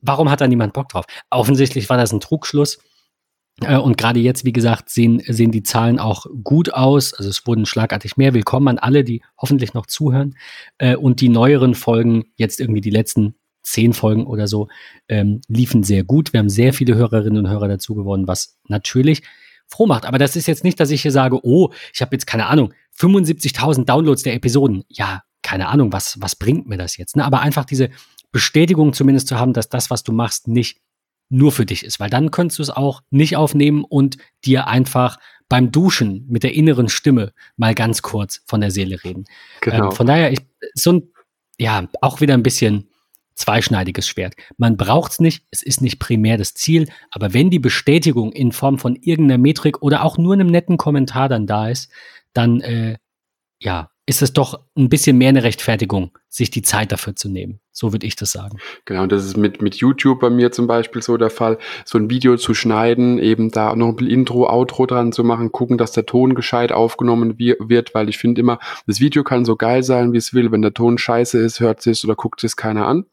warum 0.07 0.31
hat 0.31 0.41
da 0.41 0.49
niemand 0.49 0.73
Bock 0.73 0.89
drauf? 0.89 1.05
Offensichtlich 1.31 1.89
war 1.91 1.97
das 1.97 2.13
ein 2.13 2.21
Trugschluss. 2.21 2.79
Äh, 3.63 3.77
und 3.77 3.97
gerade 3.97 4.21
jetzt, 4.21 4.45
wie 4.45 4.53
gesagt, 4.53 4.91
sehen, 4.91 5.23
sehen 5.27 5.51
die 5.51 5.63
Zahlen 5.63 5.99
auch 5.99 6.27
gut 6.45 6.73
aus. 6.73 7.15
Also 7.15 7.31
es 7.31 7.47
wurden 7.47 7.67
schlagartig 7.67 8.17
mehr. 8.17 8.35
Willkommen 8.35 8.69
an 8.69 8.79
alle, 8.79 9.05
die 9.05 9.23
hoffentlich 9.39 9.75
noch 9.75 9.87
zuhören. 9.87 10.37
Äh, 10.79 10.97
und 10.97 11.21
die 11.21 11.29
neueren 11.29 11.75
Folgen, 11.75 12.25
jetzt 12.37 12.61
irgendwie 12.61 12.81
die 12.81 12.91
letzten 12.91 13.35
zehn 13.63 13.93
Folgen 13.93 14.27
oder 14.27 14.47
so, 14.47 14.69
ähm, 15.09 15.41
liefen 15.49 15.83
sehr 15.83 16.05
gut. 16.05 16.33
Wir 16.33 16.41
haben 16.41 16.49
sehr 16.49 16.73
viele 16.73 16.95
Hörerinnen 16.95 17.45
und 17.45 17.51
Hörer 17.51 17.69
dazu 17.69 17.95
gewonnen, 17.95 18.29
was 18.29 18.59
natürlich 18.69 19.23
froh 19.67 19.87
macht. 19.87 20.05
Aber 20.05 20.19
das 20.19 20.37
ist 20.37 20.47
jetzt 20.47 20.63
nicht, 20.63 20.79
dass 20.79 20.91
ich 20.91 21.03
hier 21.03 21.11
sage, 21.11 21.41
oh, 21.43 21.71
ich 21.93 22.01
habe 22.01 22.15
jetzt 22.15 22.27
keine 22.27 22.47
Ahnung, 22.47 22.73
75.000 22.99 23.85
Downloads 23.85 24.23
der 24.23 24.35
Episoden. 24.35 24.85
Ja, 24.89 25.23
keine 25.43 25.69
Ahnung, 25.69 25.93
was, 25.93 26.21
was 26.21 26.37
bringt 26.37 26.69
mir 26.69 26.77
das 26.77 26.97
jetzt? 26.97 27.17
Ne? 27.17 27.25
Aber 27.25 27.41
einfach 27.41 27.65
diese 27.65 27.91
Bestätigung 28.37 28.93
zumindest 28.93 29.29
zu 29.29 29.39
haben, 29.39 29.55
dass 29.55 29.71
das, 29.71 29.89
was 29.89 30.03
du 30.03 30.13
machst, 30.13 30.47
nicht 30.47 30.83
nur 31.31 31.53
für 31.53 31.65
dich 31.65 31.83
ist, 31.83 31.99
weil 32.01 32.11
dann 32.11 32.31
könntest 32.31 32.59
du 32.59 32.63
es 32.65 32.69
auch 32.69 33.01
nicht 33.09 33.35
aufnehmen 33.35 33.83
und 33.83 34.19
dir 34.45 34.67
einfach 34.67 35.19
beim 35.49 35.73
Duschen 35.73 36.27
mit 36.29 36.43
der 36.43 36.53
inneren 36.53 36.91
Stimme 36.91 37.33
mal 37.57 37.75
ganz 37.75 38.03
kurz 38.03 38.43
von 38.45 38.61
der 38.61 38.71
Seele 38.71 39.03
reden. 39.03 39.25
Genau. 39.63 39.87
Ähm, 39.87 39.93
von 39.93 40.07
daher, 40.07 40.33
ich, 40.33 40.41
so 40.75 40.93
ein, 40.93 41.09
ja, 41.59 41.89
auch 42.03 42.21
wieder 42.21 42.35
ein 42.35 42.43
bisschen 42.43 42.91
zweischneidiges 43.37 44.07
Schwert. 44.07 44.35
Man 44.59 44.77
braucht 44.77 45.13
es 45.13 45.19
nicht, 45.19 45.47
es 45.51 45.63
ist 45.63 45.81
nicht 45.81 45.99
primär 45.99 46.37
das 46.37 46.53
Ziel, 46.53 46.91
aber 47.11 47.33
wenn 47.33 47.49
die 47.49 47.59
Bestätigung 47.59 48.33
in 48.33 48.53
Form 48.53 48.79
von 48.79 48.97
irgendeiner 48.97 49.39
Metrik 49.39 49.81
oder 49.81 50.05
auch 50.05 50.19
nur 50.19 50.35
einem 50.35 50.49
netten 50.49 50.77
Kommentar 50.77 51.31
dann 51.31 51.47
da 51.47 51.71
ist, 51.71 51.91
dann 52.35 52.61
äh, 52.61 52.99
ja, 53.61 53.91
ist 54.05 54.21
es 54.21 54.35
doch 54.35 54.61
ein 54.77 54.91
bisschen 54.91 55.17
mehr 55.17 55.31
eine 55.31 55.43
Rechtfertigung, 55.43 56.11
sich 56.29 56.51
die 56.51 56.61
Zeit 56.61 56.93
dafür 56.93 57.17
zu 57.17 57.31
nehmen. 57.31 57.61
So 57.79 57.93
würde 57.93 58.07
ich 58.07 58.17
das 58.17 58.31
sagen. 58.31 58.57
Genau, 58.87 59.07
das 59.07 59.27
ist 59.27 59.37
mit, 59.37 59.61
mit 59.61 59.75
YouTube 59.75 60.21
bei 60.21 60.31
mir 60.31 60.51
zum 60.51 60.67
Beispiel 60.67 61.03
so 61.03 61.19
der 61.19 61.29
Fall, 61.29 61.59
so 61.85 61.99
ein 61.99 62.09
Video 62.09 62.39
zu 62.39 62.55
schneiden, 62.55 63.19
eben 63.19 63.51
da 63.51 63.77
noch 63.77 63.89
ein 63.89 63.97
bisschen 63.97 64.15
Intro, 64.15 64.49
Outro 64.49 64.87
dran 64.87 65.13
zu 65.13 65.23
machen, 65.25 65.53
gucken, 65.53 65.77
dass 65.77 65.93
der 65.93 66.07
Ton 66.07 66.35
gescheit 66.35 66.73
aufgenommen 66.73 67.39
wird, 67.39 67.95
weil 67.95 68.09
ich 68.09 68.17
finde 68.17 68.41
immer, 68.41 68.61
das 68.87 69.01
Video 69.01 69.25
kann 69.25 69.45
so 69.45 69.57
geil 69.57 69.83
sein, 69.83 70.15
wie 70.15 70.17
es 70.17 70.33
will. 70.33 70.51
Wenn 70.53 70.63
der 70.63 70.73
Ton 70.73 70.97
scheiße 70.97 71.39
ist, 71.39 71.61
hört 71.61 71.83
sich 71.83 72.03
oder 72.03 72.15
guckt 72.15 72.43
es 72.45 72.57
keiner 72.57 72.87
an. 72.87 73.05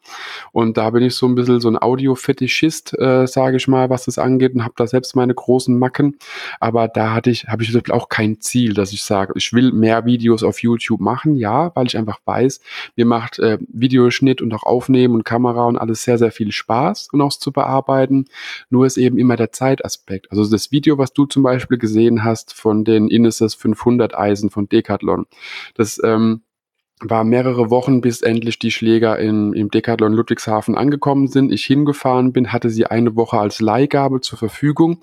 Und 0.53 0.77
da 0.77 0.91
bin 0.91 1.03
ich 1.03 1.15
so 1.15 1.27
ein 1.27 1.35
bisschen 1.35 1.59
so 1.59 1.67
ein 1.67 1.77
Audio-Fetischist, 1.77 2.97
äh, 2.97 3.27
sage 3.27 3.57
ich 3.57 3.67
mal, 3.67 3.89
was 3.89 4.05
das 4.05 4.17
angeht 4.17 4.55
und 4.55 4.63
habe 4.63 4.75
da 4.77 4.87
selbst 4.87 5.13
meine 5.17 5.33
großen 5.33 5.77
Macken. 5.77 6.17
Aber 6.61 6.87
da 6.87 7.13
hatte 7.13 7.31
ich, 7.31 7.47
habe 7.47 7.63
ich 7.63 7.91
auch 7.91 8.07
kein 8.07 8.39
Ziel, 8.39 8.73
dass 8.73 8.93
ich 8.93 9.03
sage, 9.03 9.33
ich 9.35 9.51
will 9.51 9.73
mehr 9.73 10.05
Videos 10.05 10.41
auf 10.41 10.63
YouTube 10.63 11.01
machen, 11.01 11.35
ja, 11.35 11.75
weil 11.75 11.87
ich 11.87 11.97
einfach 11.97 12.21
weiß, 12.23 12.61
mir 12.95 13.05
macht 13.05 13.39
äh, 13.39 13.57
Videoschnitt 13.67 14.41
und 14.41 14.52
auch 14.53 14.63
Aufnehmen 14.63 15.15
und 15.15 15.25
Kamera 15.25 15.65
und 15.65 15.77
alles 15.77 16.03
sehr, 16.03 16.17
sehr 16.17 16.31
viel 16.31 16.51
Spaß 16.51 17.09
und 17.11 17.21
auch 17.21 17.31
zu 17.31 17.51
bearbeiten. 17.51 18.25
Nur 18.69 18.85
ist 18.85 18.97
eben 18.97 19.17
immer 19.17 19.35
der 19.35 19.51
Zeitaspekt. 19.51 20.31
Also 20.31 20.49
das 20.49 20.71
Video, 20.71 20.97
was 20.97 21.13
du 21.13 21.25
zum 21.25 21.43
Beispiel 21.43 21.77
gesehen 21.77 22.23
hast 22.23 22.53
von 22.53 22.83
den 22.83 23.07
Inesis 23.07 23.55
500 23.55 24.15
Eisen 24.15 24.49
von 24.49 24.69
Decathlon, 24.69 25.25
das 25.75 25.99
ähm, 26.03 26.41
war 27.09 27.23
mehrere 27.23 27.69
Wochen, 27.69 28.01
bis 28.01 28.21
endlich 28.21 28.59
die 28.59 28.71
Schläger 28.71 29.19
in, 29.19 29.53
im 29.53 29.69
Decathlon 29.69 30.13
Ludwigshafen 30.13 30.75
angekommen 30.75 31.27
sind. 31.27 31.51
Ich 31.51 31.65
hingefahren 31.65 32.33
bin, 32.33 32.53
hatte 32.53 32.69
sie 32.69 32.85
eine 32.85 33.15
Woche 33.15 33.37
als 33.37 33.61
Leihgabe 33.61 34.21
zur 34.21 34.37
Verfügung. 34.37 34.99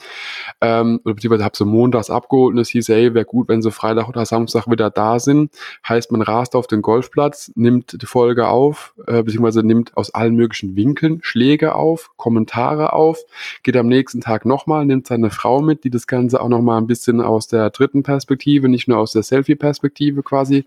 Ähm, 0.60 1.00
beziehungsweise 1.04 1.44
habe 1.44 1.56
sie 1.56 1.64
montags 1.64 2.10
abgeholt 2.10 2.54
und 2.54 2.60
es 2.60 2.70
hieß, 2.70 2.88
hey, 2.88 3.14
wäre 3.14 3.24
gut, 3.24 3.48
wenn 3.48 3.62
sie 3.62 3.70
Freitag 3.70 4.08
oder 4.08 4.24
Samstag 4.24 4.66
wieder 4.68 4.90
da 4.90 5.18
sind. 5.18 5.52
Heißt, 5.88 6.10
man 6.12 6.22
rast 6.22 6.56
auf 6.56 6.66
den 6.66 6.82
Golfplatz, 6.82 7.52
nimmt 7.54 8.00
die 8.00 8.06
Folge 8.06 8.48
auf, 8.48 8.94
äh, 9.06 9.22
beziehungsweise 9.22 9.62
nimmt 9.62 9.96
aus 9.96 10.14
allen 10.14 10.34
möglichen 10.34 10.76
Winkeln 10.76 11.20
Schläge 11.22 11.74
auf, 11.74 12.10
Kommentare 12.16 12.92
auf, 12.92 13.18
geht 13.62 13.76
am 13.76 13.88
nächsten 13.88 14.20
Tag 14.20 14.46
nochmal, 14.46 14.86
nimmt 14.86 15.06
seine 15.06 15.30
Frau 15.30 15.60
mit, 15.60 15.84
die 15.84 15.90
das 15.90 16.06
Ganze 16.06 16.40
auch 16.40 16.48
nochmal 16.48 16.80
ein 16.80 16.86
bisschen 16.86 17.20
aus 17.20 17.46
der 17.46 17.70
dritten 17.70 18.02
Perspektive, 18.02 18.68
nicht 18.68 18.88
nur 18.88 18.98
aus 18.98 19.12
der 19.12 19.22
Selfie-Perspektive 19.22 20.22
quasi 20.22 20.64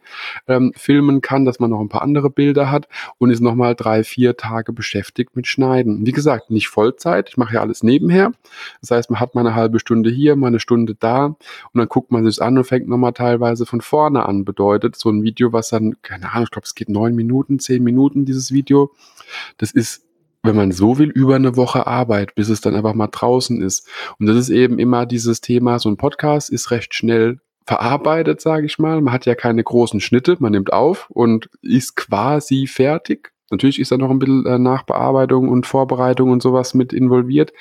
ähm, 0.47 0.73
filmen 0.75 1.21
kann, 1.23 1.45
dass 1.45 1.59
man 1.59 1.71
noch 1.71 1.79
ein 1.79 1.89
paar 1.89 2.03
andere 2.03 2.29
Bilder 2.29 2.69
hat 2.69 2.87
und 3.17 3.31
ist 3.31 3.39
nochmal 3.39 3.73
drei, 3.73 4.03
vier 4.03 4.37
Tage 4.37 4.71
beschäftigt 4.73 5.35
mit 5.35 5.47
Schneiden. 5.47 6.05
Wie 6.05 6.11
gesagt, 6.11 6.51
nicht 6.51 6.67
Vollzeit, 6.67 7.29
ich 7.29 7.37
mache 7.37 7.55
ja 7.55 7.61
alles 7.61 7.81
nebenher. 7.81 8.31
Das 8.81 8.91
heißt, 8.91 9.09
man 9.09 9.19
hat 9.19 9.33
mal 9.33 9.41
eine 9.41 9.55
halbe 9.55 9.79
Stunde 9.79 10.11
hier, 10.11 10.35
mal 10.35 10.47
eine 10.47 10.59
Stunde 10.59 10.93
da 10.93 11.25
und 11.25 11.37
dann 11.73 11.87
guckt 11.87 12.11
man 12.11 12.23
sich 12.25 12.41
an 12.41 12.57
und 12.57 12.65
fängt 12.65 12.87
nochmal 12.87 13.13
teilweise 13.13 13.65
von 13.65 13.81
vorne 13.81 14.27
an. 14.27 14.45
Bedeutet, 14.45 14.95
so 14.95 15.09
ein 15.09 15.23
Video, 15.23 15.53
was 15.53 15.69
dann, 15.69 15.95
keine 16.03 16.31
Ahnung, 16.31 16.43
ich 16.43 16.51
glaube, 16.51 16.65
es 16.65 16.75
geht 16.75 16.89
neun 16.89 17.15
Minuten, 17.15 17.57
zehn 17.57 17.83
Minuten, 17.83 18.25
dieses 18.25 18.51
Video. 18.51 18.91
Das 19.57 19.71
ist 19.71 20.03
wenn 20.45 20.57
man 20.57 20.73
so 20.73 20.97
will, 20.97 21.09
über 21.09 21.35
eine 21.35 21.55
Woche 21.55 21.87
Arbeit, 21.87 22.35
bis 22.35 22.49
es 22.49 22.59
dann 22.59 22.75
einfach 22.75 22.93
mal 22.93 23.07
draußen 23.07 23.61
ist. 23.61 23.87
Und 24.19 24.25
das 24.25 24.35
ist 24.35 24.49
eben 24.49 24.77
immer 24.77 25.05
dieses 25.05 25.39
Thema, 25.39 25.79
so 25.79 25.87
ein 25.87 25.95
Podcast 25.95 26.49
ist 26.49 26.69
recht 26.69 26.93
schnell 26.93 27.39
verarbeitet, 27.65 28.41
sage 28.41 28.65
ich 28.65 28.79
mal. 28.79 29.01
Man 29.01 29.13
hat 29.13 29.25
ja 29.25 29.35
keine 29.35 29.63
großen 29.63 29.99
Schnitte, 29.99 30.37
man 30.39 30.51
nimmt 30.51 30.73
auf 30.73 31.09
und 31.09 31.49
ist 31.61 31.95
quasi 31.95 32.67
fertig. 32.67 33.33
Natürlich 33.53 33.79
ist 33.79 33.91
da 33.91 33.97
noch 33.97 34.09
ein 34.09 34.17
bisschen 34.17 34.45
äh, 34.47 34.57
Nachbearbeitung 34.57 35.47
und 35.47 35.67
Vorbereitung 35.67 36.31
und 36.31 36.41
sowas 36.41 36.73
mit 36.73 36.91
involviert, 36.91 37.53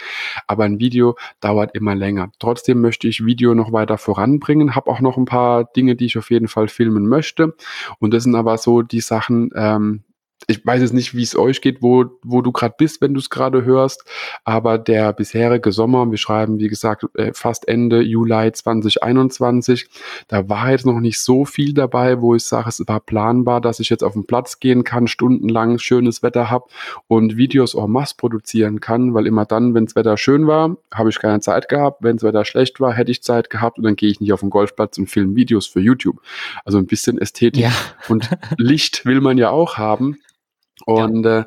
aber 0.46 0.64
ein 0.64 0.80
Video 0.80 1.16
dauert 1.40 1.74
immer 1.74 1.94
länger. 1.94 2.30
Trotzdem 2.38 2.80
möchte 2.80 3.08
ich 3.08 3.26
Video 3.26 3.54
noch 3.54 3.72
weiter 3.72 3.98
voranbringen, 3.98 4.74
habe 4.74 4.90
auch 4.90 5.00
noch 5.00 5.18
ein 5.18 5.26
paar 5.26 5.64
Dinge, 5.64 5.94
die 5.94 6.06
ich 6.06 6.16
auf 6.16 6.30
jeden 6.30 6.48
Fall 6.48 6.68
filmen 6.68 7.06
möchte. 7.06 7.54
Und 7.98 8.14
das 8.14 8.22
sind 8.22 8.34
aber 8.34 8.56
so 8.56 8.80
die 8.80 9.02
Sachen, 9.02 9.50
ähm, 9.54 10.02
ich 10.46 10.64
weiß 10.64 10.80
jetzt 10.82 10.94
nicht, 10.94 11.14
wie 11.14 11.22
es 11.22 11.36
euch 11.36 11.60
geht, 11.60 11.82
wo, 11.82 12.04
wo 12.22 12.42
du 12.42 12.52
gerade 12.52 12.74
bist, 12.76 13.00
wenn 13.00 13.14
du 13.14 13.20
es 13.20 13.30
gerade 13.30 13.64
hörst, 13.64 14.04
aber 14.44 14.78
der 14.78 15.12
bisherige 15.12 15.72
Sommer, 15.72 16.10
wir 16.10 16.18
schreiben, 16.18 16.58
wie 16.58 16.68
gesagt, 16.68 17.04
äh, 17.14 17.32
fast 17.34 17.68
Ende 17.68 18.00
Juli 18.00 18.52
2021, 18.52 19.88
da 20.28 20.48
war 20.48 20.70
jetzt 20.70 20.86
noch 20.86 21.00
nicht 21.00 21.20
so 21.20 21.44
viel 21.44 21.74
dabei, 21.74 22.20
wo 22.20 22.34
ich 22.34 22.44
sage, 22.44 22.68
es 22.68 22.82
war 22.86 23.00
planbar, 23.00 23.60
dass 23.60 23.80
ich 23.80 23.90
jetzt 23.90 24.04
auf 24.04 24.14
den 24.14 24.26
Platz 24.26 24.60
gehen 24.60 24.84
kann, 24.84 25.06
stundenlang 25.06 25.78
schönes 25.78 26.22
Wetter 26.22 26.50
habe 26.50 26.66
und 27.08 27.36
Videos 27.36 27.74
en 27.74 27.90
masse 27.90 28.14
produzieren 28.16 28.80
kann, 28.80 29.14
weil 29.14 29.26
immer 29.26 29.44
dann, 29.44 29.74
wenn 29.74 29.86
das 29.86 29.96
Wetter 29.96 30.16
schön 30.16 30.46
war, 30.46 30.76
habe 30.92 31.10
ich 31.10 31.18
keine 31.18 31.40
Zeit 31.40 31.68
gehabt, 31.68 32.02
wenn 32.02 32.16
das 32.16 32.24
Wetter 32.24 32.44
schlecht 32.44 32.80
war, 32.80 32.92
hätte 32.92 33.10
ich 33.10 33.22
Zeit 33.22 33.50
gehabt 33.50 33.78
und 33.78 33.84
dann 33.84 33.96
gehe 33.96 34.10
ich 34.10 34.20
nicht 34.20 34.32
auf 34.32 34.40
den 34.40 34.50
Golfplatz 34.50 34.98
und 34.98 35.08
filme 35.08 35.36
Videos 35.36 35.66
für 35.66 35.80
YouTube. 35.80 36.20
Also 36.64 36.78
ein 36.78 36.86
bisschen 36.86 37.18
Ästhetik 37.18 37.62
ja. 37.62 37.72
und 38.08 38.30
Licht 38.56 39.04
will 39.04 39.20
man 39.20 39.38
ja 39.38 39.50
auch 39.50 39.76
haben. 39.78 40.18
Und 40.86 41.24
ja. 41.24 41.40
äh, 41.40 41.44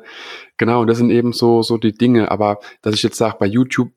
genau, 0.56 0.84
das 0.84 0.98
sind 0.98 1.10
eben 1.10 1.32
so, 1.32 1.62
so 1.62 1.78
die 1.78 1.92
Dinge. 1.92 2.30
Aber 2.30 2.58
dass 2.82 2.94
ich 2.94 3.02
jetzt 3.02 3.18
sage, 3.18 3.36
bei 3.38 3.46
YouTube, 3.46 3.90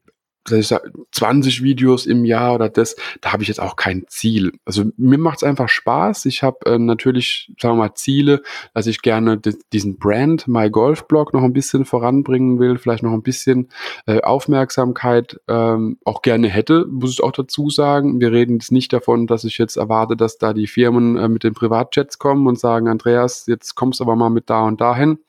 dass 0.46 0.60
ich 0.60 0.68
sage, 0.68 0.92
20 1.12 1.64
Videos 1.64 2.06
im 2.06 2.26
Jahr 2.26 2.56
oder 2.56 2.70
das, 2.70 2.96
da 3.22 3.34
habe 3.34 3.44
ich 3.44 3.50
jetzt 3.50 3.60
auch 3.60 3.76
kein 3.76 4.06
Ziel. 4.08 4.54
Also 4.66 4.86
mir 4.98 5.18
macht 5.18 5.38
es 5.38 5.44
einfach 5.44 5.70
Spaß. 5.70 6.26
Ich 6.26 6.44
habe 6.44 6.66
äh, 6.66 6.78
natürlich, 6.78 7.52
sagen 7.60 7.76
wir 7.78 7.84
mal, 7.84 7.96
Ziele, 7.96 8.42
dass 8.74 8.88
ich 8.88 9.02
gerne 9.02 9.40
diesen 9.74 9.98
Brand, 9.98 10.48
My 10.48 10.70
Golf 10.70 11.08
Blog, 11.08 11.34
noch 11.34 11.44
ein 11.44 11.54
bisschen 11.54 11.86
voranbringen 11.86 12.60
will, 12.60 12.78
vielleicht 12.78 13.04
noch 13.04 13.14
ein 13.14 13.24
bisschen 13.24 13.70
äh, 14.06 14.22
Aufmerksamkeit 14.22 15.40
ähm, 15.48 15.98
auch 16.06 16.22
gerne 16.22 16.48
hätte, 16.48 16.86
muss 16.90 17.12
ich 17.12 17.24
auch 17.24 17.32
dazu 17.32 17.70
sagen. 17.70 18.20
Wir 18.20 18.32
reden 18.32 18.54
jetzt 18.54 18.72
nicht 18.72 18.94
davon, 18.94 19.28
dass 19.28 19.44
ich 19.44 19.58
jetzt 19.58 19.78
erwarte, 19.78 20.16
dass 20.16 20.38
da 20.38 20.54
die 20.54 20.68
Firmen 20.68 21.18
äh, 21.18 21.28
mit 21.28 21.44
den 21.44 21.54
Privatjets 21.54 22.18
kommen 22.18 22.48
und 22.48 22.60
sagen, 22.60 22.88
Andreas, 22.88 23.46
jetzt 23.48 23.76
kommst 23.76 24.00
du 24.00 24.06
aber 24.06 24.16
mal 24.16 24.30
mit 24.30 24.50
da 24.50 24.64
und 24.64 24.82
dahin. 24.82 25.20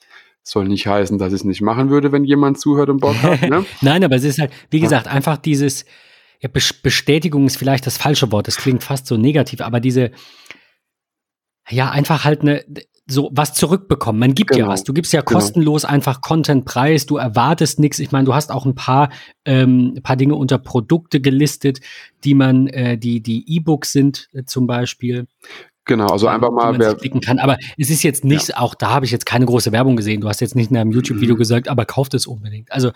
Soll 0.42 0.68
nicht 0.68 0.86
heißen, 0.86 1.18
dass 1.18 1.28
ich 1.28 1.40
es 1.40 1.44
nicht 1.44 1.60
machen 1.60 1.90
würde, 1.90 2.12
wenn 2.12 2.24
jemand 2.24 2.58
zuhört 2.58 2.88
und 2.88 3.00
Bock 3.00 3.16
hat. 3.22 3.42
Ne? 3.42 3.64
Nein, 3.82 4.02
aber 4.04 4.16
es 4.16 4.24
ist 4.24 4.38
halt, 4.38 4.52
wie 4.70 4.80
gesagt, 4.80 5.06
ja. 5.06 5.12
einfach 5.12 5.36
dieses, 5.36 5.84
ja, 6.40 6.48
Bestätigung 6.48 7.46
ist 7.46 7.56
vielleicht 7.56 7.86
das 7.86 7.98
falsche 7.98 8.32
Wort, 8.32 8.46
das 8.46 8.56
klingt 8.56 8.82
fast 8.82 9.06
so 9.06 9.16
negativ, 9.16 9.60
aber 9.60 9.80
diese, 9.80 10.10
ja, 11.68 11.90
einfach 11.90 12.24
halt 12.24 12.40
eine, 12.40 12.64
so 13.10 13.30
was 13.32 13.54
zurückbekommen. 13.54 14.20
Man 14.20 14.34
gibt 14.34 14.50
genau. 14.50 14.66
ja 14.66 14.68
was. 14.68 14.84
Du 14.84 14.92
gibst 14.92 15.12
ja 15.12 15.20
genau. 15.20 15.38
kostenlos 15.38 15.82
genau. 15.82 15.94
einfach 15.94 16.20
Content 16.20 16.64
preis. 16.64 17.06
Du 17.06 17.16
erwartest 17.16 17.80
nichts. 17.80 17.98
Ich 17.98 18.12
meine, 18.12 18.24
du 18.24 18.34
hast 18.34 18.52
auch 18.52 18.64
ein 18.64 18.74
paar, 18.74 19.10
ähm, 19.44 19.98
paar 20.02 20.16
Dinge 20.16 20.36
unter 20.36 20.58
Produkte 20.58 21.20
gelistet, 21.20 21.80
die 22.24 22.34
man, 22.34 22.68
äh, 22.68 22.96
die 22.96 23.20
die 23.20 23.56
E-Books 23.56 23.92
sind 23.92 24.28
äh, 24.32 24.44
zum 24.44 24.66
Beispiel. 24.66 25.26
Genau, 25.86 26.06
also 26.06 26.28
einfach 26.28 26.50
mal, 26.50 26.78
wer 26.78 26.94
klicken 26.94 27.20
kann. 27.20 27.38
Aber 27.38 27.58
es 27.78 27.90
ist 27.90 28.02
jetzt 28.02 28.24
nicht, 28.24 28.50
ja. 28.50 28.58
auch 28.58 28.74
da 28.74 28.90
habe 28.90 29.06
ich 29.06 29.10
jetzt 29.10 29.26
keine 29.26 29.46
große 29.46 29.72
Werbung 29.72 29.96
gesehen. 29.96 30.20
Du 30.20 30.28
hast 30.28 30.40
jetzt 30.40 30.54
nicht 30.54 30.70
in 30.70 30.76
einem 30.76 30.92
YouTube-Video 30.92 31.34
mhm. 31.34 31.38
gesagt, 31.38 31.68
aber 31.68 31.84
kauft 31.84 32.14
es 32.14 32.26
unbedingt. 32.26 32.70
Also 32.70 32.92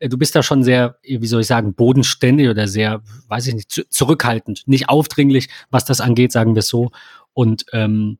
äh, 0.00 0.08
du 0.08 0.18
bist 0.18 0.34
da 0.34 0.42
schon 0.42 0.62
sehr, 0.64 0.96
wie 1.02 1.26
soll 1.26 1.42
ich 1.42 1.46
sagen, 1.46 1.74
bodenständig 1.74 2.48
oder 2.48 2.66
sehr, 2.66 3.02
weiß 3.28 3.46
ich 3.46 3.54
nicht, 3.54 3.86
zurückhaltend, 3.88 4.64
nicht 4.66 4.88
aufdringlich, 4.88 5.48
was 5.70 5.84
das 5.84 6.00
angeht, 6.00 6.32
sagen 6.32 6.54
wir 6.54 6.62
so. 6.62 6.90
Und 7.32 7.64
ähm, 7.72 8.18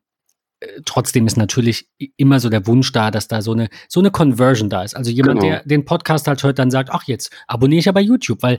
trotzdem 0.85 1.27
ist 1.27 1.37
natürlich 1.37 1.89
immer 2.17 2.41
so 2.41 2.49
der 2.49 2.67
Wunsch 2.67 2.93
da, 2.93 3.11
dass 3.11 3.29
da 3.29 3.43
so 3.43 3.53
eine, 3.53 3.69
so 3.89 4.01
eine 4.01 4.11
Conversion 4.11 4.69
da 4.69 4.83
ist. 4.83 4.97
Also 4.97 5.11
jemand, 5.11 5.41
genau. 5.41 5.53
der 5.55 5.65
den 5.65 5.85
Podcast 5.85 6.27
halt 6.27 6.43
hört, 6.43 6.59
dann 6.59 6.71
sagt, 6.71 6.91
ach, 6.91 7.05
jetzt 7.05 7.31
abonniere 7.47 7.79
ich 7.79 7.87
ja 7.87 7.93
bei 7.93 8.01
YouTube, 8.01 8.43
weil 8.43 8.59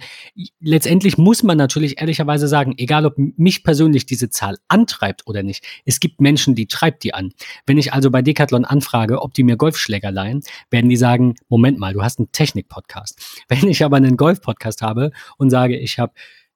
letztendlich 0.60 1.18
muss 1.18 1.44
man 1.44 1.58
natürlich 1.58 2.00
ehrlicherweise 2.00 2.48
sagen, 2.48 2.74
egal 2.78 3.06
ob 3.06 3.16
mich 3.18 3.64
persönlich 3.64 4.06
diese 4.06 4.30
Zahl 4.30 4.58
antreibt 4.68 5.28
oder 5.28 5.44
nicht, 5.44 5.66
es 5.86 6.00
gibt 6.00 6.22
Menschen, 6.22 6.56
die 6.56 6.68
treibt 6.68 7.04
die 7.04 7.14
an. 7.14 7.32
Wenn 7.66 7.78
ich 7.78 7.94
also 7.94 8.12
bei 8.12 8.22
Decathlon 8.22 8.66
anfrage, 8.66 9.22
ob 9.22 9.34
die 9.34 9.44
mir 9.44 9.58
Golfschläger 9.58 10.12
leihen, 10.12 10.42
werden 10.70 10.90
die 10.90 10.98
sagen, 10.98 11.36
Moment 11.50 11.80
mal, 11.80 11.94
du 11.94 12.04
hast 12.04 12.20
einen 12.20 12.32
Technik-Podcast. 12.32 13.44
Wenn 13.48 13.68
ich 13.68 13.84
aber 13.84 13.98
einen 13.98 14.18
Golf-Podcast 14.18 14.82
habe 14.82 15.12
und 15.38 15.50
sage, 15.50 15.78
ich 15.78 16.00
habe, 16.00 16.14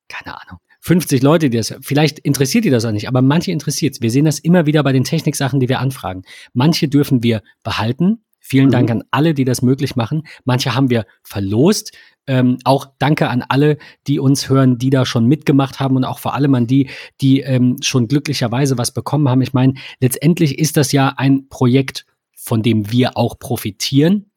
keine 0.07 0.39
Ahnung, 0.41 0.59
50 0.81 1.21
Leute, 1.21 1.49
die 1.49 1.57
das, 1.57 1.75
vielleicht 1.81 2.19
interessiert 2.19 2.65
die 2.65 2.69
das 2.69 2.85
auch 2.85 2.91
nicht, 2.91 3.07
aber 3.07 3.21
manche 3.21 3.51
interessiert 3.51 3.95
es. 3.95 4.01
Wir 4.01 4.11
sehen 4.11 4.25
das 4.25 4.39
immer 4.39 4.65
wieder 4.65 4.83
bei 4.83 4.93
den 4.93 5.03
Techniksachen, 5.03 5.59
die 5.59 5.69
wir 5.69 5.79
anfragen. 5.79 6.23
Manche 6.53 6.87
dürfen 6.87 7.21
wir 7.23 7.41
behalten. 7.63 8.23
Vielen 8.39 8.67
mhm. 8.67 8.71
Dank 8.71 8.91
an 8.91 9.03
alle, 9.11 9.33
die 9.33 9.45
das 9.45 9.61
möglich 9.61 9.95
machen. 9.95 10.23
Manche 10.45 10.75
haben 10.75 10.89
wir 10.89 11.05
verlost. 11.23 11.91
Ähm, 12.27 12.57
auch 12.63 12.87
danke 12.99 13.29
an 13.29 13.43
alle, 13.47 13.77
die 14.07 14.19
uns 14.19 14.49
hören, 14.49 14.77
die 14.77 14.89
da 14.89 15.05
schon 15.05 15.25
mitgemacht 15.25 15.79
haben 15.79 15.95
und 15.95 16.05
auch 16.05 16.19
vor 16.19 16.33
allem 16.33 16.55
an 16.55 16.67
die, 16.67 16.89
die 17.21 17.41
ähm, 17.41 17.77
schon 17.81 18.07
glücklicherweise 18.07 18.77
was 18.77 18.93
bekommen 18.93 19.27
haben. 19.27 19.41
Ich 19.41 19.53
meine, 19.53 19.73
letztendlich 19.99 20.59
ist 20.59 20.77
das 20.77 20.91
ja 20.91 21.13
ein 21.17 21.49
Projekt, 21.49 22.05
von 22.35 22.63
dem 22.63 22.91
wir 22.91 23.17
auch 23.17 23.37
profitieren 23.39 24.29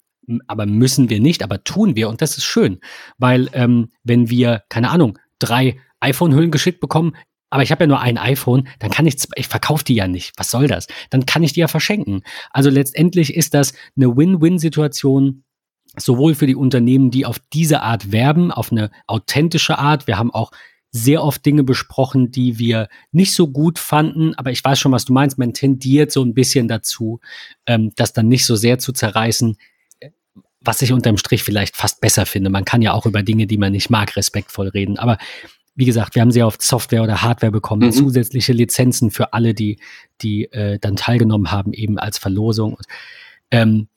aber 0.46 0.66
müssen 0.66 1.10
wir 1.10 1.20
nicht, 1.20 1.42
aber 1.42 1.64
tun 1.64 1.96
wir 1.96 2.08
und 2.08 2.22
das 2.22 2.38
ist 2.38 2.44
schön, 2.44 2.78
weil 3.18 3.48
ähm, 3.52 3.88
wenn 4.04 4.30
wir, 4.30 4.62
keine 4.68 4.90
Ahnung, 4.90 5.18
drei 5.38 5.78
iPhone-Hüllen 6.02 6.50
geschickt 6.50 6.80
bekommen, 6.80 7.16
aber 7.52 7.62
ich 7.62 7.70
habe 7.70 7.84
ja 7.84 7.88
nur 7.88 8.00
ein 8.00 8.16
iPhone, 8.16 8.66
dann 8.78 8.90
kann 8.90 9.06
ich, 9.06 9.16
ich 9.34 9.46
verkaufe 9.46 9.84
die 9.84 9.94
ja 9.94 10.08
nicht. 10.08 10.32
Was 10.38 10.50
soll 10.50 10.68
das? 10.68 10.86
Dann 11.10 11.26
kann 11.26 11.42
ich 11.42 11.52
die 11.52 11.60
ja 11.60 11.68
verschenken. 11.68 12.22
Also 12.50 12.70
letztendlich 12.70 13.34
ist 13.34 13.52
das 13.52 13.74
eine 13.94 14.16
Win-Win-Situation, 14.16 15.44
sowohl 15.98 16.34
für 16.34 16.46
die 16.46 16.56
Unternehmen, 16.56 17.10
die 17.10 17.26
auf 17.26 17.38
diese 17.52 17.82
Art 17.82 18.10
werben, 18.10 18.50
auf 18.50 18.72
eine 18.72 18.90
authentische 19.06 19.78
Art. 19.78 20.06
Wir 20.06 20.16
haben 20.16 20.32
auch 20.32 20.50
sehr 20.92 21.22
oft 21.22 21.44
Dinge 21.44 21.62
besprochen, 21.62 22.30
die 22.30 22.58
wir 22.58 22.88
nicht 23.10 23.34
so 23.34 23.48
gut 23.48 23.78
fanden, 23.78 24.34
aber 24.34 24.50
ich 24.50 24.64
weiß 24.64 24.78
schon, 24.78 24.92
was 24.92 25.04
du 25.04 25.12
meinst. 25.12 25.38
Man 25.38 25.52
tendiert 25.52 26.10
so 26.10 26.22
ein 26.22 26.32
bisschen 26.32 26.68
dazu, 26.68 27.20
ähm, 27.66 27.92
das 27.96 28.14
dann 28.14 28.28
nicht 28.28 28.46
so 28.46 28.56
sehr 28.56 28.78
zu 28.78 28.92
zerreißen, 28.92 29.58
was 30.60 30.80
ich 30.80 30.92
unterm 30.92 31.18
Strich 31.18 31.42
vielleicht 31.42 31.76
fast 31.76 32.00
besser 32.00 32.24
finde. 32.24 32.48
Man 32.48 32.64
kann 32.64 32.80
ja 32.80 32.92
auch 32.92 33.04
über 33.04 33.22
Dinge, 33.22 33.46
die 33.46 33.58
man 33.58 33.72
nicht 33.72 33.90
mag, 33.90 34.16
respektvoll 34.16 34.68
reden. 34.68 34.98
Aber 34.98 35.18
wie 35.74 35.84
gesagt, 35.86 36.14
wir 36.14 36.22
haben 36.22 36.30
sehr 36.30 36.46
oft 36.46 36.62
Software 36.62 37.02
oder 37.02 37.22
Hardware 37.22 37.52
bekommen, 37.52 37.86
mhm. 37.86 37.92
zusätzliche 37.92 38.52
Lizenzen 38.52 39.10
für 39.10 39.32
alle, 39.32 39.54
die, 39.54 39.78
die 40.20 40.44
äh, 40.52 40.78
dann 40.78 40.96
teilgenommen 40.96 41.50
haben, 41.50 41.72
eben 41.72 41.98
als 41.98 42.18
Verlosung. 42.18 42.74
Und, 42.74 42.86
ähm, 43.50 43.88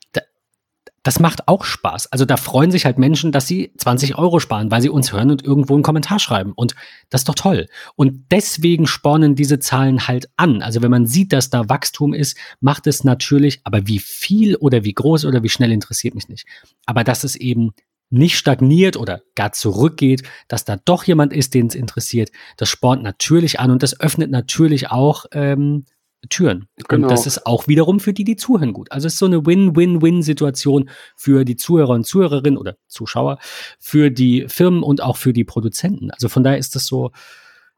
das 1.06 1.20
macht 1.20 1.48
auch 1.48 1.66
Spaß. 1.66 2.12
Also 2.12 2.26
da 2.26 2.36
freuen 2.36 2.72
sich 2.72 2.86
halt 2.86 2.98
Menschen, 2.98 3.32
dass 3.32 3.46
sie 3.46 3.72
20 3.78 4.18
Euro 4.18 4.40
sparen, 4.40 4.72
weil 4.72 4.82
sie 4.82 4.90
uns 4.90 5.14
hören 5.14 5.30
und 5.30 5.46
irgendwo 5.46 5.76
einen 5.76 5.84
Kommentar 5.84 6.18
schreiben. 6.18 6.52
Und 6.54 6.74
das 7.12 7.22
ist 7.22 7.30
doch 7.30 7.36
toll. 7.36 7.68
Und 7.96 8.26
deswegen 8.32 8.88
spornen 8.88 9.36
diese 9.36 9.60
Zahlen 9.60 10.08
halt 10.08 10.30
an. 10.36 10.64
Also 10.64 10.82
wenn 10.82 10.90
man 10.90 11.06
sieht, 11.06 11.32
dass 11.32 11.52
da 11.52 11.70
Wachstum 11.70 12.16
ist, 12.16 12.36
macht 12.60 12.88
es 12.88 13.04
natürlich, 13.04 13.62
aber 13.66 13.86
wie 13.86 14.00
viel 14.00 14.56
oder 14.56 14.84
wie 14.84 14.94
groß 14.94 15.26
oder 15.26 15.44
wie 15.44 15.50
schnell 15.50 15.72
interessiert 15.72 16.16
mich 16.16 16.28
nicht. 16.28 16.48
Aber 16.88 17.04
dass 17.04 17.24
es 17.24 17.36
eben 17.36 17.74
nicht 18.10 18.38
stagniert 18.38 18.98
oder 18.98 19.22
gar 19.36 19.52
zurückgeht, 19.52 20.24
dass 20.48 20.66
da 20.66 20.78
doch 20.78 21.04
jemand 21.04 21.34
ist, 21.34 21.54
den 21.54 21.68
es 21.68 21.76
interessiert, 21.76 22.32
das 22.58 22.70
spornt 22.70 23.04
natürlich 23.04 23.60
an 23.60 23.72
und 23.72 23.84
das 23.84 24.00
öffnet 24.00 24.32
natürlich 24.32 24.92
auch 24.92 25.26
ähm, 25.32 25.86
Türen. 26.30 26.68
Genau. 26.88 27.06
Und 27.06 27.12
das 27.12 27.26
ist 27.28 27.46
auch 27.46 27.68
wiederum 27.68 28.00
für 28.00 28.14
die, 28.14 28.24
die 28.24 28.36
zuhören, 28.36 28.74
gut. 28.74 28.92
Also 28.92 29.08
es 29.08 29.14
ist 29.14 29.20
so 29.20 29.26
eine 29.26 29.46
Win-Win-Win-Situation 29.46 30.90
für 31.16 31.46
die 31.46 31.56
Zuhörer 31.56 31.92
und 31.92 32.06
Zuhörerinnen 32.06 32.58
oder 32.58 32.78
Zuschauer, 32.88 33.38
für 33.80 34.10
die 34.12 34.46
Firmen 34.48 34.84
und 34.84 35.02
auch 35.02 35.18
für 35.18 35.34
die 35.34 35.44
Produzenten. 35.44 36.12
Also 36.12 36.30
von 36.30 36.44
daher 36.44 36.58
ist 36.58 36.76
das 36.76 36.86
so, 36.86 37.12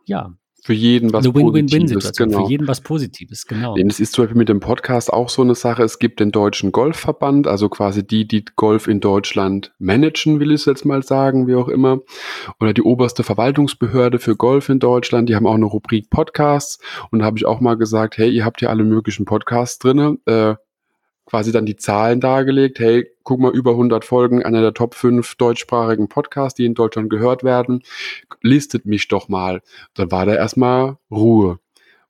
ja, 0.06 0.34
für 0.68 0.73
jeden 0.73 1.14
was 1.14 1.23
eine 1.23 1.31
Positives. 1.31 2.11
Genau. 2.11 2.44
Für 2.44 2.52
jeden 2.52 2.68
was 2.68 2.81
Positives, 2.81 3.45
genau. 3.45 3.77
Das 3.77 4.02
ist 4.02 4.11
zum 4.11 4.26
Beispiel 4.26 4.38
mit 4.38 4.49
dem 4.49 4.60
Podcast 4.60 5.14
auch 5.14 5.30
so 5.30 5.41
eine 5.41 5.56
Sache. 5.56 5.81
Es 5.81 5.98
gibt 5.98 6.19
den 6.19 6.34
Deutschen 6.34 6.73
Golfverband, 6.73 7.48
also 7.48 7.69
quasi 7.69 8.06
die, 8.06 8.27
die 8.27 8.44
Golf 8.57 8.88
in 8.88 8.99
Deutschland 8.99 9.73
managen, 9.80 10.41
will 10.41 10.52
ich 10.52 10.65
jetzt 10.65 10.84
mal 10.84 11.03
sagen, 11.03 11.48
wie 11.48 11.56
auch 11.56 11.69
immer. 11.69 11.99
Oder 12.60 12.73
die 12.73 12.81
oberste 12.81 13.23
Verwaltungsbehörde 13.23 14.19
für 14.19 14.35
Golf 14.35 14.68
in 14.68 14.80
Deutschland. 14.80 15.30
Die 15.30 15.38
haben 15.38 15.48
auch 15.48 15.53
eine 15.56 15.64
Rubrik 15.64 16.10
Podcasts. 16.10 16.80
Und 17.11 17.19
da 17.19 17.26
habe 17.26 17.38
ich 17.38 17.45
auch 17.45 17.61
mal 17.61 17.77
gesagt, 17.77 18.18
hey, 18.18 18.30
ihr 18.30 18.44
habt 18.44 18.60
hier 18.60 18.69
alle 18.69 18.84
möglichen 18.84 19.23
Podcasts 19.23 19.80
drinne. 19.80 20.18
Äh, 20.26 20.56
quasi 21.28 21.52
dann 21.52 21.66
die 21.68 21.76
Zahlen 21.76 22.20
dargelegt. 22.20 22.80
Hey, 22.80 23.12
guck 23.24 23.40
mal, 23.40 23.54
über 23.54 23.72
100 23.72 24.04
Folgen, 24.04 24.44
einer 24.44 24.62
der 24.62 24.74
Top 24.74 24.95
5 24.95 25.36
deutschsprachigen 25.36 26.08
Podcasts, 26.08 26.56
die 26.56 26.66
in 26.66 26.74
Deutschland 26.74 27.10
gehört 27.10 27.44
werden. 27.44 27.84
Listet 28.41 28.86
mich 28.86 29.08
doch 29.10 29.30
mal. 29.30 29.62
Dann 29.94 30.10
war 30.10 30.26
da 30.26 30.34
erstmal 30.34 30.98
Ruhe. 31.12 31.60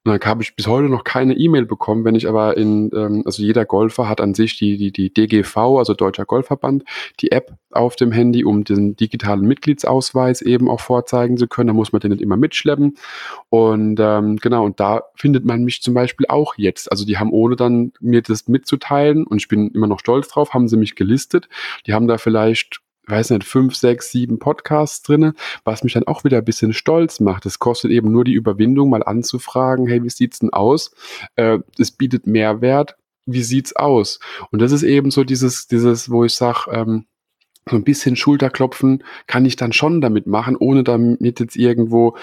Und 0.08 0.24
dann 0.24 0.30
habe 0.30 0.42
ich 0.42 0.56
bis 0.56 0.68
heute 0.68 0.88
noch 0.88 1.04
keine 1.04 1.34
E-Mail 1.34 1.66
bekommen, 1.66 2.06
wenn 2.06 2.16
ich 2.16 2.30
aber 2.30 2.56
in, 2.56 2.90
ähm, 2.96 3.24
also 3.26 3.44
jeder 3.44 3.66
Golfer 3.66 4.08
hat 4.08 4.22
an 4.22 4.34
sich 4.34 4.58
die, 4.58 4.78
die, 4.78 4.94
die 4.94 5.14
DGV, 5.14 5.58
also 5.78 5.94
Deutscher 5.94 6.24
Golfverband, 6.24 6.86
die 7.20 7.34
App 7.34 7.52
auf 7.72 7.98
dem 7.98 8.14
Handy, 8.14 8.46
um 8.46 8.64
den 8.64 8.96
digitalen 8.96 9.42
Mitgliedsausweis 9.42 10.42
eben 10.42 10.70
auch 10.70 10.80
vorzeigen 10.80 11.36
zu 11.36 11.48
können. 11.48 11.68
Da 11.68 11.74
muss 11.74 11.92
man 11.92 12.00
den 12.00 12.12
nicht 12.12 12.22
immer 12.22 12.38
mitschleppen. 12.38 12.98
Und 13.50 14.00
ähm, 14.00 14.38
genau, 14.38 14.64
und 14.64 14.80
da 14.80 15.04
findet 15.16 15.44
man 15.44 15.66
mich 15.66 15.82
zum 15.82 15.94
Beispiel 15.94 16.28
auch 16.30 16.54
jetzt. 16.56 16.90
Also 16.90 17.06
die 17.06 17.18
haben 17.18 17.32
ohne 17.32 17.58
dann 17.58 17.92
mir 18.00 18.22
das 18.22 18.48
mitzuteilen, 18.48 19.28
und 19.28 19.40
ich 19.40 19.50
bin 19.50 19.72
immer 19.72 19.88
noch 19.88 20.00
stolz 20.00 20.30
drauf, 20.30 20.54
haben 20.54 20.70
sie 20.70 20.78
mich 20.78 20.96
gelistet. 20.96 21.50
Die 21.86 21.94
haben 21.94 22.08
da 22.08 22.18
vielleicht 22.18 22.80
weiß 23.08 23.32
nicht, 23.32 23.44
fünf, 23.46 23.76
sechs, 23.76 24.12
sieben 24.12 24.40
Podcasts 24.40 25.02
drinne, 25.02 25.34
was 25.64 25.84
mich 25.84 25.94
dann 25.94 26.08
auch 26.08 26.24
wieder 26.24 26.38
ein 26.38 26.46
bisschen 26.46 26.74
stolz 26.74 27.20
macht. 27.20 27.46
Es 27.46 27.60
kostet 27.60 27.92
eben 27.92 28.12
nur 28.12 28.24
die 28.24 28.34
Überwindung, 28.34 28.90
mal 28.90 29.04
anzufragen, 29.04 29.88
hey, 29.88 30.04
wie 30.04 30.10
sieht's 30.10 30.40
denn 30.40 30.52
aus? 30.52 30.92
Äh, 31.36 31.60
es 31.78 31.92
bietet 31.92 32.28
Mehrwert. 32.28 32.96
Wie 33.26 33.44
sieht's 33.44 33.76
aus? 33.76 34.20
Und 34.52 34.62
das 34.62 34.72
ist 34.72 34.84
eben 34.84 35.12
so 35.12 35.26
dieses, 35.26 35.68
dieses, 35.68 36.10
wo 36.10 36.24
ich 36.24 36.34
sage, 36.34 36.72
ähm, 36.72 37.08
so 37.70 37.76
ein 37.76 37.84
bisschen 37.84 38.16
Schulterklopfen 38.16 39.04
kann 39.28 39.46
ich 39.46 39.58
dann 39.58 39.74
schon 39.74 40.00
damit 40.00 40.28
machen, 40.28 40.56
ohne 40.56 40.84
damit 40.84 41.40
jetzt 41.40 41.58
irgendwo 41.58 42.16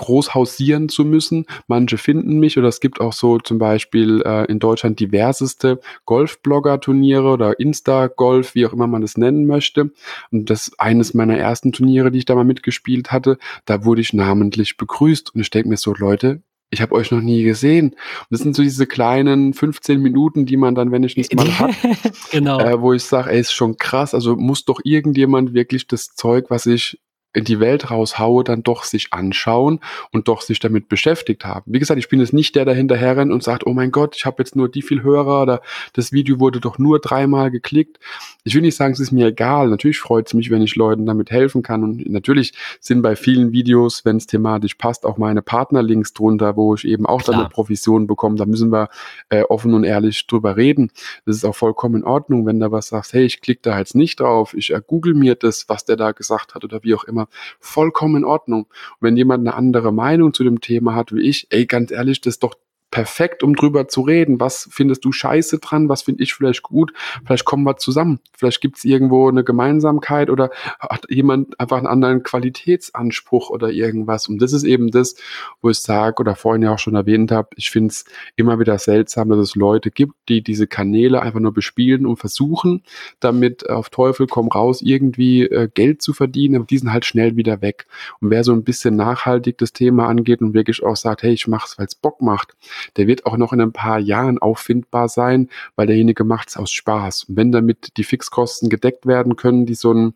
groß 0.00 0.34
hausieren 0.34 0.88
zu 0.88 1.04
müssen. 1.04 1.44
Manche 1.66 1.98
finden 1.98 2.38
mich 2.38 2.56
oder 2.56 2.68
es 2.68 2.80
gibt 2.80 3.02
auch 3.02 3.12
so 3.12 3.38
zum 3.38 3.58
Beispiel 3.58 4.22
äh, 4.24 4.46
in 4.46 4.58
Deutschland 4.58 4.98
diverseste 4.98 5.78
Golf-Blogger-Turniere 6.06 7.28
oder 7.28 7.60
Insta-Golf, 7.60 8.54
wie 8.54 8.64
auch 8.64 8.72
immer 8.72 8.86
man 8.86 9.02
es 9.02 9.18
nennen 9.18 9.46
möchte. 9.46 9.90
Und 10.30 10.48
das 10.48 10.72
eines 10.78 11.12
meiner 11.12 11.36
ersten 11.36 11.72
Turniere, 11.72 12.10
die 12.10 12.18
ich 12.20 12.24
da 12.24 12.34
mal 12.34 12.44
mitgespielt 12.44 13.12
hatte, 13.12 13.36
da 13.66 13.84
wurde 13.84 14.00
ich 14.00 14.14
namentlich 14.14 14.78
begrüßt. 14.78 15.34
Und 15.34 15.40
ich 15.42 15.50
denke 15.50 15.68
mir 15.68 15.76
so, 15.76 15.92
Leute, 15.92 16.40
ich 16.70 16.80
habe 16.80 16.94
euch 16.94 17.10
noch 17.10 17.20
nie 17.20 17.42
gesehen. 17.42 17.90
Und 17.90 18.26
das 18.30 18.40
sind 18.40 18.56
so 18.56 18.62
diese 18.62 18.86
kleinen 18.86 19.52
15 19.52 20.00
Minuten, 20.00 20.46
die 20.46 20.56
man 20.56 20.74
dann, 20.74 20.92
wenn 20.92 21.04
ich 21.04 21.18
es 21.18 21.30
mal 21.34 21.58
hat, 21.58 21.72
genau. 22.30 22.58
äh, 22.58 22.80
wo 22.80 22.94
ich 22.94 23.02
sage, 23.02 23.30
ey, 23.30 23.40
ist 23.40 23.52
schon 23.52 23.76
krass. 23.76 24.14
Also 24.14 24.34
muss 24.36 24.64
doch 24.64 24.80
irgendjemand 24.82 25.52
wirklich 25.52 25.88
das 25.88 26.14
Zeug, 26.14 26.46
was 26.48 26.64
ich 26.64 26.98
in 27.32 27.44
die 27.44 27.60
Welt 27.60 27.90
raushaue, 27.90 28.42
dann 28.42 28.62
doch 28.62 28.84
sich 28.84 29.12
anschauen 29.12 29.80
und 30.10 30.26
doch 30.26 30.42
sich 30.42 30.58
damit 30.58 30.88
beschäftigt 30.88 31.44
haben. 31.44 31.72
Wie 31.72 31.78
gesagt, 31.78 31.98
ich 31.98 32.08
bin 32.08 32.20
jetzt 32.20 32.32
nicht 32.32 32.56
der, 32.56 32.64
der 32.64 32.74
hinterher 32.74 33.16
rennt 33.16 33.32
und 33.32 33.42
sagt, 33.42 33.66
oh 33.66 33.72
mein 33.72 33.92
Gott, 33.92 34.16
ich 34.16 34.26
habe 34.26 34.36
jetzt 34.42 34.56
nur 34.56 34.68
die 34.68 34.82
viel 34.82 35.02
Hörer 35.02 35.42
oder 35.42 35.62
das 35.92 36.12
Video 36.12 36.40
wurde 36.40 36.60
doch 36.60 36.78
nur 36.78 36.98
dreimal 36.98 37.50
geklickt. 37.50 38.00
Ich 38.42 38.54
will 38.54 38.62
nicht 38.62 38.76
sagen, 38.76 38.92
es 38.92 39.00
ist 39.00 39.12
mir 39.12 39.28
egal. 39.28 39.68
Natürlich 39.68 40.00
freut 40.00 40.26
es 40.26 40.34
mich, 40.34 40.50
wenn 40.50 40.62
ich 40.62 40.74
Leuten 40.74 41.06
damit 41.06 41.30
helfen 41.30 41.62
kann. 41.62 41.84
Und 41.84 42.10
natürlich 42.10 42.52
sind 42.80 43.02
bei 43.02 43.14
vielen 43.14 43.52
Videos, 43.52 44.04
wenn 44.04 44.16
es 44.16 44.26
thematisch 44.26 44.74
passt, 44.74 45.06
auch 45.06 45.18
meine 45.18 45.42
Partnerlinks 45.42 46.12
drunter, 46.12 46.56
wo 46.56 46.74
ich 46.74 46.84
eben 46.84 47.06
auch 47.06 47.22
Klar. 47.22 47.36
damit 47.36 47.52
Provision 47.52 48.06
bekomme. 48.06 48.36
Da 48.36 48.46
müssen 48.46 48.72
wir 48.72 48.88
äh, 49.28 49.42
offen 49.42 49.74
und 49.74 49.84
ehrlich 49.84 50.26
drüber 50.26 50.56
reden. 50.56 50.90
Das 51.26 51.36
ist 51.36 51.44
auch 51.44 51.54
vollkommen 51.54 51.96
in 51.96 52.04
Ordnung, 52.04 52.46
wenn 52.46 52.58
da 52.58 52.72
was 52.72 52.88
sagst, 52.88 53.12
hey, 53.12 53.24
ich 53.24 53.40
klicke 53.40 53.60
da 53.62 53.78
jetzt 53.78 53.94
nicht 53.94 54.20
drauf, 54.20 54.54
ich 54.54 54.72
äh, 54.72 54.80
google 54.84 55.14
mir 55.14 55.36
das, 55.36 55.68
was 55.68 55.84
der 55.84 55.96
da 55.96 56.12
gesagt 56.12 56.54
hat 56.54 56.64
oder 56.64 56.82
wie 56.82 56.94
auch 56.94 57.04
immer 57.04 57.19
Thema 57.20 57.28
vollkommen 57.60 58.16
in 58.16 58.24
Ordnung. 58.24 58.62
Und 58.62 59.00
wenn 59.00 59.16
jemand 59.16 59.46
eine 59.46 59.56
andere 59.56 59.92
Meinung 59.92 60.34
zu 60.34 60.44
dem 60.44 60.60
Thema 60.60 60.94
hat 60.94 61.12
wie 61.12 61.28
ich, 61.28 61.46
ey, 61.50 61.66
ganz 61.66 61.90
ehrlich, 61.90 62.20
das 62.20 62.34
ist 62.34 62.42
doch 62.42 62.54
perfekt, 62.90 63.42
um 63.42 63.54
drüber 63.54 63.88
zu 63.88 64.02
reden. 64.02 64.40
Was 64.40 64.68
findest 64.70 65.04
du 65.04 65.12
scheiße 65.12 65.58
dran? 65.58 65.88
Was 65.88 66.02
finde 66.02 66.22
ich 66.22 66.34
vielleicht 66.34 66.62
gut? 66.62 66.92
Vielleicht 67.24 67.44
kommen 67.44 67.64
wir 67.64 67.76
zusammen. 67.76 68.20
Vielleicht 68.36 68.60
gibt 68.60 68.78
es 68.78 68.84
irgendwo 68.84 69.28
eine 69.28 69.44
Gemeinsamkeit 69.44 70.30
oder 70.30 70.50
hat 70.78 71.06
jemand 71.08 71.58
einfach 71.60 71.78
einen 71.78 71.86
anderen 71.86 72.22
Qualitätsanspruch 72.22 73.50
oder 73.50 73.70
irgendwas. 73.70 74.28
Und 74.28 74.40
das 74.42 74.52
ist 74.52 74.64
eben 74.64 74.90
das, 74.90 75.14
wo 75.60 75.70
ich 75.70 75.78
sage 75.78 76.20
oder 76.20 76.34
vorhin 76.34 76.62
ja 76.62 76.72
auch 76.72 76.78
schon 76.78 76.94
erwähnt 76.94 77.32
habe, 77.32 77.48
ich 77.56 77.70
finde 77.70 77.88
es 77.88 78.04
immer 78.36 78.58
wieder 78.58 78.78
seltsam, 78.78 79.28
dass 79.28 79.38
es 79.38 79.54
Leute 79.54 79.90
gibt, 79.90 80.14
die 80.28 80.42
diese 80.42 80.66
Kanäle 80.66 81.22
einfach 81.22 81.40
nur 81.40 81.52
bespielen 81.52 82.06
und 82.06 82.16
versuchen, 82.16 82.82
damit 83.20 83.68
auf 83.68 83.90
Teufel 83.90 84.26
komm 84.26 84.48
raus 84.48 84.82
irgendwie 84.82 85.42
äh, 85.42 85.68
Geld 85.72 86.02
zu 86.02 86.12
verdienen, 86.12 86.56
aber 86.56 86.64
die 86.64 86.78
sind 86.78 86.92
halt 86.92 87.04
schnell 87.04 87.36
wieder 87.36 87.62
weg. 87.62 87.86
Und 88.20 88.30
wer 88.30 88.44
so 88.44 88.52
ein 88.52 88.64
bisschen 88.64 88.96
nachhaltig 88.96 89.58
das 89.58 89.72
Thema 89.72 90.08
angeht 90.08 90.40
und 90.40 90.54
wirklich 90.54 90.82
auch 90.82 90.96
sagt, 90.96 91.22
hey, 91.22 91.32
ich 91.32 91.46
mache 91.46 91.66
es, 91.68 91.78
weil 91.78 91.86
es 91.86 91.94
Bock 91.94 92.20
macht, 92.22 92.54
der 92.96 93.06
wird 93.06 93.26
auch 93.26 93.36
noch 93.36 93.52
in 93.52 93.60
ein 93.60 93.72
paar 93.72 93.98
Jahren 93.98 94.38
auffindbar 94.38 95.08
sein, 95.08 95.48
weil 95.76 95.86
derjenige 95.86 96.24
macht 96.24 96.50
es 96.50 96.56
aus 96.56 96.70
Spaß. 96.72 97.24
Und 97.24 97.36
wenn 97.36 97.52
damit 97.52 97.96
die 97.96 98.04
Fixkosten 98.04 98.68
gedeckt 98.68 99.06
werden 99.06 99.36
können, 99.36 99.66
die 99.66 99.74
so 99.74 99.92
ein 99.92 100.14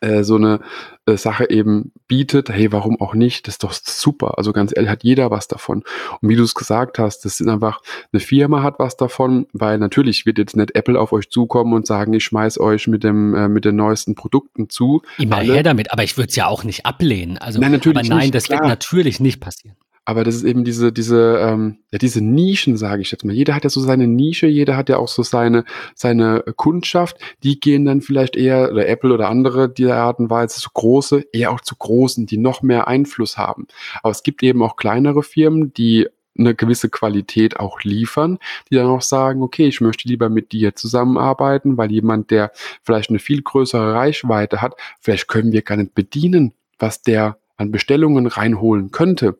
äh, 0.00 0.24
so 0.24 0.36
eine 0.36 0.60
äh, 1.04 1.16
Sache 1.16 1.50
eben 1.50 1.92
bietet, 2.08 2.48
hey, 2.48 2.72
warum 2.72 2.98
auch 3.00 3.14
nicht? 3.14 3.46
Das 3.46 3.54
ist 3.54 3.64
doch 3.64 3.72
super. 3.72 4.38
Also 4.38 4.52
ganz 4.52 4.72
ehrlich, 4.74 4.90
hat 4.90 5.04
jeder 5.04 5.30
was 5.30 5.46
davon. 5.46 5.84
Und 6.20 6.28
wie 6.28 6.36
du 6.36 6.42
es 6.42 6.54
gesagt 6.54 6.98
hast, 6.98 7.26
das 7.26 7.36
sind 7.36 7.50
einfach, 7.50 7.82
eine 8.12 8.20
Firma 8.20 8.62
hat 8.62 8.78
was 8.78 8.96
davon, 8.96 9.46
weil 9.52 9.76
natürlich 9.78 10.24
wird 10.24 10.38
jetzt 10.38 10.56
nicht 10.56 10.74
Apple 10.74 10.98
auf 10.98 11.12
euch 11.12 11.28
zukommen 11.28 11.74
und 11.74 11.86
sagen, 11.86 12.14
ich 12.14 12.24
schmeiß 12.24 12.58
euch 12.60 12.86
mit 12.86 13.04
dem, 13.04 13.34
äh, 13.34 13.48
mit 13.48 13.66
den 13.66 13.76
neuesten 13.76 14.14
Produkten 14.14 14.70
zu. 14.70 15.02
Immer 15.18 15.40
her 15.40 15.62
damit, 15.62 15.92
aber 15.92 16.02
ich 16.02 16.16
würde 16.16 16.30
es 16.30 16.36
ja 16.36 16.46
auch 16.46 16.64
nicht 16.64 16.86
ablehnen. 16.86 17.36
Also, 17.36 17.60
nein, 17.60 17.72
natürlich 17.72 17.98
aber 17.98 18.08
nein, 18.08 18.18
nicht, 18.20 18.34
das 18.34 18.44
klar. 18.44 18.60
wird 18.60 18.68
natürlich 18.68 19.20
nicht 19.20 19.40
passieren. 19.40 19.76
Aber 20.10 20.24
das 20.24 20.34
ist 20.34 20.42
eben 20.42 20.64
diese, 20.64 20.90
diese, 20.92 21.38
ähm, 21.38 21.76
ja, 21.92 21.98
diese 21.98 22.20
Nischen, 22.20 22.76
sage 22.76 23.00
ich 23.00 23.12
jetzt 23.12 23.24
mal. 23.24 23.32
Jeder 23.32 23.54
hat 23.54 23.62
ja 23.62 23.70
so 23.70 23.80
seine 23.80 24.08
Nische, 24.08 24.48
jeder 24.48 24.76
hat 24.76 24.88
ja 24.88 24.96
auch 24.96 25.06
so 25.06 25.22
seine, 25.22 25.64
seine 25.94 26.42
Kundschaft. 26.56 27.16
Die 27.44 27.60
gehen 27.60 27.84
dann 27.84 28.00
vielleicht 28.00 28.34
eher, 28.34 28.72
oder 28.72 28.88
Apple 28.88 29.14
oder 29.14 29.28
andere 29.28 29.68
dieser 29.68 29.98
Art 29.98 30.18
und 30.18 30.28
Weise, 30.28 30.58
so 30.58 30.68
große, 30.74 31.26
eher 31.32 31.52
auch 31.52 31.60
zu 31.60 31.76
großen, 31.76 32.26
die 32.26 32.38
noch 32.38 32.60
mehr 32.60 32.88
Einfluss 32.88 33.38
haben. 33.38 33.68
Aber 34.02 34.10
es 34.10 34.24
gibt 34.24 34.42
eben 34.42 34.64
auch 34.64 34.74
kleinere 34.74 35.22
Firmen, 35.22 35.72
die 35.74 36.08
eine 36.36 36.56
gewisse 36.56 36.90
Qualität 36.90 37.60
auch 37.60 37.82
liefern, 37.82 38.40
die 38.68 38.74
dann 38.74 38.86
auch 38.86 39.02
sagen, 39.02 39.44
okay, 39.44 39.68
ich 39.68 39.80
möchte 39.80 40.08
lieber 40.08 40.28
mit 40.28 40.50
dir 40.50 40.74
zusammenarbeiten, 40.74 41.76
weil 41.76 41.92
jemand, 41.92 42.32
der 42.32 42.50
vielleicht 42.82 43.10
eine 43.10 43.20
viel 43.20 43.42
größere 43.42 43.94
Reichweite 43.94 44.60
hat, 44.60 44.74
vielleicht 44.98 45.28
können 45.28 45.52
wir 45.52 45.62
gar 45.62 45.76
nicht 45.76 45.94
bedienen, 45.94 46.52
was 46.80 47.02
der 47.02 47.39
an 47.60 47.70
Bestellungen 47.70 48.26
reinholen 48.26 48.90
könnte. 48.90 49.38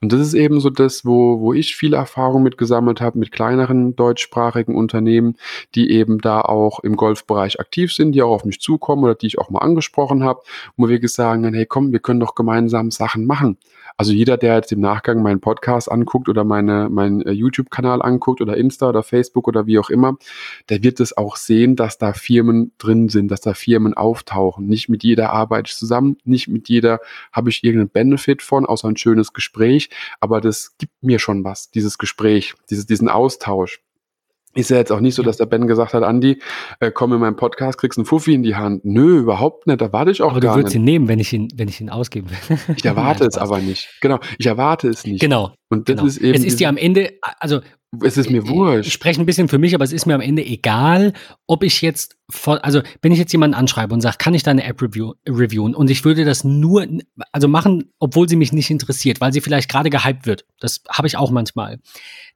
Und 0.00 0.12
das 0.12 0.20
ist 0.20 0.34
eben 0.34 0.58
so 0.58 0.70
das, 0.70 1.04
wo, 1.04 1.40
wo 1.40 1.52
ich 1.52 1.76
viel 1.76 1.92
Erfahrung 1.92 2.42
mit 2.42 2.56
gesammelt 2.56 3.00
habe, 3.02 3.18
mit 3.18 3.30
kleineren 3.30 3.94
deutschsprachigen 3.94 4.74
Unternehmen, 4.74 5.36
die 5.74 5.90
eben 5.90 6.18
da 6.18 6.40
auch 6.40 6.80
im 6.80 6.96
Golfbereich 6.96 7.60
aktiv 7.60 7.92
sind, 7.92 8.12
die 8.12 8.22
auch 8.22 8.30
auf 8.30 8.44
mich 8.46 8.60
zukommen 8.60 9.04
oder 9.04 9.14
die 9.14 9.26
ich 9.26 9.38
auch 9.38 9.50
mal 9.50 9.60
angesprochen 9.60 10.24
habe, 10.24 10.40
wo 10.76 10.84
wir 10.84 10.88
wirklich 10.94 11.12
sagen, 11.12 11.52
hey 11.52 11.66
komm, 11.66 11.92
wir 11.92 12.00
können 12.00 12.20
doch 12.20 12.34
gemeinsam 12.34 12.90
Sachen 12.90 13.26
machen. 13.26 13.58
Also 14.00 14.12
jeder, 14.12 14.36
der 14.36 14.54
jetzt 14.54 14.70
im 14.70 14.78
Nachgang 14.78 15.22
meinen 15.22 15.40
Podcast 15.40 15.90
anguckt 15.90 16.28
oder 16.28 16.44
meine, 16.44 16.88
meinen 16.88 17.20
äh, 17.22 17.32
YouTube-Kanal 17.32 18.00
anguckt 18.00 18.40
oder 18.40 18.56
Insta 18.56 18.88
oder 18.88 19.02
Facebook 19.02 19.48
oder 19.48 19.66
wie 19.66 19.78
auch 19.80 19.90
immer, 19.90 20.16
der 20.68 20.84
wird 20.84 21.00
es 21.00 21.16
auch 21.16 21.34
sehen, 21.34 21.74
dass 21.74 21.98
da 21.98 22.12
Firmen 22.12 22.70
drin 22.78 23.08
sind, 23.08 23.28
dass 23.28 23.40
da 23.40 23.54
Firmen 23.54 23.94
auftauchen. 23.94 24.66
Nicht 24.66 24.88
mit 24.88 25.02
jeder 25.02 25.32
arbeite 25.32 25.70
ich 25.70 25.76
zusammen, 25.76 26.16
nicht 26.24 26.46
mit 26.46 26.68
jeder 26.68 27.00
habe 27.32 27.50
ich 27.50 27.57
irgendeinen 27.64 27.90
Benefit 27.90 28.42
von, 28.42 28.66
außer 28.66 28.88
ein 28.88 28.96
schönes 28.96 29.32
Gespräch, 29.32 29.90
aber 30.20 30.40
das 30.40 30.76
gibt 30.78 30.92
mir 31.02 31.18
schon 31.18 31.44
was, 31.44 31.70
dieses 31.70 31.98
Gespräch, 31.98 32.54
dieses, 32.70 32.86
diesen 32.86 33.08
Austausch. 33.08 33.80
Ist 34.54 34.70
ja 34.70 34.78
jetzt 34.78 34.90
auch 34.90 35.00
nicht 35.00 35.14
so, 35.14 35.22
dass 35.22 35.36
der 35.36 35.46
Ben 35.46 35.66
gesagt 35.66 35.94
hat, 35.94 36.02
Andi, 36.02 36.40
äh, 36.80 36.90
komm 36.90 37.12
in 37.12 37.20
meinen 37.20 37.36
Podcast, 37.36 37.78
kriegst 37.78 37.98
einen 37.98 38.06
Fuffi 38.06 38.34
in 38.34 38.42
die 38.42 38.56
Hand. 38.56 38.84
Nö, 38.84 39.18
überhaupt 39.18 39.66
nicht, 39.66 39.80
da 39.80 39.92
warte 39.92 40.10
ich 40.10 40.22
auch 40.22 40.32
aber 40.32 40.40
gar 40.40 40.54
du 40.54 40.60
würdest 40.60 40.74
nicht. 40.74 40.80
ihn 40.80 40.84
nehmen, 40.84 41.08
wenn 41.08 41.18
ich 41.18 41.32
ihn, 41.32 41.48
wenn 41.54 41.68
ich 41.68 41.80
ihn 41.80 41.90
ausgeben 41.90 42.30
will. 42.30 42.58
Ich 42.76 42.84
erwarte 42.84 43.20
Nein, 43.20 43.28
es 43.28 43.38
aber 43.38 43.58
nicht. 43.58 43.88
Genau, 44.00 44.18
ich 44.38 44.46
erwarte 44.46 44.88
es 44.88 45.04
nicht. 45.04 45.20
Genau. 45.20 45.52
Und 45.68 45.88
das 45.88 45.96
genau. 45.96 46.06
ist 46.06 46.18
eben. 46.18 46.34
es 46.34 46.44
ist 46.44 46.60
dir 46.60 46.68
am 46.68 46.76
Ende, 46.76 47.12
also 47.40 47.60
es 48.02 48.18
ist 48.18 48.30
mir 48.30 48.42
ich 48.42 48.48
wurscht. 48.48 48.90
spreche 48.90 49.20
ein 49.20 49.26
bisschen 49.26 49.48
für 49.48 49.58
mich, 49.58 49.74
aber 49.74 49.84
es 49.84 49.92
ist 49.92 50.06
mir 50.06 50.14
am 50.14 50.20
Ende 50.20 50.44
egal, 50.44 51.14
ob 51.46 51.62
ich 51.62 51.80
jetzt, 51.80 52.16
vor, 52.30 52.62
also 52.62 52.82
wenn 53.00 53.12
ich 53.12 53.18
jetzt 53.18 53.32
jemanden 53.32 53.54
anschreibe 53.54 53.94
und 53.94 54.02
sage, 54.02 54.16
kann 54.18 54.34
ich 54.34 54.42
deine 54.42 54.64
App 54.64 54.82
review, 54.82 55.14
reviewen 55.26 55.74
und 55.74 55.88
ich 55.88 56.04
würde 56.04 56.24
das 56.24 56.44
nur, 56.44 56.86
also 57.32 57.48
machen, 57.48 57.92
obwohl 57.98 58.28
sie 58.28 58.36
mich 58.36 58.52
nicht 58.52 58.70
interessiert, 58.70 59.20
weil 59.20 59.32
sie 59.32 59.40
vielleicht 59.40 59.70
gerade 59.70 59.88
gehypt 59.88 60.26
wird, 60.26 60.44
das 60.60 60.82
habe 60.90 61.08
ich 61.08 61.16
auch 61.16 61.30
manchmal, 61.30 61.78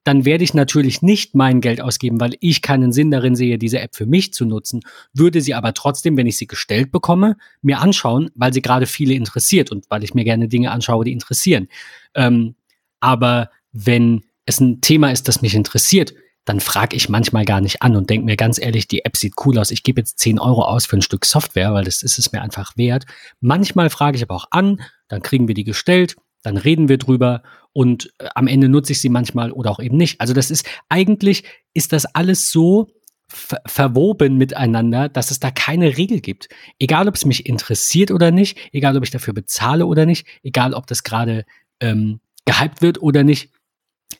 dann 0.03 0.25
werde 0.25 0.43
ich 0.43 0.53
natürlich 0.53 1.01
nicht 1.01 1.33
mein 1.33 1.61
Geld 1.61 1.79
ausgeben, 1.79 2.19
weil 2.19 2.35
ich 2.39 2.61
keinen 2.61 2.91
Sinn 2.91 3.11
darin 3.11 3.35
sehe, 3.35 3.57
diese 3.57 3.79
App 3.79 3.95
für 3.95 4.05
mich 4.05 4.33
zu 4.33 4.45
nutzen, 4.45 4.81
würde 5.13 5.41
sie 5.41 5.53
aber 5.53 5.73
trotzdem, 5.73 6.17
wenn 6.17 6.27
ich 6.27 6.37
sie 6.37 6.47
gestellt 6.47 6.91
bekomme, 6.91 7.37
mir 7.61 7.79
anschauen, 7.79 8.29
weil 8.35 8.53
sie 8.53 8.61
gerade 8.61 8.85
viele 8.85 9.13
interessiert 9.13 9.71
und 9.71 9.85
weil 9.89 10.03
ich 10.03 10.13
mir 10.13 10.23
gerne 10.23 10.47
Dinge 10.47 10.71
anschaue, 10.71 11.05
die 11.05 11.13
interessieren. 11.13 11.69
Ähm, 12.15 12.55
aber 12.99 13.49
wenn 13.71 14.23
es 14.45 14.59
ein 14.59 14.81
Thema 14.81 15.11
ist, 15.11 15.27
das 15.27 15.41
mich 15.41 15.55
interessiert, 15.55 16.13
dann 16.45 16.59
frage 16.59 16.97
ich 16.97 17.07
manchmal 17.07 17.45
gar 17.45 17.61
nicht 17.61 17.81
an 17.81 17.95
und 17.95 18.09
denke 18.09 18.25
mir 18.25 18.35
ganz 18.35 18.59
ehrlich, 18.59 18.87
die 18.87 19.05
App 19.05 19.15
sieht 19.15 19.33
cool 19.45 19.57
aus, 19.57 19.71
ich 19.71 19.83
gebe 19.83 20.01
jetzt 20.01 20.19
10 20.19 20.39
Euro 20.39 20.63
aus 20.63 20.85
für 20.85 20.97
ein 20.97 21.01
Stück 21.01 21.25
Software, 21.25 21.73
weil 21.73 21.85
das 21.85 22.03
ist 22.03 22.19
es 22.19 22.33
mir 22.33 22.41
einfach 22.41 22.75
wert. 22.75 23.05
Manchmal 23.39 23.89
frage 23.89 24.17
ich 24.17 24.23
aber 24.23 24.35
auch 24.35 24.47
an, 24.51 24.81
dann 25.07 25.21
kriegen 25.21 25.47
wir 25.47 25.55
die 25.55 25.63
gestellt, 25.63 26.17
dann 26.43 26.57
reden 26.57 26.89
wir 26.89 26.97
drüber 26.97 27.41
und 27.71 28.13
äh, 28.19 28.27
am 28.35 28.47
Ende 28.47 28.69
nutze 28.69 28.91
ich 28.91 29.01
sie 29.01 29.09
manchmal 29.09 29.51
oder 29.51 29.71
auch 29.71 29.79
eben 29.79 29.97
nicht. 29.97 30.21
Also 30.21 30.33
das 30.33 30.51
ist 30.51 30.67
eigentlich, 30.89 31.43
ist 31.73 31.91
das 31.91 32.05
alles 32.05 32.51
so 32.51 32.89
ver 33.27 33.61
verwoben 33.65 34.37
miteinander, 34.37 35.09
dass 35.09 35.31
es 35.31 35.39
da 35.39 35.49
keine 35.49 35.97
Regel 35.97 36.19
gibt. 36.21 36.49
Egal, 36.77 37.07
ob 37.07 37.15
es 37.15 37.25
mich 37.25 37.47
interessiert 37.47 38.11
oder 38.11 38.29
nicht, 38.29 38.57
egal, 38.71 38.95
ob 38.95 39.03
ich 39.03 39.09
dafür 39.09 39.33
bezahle 39.33 39.87
oder 39.87 40.05
nicht, 40.05 40.27
egal, 40.43 40.75
ob 40.75 40.85
das 40.85 41.03
gerade 41.03 41.45
ähm, 41.79 42.19
gehypt 42.45 42.81
wird 42.81 43.01
oder 43.01 43.23
nicht, 43.23 43.49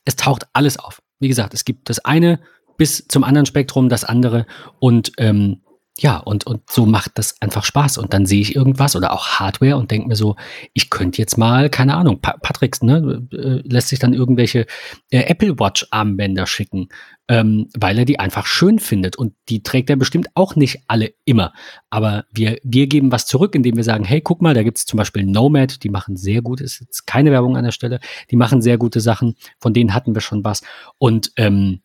es 0.05 0.15
taucht 0.15 0.47
alles 0.53 0.77
auf. 0.77 1.01
Wie 1.19 1.27
gesagt, 1.27 1.53
es 1.53 1.65
gibt 1.65 1.89
das 1.89 1.99
eine 1.99 2.39
bis 2.77 3.07
zum 3.07 3.23
anderen 3.23 3.45
Spektrum, 3.45 3.87
das 3.87 4.03
andere 4.03 4.47
und 4.79 5.11
ähm, 5.17 5.61
ja, 5.99 6.17
und, 6.17 6.47
und 6.47 6.71
so 6.71 6.87
macht 6.87 7.11
das 7.19 7.39
einfach 7.39 7.63
Spaß. 7.63 7.99
Und 7.99 8.13
dann 8.13 8.25
sehe 8.25 8.41
ich 8.41 8.55
irgendwas 8.55 8.95
oder 8.95 9.13
auch 9.13 9.39
Hardware 9.39 9.77
und 9.77 9.91
denke 9.91 10.07
mir 10.07 10.15
so, 10.15 10.35
ich 10.73 10.89
könnte 10.89 11.19
jetzt 11.19 11.37
mal, 11.37 11.69
keine 11.69 11.95
Ahnung, 11.95 12.19
pa 12.19 12.35
Patrick 12.41 12.81
ne, 12.81 13.27
äh, 13.31 13.61
lässt 13.67 13.89
sich 13.89 13.99
dann 13.99 14.13
irgendwelche 14.13 14.65
äh, 15.11 15.19
Apple 15.25 15.59
Watch 15.59 15.85
Armbänder 15.91 16.47
schicken, 16.47 16.89
ähm, 17.27 17.69
weil 17.77 17.99
er 17.99 18.05
die 18.05 18.17
einfach 18.17 18.47
schön 18.47 18.79
findet. 18.79 19.17
Und 19.17 19.35
die 19.49 19.61
trägt 19.61 19.91
er 19.91 19.95
bestimmt 19.95 20.29
auch 20.33 20.55
nicht 20.55 20.79
alle 20.87 21.13
immer. 21.25 21.53
Aber 21.91 22.25
wir, 22.31 22.57
wir 22.63 22.87
geben 22.87 23.11
was 23.11 23.27
zurück, 23.27 23.53
indem 23.53 23.77
wir 23.77 23.83
sagen, 23.83 24.03
hey, 24.03 24.19
guck 24.19 24.41
mal, 24.41 24.55
da 24.55 24.63
gibt 24.63 24.79
es 24.79 24.87
zum 24.87 24.97
Beispiel 24.97 25.25
Nomad, 25.25 25.83
die 25.83 25.89
machen 25.89 26.17
sehr 26.17 26.41
gut, 26.41 26.59
ist 26.59 26.79
jetzt 26.79 27.05
keine 27.05 27.29
Werbung 27.29 27.55
an 27.55 27.65
der 27.65 27.71
Stelle, 27.71 27.99
die 28.31 28.35
machen 28.35 28.63
sehr 28.63 28.79
gute 28.79 28.99
Sachen, 28.99 29.35
von 29.59 29.73
denen 29.73 29.93
hatten 29.93 30.15
wir 30.15 30.21
schon 30.21 30.43
was. 30.43 30.63
Und 30.97 31.31
ähm, 31.37 31.81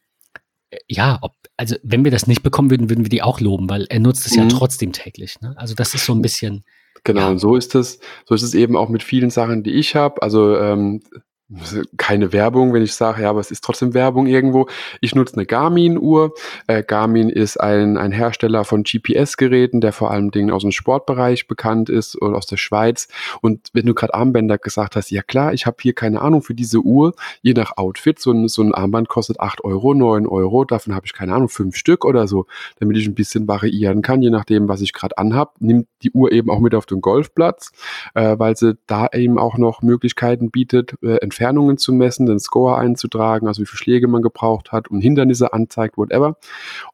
ja, 0.86 1.18
ob, 1.22 1.34
also 1.58 1.76
wenn 1.82 2.04
wir 2.04 2.10
das 2.10 2.26
nicht 2.26 2.42
bekommen 2.42 2.70
würden, 2.70 2.88
würden 2.88 3.04
wir 3.04 3.10
die 3.10 3.20
auch 3.22 3.40
loben, 3.40 3.68
weil 3.68 3.84
er 3.90 4.00
nutzt 4.00 4.24
es 4.26 4.32
Mhm. 4.36 4.42
ja 4.44 4.48
trotzdem 4.48 4.92
täglich. 4.92 5.40
Ne? 5.42 5.52
Also 5.58 5.74
das 5.74 5.92
ist 5.94 6.06
so 6.06 6.14
ein 6.14 6.22
bisschen, 6.22 6.64
Genau, 7.04 7.20
Ja. 7.20 7.28
und 7.28 7.38
so 7.38 7.54
ist 7.54 7.74
es, 7.76 8.00
so 8.26 8.34
ist 8.34 8.42
es 8.42 8.54
eben 8.54 8.76
auch 8.76 8.88
mit 8.88 9.02
vielen 9.04 9.30
Sachen, 9.30 9.62
die 9.62 9.70
ich 9.72 9.94
habe. 9.94 10.20
Also 10.22 10.56
ähm, 10.58 11.00
keine 11.96 12.34
Werbung, 12.34 12.74
wenn 12.74 12.82
ich 12.82 12.92
sage, 12.92 13.22
ja, 13.22 13.30
aber 13.30 13.40
es 13.40 13.50
ist 13.50 13.64
trotzdem 13.64 13.94
Werbung 13.94 14.26
irgendwo. 14.26 14.68
Ich 15.00 15.14
nutze 15.14 15.34
eine 15.34 15.46
Garmin-Uhr. 15.46 16.34
Äh, 16.66 16.82
Garmin 16.82 17.30
ist 17.30 17.58
ein, 17.58 17.96
ein 17.96 18.12
Hersteller 18.12 18.64
von 18.64 18.82
GPS-Geräten, 18.82 19.80
der 19.80 19.92
vor 19.92 20.10
allem 20.10 20.30
Dingen 20.30 20.50
aus 20.50 20.60
dem 20.60 20.72
Sportbereich 20.72 21.48
bekannt 21.48 21.88
ist 21.88 22.20
oder 22.20 22.36
aus 22.36 22.46
der 22.46 22.58
Schweiz. 22.58 23.08
Und 23.40 23.68
wenn 23.72 23.86
du 23.86 23.94
gerade 23.94 24.12
Armbänder 24.12 24.58
gesagt 24.58 24.94
hast, 24.94 25.10
ja 25.10 25.22
klar, 25.22 25.54
ich 25.54 25.64
habe 25.64 25.78
hier 25.80 25.94
keine 25.94 26.20
Ahnung 26.20 26.42
für 26.42 26.54
diese 26.54 26.80
Uhr, 26.80 27.14
je 27.40 27.54
nach 27.54 27.78
Outfit, 27.78 28.18
so 28.18 28.30
ein, 28.30 28.48
so 28.48 28.60
ein 28.60 28.74
Armband 28.74 29.08
kostet 29.08 29.40
8 29.40 29.64
Euro, 29.64 29.94
9 29.94 30.26
Euro, 30.26 30.66
davon 30.66 30.94
habe 30.94 31.06
ich 31.06 31.14
keine 31.14 31.34
Ahnung, 31.34 31.48
fünf 31.48 31.76
Stück 31.76 32.04
oder 32.04 32.28
so, 32.28 32.44
damit 32.78 32.98
ich 32.98 33.06
ein 33.06 33.14
bisschen 33.14 33.48
variieren 33.48 34.02
kann, 34.02 34.20
je 34.20 34.30
nachdem, 34.30 34.68
was 34.68 34.82
ich 34.82 34.92
gerade 34.92 35.16
anhab. 35.16 35.54
Nimmt 35.60 35.88
die 36.02 36.10
Uhr 36.10 36.30
eben 36.30 36.50
auch 36.50 36.60
mit 36.60 36.74
auf 36.74 36.84
den 36.84 37.00
Golfplatz, 37.00 37.72
äh, 38.14 38.38
weil 38.38 38.54
sie 38.54 38.76
da 38.86 39.08
eben 39.14 39.38
auch 39.38 39.56
noch 39.56 39.80
Möglichkeiten 39.80 40.50
bietet, 40.50 40.94
äh, 41.02 41.16
Entfernungen 41.38 41.78
zu 41.78 41.92
messen, 41.92 42.26
den 42.26 42.40
Score 42.40 42.76
einzutragen, 42.78 43.46
also 43.46 43.62
wie 43.62 43.66
viele 43.66 43.78
Schläge 43.78 44.08
man 44.08 44.22
gebraucht 44.22 44.72
hat 44.72 44.88
und 44.88 45.00
Hindernisse 45.00 45.52
anzeigt, 45.52 45.96
whatever. 45.96 46.36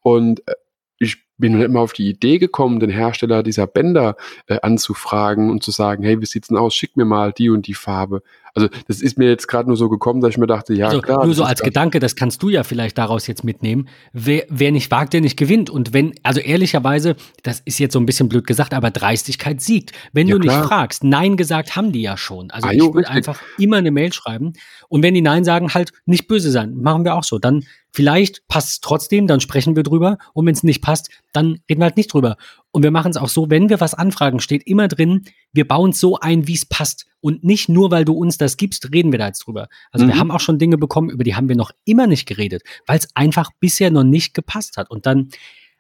Und 0.03 0.47
äh, 0.47 0.53
ich 0.99 1.25
bin 1.39 1.59
nicht 1.59 1.71
mal 1.71 1.81
auf 1.81 1.93
die 1.93 2.09
Idee 2.09 2.39
gekommen, 2.39 2.81
den 2.81 2.91
Hersteller 2.91 3.43
dieser 3.43 3.67
Bänder 3.67 4.17
äh, 4.47 4.59
anzufragen 4.63 5.51
und 5.51 5.63
zu 5.63 5.71
sagen, 5.71 6.05
hey, 6.05 6.21
wie 6.21 6.27
sieht's 6.27 6.49
denn 6.49 6.57
aus? 6.57 6.75
Schick 6.75 6.97
mir 6.97 7.05
mal 7.05 7.33
die 7.33 7.51
und 7.51 7.67
die 7.67 7.75
Farbe. 7.75 8.23
Also 8.57 8.69
das 8.87 9.03
ist 9.03 9.19
mir 9.19 9.29
jetzt 9.29 9.49
gerade 9.49 9.67
nur 9.67 9.77
so 9.77 9.89
gekommen, 9.89 10.21
dass 10.21 10.31
ich 10.31 10.39
mir 10.39 10.47
dachte, 10.47 10.75
ja 10.75 10.87
also 10.87 11.01
klar. 11.01 11.25
nur 11.25 11.35
so 11.35 11.43
als. 11.43 11.61
Gedanke, 11.61 11.99
das 11.99 12.15
kannst 12.15 12.41
du 12.43 12.51
ja 12.51 12.63
vielleicht 12.63 12.97
daraus 12.99 13.27
jetzt 13.27 13.43
mitnehmen. 13.43 13.89
Wer, 14.13 14.45
wer 14.49 14.71
nicht 14.71 14.93
wagt, 14.93 15.13
der 15.13 15.23
nicht 15.23 15.37
gewinnt. 15.37 15.71
Und 15.71 15.93
wenn, 15.93 16.15
also 16.23 16.39
ehrlicherweise, 16.39 17.17
das 17.43 17.59
ist 17.65 17.81
jetzt 17.81 17.95
so 17.95 17.99
ein 17.99 18.07
bisschen 18.07 18.29
blöd 18.29 18.47
gesagt, 18.47 18.73
aber 18.73 18.93
Dreistigkeit 18.93 19.61
siegt. 19.61 19.91
Wenn 20.13 20.29
Ja, 20.29 20.35
du 20.35 20.39
nicht 20.41 20.51
klar. 20.51 20.69
fragst, 20.69 21.03
Nein 21.03 21.37
gesagt 21.37 21.75
haben 21.75 21.91
die 21.91 22.03
ja 22.03 22.17
schon. 22.17 22.53
Also 22.53 22.69
Ah, 22.69 22.73
ich 22.73 22.81
würde 22.81 23.09
einfach 23.09 23.41
immer 23.59 23.79
eine 23.79 23.91
Mail 23.91 24.13
schreiben. 24.13 24.53
Und 24.89 25.03
wenn 25.03 25.15
die 25.15 25.23
Nein 25.23 25.43
sagen, 25.45 25.75
halt 25.75 25.91
nicht 26.07 26.29
böse 26.29 26.53
sein. 26.53 26.77
Machen 26.77 27.05
wir 27.05 27.17
auch 27.17 27.25
so. 27.25 27.41
Dann 27.41 27.65
vielleicht 27.91 28.47
passt 28.47 28.69
es 28.71 28.81
trotzdem, 28.81 29.27
dann 29.27 29.41
sprechen 29.41 29.75
wir 29.75 29.83
drüber. 29.83 30.19
Und 30.33 30.47
wenn 30.47 30.55
es 30.55 30.63
nicht 30.63 30.81
passt, 30.83 31.09
dann 31.35 31.61
reden 31.69 31.81
wir 31.81 31.85
halt 31.85 31.97
nicht 31.97 32.13
drüber. 32.13 32.37
Und 32.71 32.83
wir 32.83 32.91
machen 32.91 33.11
es 33.11 33.17
auch 33.17 33.29
so, 33.29 33.51
wenn 33.51 33.69
wir 33.69 33.81
was 33.81 33.95
anfragen, 33.95 34.41
steht 34.41 34.67
immer 34.67 34.89
drin, 34.89 35.25
wir 35.53 35.67
bauen 35.69 35.91
es 35.91 36.01
so 36.01 36.19
ein, 36.19 36.47
wie 36.47 36.55
es 36.55 36.65
passt. 36.67 37.07
Und 37.21 37.45
nicht 37.45 37.69
nur, 37.69 37.91
weil 37.91 38.05
du 38.05 38.15
uns 38.15 38.39
das 38.39 38.57
gibst, 38.57 38.93
reden 38.93 39.13
wir 39.13 39.19
da 39.19 39.27
jetzt 39.27 39.47
drüber. 39.47 39.69
Also 39.93 40.07
wir 40.07 40.15
Mhm. 40.15 40.19
haben 40.21 40.31
auch 40.31 40.41
schon 40.41 40.59
Dinge 40.59 40.79
bekommen, 40.79 41.11
über 41.11 41.25
die 41.25 41.35
haben 41.35 41.49
wir 41.49 41.57
noch 41.57 41.71
immer 41.85 42.07
nicht 42.07 42.27
geredet, 42.27 42.63
weil 42.87 42.99
es 42.99 43.09
einfach 43.15 43.51
bisher 43.61 43.91
noch 43.91 44.05
nicht 44.05 44.35
gepasst 44.35 44.77
hat. 44.77 44.91
Und 44.91 45.07
dann 45.07 45.29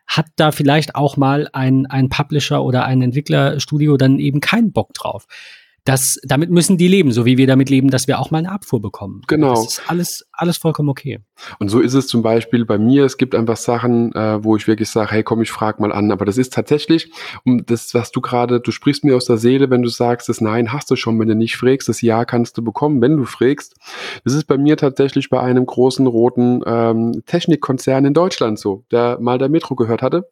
hat 0.07 0.27
da 0.37 0.53
vielleicht 0.53 0.95
auch 0.95 1.17
mal 1.17 1.49
ein, 1.53 1.87
ein 1.87 2.09
Publisher 2.11 2.63
oder 2.63 2.85
ein 2.85 3.01
Entwicklerstudio 3.03 3.97
dann 3.97 4.19
eben 4.19 4.41
keinen 4.41 4.73
Bock 4.73 4.93
drauf. 4.93 5.27
Das, 5.85 6.19
damit 6.23 6.51
müssen 6.51 6.79
die 6.79 6.89
leben, 6.89 7.13
so 7.13 7.27
wie 7.27 7.37
wir 7.37 7.47
damit 7.47 7.69
leben, 7.69 7.91
dass 7.91 8.09
wir 8.09 8.19
auch 8.19 8.31
mal 8.31 8.39
eine 8.39 8.51
Abfuhr 8.51 8.81
bekommen. 8.81 9.21
Genau. 9.27 9.55
Das 9.55 9.79
ist 9.79 9.83
alles, 9.87 10.27
alles 10.33 10.57
vollkommen 10.57 10.89
okay. 10.89 11.21
Und 11.59 11.69
so 11.69 11.81
ist 11.81 11.93
es 11.93 12.07
zum 12.07 12.23
Beispiel 12.23 12.65
bei 12.65 12.79
mir. 12.79 13.05
Es 13.05 13.19
gibt 13.19 13.35
einfach 13.35 13.59
Sachen, 13.59 14.15
äh, 14.15 14.43
wo 14.43 14.57
ich 14.57 14.67
wirklich 14.67 14.89
sage, 14.89 15.11
hey, 15.13 15.23
komm, 15.23 15.43
ich 15.43 15.51
frage 15.51 15.83
mal 15.83 15.93
an. 15.93 16.11
Aber 16.11 16.25
das 16.25 16.39
ist 16.39 16.55
tatsächlich, 16.55 17.11
um 17.45 17.67
das, 17.67 17.93
was 17.93 18.13
du 18.13 18.23
gerade, 18.23 18.61
du 18.61 18.71
sprichst 18.71 19.05
mir 19.05 19.15
aus 19.15 19.27
der 19.27 19.37
Seele, 19.37 19.69
wenn 19.69 19.83
du 19.83 19.91
sagst, 19.91 20.31
das 20.31 20.41
Nein 20.41 20.73
hast 20.73 20.91
du 20.91 20.97
schon, 20.97 21.21
wenn 21.21 21.29
du 21.29 21.35
nicht 21.35 21.57
frägst, 21.57 21.89
das 21.89 22.01
Ja 22.01 22.25
kannst 22.25 22.57
du 22.57 22.65
bekommen, 22.65 23.03
wenn 23.03 23.19
du 23.19 23.25
frägst. 23.25 23.75
Das 24.25 24.33
ist 24.33 24.45
bei 24.45 24.57
mir 24.57 24.79
tatsächlich 24.79 25.29
bei 25.29 25.41
einem 25.41 25.67
großen 25.67 26.07
roten 26.07 26.63
ähm, 26.65 27.23
Technikkonzern 27.27 28.07
in 28.07 28.15
Deutschland 28.15 28.59
so, 28.59 28.85
der 28.91 29.19
mal 29.21 29.37
der 29.37 29.51
Metro 29.51 29.75
gehört 29.75 30.01
hatte. 30.01 30.29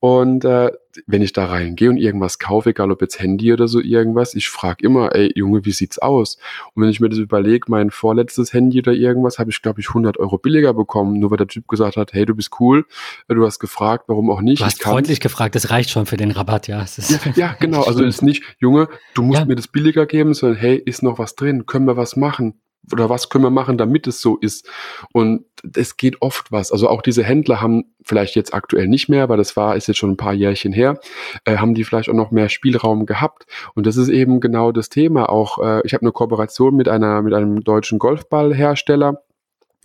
Und 0.00 0.44
äh, 0.44 0.72
wenn 1.06 1.22
ich 1.22 1.32
da 1.32 1.46
reingehe 1.46 1.88
und 1.90 1.96
irgendwas 1.96 2.38
kaufe, 2.38 2.70
egal 2.70 2.90
ob 2.90 3.00
jetzt 3.00 3.20
Handy 3.20 3.52
oder 3.52 3.68
so 3.68 3.80
irgendwas, 3.80 4.34
ich 4.34 4.48
frage 4.48 4.84
immer, 4.84 5.14
ey 5.14 5.30
Junge, 5.36 5.64
wie 5.64 5.72
sieht's 5.72 5.98
aus? 5.98 6.36
Und 6.74 6.82
wenn 6.82 6.90
ich 6.90 7.00
mir 7.00 7.08
das 7.08 7.18
überlege, 7.18 7.66
mein 7.68 7.90
vorletztes 7.90 8.52
Handy 8.52 8.80
oder 8.80 8.92
irgendwas, 8.92 9.38
habe 9.38 9.50
ich, 9.50 9.62
glaube 9.62 9.80
ich, 9.80 9.88
100 9.88 10.18
Euro 10.18 10.38
billiger 10.38 10.74
bekommen, 10.74 11.18
nur 11.20 11.30
weil 11.30 11.38
der 11.38 11.46
Typ 11.46 11.68
gesagt 11.68 11.96
hat, 11.96 12.12
hey, 12.12 12.26
du 12.26 12.34
bist 12.34 12.50
cool, 12.60 12.86
äh, 13.28 13.34
du 13.34 13.46
hast 13.46 13.58
gefragt, 13.60 14.04
warum 14.08 14.30
auch 14.30 14.40
nicht. 14.40 14.60
Du 14.60 14.64
hast 14.64 14.82
freundlich 14.82 15.20
gefragt, 15.20 15.54
das 15.54 15.70
reicht 15.70 15.90
schon 15.90 16.06
für 16.06 16.16
den 16.16 16.30
Rabatt, 16.30 16.66
ja. 16.68 16.84
Ja, 17.08 17.18
ja, 17.36 17.56
genau. 17.60 17.82
Also 17.82 18.04
ist 18.10 18.22
nicht, 18.22 18.42
Junge, 18.58 18.88
du 19.14 19.22
musst 19.22 19.40
Ja. 19.40 19.46
mir 19.46 19.56
das 19.56 19.68
billiger 19.68 20.06
geben, 20.06 20.34
sondern 20.34 20.58
hey, 20.58 20.76
ist 20.76 21.02
noch 21.02 21.18
was 21.18 21.34
drin? 21.36 21.66
Können 21.66 21.86
wir 21.86 21.96
was 21.96 22.16
machen? 22.16 22.54
Oder 22.92 23.08
was 23.08 23.28
können 23.28 23.44
wir 23.44 23.50
machen, 23.50 23.78
damit 23.78 24.06
es 24.06 24.20
so 24.20 24.36
ist? 24.36 24.68
Und 25.12 25.44
es 25.76 25.96
geht 25.96 26.22
oft 26.22 26.50
was. 26.52 26.72
Also 26.72 26.88
auch 26.88 27.02
diese 27.02 27.22
Händler 27.22 27.60
haben 27.60 27.84
vielleicht 28.02 28.34
jetzt 28.36 28.54
aktuell 28.54 28.88
nicht 28.88 29.08
mehr, 29.08 29.28
weil 29.28 29.36
das 29.36 29.56
war, 29.56 29.76
ist 29.76 29.88
jetzt 29.88 29.98
schon 29.98 30.12
ein 30.12 30.16
paar 30.16 30.34
Jährchen 30.34 30.72
her, 30.72 30.98
äh, 31.44 31.56
haben 31.56 31.74
die 31.74 31.84
vielleicht 31.84 32.08
auch 32.08 32.14
noch 32.14 32.30
mehr 32.30 32.48
Spielraum 32.48 33.06
gehabt. 33.06 33.46
Und 33.74 33.86
das 33.86 33.96
ist 33.96 34.08
eben 34.08 34.40
genau 34.40 34.72
das 34.72 34.88
Thema. 34.88 35.28
Auch 35.28 35.58
äh, 35.58 35.82
ich 35.84 35.94
habe 35.94 36.02
eine 36.02 36.12
Kooperation 36.12 36.76
mit 36.76 36.88
einer 36.88 37.22
mit 37.22 37.34
einem 37.34 37.62
deutschen 37.62 37.98
Golfballhersteller 37.98 39.22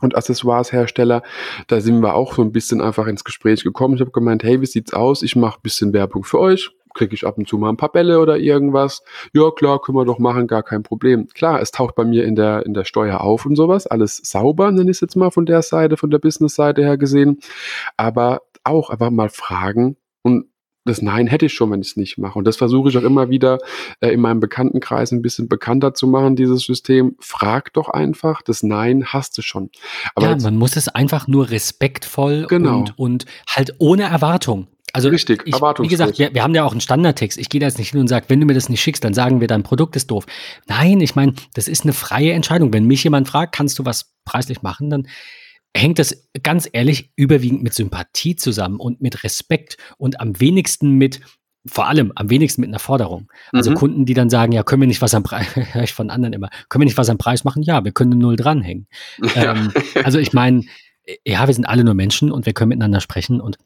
und 0.02 0.16
Accessoires-Hersteller. 0.16 1.24
Da 1.68 1.82
sind 1.82 2.02
wir 2.02 2.16
auch 2.16 2.34
so 2.34 2.42
ein 2.42 2.52
bisschen 2.52 2.82
einfach 2.82 3.08
ins 3.08 3.24
Gespräch 3.24 3.64
gekommen. 3.64 3.96
Ich 3.96 4.02
habe 4.02 4.12
gemeint, 4.12 4.44
hey, 4.44 4.62
wie 4.62 4.66
sieht's 4.66 4.94
aus? 4.94 5.24
Ich 5.24 5.36
mache 5.36 5.60
bisschen 5.62 5.94
Werbung 5.94 6.24
für 6.24 6.40
euch. 6.40 6.72
Kriege 6.96 7.14
ich 7.14 7.28
ab 7.28 7.38
und 7.38 7.48
zu 7.48 7.60
mal 7.60 7.70
ein 7.70 7.78
paar 7.78 7.92
Bälle 7.92 8.20
oder 8.20 8.38
irgendwas? 8.38 9.04
Ja, 9.34 9.52
klar, 9.52 9.80
können 9.80 9.98
wir 9.98 10.06
doch 10.06 10.18
machen, 10.18 10.48
gar 10.48 10.64
kein 10.64 10.82
Problem. 10.82 11.28
Klar, 11.28 11.62
es 11.62 11.70
taucht 11.70 11.94
bei 11.94 12.06
mir 12.06 12.26
in 12.26 12.36
der, 12.36 12.66
in 12.66 12.74
der 12.74 12.86
Steuer 12.86 13.22
auf 13.22 13.46
und 13.46 13.56
sowas. 13.56 13.86
Alles 13.86 14.18
sauber, 14.18 14.72
nenne 14.72 14.90
ich 14.90 14.98
es 14.98 15.02
jetzt 15.02 15.16
mal 15.16 15.30
von 15.30 15.46
der 15.46 15.62
Seite, 15.62 15.98
von 15.98 16.10
der 16.10 16.20
Business-Seite 16.20 16.82
her 16.82 16.98
gesehen. 16.98 17.40
Aber 17.98 18.42
auch 18.64 18.90
einfach 18.90 19.12
mal 19.12 19.30
fragen 19.30 19.98
und 20.24 20.48
das 20.86 21.02
Nein 21.02 21.26
hätte 21.26 21.48
ich 21.48 21.54
schon, 21.54 21.72
wenn 21.72 21.82
ich 21.82 21.90
es 21.90 21.98
nicht 21.98 22.20
mache. 22.20 22.38
Und 22.38 22.46
das 22.46 22.58
versuche 22.58 22.90
ich 22.90 22.98
auch 22.98 23.04
immer 23.04 23.30
wieder 23.30 23.58
äh, 24.02 24.10
in 24.10 24.22
meinem 24.22 24.40
Bekanntenkreis 24.40 25.12
ein 25.12 25.24
bisschen 25.24 25.50
bekannter 25.50 25.96
zu 25.96 26.06
machen, 26.06 26.36
dieses 26.36 26.62
System. 26.62 27.16
Frag 27.20 27.74
doch 27.74 27.90
einfach, 27.90 28.44
das 28.44 28.62
Nein 28.62 29.06
hast 29.08 29.36
du 29.38 29.42
schon. 29.42 29.72
Aber 30.14 30.30
ja, 30.30 30.38
man 30.38 30.56
muss 30.56 30.76
es 30.76 30.88
einfach 30.88 31.28
nur 31.28 31.50
respektvoll 31.50 32.46
genau. 32.48 32.78
und, 32.78 33.00
und 33.00 33.26
halt 33.48 33.76
ohne 33.80 34.04
Erwartung. 34.04 34.68
Also 34.96 35.10
Richtig, 35.10 35.44
ich, 35.46 35.54
wie 35.54 35.88
gesagt, 35.90 36.18
wir, 36.20 36.34
wir, 36.34 36.42
haben 36.42 36.56
ja 36.56 36.64
auch 36.64 36.72
einen 36.72 36.80
Standardtext. 36.80 37.38
Ich 37.38 37.50
gehe 37.50 37.60
da 37.60 37.68
jetzt 37.68 37.78
nicht 37.78 37.92
hin 37.92 38.00
und 38.00 38.08
sage, 38.08 38.28
wenn 38.30 38.40
du 38.40 38.46
mir 38.46 38.54
das 38.54 38.70
nicht 38.70 38.82
schickst, 38.82 39.04
dann 39.04 39.14
sagen 39.14 39.42
wir, 39.42 39.48
dein 39.50 39.62
Produkt 39.62 39.98
ist 39.98 40.10
doof. 40.10 40.26
Nein, 40.68 41.02
ich 41.02 41.16
meine, 41.16 41.34
das 41.54 41.68
ist 41.68 41.84
eine 41.84 41.92
freie 41.92 42.32
Entscheidung. 42.32 42.72
Wenn 42.72 42.86
mich 42.86 43.04
jemand 43.04 43.28
fragt, 43.28 43.54
kannst 43.54 43.78
du 43.78 43.84
was 43.84 44.14
preislich 44.24 44.62
machen, 44.62 44.90
dann 44.90 45.06
hängt 45.76 46.00
das 46.00 46.30
ganz 46.44 46.70
ehrlich 46.72 47.12
überwiegend 47.18 47.62
mit 47.62 47.74
Sympathie 47.74 48.38
zusammen 48.38 48.80
und 48.80 49.02
mit 49.02 49.26
Respekt 49.26 49.76
und 49.98 50.22
am 50.22 50.40
wenigsten 50.40 50.92
mit, 50.92 51.20
vor 51.66 51.88
allem 51.88 52.14
am 52.16 52.30
wenigsten 52.30 52.62
mit 52.62 52.70
einer 52.70 52.80
Forderung. 52.80 53.30
Also 53.52 53.72
mhm. 53.72 53.76
Kunden, 53.76 54.06
die 54.06 54.14
dann 54.14 54.30
sagen, 54.30 54.54
ja, 54.54 54.64
können 54.64 54.82
wir 54.82 54.88
nicht 54.88 55.02
was 55.02 55.14
am 55.14 55.24
Preis, 55.24 55.48
höre 55.74 55.84
ich 55.84 55.94
von 55.94 56.10
anderen 56.10 56.32
immer, 56.32 56.50
können 56.70 56.84
wir 56.84 56.86
nicht 56.86 56.98
was 56.98 57.10
am 57.10 57.18
Preis 57.18 57.44
machen? 57.44 57.64
Ja, 57.64 57.84
wir 57.84 57.92
können 57.92 58.18
null 58.18 58.38
dranhängen. 58.38 58.88
Ja. 59.36 59.56
Ähm, 59.56 59.74
also 60.06 60.20
ich 60.20 60.32
meine, 60.32 60.64
ja, 61.26 61.46
wir 61.46 61.54
sind 61.54 61.66
alle 61.66 61.84
nur 61.84 61.96
Menschen 61.96 62.32
und 62.32 62.46
wir 62.46 62.54
können 62.54 62.70
miteinander 62.70 63.02
sprechen 63.02 63.42
und 63.42 63.58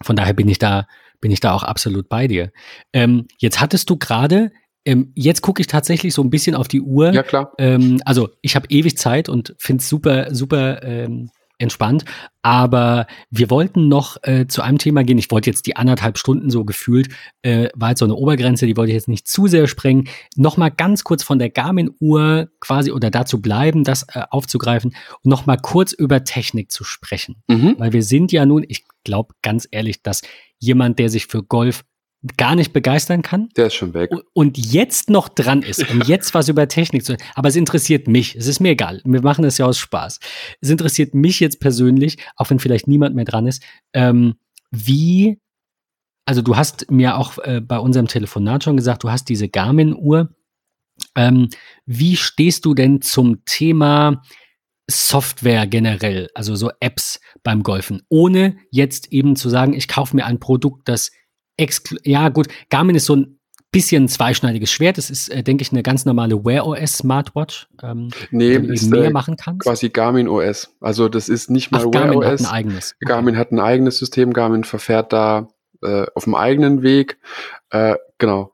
von 0.00 0.16
daher 0.16 0.32
bin 0.32 0.48
ich 0.48 0.58
da, 0.58 0.86
bin 1.20 1.30
ich 1.30 1.40
da 1.40 1.52
auch 1.52 1.62
absolut 1.62 2.08
bei 2.08 2.26
dir. 2.26 2.52
Ähm, 2.92 3.26
jetzt 3.38 3.60
hattest 3.60 3.90
du 3.90 3.96
gerade 3.96 4.50
ähm, 4.84 5.12
jetzt 5.14 5.42
gucke 5.42 5.60
ich 5.60 5.68
tatsächlich 5.68 6.12
so 6.12 6.22
ein 6.22 6.30
bisschen 6.30 6.54
auf 6.54 6.68
die 6.68 6.80
Uhr. 6.80 7.12
Ja, 7.12 7.22
klar. 7.22 7.52
Ähm, 7.58 8.00
also 8.04 8.30
ich 8.40 8.56
habe 8.56 8.66
ewig 8.68 8.98
Zeit 8.98 9.28
und 9.28 9.54
finde 9.58 9.80
es 9.80 9.88
super, 9.88 10.34
super 10.34 10.82
ähm, 10.82 11.30
entspannt. 11.62 12.04
Aber 12.42 13.06
wir 13.30 13.50
wollten 13.50 13.88
noch 13.88 14.16
äh, 14.22 14.46
zu 14.46 14.62
einem 14.62 14.78
Thema 14.78 15.04
gehen. 15.04 15.18
Ich 15.18 15.30
wollte 15.30 15.48
jetzt 15.48 15.66
die 15.66 15.76
anderthalb 15.76 16.18
Stunden 16.18 16.50
so 16.50 16.64
gefühlt, 16.64 17.08
äh, 17.42 17.68
war 17.74 17.90
jetzt 17.90 18.00
so 18.00 18.04
eine 18.04 18.16
Obergrenze, 18.16 18.66
die 18.66 18.76
wollte 18.76 18.90
ich 18.90 18.96
jetzt 18.96 19.08
nicht 19.08 19.28
zu 19.28 19.46
sehr 19.46 19.66
sprengen. 19.68 20.08
Nochmal 20.36 20.70
ganz 20.70 21.04
kurz 21.04 21.22
von 21.22 21.38
der 21.38 21.50
Garmin-Uhr 21.50 22.48
quasi 22.60 22.90
oder 22.90 23.10
dazu 23.10 23.40
bleiben, 23.40 23.84
das 23.84 24.04
äh, 24.12 24.22
aufzugreifen 24.30 24.94
und 25.22 25.30
nochmal 25.30 25.58
kurz 25.62 25.92
über 25.92 26.24
Technik 26.24 26.72
zu 26.72 26.84
sprechen. 26.84 27.36
Mhm. 27.48 27.76
Weil 27.78 27.92
wir 27.92 28.02
sind 28.02 28.32
ja 28.32 28.44
nun, 28.44 28.64
ich 28.66 28.84
glaube 29.04 29.34
ganz 29.42 29.68
ehrlich, 29.70 30.02
dass 30.02 30.22
jemand, 30.58 30.98
der 30.98 31.08
sich 31.08 31.26
für 31.26 31.42
Golf 31.42 31.84
gar 32.36 32.54
nicht 32.54 32.72
begeistern 32.72 33.22
kann. 33.22 33.48
Der 33.56 33.66
ist 33.66 33.74
schon 33.74 33.94
weg. 33.94 34.10
Und 34.32 34.56
jetzt 34.56 35.10
noch 35.10 35.28
dran 35.28 35.62
ist, 35.62 35.88
um 35.90 36.02
jetzt 36.02 36.34
was 36.34 36.48
über 36.48 36.68
Technik 36.68 37.04
zu. 37.04 37.16
Aber 37.34 37.48
es 37.48 37.56
interessiert 37.56 38.06
mich. 38.08 38.36
Es 38.36 38.46
ist 38.46 38.60
mir 38.60 38.70
egal. 38.70 39.00
Wir 39.04 39.22
machen 39.22 39.42
das 39.42 39.58
ja 39.58 39.66
aus 39.66 39.78
Spaß. 39.78 40.20
Es 40.60 40.70
interessiert 40.70 41.14
mich 41.14 41.40
jetzt 41.40 41.60
persönlich, 41.60 42.18
auch 42.36 42.50
wenn 42.50 42.58
vielleicht 42.58 42.86
niemand 42.86 43.14
mehr 43.14 43.24
dran 43.24 43.46
ist, 43.46 43.62
ähm, 43.92 44.34
wie. 44.70 45.38
Also 46.24 46.40
du 46.40 46.56
hast 46.56 46.88
mir 46.88 47.16
auch 47.16 47.38
äh, 47.38 47.60
bei 47.60 47.80
unserem 47.80 48.06
Telefonat 48.06 48.62
schon 48.62 48.76
gesagt, 48.76 49.02
du 49.02 49.10
hast 49.10 49.28
diese 49.28 49.48
Garmin-Uhr. 49.48 50.32
Ähm, 51.16 51.48
wie 51.84 52.16
stehst 52.16 52.64
du 52.64 52.74
denn 52.74 53.02
zum 53.02 53.44
Thema 53.44 54.22
Software 54.88 55.66
generell, 55.66 56.28
also 56.34 56.54
so 56.54 56.70
Apps 56.78 57.20
beim 57.42 57.64
Golfen, 57.64 58.02
ohne 58.08 58.56
jetzt 58.70 59.12
eben 59.12 59.34
zu 59.34 59.48
sagen, 59.48 59.72
ich 59.72 59.88
kaufe 59.88 60.14
mir 60.14 60.26
ein 60.26 60.38
Produkt, 60.38 60.88
das 60.88 61.10
Exklu 61.56 61.98
ja, 62.04 62.28
gut, 62.28 62.48
Garmin 62.70 62.96
ist 62.96 63.06
so 63.06 63.16
ein 63.16 63.38
bisschen 63.72 64.04
ein 64.04 64.08
zweischneidiges 64.08 64.70
Schwert. 64.70 64.98
Das 64.98 65.10
ist, 65.10 65.28
äh, 65.30 65.42
denke 65.42 65.62
ich, 65.62 65.72
eine 65.72 65.82
ganz 65.82 66.04
normale 66.04 66.44
Wear 66.44 66.66
OS 66.66 66.98
Smartwatch. 66.98 67.68
Ähm, 67.82 68.10
nee, 68.30 68.58
du 68.58 68.72
ist, 68.72 68.90
mehr 68.90 69.04
äh, 69.04 69.10
machen 69.10 69.36
kannst. 69.36 69.66
Quasi 69.66 69.88
Garmin 69.88 70.28
OS. 70.28 70.74
Also 70.80 71.08
das 71.08 71.28
ist 71.28 71.50
nicht 71.50 71.72
mal 71.72 71.78
Ach, 71.78 71.84
Wear 71.84 71.90
Garmin 71.90 72.18
OS. 72.18 72.26
Hat 72.26 72.40
ein 72.40 72.46
eigenes. 72.46 72.94
Garmin 73.00 73.36
hat 73.36 73.50
ein 73.50 73.60
eigenes 73.60 73.98
System. 73.98 74.32
Garmin 74.32 74.64
verfährt 74.64 75.12
da 75.12 75.48
äh, 75.82 76.06
auf 76.14 76.24
dem 76.24 76.34
eigenen 76.34 76.82
Weg. 76.82 77.18
Äh, 77.70 77.96
genau. 78.18 78.52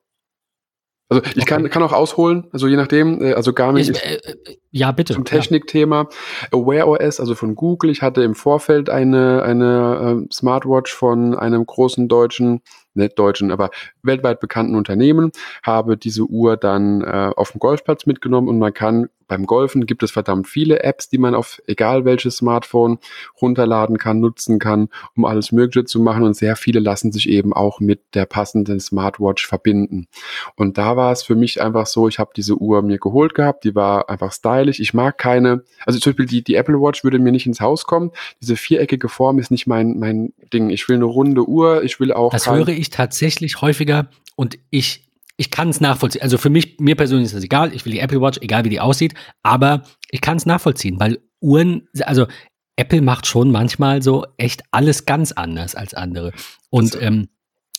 Also 1.11 1.23
ich 1.25 1.37
okay. 1.37 1.45
kann, 1.47 1.71
kann 1.71 1.83
auch 1.83 1.95
ausholen, 1.95 2.49
also 2.53 2.67
je 2.67 2.77
nachdem, 2.77 3.23
äh, 3.23 3.33
also 3.33 3.55
Garmin 3.55 3.81
ich, 3.81 3.97
äh, 4.05 4.17
äh, 4.17 4.59
ja 4.71 4.93
bitte 4.93 5.15
zum 5.15 5.25
Technikthema 5.25 6.07
ja. 6.53 6.59
Wear 6.59 6.87
OS, 6.87 7.19
also 7.19 7.35
von 7.35 7.55
Google. 7.55 7.91
Ich 7.91 8.03
hatte 8.03 8.23
im 8.23 8.35
Vorfeld 8.35 8.91
eine 8.91 9.43
eine 9.43 10.27
äh, 10.27 10.35
Smartwatch 10.35 10.93
von 10.93 11.35
einem 11.35 11.65
großen 11.65 12.09
deutschen 12.09 12.61
nicht 12.99 13.19
deutschen, 13.19 13.51
aber 13.51 13.71
weltweit 14.03 14.41
bekannten 14.41 14.75
Unternehmen, 14.75 15.33
habe 15.63 15.97
diese 15.97 16.25
Uhr 16.25 16.57
dann 16.57 17.03
äh, 17.03 17.33
auf 17.37 17.53
dem 17.53 17.61
Golfplatz 17.61 18.07
mitgenommen 18.07 18.49
und 18.49 18.59
man 18.59 18.75
kann 18.75 19.09
beim 19.29 19.47
Golfen 19.47 19.87
gibt 19.87 20.03
es 20.03 20.11
verdammt 20.11 20.49
viele 20.49 20.83
Apps, 20.83 21.09
die 21.09 21.19
man 21.19 21.35
auf 21.35 21.61
egal 21.67 22.05
welches 22.05 22.39
Smartphone 22.39 22.99
runterladen 23.41 23.99
kann, 23.99 24.21
nutzen 24.21 24.59
kann, 24.59 24.89
um 25.15 25.25
alles 25.25 25.53
Mögliche 25.53 25.85
zu 25.85 26.01
machen. 26.01 26.25
Und 26.25 26.35
sehr 26.35 26.57
viele 26.57 26.81
lassen 26.81 27.13
sich 27.13 27.29
eben 27.29 27.53
auch 27.53 27.79
mit 27.81 28.01
der 28.15 28.27
passenden 28.27 28.81
Smartwatch 28.81 29.47
verbinden. 29.47 30.09
Und 30.57 30.79
da 30.79 30.97
war 30.97 31.13
es 31.13 31.23
für 31.23 31.37
mich 31.37 31.61
einfach 31.61 31.87
so, 31.87 32.09
ich 32.09 32.19
habe 32.19 32.31
diese 32.35 32.57
Uhr 32.57 32.83
mir 32.83 32.99
geholt 32.99 33.35
gehabt, 33.35 33.65
die 33.65 33.75
war 33.75 34.09
einfach 34.09 34.33
stylisch. 34.33 34.81
Ich 34.81 34.95
mag 34.95 35.19
keine, 35.19 35.63
also 35.85 35.99
zum 36.01 36.13
Beispiel 36.13 36.27
die, 36.27 36.43
die 36.43 36.55
Apple 36.55 36.81
Watch 36.81 37.05
würde 37.05 37.19
mir 37.19 37.33
nicht 37.33 37.47
ins 37.47 37.61
Haus 37.61 37.85
kommen. 37.85 38.11
Diese 38.41 38.57
viereckige 38.57 39.09
Form 39.09 39.39
ist 39.39 39.51
nicht 39.51 39.67
mein, 39.67 39.99
mein 39.99 40.33
Ding. 40.53 40.71
Ich 40.71 40.89
will 40.89 40.97
eine 40.97 41.05
runde 41.05 41.47
Uhr, 41.47 41.83
ich 41.85 42.01
will 42.01 42.13
auch. 42.13 42.33
Das 42.33 42.51
höre 42.51 42.69
ich 42.69 42.91
tatsächlich 42.91 43.61
häufiger 43.61 44.09
und 44.37 44.59
ich 44.71 45.08
ich 45.39 45.51
kann 45.51 45.69
es 45.71 45.81
nachvollziehen. 45.81 46.21
Also 46.21 46.37
für 46.37 46.51
mich, 46.51 46.79
mir 46.81 46.97
persönlich 46.97 47.27
ist 47.27 47.35
das 47.37 47.45
egal. 47.45 47.73
Ich 47.73 47.85
will 47.85 47.93
die 47.93 48.01
Apple 48.01 48.21
Watch, 48.21 48.39
egal 48.43 48.65
wie 48.65 48.71
die 48.71 48.81
aussieht. 48.81 49.15
Aber 49.43 49.85
ich 50.11 50.21
kann 50.21 50.37
es 50.37 50.47
nachvollziehen, 50.47 50.99
weil 50.99 51.21
Uhren, 51.41 51.89
also 52.01 52.27
Apple 52.77 53.01
macht 53.01 53.27
schon 53.27 53.53
manchmal 53.53 54.03
so 54.03 54.27
echt 54.37 54.65
alles 54.73 55.07
ganz 55.07 55.31
anders 55.33 55.77
als 55.77 55.95
andere. 55.95 56.33
Und 56.71 56.97
also. 56.97 57.01
ähm, 57.01 57.29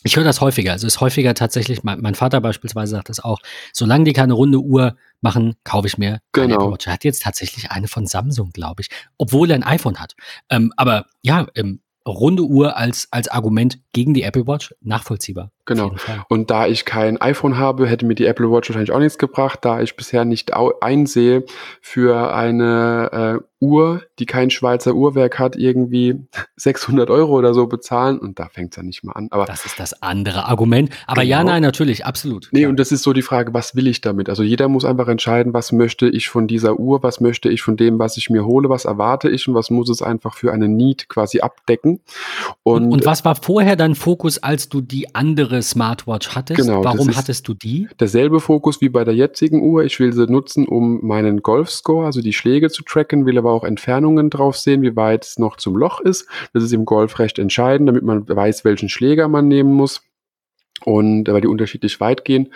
ich 0.02 0.16
höre 0.16 0.24
das 0.24 0.40
häufiger. 0.40 0.72
Also 0.72 0.86
es 0.86 0.94
ist 0.94 1.00
häufiger 1.02 1.34
tatsächlich, 1.34 1.82
mein, 1.82 2.00
mein, 2.00 2.14
Vater 2.14 2.40
beispielsweise 2.40 2.92
sagt 2.92 3.10
das 3.10 3.20
auch, 3.20 3.40
solange 3.74 4.04
die 4.04 4.14
keine 4.14 4.32
runde 4.32 4.58
Uhr 4.58 4.96
machen, 5.20 5.56
kaufe 5.62 5.86
ich 5.86 5.98
mir 5.98 6.20
genau. 6.32 6.54
Apple 6.54 6.72
Watch. 6.72 6.86
Er 6.86 6.94
hat 6.94 7.04
jetzt 7.04 7.22
tatsächlich 7.22 7.70
eine 7.70 7.88
von 7.88 8.06
Samsung, 8.06 8.52
glaube 8.52 8.80
ich, 8.80 8.88
obwohl 9.18 9.50
er 9.50 9.56
ein 9.56 9.64
iPhone 9.64 10.00
hat. 10.00 10.14
Ähm, 10.48 10.72
aber 10.78 11.04
ja, 11.20 11.46
ähm, 11.54 11.82
runde 12.06 12.42
Uhr 12.42 12.76
als, 12.76 13.08
als 13.10 13.28
Argument 13.28 13.78
gegen 13.92 14.14
die 14.14 14.22
Apple 14.22 14.46
Watch 14.46 14.74
nachvollziehbar. 14.80 15.50
Genau. 15.66 15.94
Und 16.28 16.50
da 16.50 16.66
ich 16.66 16.84
kein 16.84 17.20
iPhone 17.20 17.56
habe, 17.56 17.86
hätte 17.86 18.04
mir 18.04 18.14
die 18.14 18.26
Apple 18.26 18.50
Watch 18.50 18.68
wahrscheinlich 18.68 18.90
auch 18.90 18.98
nichts 18.98 19.18
gebracht, 19.18 19.60
da 19.62 19.80
ich 19.80 19.94
bisher 19.94 20.24
nicht 20.24 20.52
einsehe 20.80 21.44
für 21.80 22.34
eine 22.34 23.40
äh, 23.40 23.44
Uhr, 23.60 24.02
die 24.18 24.26
kein 24.26 24.50
Schweizer 24.50 24.94
Uhrwerk 24.94 25.38
hat, 25.38 25.54
irgendwie 25.54 26.26
600 26.56 27.10
Euro 27.10 27.38
oder 27.38 27.54
so 27.54 27.66
bezahlen. 27.66 28.18
Und 28.18 28.38
da 28.38 28.48
fängt 28.48 28.72
es 28.72 28.78
ja 28.78 28.82
nicht 28.82 29.04
mal 29.04 29.12
an. 29.12 29.28
Aber 29.30 29.44
das 29.44 29.64
ist 29.64 29.78
das 29.78 30.02
andere 30.02 30.46
Argument. 30.46 30.90
Aber 31.06 31.22
genau. 31.22 31.30
ja, 31.30 31.44
nein, 31.44 31.62
natürlich, 31.62 32.04
absolut. 32.04 32.48
Nee, 32.52 32.60
klar. 32.60 32.70
und 32.70 32.80
das 32.80 32.90
ist 32.90 33.02
so 33.02 33.12
die 33.12 33.22
Frage, 33.22 33.54
was 33.54 33.76
will 33.76 33.86
ich 33.86 34.00
damit? 34.00 34.28
Also 34.28 34.42
jeder 34.42 34.68
muss 34.68 34.84
einfach 34.84 35.08
entscheiden, 35.08 35.52
was 35.54 35.72
möchte 35.72 36.08
ich 36.08 36.28
von 36.28 36.48
dieser 36.48 36.80
Uhr, 36.80 37.02
was 37.02 37.20
möchte 37.20 37.48
ich 37.48 37.62
von 37.62 37.76
dem, 37.76 37.98
was 37.98 38.16
ich 38.16 38.30
mir 38.30 38.44
hole, 38.44 38.68
was 38.68 38.86
erwarte 38.86 39.28
ich 39.28 39.46
und 39.46 39.54
was 39.54 39.70
muss 39.70 39.88
es 39.88 40.02
einfach 40.02 40.34
für 40.34 40.52
eine 40.52 40.68
Need 40.68 41.08
quasi 41.08 41.40
abdecken. 41.40 41.89
Und, 42.62 42.84
und, 42.84 42.92
und 42.92 43.06
was 43.06 43.24
war 43.24 43.34
vorher 43.34 43.76
dein 43.76 43.94
Fokus, 43.94 44.42
als 44.42 44.68
du 44.68 44.80
die 44.80 45.14
andere 45.14 45.62
Smartwatch 45.62 46.30
hattest? 46.34 46.60
Genau, 46.60 46.82
Warum 46.82 47.14
hattest 47.14 47.46
du 47.46 47.54
die? 47.54 47.88
Derselbe 47.98 48.40
Fokus 48.40 48.80
wie 48.80 48.88
bei 48.88 49.04
der 49.04 49.14
jetzigen 49.14 49.62
Uhr. 49.62 49.84
Ich 49.84 50.00
will 50.00 50.12
sie 50.12 50.26
nutzen, 50.26 50.66
um 50.66 51.00
meinen 51.02 51.42
Golfscore, 51.42 52.06
also 52.06 52.22
die 52.22 52.32
Schläge 52.32 52.70
zu 52.70 52.82
tracken, 52.82 53.26
will 53.26 53.36
aber 53.38 53.50
aber 53.50 53.56
auch 53.56 53.64
Entfernungen 53.64 54.30
drauf 54.30 54.56
sehen, 54.56 54.82
wie 54.82 54.96
weit 54.96 55.24
es 55.24 55.38
noch 55.38 55.56
zum 55.56 55.76
Loch 55.76 56.00
ist. 56.00 56.26
Das 56.52 56.62
ist 56.62 56.72
im 56.72 56.84
Golf 56.84 57.18
recht 57.18 57.38
entscheidend, 57.38 57.88
damit 57.88 58.04
man 58.04 58.28
weiß, 58.28 58.64
welchen 58.64 58.88
Schläger 58.88 59.28
man 59.28 59.48
nehmen 59.48 59.72
muss 59.72 60.02
und 60.84 61.28
äh, 61.28 61.32
weil 61.32 61.40
die 61.40 61.48
unterschiedlich 61.48 62.00
weit 62.00 62.24
gehen 62.24 62.52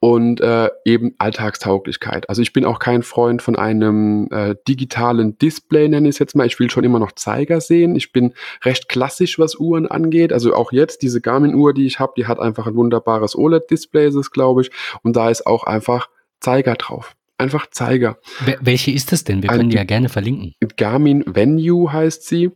und 0.00 0.40
äh, 0.40 0.70
eben 0.84 1.14
Alltagstauglichkeit. 1.18 2.28
Also 2.28 2.42
ich 2.42 2.52
bin 2.52 2.64
auch 2.64 2.78
kein 2.78 3.02
Freund 3.02 3.42
von 3.42 3.56
einem 3.56 4.28
äh, 4.30 4.56
digitalen 4.66 5.38
Display, 5.38 5.88
nenne 5.88 6.08
ich 6.08 6.16
es 6.16 6.18
jetzt 6.18 6.34
mal. 6.34 6.46
Ich 6.46 6.58
will 6.58 6.70
schon 6.70 6.84
immer 6.84 6.98
noch 6.98 7.12
Zeiger 7.12 7.60
sehen. 7.60 7.94
Ich 7.96 8.12
bin 8.12 8.34
recht 8.64 8.88
klassisch, 8.88 9.38
was 9.38 9.56
Uhren 9.56 9.86
angeht. 9.86 10.32
Also 10.32 10.54
auch 10.54 10.72
jetzt 10.72 11.02
diese 11.02 11.20
Garmin-Uhr, 11.20 11.74
die 11.74 11.86
ich 11.86 12.00
habe, 12.00 12.12
die 12.16 12.26
hat 12.26 12.40
einfach 12.40 12.66
ein 12.66 12.74
wunderbares 12.74 13.36
OLED-Display, 13.36 14.08
ist 14.08 14.14
es 14.14 14.30
glaube 14.30 14.62
ich, 14.62 14.70
und 15.02 15.16
da 15.16 15.30
ist 15.30 15.46
auch 15.46 15.64
einfach 15.64 16.08
Zeiger 16.40 16.74
drauf. 16.74 17.14
Einfach 17.38 17.68
Zeiger. 17.70 18.18
Welche 18.60 18.90
ist 18.90 19.12
das 19.12 19.24
denn? 19.24 19.42
Wir 19.42 19.48
können 19.48 19.70
die 19.70 19.76
ja 19.76 19.84
gerne 19.84 20.08
verlinken. 20.08 20.54
Garmin 20.76 21.24
Venue 21.26 21.92
heißt 21.92 22.26
sie. 22.26 22.50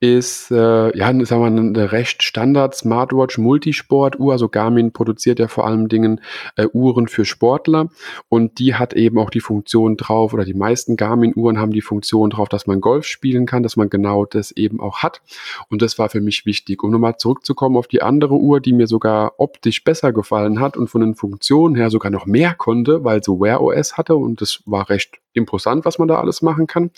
Ist, 0.00 0.50
äh, 0.50 0.96
ja, 0.96 1.06
sagen 1.24 1.28
wir 1.28 1.50
mal, 1.50 1.58
eine 1.58 1.92
recht 1.92 2.22
Standard 2.22 2.74
Smartwatch 2.74 3.36
Multisport 3.36 4.18
Uhr. 4.18 4.32
Also 4.32 4.48
Garmin 4.48 4.92
produziert 4.92 5.38
ja 5.38 5.48
vor 5.48 5.66
allem 5.66 5.88
Dingen 5.88 6.20
äh, 6.56 6.66
Uhren 6.72 7.08
für 7.08 7.26
Sportler. 7.26 7.90
Und 8.30 8.58
die 8.58 8.74
hat 8.74 8.94
eben 8.94 9.18
auch 9.18 9.30
die 9.30 9.40
Funktion 9.40 9.96
drauf, 9.96 10.32
oder 10.32 10.44
die 10.44 10.54
meisten 10.54 10.96
Garmin 10.96 11.34
Uhren 11.36 11.58
haben 11.58 11.72
die 11.72 11.82
Funktion 11.82 12.30
drauf, 12.30 12.48
dass 12.48 12.66
man 12.66 12.80
Golf 12.80 13.06
spielen 13.06 13.44
kann, 13.44 13.62
dass 13.62 13.76
man 13.76 13.90
genau 13.90 14.24
das 14.24 14.50
eben 14.50 14.80
auch 14.80 15.02
hat. 15.02 15.20
Und 15.68 15.82
das 15.82 15.98
war 15.98 16.08
für 16.08 16.22
mich 16.22 16.46
wichtig. 16.46 16.82
Um 16.82 16.90
nochmal 16.90 17.16
zurückzukommen 17.18 17.76
auf 17.76 17.86
die 17.86 18.00
andere 18.00 18.34
Uhr, 18.34 18.60
die 18.60 18.72
mir 18.72 18.86
sogar 18.86 19.34
optisch 19.38 19.84
besser 19.84 20.12
gefallen 20.12 20.58
hat 20.58 20.76
und 20.78 20.88
von 20.88 21.02
den 21.02 21.14
Funktionen 21.14 21.74
her 21.74 21.90
sogar 21.90 22.10
noch 22.10 22.24
mehr 22.24 22.54
konnte, 22.54 23.04
weil 23.04 23.22
so 23.22 23.38
Wear 23.38 23.60
OS 23.60 23.98
hatte 23.98 24.21
und 24.22 24.40
das 24.40 24.62
war 24.66 24.88
recht 24.88 25.20
imposant, 25.34 25.84
was 25.84 25.98
man 25.98 26.08
da 26.08 26.18
alles 26.18 26.42
machen 26.42 26.66
kann. 26.66 26.90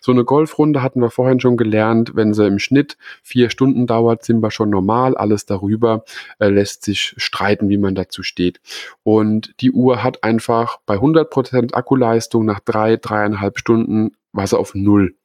So 0.00 0.12
eine 0.12 0.24
Golfrunde 0.24 0.82
hatten 0.82 1.00
wir 1.00 1.10
vorhin 1.10 1.40
schon 1.40 1.56
gelernt, 1.56 2.12
wenn 2.14 2.34
sie 2.34 2.46
im 2.46 2.58
Schnitt 2.58 2.96
vier 3.22 3.50
Stunden 3.50 3.86
dauert, 3.86 4.24
sind 4.24 4.40
wir 4.42 4.50
schon 4.50 4.70
normal. 4.70 5.16
Alles 5.16 5.46
darüber 5.46 6.04
äh, 6.38 6.48
lässt 6.48 6.84
sich 6.84 7.14
streiten, 7.16 7.68
wie 7.68 7.78
man 7.78 7.94
dazu 7.94 8.22
steht. 8.22 8.60
Und 9.02 9.54
die 9.60 9.72
Uhr 9.72 10.02
hat 10.02 10.24
einfach 10.24 10.78
bei 10.86 10.96
100% 10.96 11.74
Akkuleistung 11.74 12.44
nach 12.44 12.60
drei, 12.60 12.96
dreieinhalb 12.96 13.58
Stunden 13.58 14.12
war 14.32 14.46
sie 14.46 14.58
auf 14.58 14.74
Null. 14.74 15.16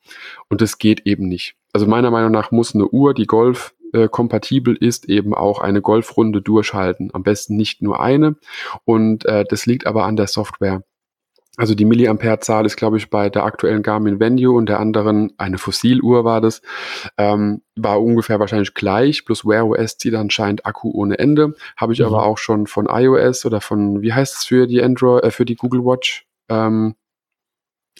Und 0.49 0.61
das 0.61 0.77
geht 0.77 1.05
eben 1.05 1.27
nicht. 1.27 1.55
Also 1.73 1.87
meiner 1.87 2.11
Meinung 2.11 2.31
nach 2.31 2.51
muss 2.51 2.75
eine 2.75 2.87
Uhr, 2.87 3.13
die 3.13 3.25
Golf 3.25 3.73
äh, 3.93 4.07
kompatibel 4.07 4.75
ist, 4.75 5.09
eben 5.09 5.33
auch 5.33 5.59
eine 5.59 5.81
Golfrunde 5.81 6.41
durchhalten. 6.41 7.11
Am 7.13 7.23
besten 7.23 7.55
nicht 7.55 7.81
nur 7.81 8.01
eine. 8.01 8.35
Und 8.85 9.25
äh, 9.25 9.45
das 9.47 9.65
liegt 9.65 9.87
aber 9.87 10.05
an 10.05 10.15
der 10.15 10.27
Software. 10.27 10.83
Also 11.55 11.75
die 11.75 11.85
Milliampere-Zahl 11.85 12.65
ist, 12.65 12.77
glaube 12.77 12.97
ich, 12.97 13.11
bei 13.11 13.30
der 13.30 13.43
aktuellen 13.43 13.84
Garmin 13.84 14.19
Venue 14.19 14.55
und 14.55 14.67
der 14.69 14.80
anderen, 14.80 15.34
eine 15.38 15.59
Fossiluhr 15.59 16.25
war 16.25 16.41
das, 16.41 16.63
ähm, 17.17 17.61
war 17.75 18.01
ungefähr 18.01 18.39
wahrscheinlich 18.39 18.73
gleich, 18.73 19.23
plus 19.23 19.45
Wear 19.45 19.67
OS 19.67 19.97
zieht 19.97 20.15
anscheinend 20.15 20.65
Akku 20.65 20.89
ohne 20.91 21.19
Ende. 21.19 21.53
Habe 21.77 21.93
ich 21.93 21.99
mhm. 21.99 22.05
aber 22.05 22.25
auch 22.25 22.39
schon 22.39 22.65
von 22.65 22.88
iOS 22.89 23.45
oder 23.45 23.61
von, 23.61 24.01
wie 24.01 24.13
heißt 24.13 24.34
es 24.34 24.43
für 24.45 24.65
die 24.65 24.81
Android, 24.81 25.23
äh, 25.23 25.31
für 25.31 25.45
die 25.45 25.55
Google 25.55 25.85
Watch? 25.85 26.25
Ähm, 26.49 26.95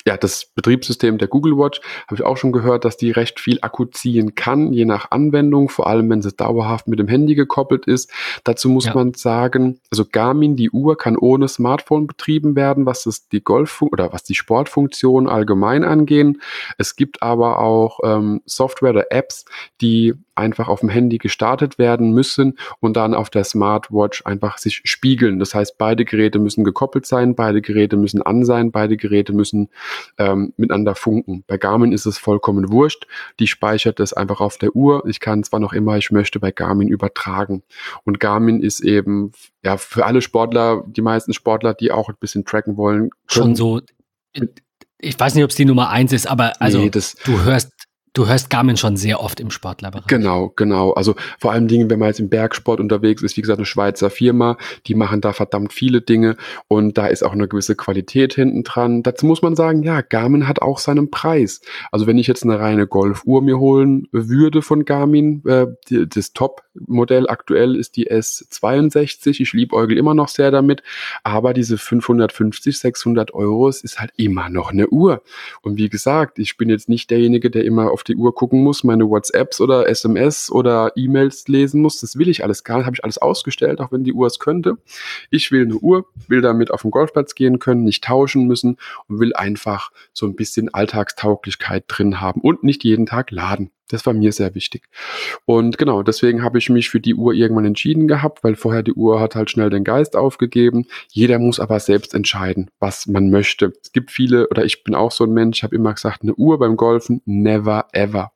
ja, 0.06 0.18
das 0.18 0.46
Betriebssystem 0.54 1.18
der 1.18 1.28
Google 1.28 1.58
Watch 1.58 1.80
habe 2.08 2.16
ich 2.16 2.24
auch 2.24 2.36
schon 2.36 2.52
gehört, 2.52 2.84
dass 2.84 2.98
die 2.98 3.12
recht 3.12 3.40
viel 3.40 3.60
Akku 3.62 3.86
ziehen 3.86 4.36
kann, 4.36 4.74
je 4.74 4.86
nach 4.86 5.12
Anwendung, 5.12 5.70
vor 5.70 5.88
allem 5.88 6.10
wenn 6.10 6.22
sie 6.22 6.34
dauerhaft 6.34 6.88
mit 6.88 7.00
dem 7.00 7.08
Handy 7.08 7.36
gekoppelt 7.36 7.86
ist. 7.86 8.12
Dazu 8.44 8.70
muss 8.70 8.86
ja. 8.86 8.94
man 8.94 9.14
sagen, 9.14 9.80
also 9.92 10.06
Garmin, 10.06 10.56
die 10.56 10.72
Uhr 10.72 10.98
kann 10.98 11.16
ohne 11.16 11.48
Smartphone 11.48 12.08
betrieben 12.08 12.56
werden, 12.56 12.86
was 12.86 13.04
das 13.04 13.30
die 13.30 13.44
Golf 13.44 13.82
oder 13.82 14.12
was 14.12 14.24
die 14.24 14.36
Sportfunktion 14.36 15.30
allgemein 15.30 15.84
angehen. 15.86 16.42
Es 16.78 16.96
gibt 16.96 17.22
aber 17.22 17.60
auch 17.60 18.00
ähm, 18.04 18.42
Software 18.46 18.92
oder 18.92 19.12
Apps, 19.12 19.46
die 19.80 20.16
einfach 20.36 20.68
auf 20.68 20.80
dem 20.80 20.90
Handy 20.90 21.18
gestartet 21.18 21.78
werden 21.78 22.12
müssen 22.12 22.58
und 22.80 22.98
dann 22.98 23.14
auf 23.14 23.30
der 23.30 23.44
Smartwatch 23.44 24.26
einfach 24.26 24.58
sich 24.58 24.82
spiegeln. 24.84 25.40
Das 25.40 25.54
heißt, 25.54 25.78
beide 25.78 26.06
Geräte 26.06 26.40
müssen 26.40 26.64
gekoppelt 26.64 27.06
sein, 27.06 27.36
beide 27.36 27.62
Geräte 27.62 27.98
müssen 27.98 28.22
an 28.22 28.44
sein, 28.44 28.72
beide 28.72 28.98
Geräte 28.98 29.34
müssen 29.34 29.70
ähm, 30.18 30.54
miteinander 30.58 30.96
funken. 30.96 31.44
Bei 31.48 31.58
Garmin 31.58 31.92
ist 31.92 32.06
es 32.06 32.18
vollkommen 32.18 32.72
wurscht. 32.72 33.08
Die 33.40 33.48
speichert 33.48 34.00
das 34.00 34.14
einfach 34.14 34.42
auf 34.42 34.58
der 34.58 34.76
Uhr. 34.76 35.04
Ich 35.08 35.20
kann 35.20 35.44
zwar 35.44 35.60
noch 35.60 35.74
immer, 35.74 35.98
ich 35.98 36.12
möchte 36.12 36.40
bei 36.40 36.52
Garmin 36.52 36.88
übertragen. 36.88 37.64
Und 38.04 38.20
Garmin 38.20 38.62
ist 38.62 38.82
eben 38.82 39.32
ja 39.64 39.78
für 39.78 40.06
alle 40.06 40.22
Sportler, 40.22 40.84
die 40.88 41.02
meisten 41.02 41.34
Sportler, 41.34 41.74
die 41.74 41.92
auch 41.92 42.10
ein 42.10 42.16
bisschen 42.20 42.46
tracken 42.46 42.78
wollen. 42.78 43.10
Schon 43.28 43.56
so. 43.56 43.82
Ich 45.00 45.20
weiß 45.20 45.36
nicht, 45.36 45.44
ob 45.44 45.50
es 45.50 45.58
die 45.58 45.66
Nummer 45.66 45.90
eins 45.90 46.14
ist, 46.14 46.28
aber 46.28 46.54
also 46.62 46.80
nee, 46.80 46.90
das, 46.90 47.16
du 47.26 47.44
hörst 47.44 47.73
Du 48.14 48.28
hörst 48.28 48.52
Garmin 48.52 48.78
schon 48.78 48.96
sehr 48.96 49.22
oft 49.22 49.40
im 49.40 49.50
Sportlerbereich. 49.50 50.06
Genau, 50.06 50.54
genau. 50.56 50.92
Also 50.92 51.16
vor 51.40 51.52
allen 51.52 51.68
Dingen, 51.68 51.90
wenn 51.90 51.98
man 51.98 52.10
jetzt 52.10 52.20
im 52.20 52.30
Bergsport 52.30 52.80
unterwegs 52.80 53.24
ist, 53.24 53.36
wie 53.38 53.42
gesagt, 53.42 53.58
eine 53.58 53.66
Schweizer 53.66 54.12
Firma, 54.12 54.58
die 54.86 54.94
machen 54.94 55.20
da 55.20 55.34
verdammt 55.34 55.74
viele 55.74 56.02
Dinge 56.02 56.38
und 56.68 57.00
da 57.00 57.08
ist 57.08 57.24
auch 57.24 57.32
eine 57.32 57.48
gewisse 57.48 57.76
Qualität 57.76 58.36
hinten 58.36 58.64
dran. 58.64 59.02
Dazu 59.02 59.26
muss 59.26 59.42
man 59.42 59.56
sagen, 59.56 59.82
ja, 59.82 60.02
Garmin 60.02 60.48
hat 60.48 60.62
auch 60.62 60.78
seinen 60.78 61.10
Preis. 61.10 61.62
Also 61.92 62.06
wenn 62.06 62.20
ich 62.20 62.28
jetzt 62.28 62.44
eine 62.44 62.60
reine 62.60 62.86
Golfuhr 62.86 63.42
mir 63.42 63.58
holen 63.58 64.08
würde 64.12 64.62
von 64.62 64.86
Garmin, 64.86 65.42
äh, 65.48 65.66
das 65.90 66.34
Top-Modell 66.74 67.28
aktuell 67.30 67.76
ist 67.76 67.96
die 67.96 68.10
S62. 68.10 69.42
Ich 69.42 69.54
liebäugel 69.54 69.98
immer 69.98 70.14
noch 70.14 70.28
sehr 70.28 70.52
damit, 70.52 70.84
aber 71.24 71.54
diese 71.54 71.78
550, 71.78 72.78
600 72.78 73.34
Euro, 73.34 73.70
ist 73.70 74.00
halt 74.00 74.12
immer 74.18 74.50
noch 74.50 74.72
eine 74.72 74.88
Uhr. 74.90 75.24
Und 75.62 75.78
wie 75.78 75.90
gesagt, 75.90 76.40
ich 76.40 76.58
bin 76.58 76.70
jetzt 76.70 76.90
nicht 76.90 77.10
derjenige, 77.10 77.50
der 77.50 77.64
immer 77.64 77.92
auf 77.92 78.04
die 78.04 78.16
Uhr 78.16 78.36
gucken 78.36 78.64
muss, 78.64 78.84
meine 78.84 79.10
WhatsApps 79.10 79.62
oder 79.62 79.88
SMS 79.88 80.52
oder 80.52 80.92
E-Mails 80.96 81.48
lesen 81.48 81.82
muss. 81.82 82.02
Das 82.02 82.18
will 82.18 82.30
ich 82.30 82.44
alles 82.44 82.64
gar 82.64 82.78
nicht, 82.78 82.86
habe 82.86 82.96
ich 82.96 83.04
alles 83.04 83.18
ausgestellt, 83.18 83.80
auch 83.80 83.92
wenn 83.92 84.04
die 84.04 84.14
Uhr 84.14 84.28
es 84.28 84.40
könnte. 84.40 84.78
Ich 85.30 85.52
will 85.52 85.64
eine 85.64 85.76
Uhr, 85.76 86.06
will 86.28 86.42
damit 86.42 86.72
auf 86.72 86.84
den 86.84 86.92
Golfplatz 86.92 87.36
gehen 87.36 87.60
können, 87.60 87.84
nicht 87.84 88.04
tauschen 88.04 88.48
müssen 88.48 88.78
und 89.08 89.20
will 89.20 89.34
einfach 89.34 89.92
so 90.14 90.26
ein 90.26 90.36
bisschen 90.36 90.74
Alltagstauglichkeit 90.74 91.86
drin 91.88 92.22
haben 92.22 92.42
und 92.42 92.64
nicht 92.64 92.84
jeden 92.84 93.06
Tag 93.06 93.32
laden. 93.32 93.72
Das 93.94 94.08
war 94.08 94.14
mir 94.14 94.32
sehr 94.32 94.56
wichtig. 94.56 94.90
Und 95.46 95.78
genau, 95.78 96.02
deswegen 96.02 96.42
habe 96.42 96.58
ich 96.58 96.68
mich 96.72 96.90
für 96.90 97.00
die 97.00 97.14
Uhr 97.14 97.36
irgendwann 97.36 97.66
entschieden 97.66 98.08
gehabt, 98.08 98.44
weil 98.44 98.56
vorher 98.56 98.82
die 98.82 98.94
Uhr 98.94 99.20
hat 99.20 99.36
halt 99.36 99.52
schnell 99.52 99.70
den 99.70 99.84
Geist 99.84 100.16
aufgegeben. 100.16 100.88
Jeder 101.12 101.38
muss 101.38 101.60
aber 101.60 101.80
selbst 101.80 102.16
entscheiden, 102.16 102.72
was 102.80 103.06
man 103.06 103.30
möchte. 103.30 103.72
Es 103.84 103.92
gibt 103.92 104.10
viele, 104.10 104.50
oder 104.50 104.66
ich 104.66 104.84
bin 104.84 104.96
auch 104.96 105.12
so 105.12 105.26
ein 105.26 105.32
Mensch, 105.32 105.60
ich 105.60 105.64
habe 105.64 105.76
immer 105.76 105.94
gesagt, 105.94 106.24
eine 106.24 106.34
Uhr 106.34 106.58
beim 106.58 106.76
Golfen, 106.76 107.22
never 107.26 107.86
ever. 107.92 108.32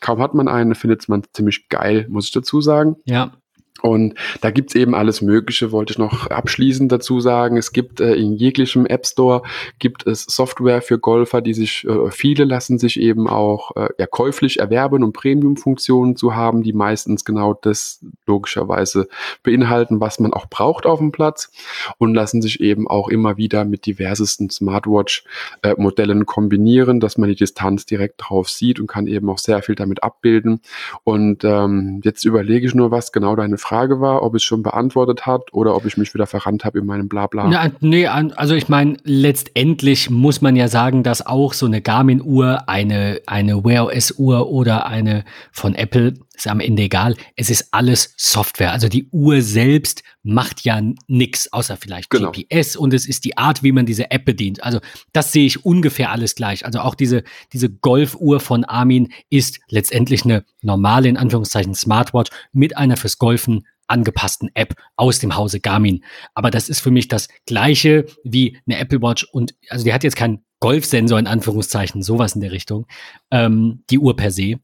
Kaum 0.00 0.20
hat 0.20 0.34
man 0.34 0.46
eine, 0.46 0.74
findet 0.74 1.08
man 1.08 1.22
ziemlich 1.32 1.70
geil, 1.70 2.04
muss 2.10 2.26
ich 2.26 2.32
dazu 2.32 2.60
sagen. 2.60 2.96
Ja. 3.06 3.32
Und 3.80 4.14
da 4.40 4.50
gibt's 4.50 4.74
eben 4.74 4.94
alles 4.94 5.22
Mögliche, 5.22 5.72
wollte 5.72 5.92
ich 5.92 5.98
noch 5.98 6.28
abschließend 6.28 6.92
dazu 6.92 7.20
sagen. 7.20 7.56
Es 7.56 7.72
gibt 7.72 8.00
äh, 8.00 8.14
in 8.14 8.34
jeglichem 8.34 8.86
App 8.86 9.06
Store 9.06 9.42
gibt 9.78 10.06
es 10.06 10.24
Software 10.24 10.82
für 10.82 10.98
Golfer, 10.98 11.40
die 11.40 11.54
sich, 11.54 11.84
äh, 11.88 12.10
viele 12.10 12.44
lassen 12.44 12.78
sich 12.78 13.00
eben 13.00 13.28
auch 13.28 13.74
äh, 13.74 13.88
ja, 13.98 14.06
käuflich 14.06 14.60
erwerben, 14.60 15.02
um 15.02 15.12
Premium-Funktionen 15.12 16.16
zu 16.16 16.36
haben, 16.36 16.62
die 16.62 16.72
meistens 16.72 17.24
genau 17.24 17.54
das 17.54 18.04
logischerweise 18.26 19.08
beinhalten, 19.42 20.00
was 20.00 20.20
man 20.20 20.32
auch 20.32 20.46
braucht 20.46 20.86
auf 20.86 21.00
dem 21.00 21.10
Platz 21.10 21.50
und 21.98 22.14
lassen 22.14 22.40
sich 22.40 22.60
eben 22.60 22.86
auch 22.86 23.08
immer 23.08 23.36
wieder 23.36 23.64
mit 23.64 23.86
diversesten 23.86 24.48
Smartwatch-Modellen 24.50 26.24
kombinieren, 26.26 27.00
dass 27.00 27.18
man 27.18 27.30
die 27.30 27.36
Distanz 27.36 27.84
direkt 27.86 28.16
drauf 28.18 28.48
sieht 28.48 28.78
und 28.78 28.86
kann 28.86 29.08
eben 29.08 29.28
auch 29.28 29.38
sehr 29.38 29.62
viel 29.62 29.74
damit 29.74 30.04
abbilden. 30.04 30.60
Und 31.02 31.42
ähm, 31.42 32.00
jetzt 32.04 32.24
überlege 32.24 32.66
ich 32.66 32.74
nur, 32.74 32.92
was 32.92 33.10
genau 33.10 33.34
deine 33.34 33.58
Frage 33.62 34.00
war, 34.00 34.22
ob 34.22 34.34
es 34.34 34.42
schon 34.42 34.62
beantwortet 34.62 35.24
hat 35.24 35.52
oder 35.52 35.74
ob 35.76 35.86
ich 35.86 35.96
mich 35.96 36.12
wieder 36.12 36.26
verrannt 36.26 36.64
habe 36.64 36.80
in 36.80 36.86
meinem 36.86 37.08
Blabla. 37.08 37.48
Ja, 37.48 37.70
nee, 37.80 38.06
also 38.06 38.54
ich 38.54 38.68
meine, 38.68 38.96
letztendlich 39.04 40.10
muss 40.10 40.40
man 40.40 40.56
ja 40.56 40.68
sagen, 40.68 41.02
dass 41.02 41.24
auch 41.24 41.52
so 41.52 41.66
eine 41.66 41.80
Garmin-Uhr, 41.80 42.68
eine, 42.68 43.20
eine 43.26 43.64
Wear 43.64 43.86
OS-Uhr 43.86 44.48
oder 44.50 44.86
eine 44.86 45.24
von 45.52 45.74
Apple, 45.74 46.14
ist 46.46 46.50
am 46.50 46.60
Ende 46.60 46.82
egal, 46.82 47.16
es 47.36 47.50
ist 47.50 47.68
alles 47.72 48.14
Software. 48.16 48.72
Also 48.72 48.88
die 48.88 49.08
Uhr 49.10 49.42
selbst 49.42 50.02
macht 50.22 50.64
ja 50.64 50.80
nichts, 51.06 51.52
außer 51.52 51.76
vielleicht 51.76 52.10
genau. 52.10 52.32
GPS 52.32 52.76
und 52.76 52.94
es 52.94 53.06
ist 53.06 53.24
die 53.24 53.36
Art, 53.36 53.62
wie 53.62 53.72
man 53.72 53.86
diese 53.86 54.10
App 54.10 54.24
bedient. 54.24 54.62
Also 54.62 54.80
das 55.12 55.32
sehe 55.32 55.46
ich 55.46 55.64
ungefähr 55.64 56.10
alles 56.10 56.34
gleich. 56.34 56.64
Also 56.64 56.80
auch 56.80 56.94
diese, 56.94 57.24
diese 57.52 57.70
Golfuhr 57.70 58.40
von 58.40 58.64
Armin 58.64 59.12
ist 59.30 59.60
letztendlich 59.68 60.24
eine 60.24 60.44
normale, 60.62 61.08
in 61.08 61.16
Anführungszeichen, 61.16 61.74
Smartwatch 61.74 62.30
mit 62.52 62.76
einer 62.76 62.96
fürs 62.96 63.18
Golfen 63.18 63.66
angepassten 63.88 64.50
App 64.54 64.74
aus 64.96 65.18
dem 65.18 65.36
Hause 65.36 65.60
Garmin. 65.60 66.04
Aber 66.34 66.50
das 66.50 66.68
ist 66.68 66.80
für 66.80 66.90
mich 66.90 67.08
das 67.08 67.28
gleiche 67.46 68.06
wie 68.24 68.58
eine 68.66 68.78
Apple 68.78 69.02
Watch 69.02 69.24
und 69.24 69.54
also 69.68 69.84
die 69.84 69.92
hat 69.92 70.04
jetzt 70.04 70.16
keinen 70.16 70.44
Golfsensor 70.60 71.18
in 71.18 71.26
Anführungszeichen, 71.26 72.02
sowas 72.02 72.36
in 72.36 72.40
der 72.40 72.52
Richtung, 72.52 72.86
ähm, 73.32 73.82
die 73.90 73.98
Uhr 73.98 74.14
per 74.14 74.30
se. 74.30 74.60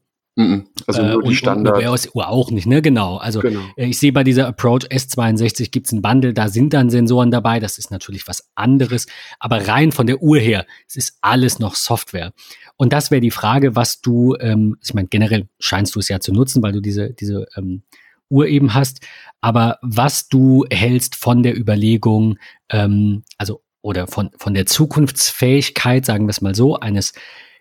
Also 0.87 1.03
nur 1.03 1.23
äh, 1.23 1.27
die 1.27 1.35
Standard. 1.35 1.85
Und 1.85 2.15
Uhr 2.15 2.29
auch 2.29 2.51
nicht, 2.51 2.65
ne? 2.65 2.81
Genau. 2.81 3.17
Also 3.17 3.41
genau. 3.41 3.61
Ich 3.75 3.99
sehe 3.99 4.13
bei 4.13 4.23
dieser 4.23 4.47
Approach 4.47 4.83
S62 4.89 5.71
gibt 5.71 5.87
es 5.87 5.93
einen 5.93 6.01
Bundle, 6.01 6.33
da 6.33 6.47
sind 6.47 6.73
dann 6.73 6.89
Sensoren 6.89 7.29
dabei, 7.29 7.59
das 7.59 7.77
ist 7.77 7.91
natürlich 7.91 8.27
was 8.27 8.49
anderes. 8.55 9.07
Aber 9.39 9.67
rein 9.67 9.91
von 9.91 10.07
der 10.07 10.21
Uhr 10.21 10.39
her, 10.39 10.65
es 10.87 10.95
ist 10.95 11.17
alles 11.21 11.59
noch 11.59 11.75
Software. 11.75 12.31
Und 12.77 12.93
das 12.93 13.11
wäre 13.11 13.21
die 13.21 13.31
Frage, 13.31 13.75
was 13.75 13.99
du, 13.99 14.35
ähm, 14.39 14.77
ich 14.81 14.93
meine, 14.93 15.09
generell 15.09 15.49
scheinst 15.59 15.95
du 15.95 15.99
es 15.99 16.07
ja 16.07 16.19
zu 16.19 16.31
nutzen, 16.31 16.63
weil 16.63 16.71
du 16.71 16.79
diese, 16.79 17.11
diese 17.13 17.45
ähm, 17.57 17.83
Uhr 18.29 18.47
eben 18.47 18.73
hast. 18.73 19.05
Aber 19.41 19.77
was 19.81 20.29
du 20.29 20.65
hältst 20.71 21.15
von 21.15 21.43
der 21.43 21.57
Überlegung, 21.57 22.37
ähm, 22.69 23.23
also 23.37 23.61
oder 23.81 24.07
von, 24.07 24.29
von 24.37 24.53
der 24.53 24.65
Zukunftsfähigkeit, 24.65 26.05
sagen 26.05 26.25
wir 26.25 26.31
es 26.31 26.41
mal 26.41 26.55
so, 26.55 26.79
eines 26.79 27.13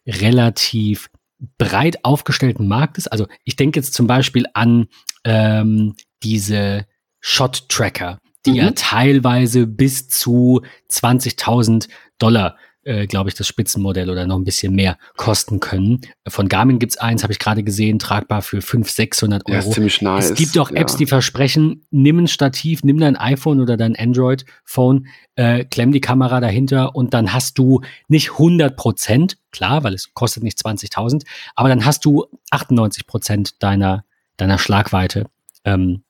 relativ 0.07 1.11
breit 1.59 2.05
aufgestellten 2.05 2.69
Marktes. 2.69 3.07
Also 3.07 3.27
ich 3.45 3.57
denke 3.57 3.79
jetzt 3.79 3.95
zum 3.95 4.07
Beispiel 4.07 4.47
an 4.55 4.89
ähm, 5.25 5.95
diese 6.23 6.87
Shot-Tracker. 7.21 8.19
die 8.47 8.51
mhm. 8.51 8.57
ja 8.57 8.71
teilweise 8.73 9.67
bis 9.67 10.09
zu 10.09 10.63
20.000 10.91 11.89
Dollar 12.19 12.57
äh, 12.89 13.07
glaube 13.07 13.29
ich, 13.29 13.35
das 13.35 13.47
Spitzenmodell 13.47 14.09
oder 14.09 14.27
noch 14.27 14.37
ein 14.37 14.45
bisschen 14.45 14.75
mehr 14.75 14.97
kosten 15.17 15.61
können. 15.61 16.01
Von 16.27 16.49
Garmin 16.49 16.79
gibt's 16.79 16.97
eins, 16.97 17.23
habe 17.23 17.33
ich 17.33 17.39
gerade 17.39 17.63
gesehen, 17.63 17.99
tragbar 17.99 18.41
für 18.41 18.63
500, 18.63 18.89
600 18.95 19.47
Euro. 19.47 19.55
Ja, 19.55 19.59
ist 19.61 19.73
ziemlich 19.73 20.01
nice. 20.01 20.31
Es 20.31 20.39
gibt 20.39 20.57
auch 20.59 20.71
Apps, 20.71 20.95
ja. 20.95 20.99
die 20.99 21.07
versprechen, 21.07 21.85
nimm 21.91 22.19
ein 22.19 22.29
Stativ, 22.29 22.83
nimm 22.85 22.99
dein 22.99 23.17
iPhone 23.17 23.61
oder 23.61 23.77
dein 23.77 23.95
Android-Phone, 23.95 25.07
äh, 25.37 25.65
klemm 25.67 25.93
die 25.93 26.01
Kamera 26.01 26.41
dahinter 26.41 26.97
und 26.97 27.13
dann 27.13 27.35
hast 27.35 27.59
du 27.59 27.83
nicht 28.09 28.33
100 28.33 28.75
Prozent, 28.75 29.37
klar, 29.53 29.85
weil 29.85 29.93
es 29.93 30.15
kostet 30.15 30.43
nicht 30.43 30.59
20.000, 30.59 31.25
aber 31.55 31.69
dann 31.69 31.85
hast 31.85 32.07
du 32.07 32.27
98 32.51 33.07
Prozent 33.07 33.63
deiner, 33.63 34.05
deiner 34.39 34.59
Schlagweite 34.59 35.27
ähm, 35.65 36.05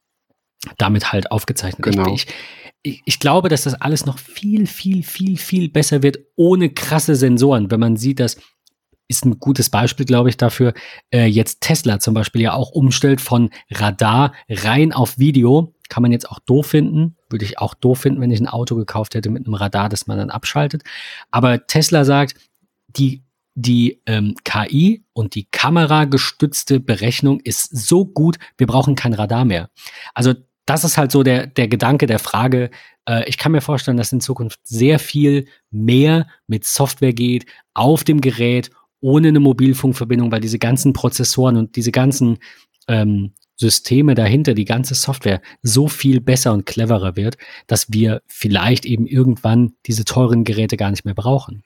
damit 0.77 1.13
halt 1.13 1.31
aufgezeichnet. 1.31 1.83
Genau. 1.83 2.15
Ich, 2.15 2.27
ich, 2.83 3.03
ich 3.05 3.19
glaube, 3.21 3.49
dass 3.49 3.63
das 3.63 3.75
alles 3.75 4.07
noch 4.07 4.19
viel, 4.19 4.67
viel, 4.67 5.03
viel, 5.03 5.37
viel 5.37 5.69
besser 5.69 6.03
wird 6.03 6.19
ohne 6.37 6.71
krasse 6.71 7.17
Sensoren. 7.17 7.71
Wenn 7.71 7.81
man 7.81 7.97
sieht, 7.97 8.21
dass 8.21 8.37
ist 9.09 9.25
ein 9.25 9.41
gutes 9.41 9.71
Beispiel, 9.71 10.05
glaube 10.07 10.29
ich, 10.29 10.37
dafür, 10.37 10.75
äh, 11.11 11.25
jetzt 11.25 11.63
Tesla 11.63 11.99
zum 11.99 12.15
Beispiel 12.15 12.43
ja 12.43 12.53
auch 12.53 12.71
umstellt 12.71 13.21
von 13.21 13.51
Radar 13.71 14.35
rein 14.49 14.93
auf 14.93 15.19
Video. 15.19 15.75
Kann 15.89 16.03
man 16.03 16.13
jetzt 16.13 16.31
auch 16.31 16.39
doof 16.41 16.67
finden. 16.67 17.17
Würde 17.31 17.47
ich 17.47 17.59
auch 17.59 17.73
doof 17.73 18.01
finden, 18.01 18.21
wenn 18.21 18.31
ich 18.31 18.41
ein 18.41 18.49
Auto 18.49 18.77
gekauft 18.77 19.15
hätte 19.15 19.31
mit 19.31 19.47
einem 19.47 19.55
Radar, 19.55 19.89
das 19.89 20.07
man 20.07 20.19
dann 20.19 20.29
abschaltet. 20.29 20.83
Aber 21.31 21.67
Tesla 21.67 22.05
sagt, 22.05 22.35
die, 22.89 23.25
die 23.55 24.03
ähm, 24.05 24.35
KI 24.45 25.05
und 25.15 25.35
die 25.35 25.45
kameragestützte 25.51 26.79
Berechnung 26.79 27.41
ist 27.41 27.75
so 27.75 28.05
gut, 28.05 28.37
wir 28.59 28.67
brauchen 28.67 28.95
kein 28.95 29.15
Radar 29.15 29.47
mehr. 29.47 29.71
Also 30.13 30.35
das 30.69 30.85
ist 30.85 30.99
halt 30.99 31.13
so 31.13 31.23
der, 31.23 31.47
der 31.47 31.69
Gedanke 31.69 32.07
der 32.07 32.19
Frage. 32.19 32.71
Äh, 33.09 33.29
ich 33.29 33.39
kann 33.39 33.53
mir 33.53 33.61
vorstellen, 33.61 33.97
dass 33.97 34.13
in 34.13 34.21
Zukunft 34.21 34.61
sehr 34.65 34.99
viel 34.99 35.47
mehr 35.71 36.27
mit 36.47 36.65
Software 36.65 37.13
geht, 37.13 37.47
auf 37.75 38.05
dem 38.05 38.21
Gerät, 38.21 38.71
ohne 39.01 39.29
eine 39.29 39.41
Mobilfunkverbindung, 39.41 40.31
weil 40.31 40.41
diese 40.41 40.59
ganzen 40.59 40.93
Prozessoren 40.93 41.57
und 41.57 41.77
diese 41.77 41.93
ganzen 41.93 42.39
ähm, 42.89 43.33
Systeme 43.57 44.15
dahinter, 44.15 44.55
die 44.55 44.65
ganze 44.65 44.95
Software 44.95 45.41
so 45.63 45.89
viel 45.89 46.21
besser 46.21 46.53
und 46.53 46.67
cleverer 46.67 47.17
wird, 47.17 47.39
dass 47.67 47.93
wir 47.93 48.23
vielleicht 48.27 48.85
eben 48.85 49.07
irgendwann 49.07 49.73
diese 49.87 50.05
teuren 50.05 50.45
Geräte 50.45 50.77
gar 50.77 50.91
nicht 50.91 51.05
mehr 51.05 51.15
brauchen 51.15 51.65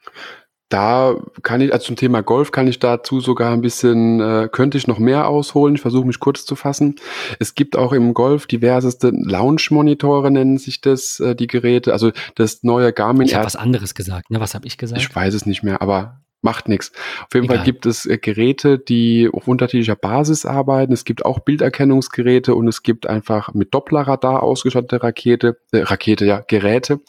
da 0.73 1.17
kann 1.43 1.61
ich, 1.61 1.73
also 1.73 1.87
zum 1.87 1.97
Thema 1.97 2.23
Golf 2.23 2.51
kann 2.51 2.67
ich 2.67 2.79
dazu 2.79 3.21
sogar 3.21 3.53
ein 3.53 3.61
bisschen, 3.61 4.21
äh, 4.21 4.49
könnte 4.51 4.79
ich 4.79 4.87
noch 4.87 4.99
mehr 4.99 5.29
ausholen. 5.29 5.75
Ich 5.75 5.83
versuche 5.83 6.07
mich 6.07 6.19
kurz 6.19 6.47
zu 6.47 6.57
fassen. 6.57 6.97
Es 7.39 7.55
gibt 7.55 7.77
auch 7.77 7.93
im 7.93 8.15
Golf 8.15 8.47
diverseste 8.47 9.11
Launch-Monitore, 9.11 10.31
nennen 10.31 10.57
sich 10.57 10.81
das, 10.81 11.21
äh, 11.21 11.35
die 11.35 11.47
Geräte. 11.47 11.93
Also 11.93 12.13
das 12.37 12.63
neue 12.63 12.93
Garmin. 12.93 13.27
Ich 13.27 13.35
habe 13.35 13.45
was 13.45 13.57
anderes 13.57 13.95
gesagt, 13.95 14.31
ne? 14.31 14.41
Was 14.41 14.55
habe 14.55 14.67
ich 14.67 14.79
gesagt? 14.79 15.01
Ich 15.01 15.15
weiß 15.15 15.35
es 15.35 15.45
nicht 15.45 15.63
mehr, 15.63 15.83
aber 15.83 16.23
macht 16.43 16.69
nichts. 16.69 16.93
Auf 17.21 17.35
jeden 17.35 17.45
Egal. 17.47 17.59
Fall 17.59 17.65
gibt 17.65 17.87
es 17.87 18.05
äh, 18.05 18.19
Geräte, 18.19 18.79
die 18.79 19.31
auf 19.33 19.49
unterschiedlicher 19.49 19.97
Basis 19.97 20.45
arbeiten. 20.45 20.93
Es 20.93 21.05
gibt 21.05 21.25
auch 21.25 21.39
Bilderkennungsgeräte 21.39 22.55
und 22.55 22.69
es 22.69 22.83
gibt 22.83 23.07
einfach 23.07 23.55
mit 23.55 23.73
Dopplerradar 23.73 24.43
ausgestattete 24.43 25.03
Rakete, 25.03 25.57
äh, 25.73 25.79
Rakete, 25.79 26.27
ja, 26.27 26.43
Geräte. 26.47 27.01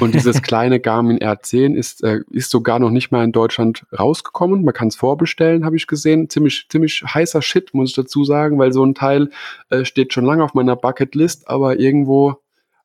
Und 0.00 0.14
dieses 0.14 0.42
kleine 0.42 0.80
Garmin 0.80 1.18
R10 1.18 1.74
ist, 1.74 2.02
äh, 2.02 2.20
ist 2.30 2.50
sogar 2.50 2.78
noch 2.78 2.90
nicht 2.90 3.12
mal 3.12 3.22
in 3.22 3.32
Deutschland 3.32 3.84
rausgekommen. 3.96 4.64
Man 4.64 4.74
kann 4.74 4.88
es 4.88 4.96
vorbestellen, 4.96 5.64
habe 5.64 5.76
ich 5.76 5.86
gesehen. 5.86 6.30
Ziemlich, 6.30 6.66
ziemlich 6.70 7.04
heißer 7.06 7.42
Shit, 7.42 7.74
muss 7.74 7.90
ich 7.90 7.96
dazu 7.96 8.24
sagen, 8.24 8.58
weil 8.58 8.72
so 8.72 8.84
ein 8.84 8.94
Teil 8.94 9.30
äh, 9.68 9.84
steht 9.84 10.14
schon 10.14 10.24
lange 10.24 10.42
auf 10.42 10.54
meiner 10.54 10.76
Bucketlist, 10.76 11.48
aber 11.48 11.78
irgendwo, 11.78 12.36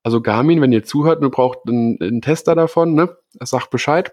also 0.03 0.21
Garmin, 0.21 0.61
wenn 0.61 0.73
ihr 0.73 0.83
zuhört 0.83 1.23
und 1.23 1.31
braucht 1.31 1.59
einen, 1.67 1.97
einen 2.01 2.21
Tester 2.21 2.53
davon, 2.53 2.93
ne, 2.93 3.15
sagt 3.39 3.69
Bescheid. 3.69 4.11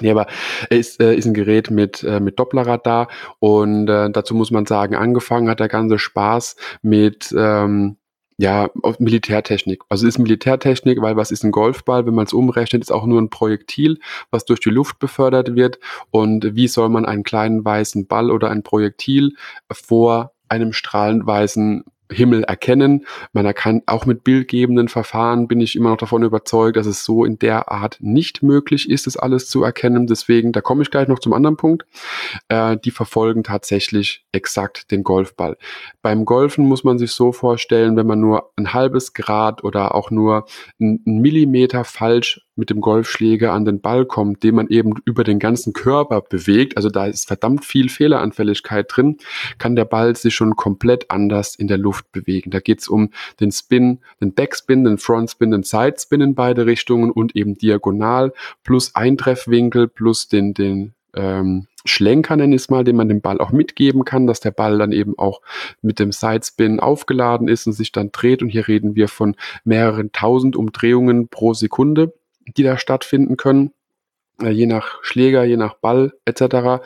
Nee, 0.00 0.10
aber 0.10 0.26
er 0.68 0.78
ist, 0.78 1.00
äh, 1.00 1.14
ist 1.14 1.26
ein 1.26 1.34
Gerät 1.34 1.70
mit, 1.70 2.02
äh, 2.02 2.20
mit 2.20 2.38
Dopplerradar 2.38 3.08
und 3.38 3.88
äh, 3.88 4.10
dazu 4.10 4.34
muss 4.34 4.50
man 4.50 4.66
sagen, 4.66 4.94
angefangen 4.94 5.48
hat 5.48 5.60
der 5.60 5.68
ganze 5.68 5.98
Spaß 5.98 6.56
mit 6.82 7.34
ähm, 7.36 7.96
ja, 8.40 8.70
Militärtechnik. 8.98 9.82
Also 9.90 10.06
ist 10.06 10.18
Militärtechnik, 10.18 11.02
weil 11.02 11.14
was 11.16 11.30
ist 11.30 11.44
ein 11.44 11.50
Golfball? 11.50 12.06
Wenn 12.06 12.14
man 12.14 12.24
es 12.24 12.32
umrechnet, 12.32 12.80
ist 12.80 12.90
auch 12.90 13.04
nur 13.04 13.20
ein 13.20 13.28
Projektil, 13.28 13.98
was 14.30 14.46
durch 14.46 14.60
die 14.60 14.70
Luft 14.70 14.98
befördert 14.98 15.54
wird. 15.56 15.78
Und 16.10 16.56
wie 16.56 16.66
soll 16.66 16.88
man 16.88 17.04
einen 17.04 17.22
kleinen 17.22 17.62
weißen 17.62 18.06
Ball 18.06 18.30
oder 18.30 18.48
ein 18.48 18.62
Projektil 18.62 19.34
vor 19.70 20.32
einem 20.48 20.72
strahlend 20.72 21.26
weißen 21.26 21.84
Himmel 22.10 22.44
erkennen. 22.44 23.06
Man 23.32 23.52
kann 23.54 23.82
auch 23.86 24.06
mit 24.06 24.24
bildgebenden 24.24 24.88
Verfahren 24.88 25.48
bin 25.48 25.60
ich 25.60 25.76
immer 25.76 25.90
noch 25.90 25.96
davon 25.96 26.22
überzeugt, 26.22 26.76
dass 26.76 26.86
es 26.86 27.04
so 27.04 27.24
in 27.24 27.38
der 27.38 27.70
Art 27.70 27.98
nicht 28.00 28.42
möglich 28.42 28.88
ist, 28.88 29.06
das 29.06 29.16
alles 29.16 29.48
zu 29.48 29.62
erkennen. 29.62 30.06
Deswegen, 30.06 30.52
da 30.52 30.60
komme 30.60 30.82
ich 30.82 30.90
gleich 30.90 31.08
noch 31.08 31.18
zum 31.18 31.32
anderen 31.32 31.56
Punkt. 31.56 31.86
Äh, 32.48 32.76
die 32.84 32.90
verfolgen 32.90 33.44
tatsächlich 33.44 34.24
exakt 34.32 34.90
den 34.90 35.02
Golfball. 35.02 35.56
Beim 36.02 36.24
Golfen 36.24 36.66
muss 36.66 36.84
man 36.84 36.98
sich 36.98 37.12
so 37.12 37.32
vorstellen, 37.32 37.96
wenn 37.96 38.06
man 38.06 38.20
nur 38.20 38.52
ein 38.56 38.72
halbes 38.72 39.12
Grad 39.12 39.64
oder 39.64 39.94
auch 39.94 40.10
nur 40.10 40.46
ein 40.80 41.00
Millimeter 41.04 41.84
falsch 41.84 42.40
mit 42.56 42.70
dem 42.70 42.80
Golfschläger 42.80 43.52
an 43.52 43.64
den 43.64 43.80
Ball 43.80 44.04
kommt, 44.04 44.42
den 44.42 44.54
man 44.54 44.68
eben 44.68 44.94
über 45.04 45.24
den 45.24 45.38
ganzen 45.38 45.72
Körper 45.72 46.20
bewegt, 46.20 46.76
also 46.76 46.90
da 46.90 47.06
ist 47.06 47.26
verdammt 47.26 47.64
viel 47.64 47.88
Fehleranfälligkeit 47.88 48.86
drin, 48.88 49.18
kann 49.58 49.76
der 49.76 49.84
Ball 49.84 50.16
sich 50.16 50.34
schon 50.34 50.56
komplett 50.56 51.10
anders 51.10 51.54
in 51.54 51.68
der 51.68 51.78
Luft 51.78 52.10
bewegen. 52.12 52.50
Da 52.50 52.60
geht 52.60 52.80
es 52.80 52.88
um 52.88 53.10
den 53.40 53.52
Spin, 53.52 54.00
den 54.20 54.34
Backspin, 54.34 54.84
den 54.84 54.98
Frontspin, 54.98 55.50
den 55.50 55.62
Sidespin 55.62 56.20
in 56.20 56.34
beide 56.34 56.66
Richtungen 56.66 57.10
und 57.10 57.36
eben 57.36 57.56
diagonal 57.56 58.32
plus 58.62 58.94
Eintreffwinkel 58.94 59.88
plus 59.88 60.28
den, 60.28 60.54
den 60.54 60.94
ähm, 61.14 61.66
Schlenker, 61.84 62.36
nenne 62.36 62.54
ich 62.54 62.62
es 62.62 62.70
mal, 62.70 62.84
den 62.84 62.96
man 62.96 63.08
dem 63.08 63.22
Ball 63.22 63.40
auch 63.40 63.52
mitgeben 63.52 64.04
kann, 64.04 64.26
dass 64.26 64.40
der 64.40 64.50
Ball 64.50 64.78
dann 64.78 64.92
eben 64.92 65.18
auch 65.18 65.40
mit 65.80 65.98
dem 65.98 66.12
Sidespin 66.12 66.78
aufgeladen 66.78 67.48
ist 67.48 67.66
und 67.66 67.72
sich 67.72 67.90
dann 67.90 68.12
dreht. 68.12 68.42
Und 68.42 68.50
hier 68.50 68.68
reden 68.68 68.96
wir 68.96 69.08
von 69.08 69.34
mehreren 69.64 70.12
tausend 70.12 70.56
Umdrehungen 70.56 71.28
pro 71.28 71.54
Sekunde 71.54 72.12
die 72.56 72.62
da 72.62 72.78
stattfinden 72.78 73.36
können, 73.36 73.72
äh, 74.42 74.50
je 74.50 74.66
nach 74.66 75.02
Schläger, 75.02 75.44
je 75.44 75.56
nach 75.56 75.74
Ball 75.74 76.12
etc. 76.24 76.82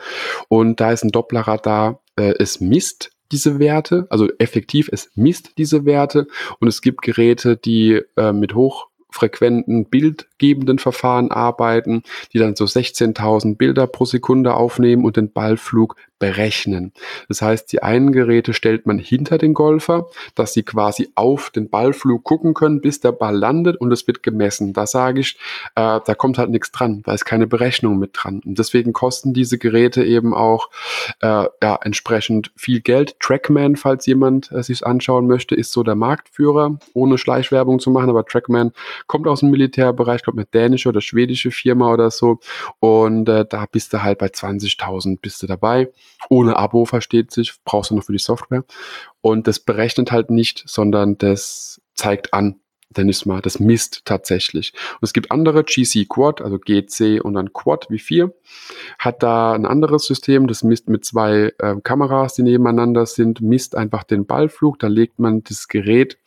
Und 0.47 0.79
da 0.79 0.91
ist 0.91 1.03
ein 1.03 1.11
Dopplerradar, 1.11 2.01
äh, 2.15 2.33
es 2.39 2.59
misst 2.59 3.11
diese 3.31 3.59
Werte, 3.59 4.07
also 4.09 4.29
effektiv, 4.37 4.89
es 4.91 5.09
misst 5.15 5.57
diese 5.57 5.85
Werte 5.85 6.27
und 6.59 6.67
es 6.67 6.81
gibt 6.81 7.01
Geräte, 7.01 7.57
die 7.57 8.01
äh, 8.17 8.31
mit 8.31 8.53
hochfrequenten 8.53 9.85
bildgebenden 9.85 10.79
Verfahren 10.79 11.31
arbeiten, 11.31 12.03
die 12.33 12.39
dann 12.39 12.55
so 12.55 12.65
16.000 12.65 13.57
Bilder 13.57 13.87
pro 13.87 14.05
Sekunde 14.05 14.53
aufnehmen 14.53 15.05
und 15.05 15.17
den 15.17 15.31
Ballflug 15.31 15.95
berechnen. 16.19 16.93
Das 17.27 17.41
heißt, 17.41 17.71
die 17.71 17.83
einen 17.83 18.11
Geräte 18.11 18.53
stellt 18.53 18.85
man 18.85 18.99
hinter 18.99 19.37
den 19.37 19.53
Golfer, 19.53 20.07
dass 20.33 20.53
sie 20.53 20.63
quasi 20.63 21.09
auf 21.15 21.49
den 21.49 21.69
Ballflug 21.69 22.23
gucken 22.23 22.53
können, 22.53 22.81
bis 22.81 23.01
der 23.01 23.11
Ball 23.11 23.35
landet 23.35 23.77
und 23.77 23.91
es 23.91 24.07
wird 24.07 24.23
gemessen. 24.23 24.73
Da 24.73 24.87
sage 24.87 25.19
ich, 25.19 25.37
äh, 25.75 25.99
da 26.05 26.15
kommt 26.15 26.37
halt 26.37 26.49
nichts 26.49 26.71
dran, 26.71 27.01
da 27.03 27.13
ist 27.13 27.25
keine 27.25 27.47
Berechnung 27.47 27.97
mit 27.99 28.11
dran. 28.13 28.41
Und 28.45 28.57
deswegen 28.59 28.93
kosten 28.93 29.33
diese 29.33 29.57
Geräte 29.57 30.03
eben 30.03 30.33
auch 30.33 30.69
äh, 31.21 31.45
ja, 31.61 31.79
entsprechend 31.81 32.51
viel 32.55 32.79
Geld. 32.79 33.19
Trackman, 33.19 33.75
falls 33.75 34.05
jemand 34.05 34.51
äh, 34.51 34.63
sich 34.63 34.85
anschauen 34.85 35.27
möchte, 35.27 35.55
ist 35.55 35.71
so 35.71 35.83
der 35.83 35.95
Marktführer, 35.95 36.79
ohne 36.93 37.17
Schleichwerbung 37.17 37.79
zu 37.79 37.91
machen, 37.91 38.09
aber 38.09 38.25
Trackman 38.25 38.71
kommt 39.07 39.27
aus 39.27 39.41
dem 39.41 39.51
Militärbereich, 39.51 40.23
kommt 40.23 40.37
eine 40.37 40.45
dänische 40.45 40.89
oder 40.89 41.01
schwedische 41.01 41.51
Firma 41.51 41.91
oder 41.91 42.09
so. 42.09 42.39
Und 42.79 43.27
äh, 43.27 43.45
da 43.45 43.65
bist 43.69 43.93
du 43.93 44.01
halt 44.01 44.19
bei 44.19 44.27
20.000 44.27 45.19
bist 45.21 45.43
du 45.43 45.47
dabei. 45.47 45.89
Ohne 46.29 46.57
Abo 46.57 46.85
versteht 46.85 47.31
sich, 47.31 47.53
brauchst 47.63 47.91
du 47.91 47.95
noch 47.95 48.03
für 48.03 48.13
die 48.13 48.19
Software. 48.19 48.63
Und 49.21 49.47
das 49.47 49.59
berechnet 49.59 50.11
halt 50.11 50.31
nicht, 50.31 50.63
sondern 50.65 51.17
das 51.17 51.81
zeigt 51.93 52.33
an, 52.33 52.59
denn 52.89 53.09
ich 53.09 53.25
mal, 53.25 53.41
das 53.41 53.59
misst 53.59 54.05
tatsächlich. 54.05 54.73
Und 54.93 55.03
es 55.03 55.13
gibt 55.13 55.31
andere, 55.31 55.63
GC 55.63 56.07
Quad, 56.07 56.41
also 56.41 56.59
GC 56.59 57.21
und 57.23 57.33
dann 57.33 57.53
Quad 57.53 57.87
wie 57.89 57.99
4, 57.99 58.33
hat 58.99 59.23
da 59.23 59.53
ein 59.53 59.65
anderes 59.65 60.05
System, 60.05 60.47
das 60.47 60.63
misst 60.63 60.89
mit 60.89 61.05
zwei 61.05 61.53
äh, 61.59 61.75
Kameras, 61.83 62.35
die 62.35 62.43
nebeneinander 62.43 63.05
sind, 63.05 63.41
misst 63.41 63.75
einfach 63.75 64.03
den 64.03 64.25
Ballflug, 64.25 64.79
da 64.79 64.87
legt 64.87 65.19
man 65.19 65.43
das 65.43 65.67
Gerät 65.67 66.17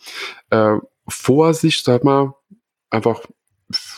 äh, 0.50 0.76
vor 1.08 1.54
sich, 1.54 1.82
sag 1.82 2.04
mal, 2.04 2.34
einfach 2.90 3.22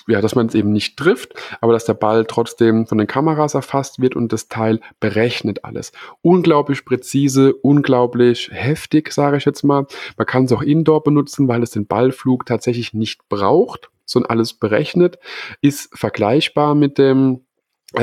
ja, 0.08 0.20
dass 0.20 0.34
man 0.34 0.46
es 0.46 0.54
eben 0.54 0.72
nicht 0.72 0.96
trifft, 0.96 1.34
aber 1.60 1.72
dass 1.72 1.84
der 1.84 1.94
Ball 1.94 2.24
trotzdem 2.24 2.86
von 2.86 2.98
den 2.98 3.06
Kameras 3.06 3.54
erfasst 3.54 4.00
wird 4.00 4.16
und 4.16 4.32
das 4.32 4.48
Teil 4.48 4.80
berechnet 4.98 5.64
alles. 5.64 5.92
Unglaublich 6.22 6.84
präzise, 6.84 7.54
unglaublich 7.54 8.50
heftig, 8.52 9.12
sage 9.12 9.36
ich 9.36 9.44
jetzt 9.44 9.62
mal. 9.62 9.86
Man 10.16 10.26
kann 10.26 10.44
es 10.44 10.52
auch 10.52 10.62
indoor 10.62 11.02
benutzen, 11.02 11.48
weil 11.48 11.62
es 11.62 11.70
den 11.70 11.86
Ballflug 11.86 12.46
tatsächlich 12.46 12.94
nicht 12.94 13.28
braucht, 13.28 13.90
sondern 14.04 14.30
alles 14.30 14.54
berechnet, 14.54 15.18
ist 15.60 15.96
vergleichbar 15.96 16.74
mit 16.74 16.98
dem 16.98 17.42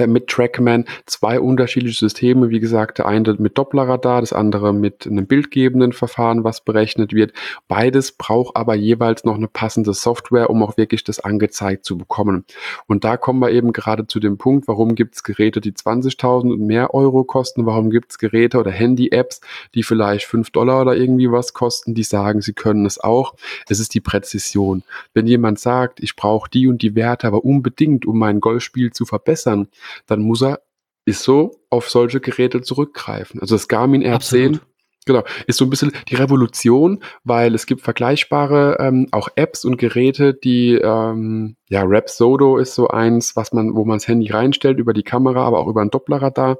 mit 0.07 0.27
Trackman 0.27 0.85
zwei 1.05 1.39
unterschiedliche 1.39 1.97
Systeme. 1.97 2.49
Wie 2.49 2.59
gesagt, 2.59 2.97
der 2.97 3.05
eine 3.05 3.35
mit 3.39 3.57
Dopplerradar, 3.57 4.21
das 4.21 4.33
andere 4.33 4.73
mit 4.73 5.07
einem 5.07 5.27
bildgebenden 5.27 5.93
Verfahren, 5.93 6.43
was 6.43 6.61
berechnet 6.61 7.13
wird. 7.13 7.33
Beides 7.67 8.11
braucht 8.11 8.55
aber 8.55 8.75
jeweils 8.75 9.23
noch 9.23 9.35
eine 9.35 9.47
passende 9.47 9.93
Software, 9.93 10.49
um 10.49 10.61
auch 10.61 10.77
wirklich 10.77 11.03
das 11.03 11.19
angezeigt 11.19 11.85
zu 11.85 11.97
bekommen. 11.97 12.45
Und 12.87 13.03
da 13.03 13.17
kommen 13.17 13.39
wir 13.39 13.51
eben 13.51 13.71
gerade 13.71 14.07
zu 14.07 14.19
dem 14.19 14.37
Punkt, 14.37 14.67
warum 14.67 14.95
gibt 14.95 15.15
es 15.15 15.23
Geräte, 15.23 15.61
die 15.61 15.71
20.000 15.71 16.51
und 16.51 16.61
mehr 16.61 16.93
Euro 16.93 17.23
kosten? 17.23 17.65
Warum 17.65 17.89
gibt 17.89 18.11
es 18.11 18.17
Geräte 18.17 18.59
oder 18.59 18.71
Handy-Apps, 18.71 19.41
die 19.73 19.83
vielleicht 19.83 20.25
5 20.25 20.51
Dollar 20.51 20.81
oder 20.81 20.95
irgendwie 20.97 21.31
was 21.31 21.53
kosten, 21.53 21.95
die 21.95 22.03
sagen, 22.03 22.41
sie 22.41 22.53
können 22.53 22.85
es 22.85 22.99
auch? 22.99 23.35
Es 23.69 23.79
ist 23.79 23.93
die 23.93 24.01
Präzision. 24.01 24.83
Wenn 25.13 25.27
jemand 25.27 25.59
sagt, 25.59 26.01
ich 26.01 26.15
brauche 26.15 26.49
die 26.49 26.67
und 26.67 26.81
die 26.81 26.95
Werte, 26.95 27.27
aber 27.27 27.45
unbedingt, 27.45 28.05
um 28.05 28.19
mein 28.19 28.39
Golfspiel 28.41 28.91
zu 28.91 29.05
verbessern, 29.05 29.67
dann 30.05 30.21
muss 30.21 30.41
er, 30.41 30.61
ist 31.05 31.23
so, 31.23 31.63
auf 31.69 31.89
solche 31.89 32.19
Geräte 32.19 32.61
zurückgreifen. 32.61 33.39
Also 33.39 33.55
das 33.55 33.67
Garmin 33.67 34.03
R10 34.03 34.13
Absolut. 34.13 34.61
Genau, 35.07 35.23
ist 35.47 35.57
so 35.57 35.65
ein 35.65 35.69
bisschen 35.69 35.93
die 36.09 36.15
Revolution, 36.15 36.99
weil 37.23 37.55
es 37.55 37.65
gibt 37.65 37.81
vergleichbare 37.81 38.77
ähm, 38.79 39.07
auch 39.11 39.29
Apps 39.35 39.65
und 39.65 39.77
Geräte, 39.77 40.33
die 40.33 40.73
ähm, 40.75 41.55
ja 41.69 41.83
Rap 41.83 42.09
Sodo 42.09 42.57
ist 42.57 42.75
so 42.75 42.89
eins, 42.89 43.35
was 43.35 43.53
man, 43.53 43.75
wo 43.75 43.85
man 43.85 43.97
das 43.97 44.07
Handy 44.07 44.29
reinstellt 44.29 44.79
über 44.79 44.93
die 44.93 45.03
Kamera, 45.03 45.45
aber 45.45 45.59
auch 45.59 45.67
über 45.67 45.81
ein 45.81 45.89
Dopplerradar 45.89 46.57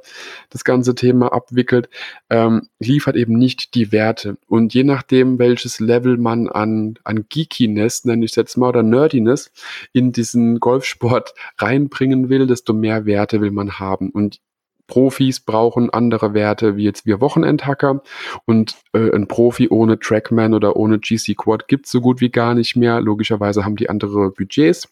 das 0.50 0.64
ganze 0.64 0.96
Thema 0.96 1.32
abwickelt, 1.34 1.90
ähm, 2.30 2.70
liefert 2.80 3.18
eben 3.18 3.38
nicht 3.38 3.76
die 3.76 3.92
Werte. 3.92 4.38
Und 4.48 4.74
je 4.74 4.84
nachdem, 4.84 5.40
welches 5.40 5.80
Level 5.80 6.18
man 6.18 6.48
an 6.48 6.96
an 7.04 7.26
Geekiness, 7.30 8.06
nenne 8.06 8.26
ich 8.26 8.32
es 8.32 8.36
jetzt 8.36 8.58
mal, 8.58 8.70
oder 8.70 8.84
Nerdiness 8.84 9.52
in 9.94 10.12
diesen 10.12 10.60
Golfsport 10.60 11.34
reinbringen 11.58 12.30
will, 12.30 12.48
desto 12.48 12.74
mehr 12.74 13.06
Werte 13.06 13.42
will 13.42 13.52
man 13.52 13.80
haben. 13.80 14.10
Und 14.10 14.40
Profis 14.88 15.42
brauchen 15.42 15.90
andere 15.90 16.34
Werte 16.34 16.78
wie 16.78 16.84
jetzt 16.84 17.06
wir 17.06 17.22
Wochenendhacker 17.22 18.02
und 18.46 18.76
äh, 18.94 19.14
ein 19.14 19.28
Profi 19.28 19.70
ohne 19.70 20.00
Trackman 20.00 20.54
oder 20.54 20.76
ohne 20.76 21.00
GC 21.00 21.36
Quad 21.38 21.68
gibt 21.68 21.86
es 21.86 21.92
so 21.92 22.02
gut 22.02 22.22
wie 22.22 22.30
gar 22.30 22.54
nicht 22.54 22.76
mehr. 22.76 23.02
Logischerweise 23.02 23.66
haben 23.66 23.76
die 23.76 23.90
andere 23.90 24.32
Budgets, 24.32 24.90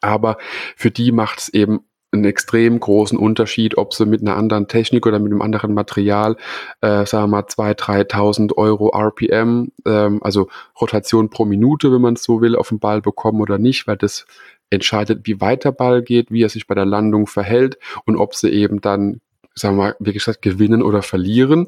aber 0.00 0.38
für 0.76 0.90
die 0.90 1.12
macht 1.12 1.40
es 1.40 1.48
eben 1.50 1.80
einen 2.12 2.24
extrem 2.24 2.80
großen 2.80 3.16
Unterschied, 3.16 3.78
ob 3.78 3.94
sie 3.94 4.04
mit 4.04 4.20
einer 4.20 4.36
anderen 4.36 4.66
Technik 4.66 5.06
oder 5.06 5.18
mit 5.18 5.30
einem 5.30 5.42
anderen 5.42 5.74
Material, 5.74 6.36
äh, 6.80 7.06
sagen 7.06 7.24
wir 7.24 7.28
mal, 7.28 7.42
2.000, 7.42 8.10
3.000 8.10 8.56
Euro 8.56 8.90
RPM, 8.92 9.70
ähm, 9.86 10.20
also 10.22 10.48
Rotation 10.80 11.30
pro 11.30 11.44
Minute, 11.44 11.92
wenn 11.92 12.00
man 12.00 12.14
es 12.14 12.24
so 12.24 12.40
will, 12.40 12.56
auf 12.56 12.70
den 12.70 12.80
Ball 12.80 13.00
bekommen 13.00 13.40
oder 13.40 13.58
nicht, 13.58 13.86
weil 13.86 13.96
das 13.96 14.26
entscheidet, 14.70 15.26
wie 15.26 15.40
weit 15.40 15.64
der 15.64 15.72
Ball 15.72 16.02
geht, 16.02 16.30
wie 16.30 16.42
er 16.42 16.48
sich 16.48 16.66
bei 16.66 16.74
der 16.74 16.86
Landung 16.86 17.26
verhält 17.26 17.78
und 18.04 18.16
ob 18.16 18.34
sie 18.34 18.50
eben 18.50 18.80
dann, 18.80 19.20
sagen 19.54 19.76
wir 19.76 19.82
mal, 19.82 19.96
wie 19.98 20.12
gesagt, 20.12 20.42
gewinnen 20.42 20.82
oder 20.82 21.02
verlieren. 21.02 21.66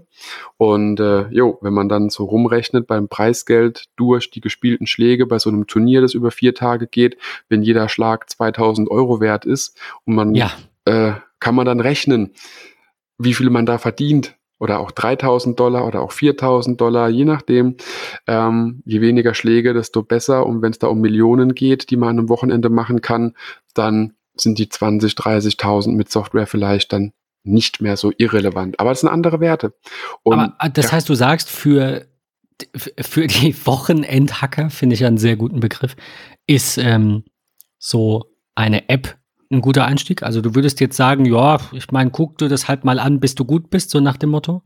Und 0.56 1.00
äh, 1.00 1.28
jo, 1.28 1.58
wenn 1.60 1.74
man 1.74 1.88
dann 1.88 2.10
so 2.10 2.24
rumrechnet 2.24 2.86
beim 2.86 3.08
Preisgeld 3.08 3.86
durch 3.96 4.30
die 4.30 4.40
gespielten 4.40 4.86
Schläge 4.86 5.26
bei 5.26 5.38
so 5.38 5.50
einem 5.50 5.66
Turnier, 5.66 6.00
das 6.00 6.14
über 6.14 6.30
vier 6.30 6.54
Tage 6.54 6.86
geht, 6.86 7.18
wenn 7.48 7.62
jeder 7.62 7.88
Schlag 7.88 8.30
2000 8.30 8.90
Euro 8.90 9.20
wert 9.20 9.44
ist 9.44 9.78
und 10.04 10.14
man 10.14 10.34
ja. 10.34 10.52
äh, 10.84 11.14
kann 11.40 11.54
man 11.56 11.66
dann 11.66 11.80
rechnen, 11.80 12.32
wie 13.18 13.34
viel 13.34 13.50
man 13.50 13.66
da 13.66 13.78
verdient 13.78 14.36
oder 14.62 14.78
auch 14.78 14.93
3000 14.93 15.59
Dollar 15.59 15.84
oder 15.89 16.02
auch 16.02 16.12
4000 16.12 16.80
Dollar, 16.80 17.09
je 17.09 17.24
nachdem. 17.24 17.78
Ähm, 18.28 18.80
je 18.84 19.01
weniger 19.01 19.34
Schläge, 19.34 19.74
desto 19.74 20.05
besser. 20.05 20.47
Und 20.47 20.62
wenn 20.62 20.70
es 20.70 20.78
da 20.78 20.86
um 20.86 21.01
Millionen 21.01 21.56
geht, 21.56 21.90
die 21.90 21.97
man 21.97 22.10
an 22.10 22.18
einem 22.20 22.28
Wochenende 22.28 22.68
machen 22.68 23.01
kann, 23.01 23.34
dann 23.74 24.14
sind 24.36 24.60
die 24.60 24.68
20, 24.68 25.14
30.000 25.14 25.97
mit 25.97 26.12
Software 26.12 26.47
vielleicht 26.47 26.93
dann 26.93 27.12
nicht 27.43 27.82
mehr 27.82 27.97
so 27.97 28.12
irrelevant. 28.16 28.78
Aber 28.78 28.93
es 28.93 29.01
sind 29.01 29.09
andere 29.09 29.40
Werte. 29.40 29.74
Und, 30.22 30.39
Aber 30.39 30.56
äh, 30.60 30.70
das 30.70 30.86
ja. 30.86 30.93
heißt, 30.93 31.09
du 31.09 31.16
sagst, 31.16 31.51
für, 31.51 32.06
für 33.01 33.26
die 33.26 33.56
Wochenendhacker, 33.66 34.70
finde 34.70 34.94
ich 34.94 35.05
einen 35.05 35.18
sehr 35.18 35.34
guten 35.34 35.59
Begriff, 35.59 35.97
ist 36.47 36.78
ähm, 36.78 37.24
so 37.78 38.26
eine 38.55 38.89
App 38.89 39.18
ein 39.52 39.60
guter 39.60 39.84
Einstieg? 39.84 40.22
Also 40.22 40.40
du 40.40 40.54
würdest 40.54 40.80
jetzt 40.80 40.96
sagen, 40.96 41.24
ja, 41.24 41.58
ich 41.72 41.90
meine, 41.90 42.10
guck 42.10 42.38
du 42.38 42.48
das 42.48 42.68
halt 42.68 42.84
mal 42.84 42.98
an, 42.98 43.20
bis 43.20 43.34
du 43.34 43.44
gut 43.44 43.70
bist, 43.70 43.90
so 43.90 44.00
nach 44.00 44.16
dem 44.16 44.30
Motto? 44.30 44.62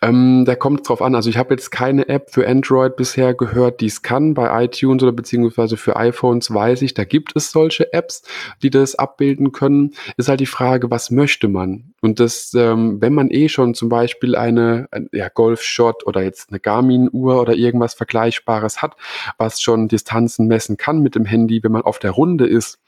Ähm, 0.00 0.44
da 0.44 0.54
kommt 0.54 0.80
es 0.80 0.86
drauf 0.86 1.02
an. 1.02 1.14
Also 1.14 1.30
ich 1.30 1.36
habe 1.36 1.54
jetzt 1.54 1.70
keine 1.70 2.08
App 2.08 2.30
für 2.30 2.48
Android 2.48 2.96
bisher 2.96 3.34
gehört, 3.34 3.80
die 3.80 3.86
es 3.86 4.02
kann. 4.02 4.34
Bei 4.34 4.64
iTunes 4.64 5.02
oder 5.02 5.12
beziehungsweise 5.12 5.76
für 5.76 5.96
iPhones 5.96 6.52
weiß 6.52 6.82
ich, 6.82 6.94
da 6.94 7.04
gibt 7.04 7.36
es 7.36 7.52
solche 7.52 7.92
Apps, 7.92 8.22
die 8.62 8.70
das 8.70 8.94
abbilden 8.94 9.52
können. 9.52 9.92
Ist 10.16 10.28
halt 10.28 10.40
die 10.40 10.46
Frage, 10.46 10.90
was 10.90 11.10
möchte 11.10 11.48
man? 11.48 11.91
Und 12.02 12.20
das, 12.20 12.52
ähm, 12.54 13.00
wenn 13.00 13.14
man 13.14 13.30
eh 13.30 13.48
schon 13.48 13.74
zum 13.74 13.88
Beispiel 13.88 14.36
eine, 14.36 14.88
ein, 14.90 15.08
ja, 15.12 15.28
Golf-Shot 15.28 16.06
oder 16.06 16.22
jetzt 16.22 16.50
eine 16.50 16.60
Garmin-Uhr 16.60 17.40
oder 17.40 17.54
irgendwas 17.54 17.94
Vergleichbares 17.94 18.82
hat, 18.82 18.96
was 19.38 19.60
schon 19.60 19.88
Distanzen 19.88 20.48
messen 20.48 20.76
kann 20.76 21.00
mit 21.00 21.14
dem 21.14 21.24
Handy, 21.24 21.62
wenn 21.62 21.72
man 21.72 21.82
auf 21.82 21.98
der 21.98 22.10
Runde 22.10 22.46
ist. 22.46 22.80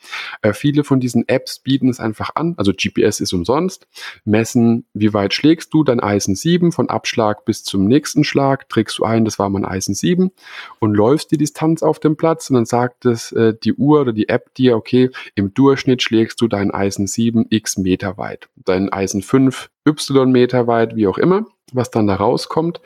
Äh, 0.42 0.52
viele 0.52 0.84
von 0.84 1.00
diesen 1.00 1.26
Apps 1.28 1.60
bieten 1.60 1.88
es 1.88 2.00
einfach 2.00 2.30
an. 2.34 2.54
Also 2.56 2.72
GPS 2.72 3.20
ist 3.20 3.32
umsonst. 3.32 3.86
Messen, 4.24 4.86
wie 4.92 5.14
weit 5.14 5.34
schlägst 5.34 5.72
du 5.72 5.84
dein 5.84 6.00
Eisen 6.00 6.34
7 6.34 6.44
7, 6.44 6.72
von 6.72 6.88
Abschlag 6.90 7.44
bis 7.44 7.64
zum 7.64 7.86
nächsten 7.86 8.22
Schlag 8.22 8.68
trägst 8.68 8.98
du 8.98 9.04
ein, 9.04 9.24
das 9.24 9.38
war 9.38 9.48
mein 9.48 9.64
Eisen 9.64 9.94
7 9.94 10.30
und 10.78 10.94
läufst 10.94 11.30
die 11.30 11.38
Distanz 11.38 11.82
auf 11.82 11.98
dem 11.98 12.16
Platz 12.16 12.50
und 12.50 12.56
dann 12.56 12.66
sagt 12.66 13.06
es 13.06 13.32
äh, 13.32 13.54
die 13.62 13.74
Uhr 13.74 14.02
oder 14.02 14.12
die 14.12 14.28
App 14.28 14.54
dir, 14.54 14.76
okay, 14.76 15.10
im 15.34 15.54
Durchschnitt 15.54 16.02
schlägst 16.02 16.40
du 16.40 16.48
dein 16.48 16.70
Eisen 16.70 17.06
7 17.06 17.46
x 17.50 17.78
Meter 17.78 18.18
weit, 18.18 18.48
dein 18.56 18.92
5 19.08 19.70
y 19.86 20.26
Meter 20.26 20.66
weit, 20.66 20.96
wie 20.96 21.06
auch 21.06 21.18
immer 21.18 21.46
was 21.74 21.90
dann 21.90 22.06
da 22.06 22.14
rauskommt. 22.14 22.80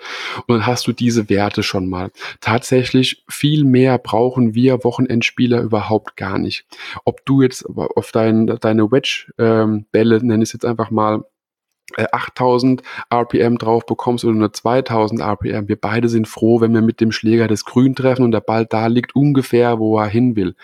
Und 0.46 0.56
dann 0.56 0.66
hast 0.66 0.86
du 0.86 0.92
diese 0.92 1.28
Werte 1.28 1.62
schon 1.62 1.88
mal. 1.88 2.10
Tatsächlich 2.40 3.24
viel 3.28 3.64
mehr 3.64 3.98
brauchen 3.98 4.54
wir 4.54 4.82
Wochenendspieler 4.84 5.60
überhaupt 5.60 6.16
gar 6.16 6.38
nicht. 6.38 6.64
Ob 7.04 7.24
du 7.26 7.42
jetzt 7.42 7.66
auf 7.66 8.12
dein, 8.12 8.46
deine 8.46 8.90
Wedge-Bälle, 8.90 10.16
ähm, 10.16 10.26
nenne 10.26 10.42
ich 10.42 10.48
es 10.48 10.52
jetzt 10.52 10.64
einfach 10.64 10.90
mal, 10.90 11.24
8000 11.96 12.82
äh, 12.82 13.14
RPM 13.14 13.58
drauf 13.58 13.86
bekommst 13.86 14.24
oder 14.24 14.34
nur 14.34 14.52
2000 14.52 15.20
RPM. 15.20 15.68
Wir 15.68 15.76
beide 15.76 16.08
sind 16.08 16.28
froh, 16.28 16.60
wenn 16.60 16.74
wir 16.74 16.82
mit 16.82 17.00
dem 17.00 17.12
Schläger 17.12 17.48
das 17.48 17.64
Grün 17.64 17.94
treffen 17.94 18.22
und 18.22 18.32
der 18.32 18.40
Ball 18.40 18.66
da 18.66 18.86
liegt 18.86 19.14
ungefähr, 19.16 19.78
wo 19.78 19.98
er 19.98 20.06
hin 20.06 20.36
will. 20.36 20.54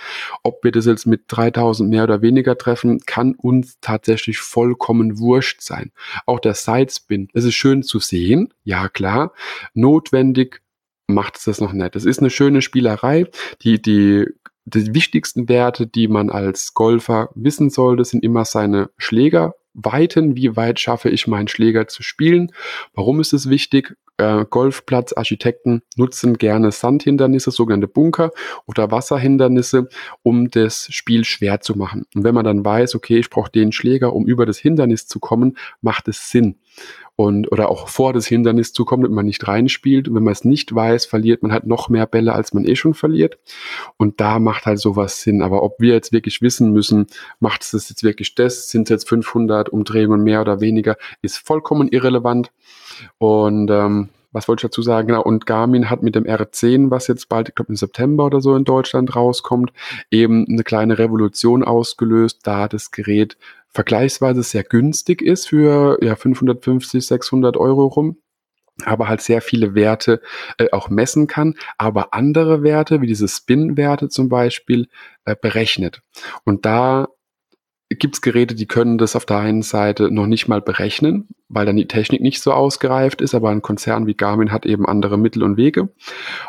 Ob 0.43 0.63
wir 0.65 0.73
das 0.73 0.87
jetzt 0.87 1.07
mit 1.07 1.23
3000 1.29 1.89
mehr 1.89 2.05
oder 2.05 2.23
weniger 2.23 2.59
treffen, 2.59 3.01
kann 3.01 3.35
uns 3.35 3.79
tatsächlich 3.81 4.39
vollkommen 4.39 5.19
wurscht 5.19 5.61
sein. 5.61 5.93
Auch 6.27 6.41
der 6.41 6.55
Sidespin, 6.55 7.29
es 7.33 7.45
ist 7.45 7.55
schön 7.55 7.83
zu 7.83 7.99
sehen, 7.99 8.53
ja 8.65 8.89
klar, 8.89 9.33
notwendig 9.73 10.61
macht 11.07 11.37
es 11.37 11.45
das 11.45 11.61
noch 11.61 11.73
nicht. 11.73 11.97
Es 11.97 12.05
ist 12.05 12.21
eine 12.21 12.31
schöne 12.31 12.63
Spielerei, 12.63 13.27
die, 13.63 13.81
die 13.81 14.27
die 14.65 14.95
wichtigsten 14.95 15.49
Werte, 15.49 15.87
die 15.87 16.09
man 16.09 16.31
als 16.31 16.75
Golfer 16.75 17.31
wissen 17.35 17.71
sollte, 17.71 18.05
sind 18.05 18.25
immer 18.25 18.45
seine 18.45 18.91
Schläger 18.97 19.55
weiten, 19.75 20.37
wie 20.37 20.57
weit 20.57 20.81
schaffe 20.81 21.11
ich 21.11 21.27
meinen 21.27 21.49
Schläger 21.49 21.89
zu 21.89 22.03
spielen. 22.03 22.53
Warum 22.95 23.21
ist 23.21 23.33
es 23.33 23.51
wichtig? 23.51 23.97
Äh, 24.17 24.45
Golfplatzarchitekten 24.49 25.83
nutzen 25.97 26.39
gerne 26.39 26.71
Sandhindernisse, 26.71 27.51
sogenannte 27.51 27.89
Bunker 27.89 28.31
oder 28.67 28.91
Wasserhindernisse, 28.91 29.89
um 30.23 30.51
das 30.51 30.87
Spiel 30.91 31.25
schwer 31.25 31.61
zu 31.61 31.77
machen. 31.77 32.07
Und 32.15 32.23
wenn 32.25 32.35
man 32.35 32.45
dann 32.45 32.65
weiß, 32.65 32.95
okay, 32.95 33.19
ich 33.19 33.31
brauche 33.31 33.51
den 33.51 33.73
Schläger, 33.73 34.13
um 34.13 34.27
über 34.27 34.47
das 34.47 34.59
Hindernis 34.59 35.07
zu 35.07 35.19
kommen, 35.19 35.57
macht 35.81 36.09
es 36.09 36.31
Sinn 36.31 36.57
und 37.17 37.51
oder 37.53 37.71
auch 37.71 37.89
vor 37.89 38.13
das 38.13 38.27
Hindernis 38.27 38.73
zu 38.73 38.85
kommen, 38.85 39.05
wenn 39.05 39.15
man 39.15 39.27
nicht 39.27 39.47
reinspielt. 39.47 40.09
Und 40.09 40.17
wenn 40.17 40.25
man 40.25 40.33
es 40.33 40.45
nicht 40.45 40.75
weiß, 40.75 41.07
verliert 41.07 41.43
man 41.43 41.53
halt 41.53 41.67
noch 41.67 41.89
mehr 41.89 42.07
Bälle, 42.07 42.33
als 42.33 42.53
man 42.53 42.65
eh 42.65 42.75
schon 42.77 42.95
verliert. 42.95 43.39
Und 43.97 44.21
da 44.21 44.39
macht 44.39 44.67
halt 44.67 44.81
sowas 44.81 45.23
Sinn. 45.23 45.43
Aber 45.43 45.63
ob 45.63 45.81
wir 45.81 45.95
jetzt 45.95 46.13
wirklich 46.13 46.43
wissen 46.43 46.73
müssen, 46.73 47.07
macht 47.39 47.63
es 47.63 47.73
jetzt 47.73 48.03
wirklich 48.03 48.35
das, 48.35 48.69
sind 48.69 48.85
es 48.85 48.91
jetzt 48.91 49.09
500 49.09 49.69
Umdrehungen 49.69 50.25
mehr 50.25 50.41
oder 50.41 50.61
weniger, 50.61 50.97
ist 51.23 51.39
vollkommen 51.39 51.89
irrelevant. 51.89 52.51
Und 53.19 53.71
ähm, 53.71 54.09
was 54.33 54.49
wollte 54.49 54.67
ich 54.67 54.71
dazu 54.71 54.83
sagen? 54.83 55.09
Genau, 55.09 55.23
und 55.23 55.47
Garmin 55.47 55.89
hat 55.89 56.03
mit 56.03 56.17
dem 56.17 56.25
R10, 56.25 56.91
was 56.91 57.07
jetzt 57.07 57.29
bald, 57.29 57.49
ich 57.49 57.55
glaube 57.55 57.71
im 57.71 57.77
September 57.77 58.27
oder 58.27 58.41
so 58.41 58.57
in 58.57 58.65
Deutschland 58.65 59.15
rauskommt, 59.15 59.73
eben 60.11 60.47
eine 60.49 60.65
kleine 60.65 60.99
Revolution 60.99 61.63
ausgelöst, 61.63 62.41
da 62.43 62.67
das 62.69 62.91
Gerät 62.91 63.37
vergleichsweise 63.69 64.43
sehr 64.43 64.65
günstig 64.65 65.23
ist 65.23 65.49
für 65.49 65.99
ja, 66.03 66.17
550, 66.17 67.07
600 67.07 67.57
Euro 67.57 67.87
rum 67.87 68.17
aber 68.85 69.09
halt 69.09 69.21
sehr 69.21 69.41
viele 69.41 69.75
Werte 69.75 70.21
äh, 70.59 70.69
auch 70.73 70.89
messen 70.89 71.27
kann, 71.27 71.55
aber 71.79 72.13
andere 72.13 72.63
Werte, 72.63 73.01
wie 73.01 73.07
diese 73.07 73.29
Spin-Werte 73.29 74.09
zum 74.09 74.29
Beispiel, 74.29 74.89
äh, 75.25 75.37
berechnet. 75.41 76.03
Und 76.45 76.67
da 76.67 77.09
gibt 77.95 78.17
es 78.17 78.21
Geräte, 78.21 78.55
die 78.55 78.67
können 78.67 78.99
das 78.99 79.17
auf 79.17 79.27
der 79.27 79.39
einen 79.39 79.63
Seite 79.63 80.11
noch 80.11 80.27
nicht 80.27 80.49
mal 80.49 80.61
berechnen, 80.61 81.29
weil 81.49 81.67
dann 81.67 81.77
die 81.77 81.89
Technik 81.89 82.21
nicht 82.21 82.43
so 82.43 82.53
ausgereift 82.53 83.21
ist, 83.21 83.35
aber 83.35 83.51
ein 83.51 83.63
Konzern 83.63 84.07
wie 84.07 84.15
Garmin 84.15 84.53
hat 84.53 84.67
eben 84.67 84.87
andere 84.87 85.19
Mittel 85.19 85.43
und 85.43 85.57
Wege. 85.57 85.91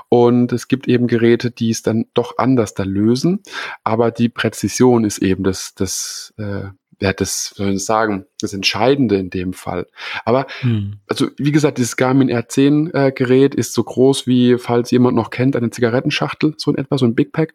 Und 0.09 0.51
es 0.51 0.67
gibt 0.67 0.87
eben 0.87 1.07
Geräte, 1.07 1.51
die 1.51 1.69
es 1.69 1.81
dann 1.81 2.05
doch 2.13 2.37
anders 2.37 2.73
da 2.73 2.83
lösen, 2.83 3.41
aber 3.83 4.11
die 4.11 4.29
Präzision 4.29 5.03
ist 5.03 5.19
eben 5.19 5.43
das, 5.43 5.73
das, 5.75 6.33
äh, 6.37 6.69
ja, 7.01 7.13
das 7.13 7.53
soll 7.55 7.73
ich 7.73 7.85
sagen, 7.85 8.25
das 8.39 8.53
Entscheidende 8.53 9.17
in 9.17 9.29
dem 9.29 9.53
Fall. 9.53 9.87
Aber, 10.23 10.47
hm. 10.61 10.99
also 11.07 11.29
wie 11.37 11.51
gesagt, 11.51 11.77
dieses 11.77 11.97
Garmin 11.97 12.29
R10 12.29 12.93
äh, 12.93 13.11
Gerät 13.11 13.55
ist 13.55 13.73
so 13.73 13.83
groß 13.83 14.27
wie, 14.27 14.57
falls 14.57 14.91
jemand 14.91 15.15
noch 15.15 15.29
kennt, 15.29 15.55
eine 15.55 15.69
Zigarettenschachtel, 15.69 16.53
so 16.57 16.71
in 16.71 16.77
etwa, 16.77 16.97
so 16.97 17.05
ein 17.05 17.15
Big 17.15 17.33
Pack. 17.33 17.53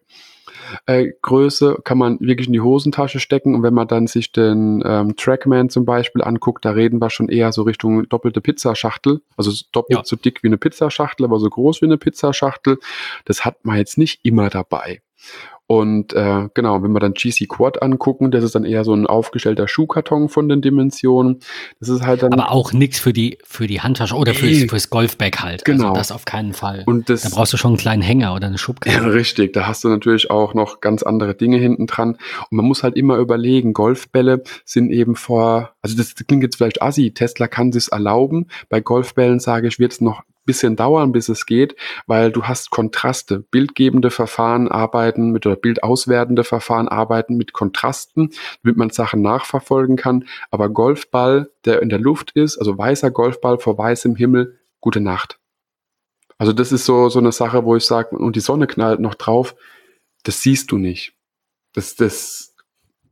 Äh, 0.86 1.12
Größe 1.22 1.78
kann 1.84 1.98
man 1.98 2.18
wirklich 2.20 2.46
in 2.46 2.52
die 2.52 2.60
Hosentasche 2.60 3.20
stecken 3.20 3.54
und 3.54 3.62
wenn 3.62 3.74
man 3.74 3.88
dann 3.88 4.06
sich 4.06 4.32
den 4.32 4.82
ähm, 4.84 5.16
Trackman 5.16 5.68
zum 5.68 5.84
Beispiel 5.84 6.22
anguckt, 6.22 6.64
da 6.64 6.70
reden 6.70 7.00
wir 7.00 7.10
schon 7.10 7.28
eher 7.28 7.52
so 7.52 7.62
Richtung 7.62 8.08
doppelte 8.08 8.40
Pizzaschachtel, 8.40 9.20
also 9.36 9.52
doppelt 9.72 9.98
ja. 9.98 10.04
so 10.04 10.16
dick 10.16 10.42
wie 10.42 10.48
eine 10.48 10.58
Pizzaschachtel, 10.58 11.24
aber 11.24 11.38
so 11.38 11.48
groß 11.48 11.80
wie 11.82 11.86
eine 11.86 11.98
Pizzaschachtel. 11.98 12.78
Das 13.24 13.44
hat 13.44 13.64
man 13.64 13.76
jetzt 13.76 13.98
nicht 13.98 14.20
immer 14.24 14.50
dabei. 14.50 15.02
Und 15.70 16.14
äh, 16.14 16.48
genau, 16.52 16.82
wenn 16.82 16.90
wir 16.90 16.98
dann 16.98 17.14
GC 17.14 17.48
Quad 17.48 17.80
angucken, 17.80 18.32
das 18.32 18.42
ist 18.42 18.56
dann 18.56 18.64
eher 18.64 18.82
so 18.82 18.92
ein 18.92 19.06
aufgestellter 19.06 19.68
Schuhkarton 19.68 20.28
von 20.28 20.48
den 20.48 20.62
Dimensionen. 20.62 21.38
Das 21.78 21.88
ist 21.88 22.04
halt 22.04 22.24
dann. 22.24 22.32
Aber 22.32 22.50
auch 22.50 22.72
nichts 22.72 22.98
für 22.98 23.12
die, 23.12 23.38
für 23.44 23.68
die 23.68 23.80
Handtasche 23.80 24.16
oder 24.16 24.34
fürs, 24.34 24.68
fürs 24.68 24.90
Golfbag 24.90 25.38
halt. 25.38 25.64
Also 25.64 25.76
genau. 25.78 25.90
Also 25.90 26.00
das 26.00 26.10
auf 26.10 26.24
keinen 26.24 26.54
Fall. 26.54 26.82
Und 26.86 27.08
das, 27.08 27.22
da 27.22 27.28
brauchst 27.28 27.52
du 27.52 27.56
schon 27.56 27.68
einen 27.68 27.78
kleinen 27.78 28.02
Hänger 28.02 28.34
oder 28.34 28.48
eine 28.48 28.58
Schubkarre. 28.58 28.96
Ja, 28.96 29.06
richtig. 29.10 29.52
Da 29.52 29.68
hast 29.68 29.84
du 29.84 29.88
natürlich 29.88 30.28
auch 30.28 30.54
noch 30.54 30.80
ganz 30.80 31.04
andere 31.04 31.36
Dinge 31.36 31.58
hinten 31.58 31.86
dran. 31.86 32.14
Und 32.50 32.56
man 32.56 32.64
muss 32.64 32.82
halt 32.82 32.96
immer 32.96 33.18
überlegen, 33.18 33.72
Golfbälle 33.72 34.42
sind 34.64 34.90
eben 34.90 35.14
vor, 35.14 35.70
also 35.82 35.96
das 35.96 36.16
klingt 36.16 36.42
jetzt 36.42 36.56
vielleicht 36.56 36.82
assi, 36.82 37.12
Tesla 37.14 37.46
kann 37.46 37.70
sich's 37.70 37.86
erlauben. 37.86 38.48
Bei 38.70 38.80
Golfbällen 38.80 39.38
sage 39.38 39.68
ich, 39.68 39.78
wird 39.78 39.92
es 39.92 40.00
noch 40.00 40.24
bisschen 40.44 40.76
dauern, 40.76 41.12
bis 41.12 41.28
es 41.28 41.46
geht, 41.46 41.76
weil 42.06 42.32
du 42.32 42.44
hast 42.44 42.70
Kontraste. 42.70 43.40
Bildgebende 43.40 44.10
Verfahren 44.10 44.68
arbeiten 44.68 45.30
mit 45.30 45.46
oder 45.46 45.56
bildauswertende 45.56 46.44
Verfahren 46.44 46.88
arbeiten 46.88 47.36
mit 47.36 47.52
Kontrasten, 47.52 48.30
damit 48.62 48.76
man 48.76 48.90
Sachen 48.90 49.22
nachverfolgen 49.22 49.96
kann. 49.96 50.24
Aber 50.50 50.68
Golfball, 50.68 51.50
der 51.64 51.82
in 51.82 51.88
der 51.88 51.98
Luft 51.98 52.32
ist, 52.32 52.58
also 52.58 52.76
weißer 52.76 53.10
Golfball 53.10 53.58
vor 53.58 53.76
weißem 53.76 54.16
Himmel, 54.16 54.58
gute 54.80 55.00
Nacht. 55.00 55.38
Also 56.38 56.52
das 56.52 56.72
ist 56.72 56.86
so, 56.86 57.10
so 57.10 57.18
eine 57.18 57.32
Sache, 57.32 57.64
wo 57.64 57.76
ich 57.76 57.84
sage, 57.84 58.16
und 58.16 58.34
die 58.34 58.40
Sonne 58.40 58.66
knallt 58.66 59.00
noch 59.00 59.14
drauf, 59.14 59.54
das 60.22 60.42
siehst 60.42 60.72
du 60.72 60.78
nicht. 60.78 61.14
Das, 61.74 61.96
das, 61.96 62.54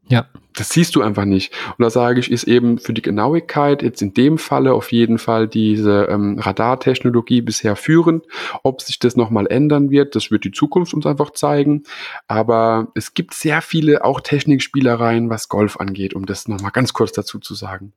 ja. 0.09 0.29
Das 0.55 0.71
siehst 0.71 0.97
du 0.97 1.03
einfach 1.03 1.25
nicht. 1.25 1.53
Und 1.77 1.83
da 1.83 1.91
sage 1.91 2.19
ich, 2.21 2.31
ist 2.31 2.45
eben 2.45 2.79
für 2.79 2.93
die 2.93 3.03
Genauigkeit 3.03 3.83
jetzt 3.83 4.03
in 4.03 4.15
dem 4.15 4.39
Falle 4.39 4.73
auf 4.73 4.91
jeden 4.91 5.19
Fall 5.19 5.47
diese 5.47 6.09
ähm, 6.11 6.39
Radartechnologie 6.39 7.43
bisher 7.43 7.77
führend. 7.77 8.25
Ob 8.63 8.83
sich 8.83 8.99
das 8.99 9.15
nochmal 9.15 9.47
ändern 9.47 9.91
wird, 9.91 10.17
das 10.17 10.31
wird 10.31 10.45
die 10.45 10.51
Zukunft 10.51 10.95
uns 10.95 11.07
einfach 11.07 11.31
zeigen. 11.33 11.85
Aber 12.27 12.89
es 12.95 13.15
gibt 13.15 13.35
sehr 13.35 13.63
viele 13.63 14.05
auch 14.05 14.21
Technikspielereien, 14.21 15.31
was 15.31 15.49
Golf 15.49 15.77
angeht, 15.77 16.15
um 16.15 16.27
das 16.27 16.49
nochmal 16.49 16.73
ganz 16.73 16.93
kurz 16.93 17.13
dazu 17.13 17.39
zu 17.39 17.55
sagen. 17.55 17.93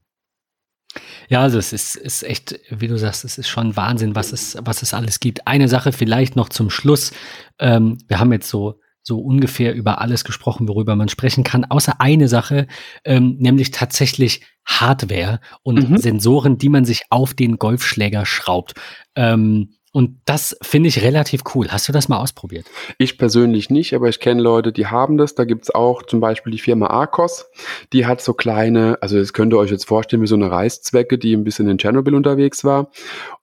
Ja, 1.29 1.41
also 1.41 1.57
es 1.57 1.71
ist, 1.71 1.95
ist 1.95 2.23
echt, 2.23 2.59
wie 2.69 2.89
du 2.89 2.97
sagst, 2.97 3.23
es 3.23 3.37
ist 3.37 3.47
schon 3.47 3.77
Wahnsinn, 3.77 4.15
was 4.15 4.33
es, 4.33 4.57
was 4.61 4.81
es 4.81 4.93
alles 4.93 5.21
gibt. 5.21 5.47
Eine 5.47 5.69
Sache 5.69 5.93
vielleicht 5.93 6.35
noch 6.35 6.49
zum 6.49 6.69
Schluss. 6.69 7.11
Ähm, 7.59 7.97
wir 8.07 8.19
haben 8.19 8.33
jetzt 8.33 8.49
so 8.49 8.80
so 9.03 9.19
ungefähr 9.19 9.73
über 9.73 9.99
alles 10.01 10.23
gesprochen, 10.23 10.67
worüber 10.67 10.95
man 10.95 11.09
sprechen 11.09 11.43
kann, 11.43 11.65
außer 11.65 11.99
eine 11.99 12.27
Sache, 12.27 12.67
ähm, 13.03 13.37
nämlich 13.39 13.71
tatsächlich 13.71 14.41
Hardware 14.65 15.39
und 15.63 15.89
mhm. 15.89 15.97
Sensoren, 15.97 16.57
die 16.57 16.69
man 16.69 16.85
sich 16.85 17.03
auf 17.09 17.33
den 17.33 17.57
Golfschläger 17.57 18.25
schraubt. 18.25 18.73
Ähm, 19.15 19.73
und 19.93 20.21
das 20.23 20.55
finde 20.61 20.87
ich 20.87 21.01
relativ 21.01 21.41
cool. 21.53 21.67
Hast 21.69 21.89
du 21.89 21.91
das 21.91 22.07
mal 22.07 22.17
ausprobiert? 22.17 22.65
Ich 22.97 23.17
persönlich 23.17 23.69
nicht, 23.69 23.93
aber 23.93 24.07
ich 24.07 24.21
kenne 24.21 24.41
Leute, 24.41 24.71
die 24.71 24.87
haben 24.87 25.17
das. 25.17 25.35
Da 25.35 25.43
gibt 25.43 25.63
es 25.63 25.75
auch 25.75 26.03
zum 26.03 26.21
Beispiel 26.21 26.51
die 26.53 26.59
Firma 26.59 26.87
Arcos. 26.87 27.47
Die 27.91 28.05
hat 28.05 28.21
so 28.21 28.33
kleine, 28.33 28.97
also 29.01 29.19
das 29.19 29.33
könnt 29.33 29.51
ihr 29.53 29.57
euch 29.57 29.69
jetzt 29.69 29.85
vorstellen 29.85 30.21
wie 30.21 30.27
so 30.27 30.35
eine 30.35 30.49
Reißzwecke, 30.49 31.17
die 31.17 31.33
ein 31.33 31.43
bisschen 31.43 31.67
in 31.67 31.77
Tschernobyl 31.77 32.15
unterwegs 32.15 32.63
war. 32.63 32.89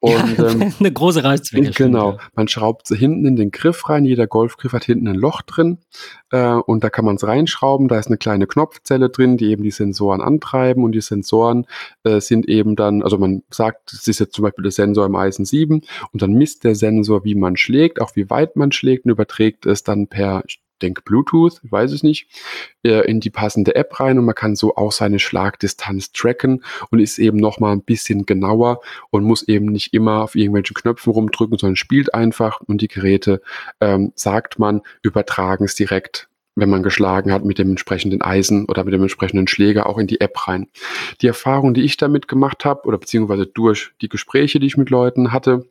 Und, 0.01 0.39
ja, 0.39 0.49
ähm, 0.49 0.73
eine 0.81 0.91
große 0.91 1.23
Reißzwecke. 1.23 1.73
Genau. 1.73 2.13
Stimmt, 2.13 2.23
ja. 2.23 2.29
Man 2.35 2.49
schraubt 2.49 2.87
sie 2.87 2.97
hinten 2.97 3.27
in 3.27 3.37
den 3.37 3.51
Griff 3.51 3.87
rein. 3.91 4.07
Jeder 4.07 4.27
Golfgriff 4.27 4.73
hat 4.73 4.85
hinten 4.85 5.07
ein 5.07 5.17
Loch 5.17 5.43
drin. 5.43 5.79
Äh, 6.31 6.53
und 6.53 6.83
da 6.83 6.89
kann 6.89 7.05
man 7.05 7.17
es 7.17 7.27
reinschrauben. 7.27 7.89
Da 7.89 7.99
ist 7.99 8.07
eine 8.07 8.17
kleine 8.17 8.47
Knopfzelle 8.47 9.11
drin, 9.11 9.37
die 9.37 9.51
eben 9.51 9.65
die 9.65 9.71
Sensoren 9.71 10.23
antreiben. 10.23 10.83
Und 10.83 10.93
die 10.93 11.03
Sensoren 11.03 11.67
äh, 12.05 12.23
sind 12.23 12.49
eben 12.49 12.75
dann, 12.75 13.03
also 13.03 13.19
man 13.19 13.43
sagt, 13.51 13.93
es 13.93 14.09
ist 14.09 14.19
jetzt 14.19 14.35
zum 14.35 14.45
Beispiel 14.45 14.63
der 14.63 14.73
Sensor 14.73 15.05
im 15.05 15.15
Eisen 15.15 15.45
7 15.45 15.83
und 16.13 16.23
dann 16.23 16.38
misst 16.39 16.65
der 16.65 16.75
Sensor, 16.75 17.25
wie 17.25 17.35
man 17.35 17.57
schlägt, 17.57 18.01
auch 18.01 18.17
wie 18.17 18.31
weit 18.31 18.57
man 18.57 18.73
schlägt 18.73 19.05
und 19.05 19.11
überträgt 19.11 19.67
es 19.67 19.83
dann 19.83 20.07
per, 20.07 20.43
ich 20.47 20.61
denke 20.81 21.03
Bluetooth, 21.03 21.61
ich 21.63 21.73
weiß 21.73 21.93
es 21.93 22.03
nicht, 22.03 22.29
äh, 22.85 23.09
in 23.11 23.21
die 23.21 23.31
passende 23.31 23.75
App 23.75 23.99
rein 24.01 24.19
und 24.19 24.25
man 24.25 24.35
kann 24.35 24.57
so 24.57 24.77
auch 24.77 24.93
seine 24.93 25.19
Schlagdistanz 25.19 26.13
tracken 26.13 26.65
und 26.91 27.01
ist 27.01 27.19
eben 27.19 27.39
nochmal 27.39 27.73
ein 27.73 27.83
bisschen 27.83 28.27
genauer 28.27 28.81
und 29.11 29.25
muss 29.25 29.47
eben 29.47 29.67
nicht 29.67 29.93
immer 29.93 30.23
auf 30.23 30.35
irgendwelchen 30.35 30.75
Knöpfen 30.75 31.13
rumdrücken, 31.13 31.59
sondern 31.59 31.77
spielt 31.77 32.15
einfach 32.15 32.61
und 32.61 32.81
die 32.81 32.89
Geräte, 32.89 33.43
ähm, 33.81 34.13
sagt 34.15 34.59
man, 34.59 34.83
übertragen 35.03 35.65
es 35.65 35.75
direkt 35.75 36.29
wenn 36.61 36.71
man 36.71 36.83
geschlagen 36.83 37.33
hat, 37.33 37.45
mit 37.45 37.59
dem 37.59 37.71
entsprechenden 37.71 38.21
Eisen 38.21 38.65
oder 38.67 38.83
mit 38.85 38.93
dem 38.93 39.03
entsprechenden 39.03 39.47
Schläger 39.47 39.87
auch 39.87 39.97
in 39.97 40.09
die 40.09 40.21
App 40.21 40.49
rein. 40.49 40.67
Die 41.23 41.29
Erfahrung, 41.29 41.73
die 41.73 41.83
ich 41.83 41.97
damit 41.97 42.27
gemacht 42.27 42.65
habe, 42.65 42.83
oder 42.87 42.99
beziehungsweise 42.99 43.47
durch 43.47 43.93
die 44.01 44.09
Gespräche, 44.09 44.59
die 44.59 44.67
ich 44.67 44.77
mit 44.77 44.91
Leuten 44.91 45.31
hatte, 45.33 45.69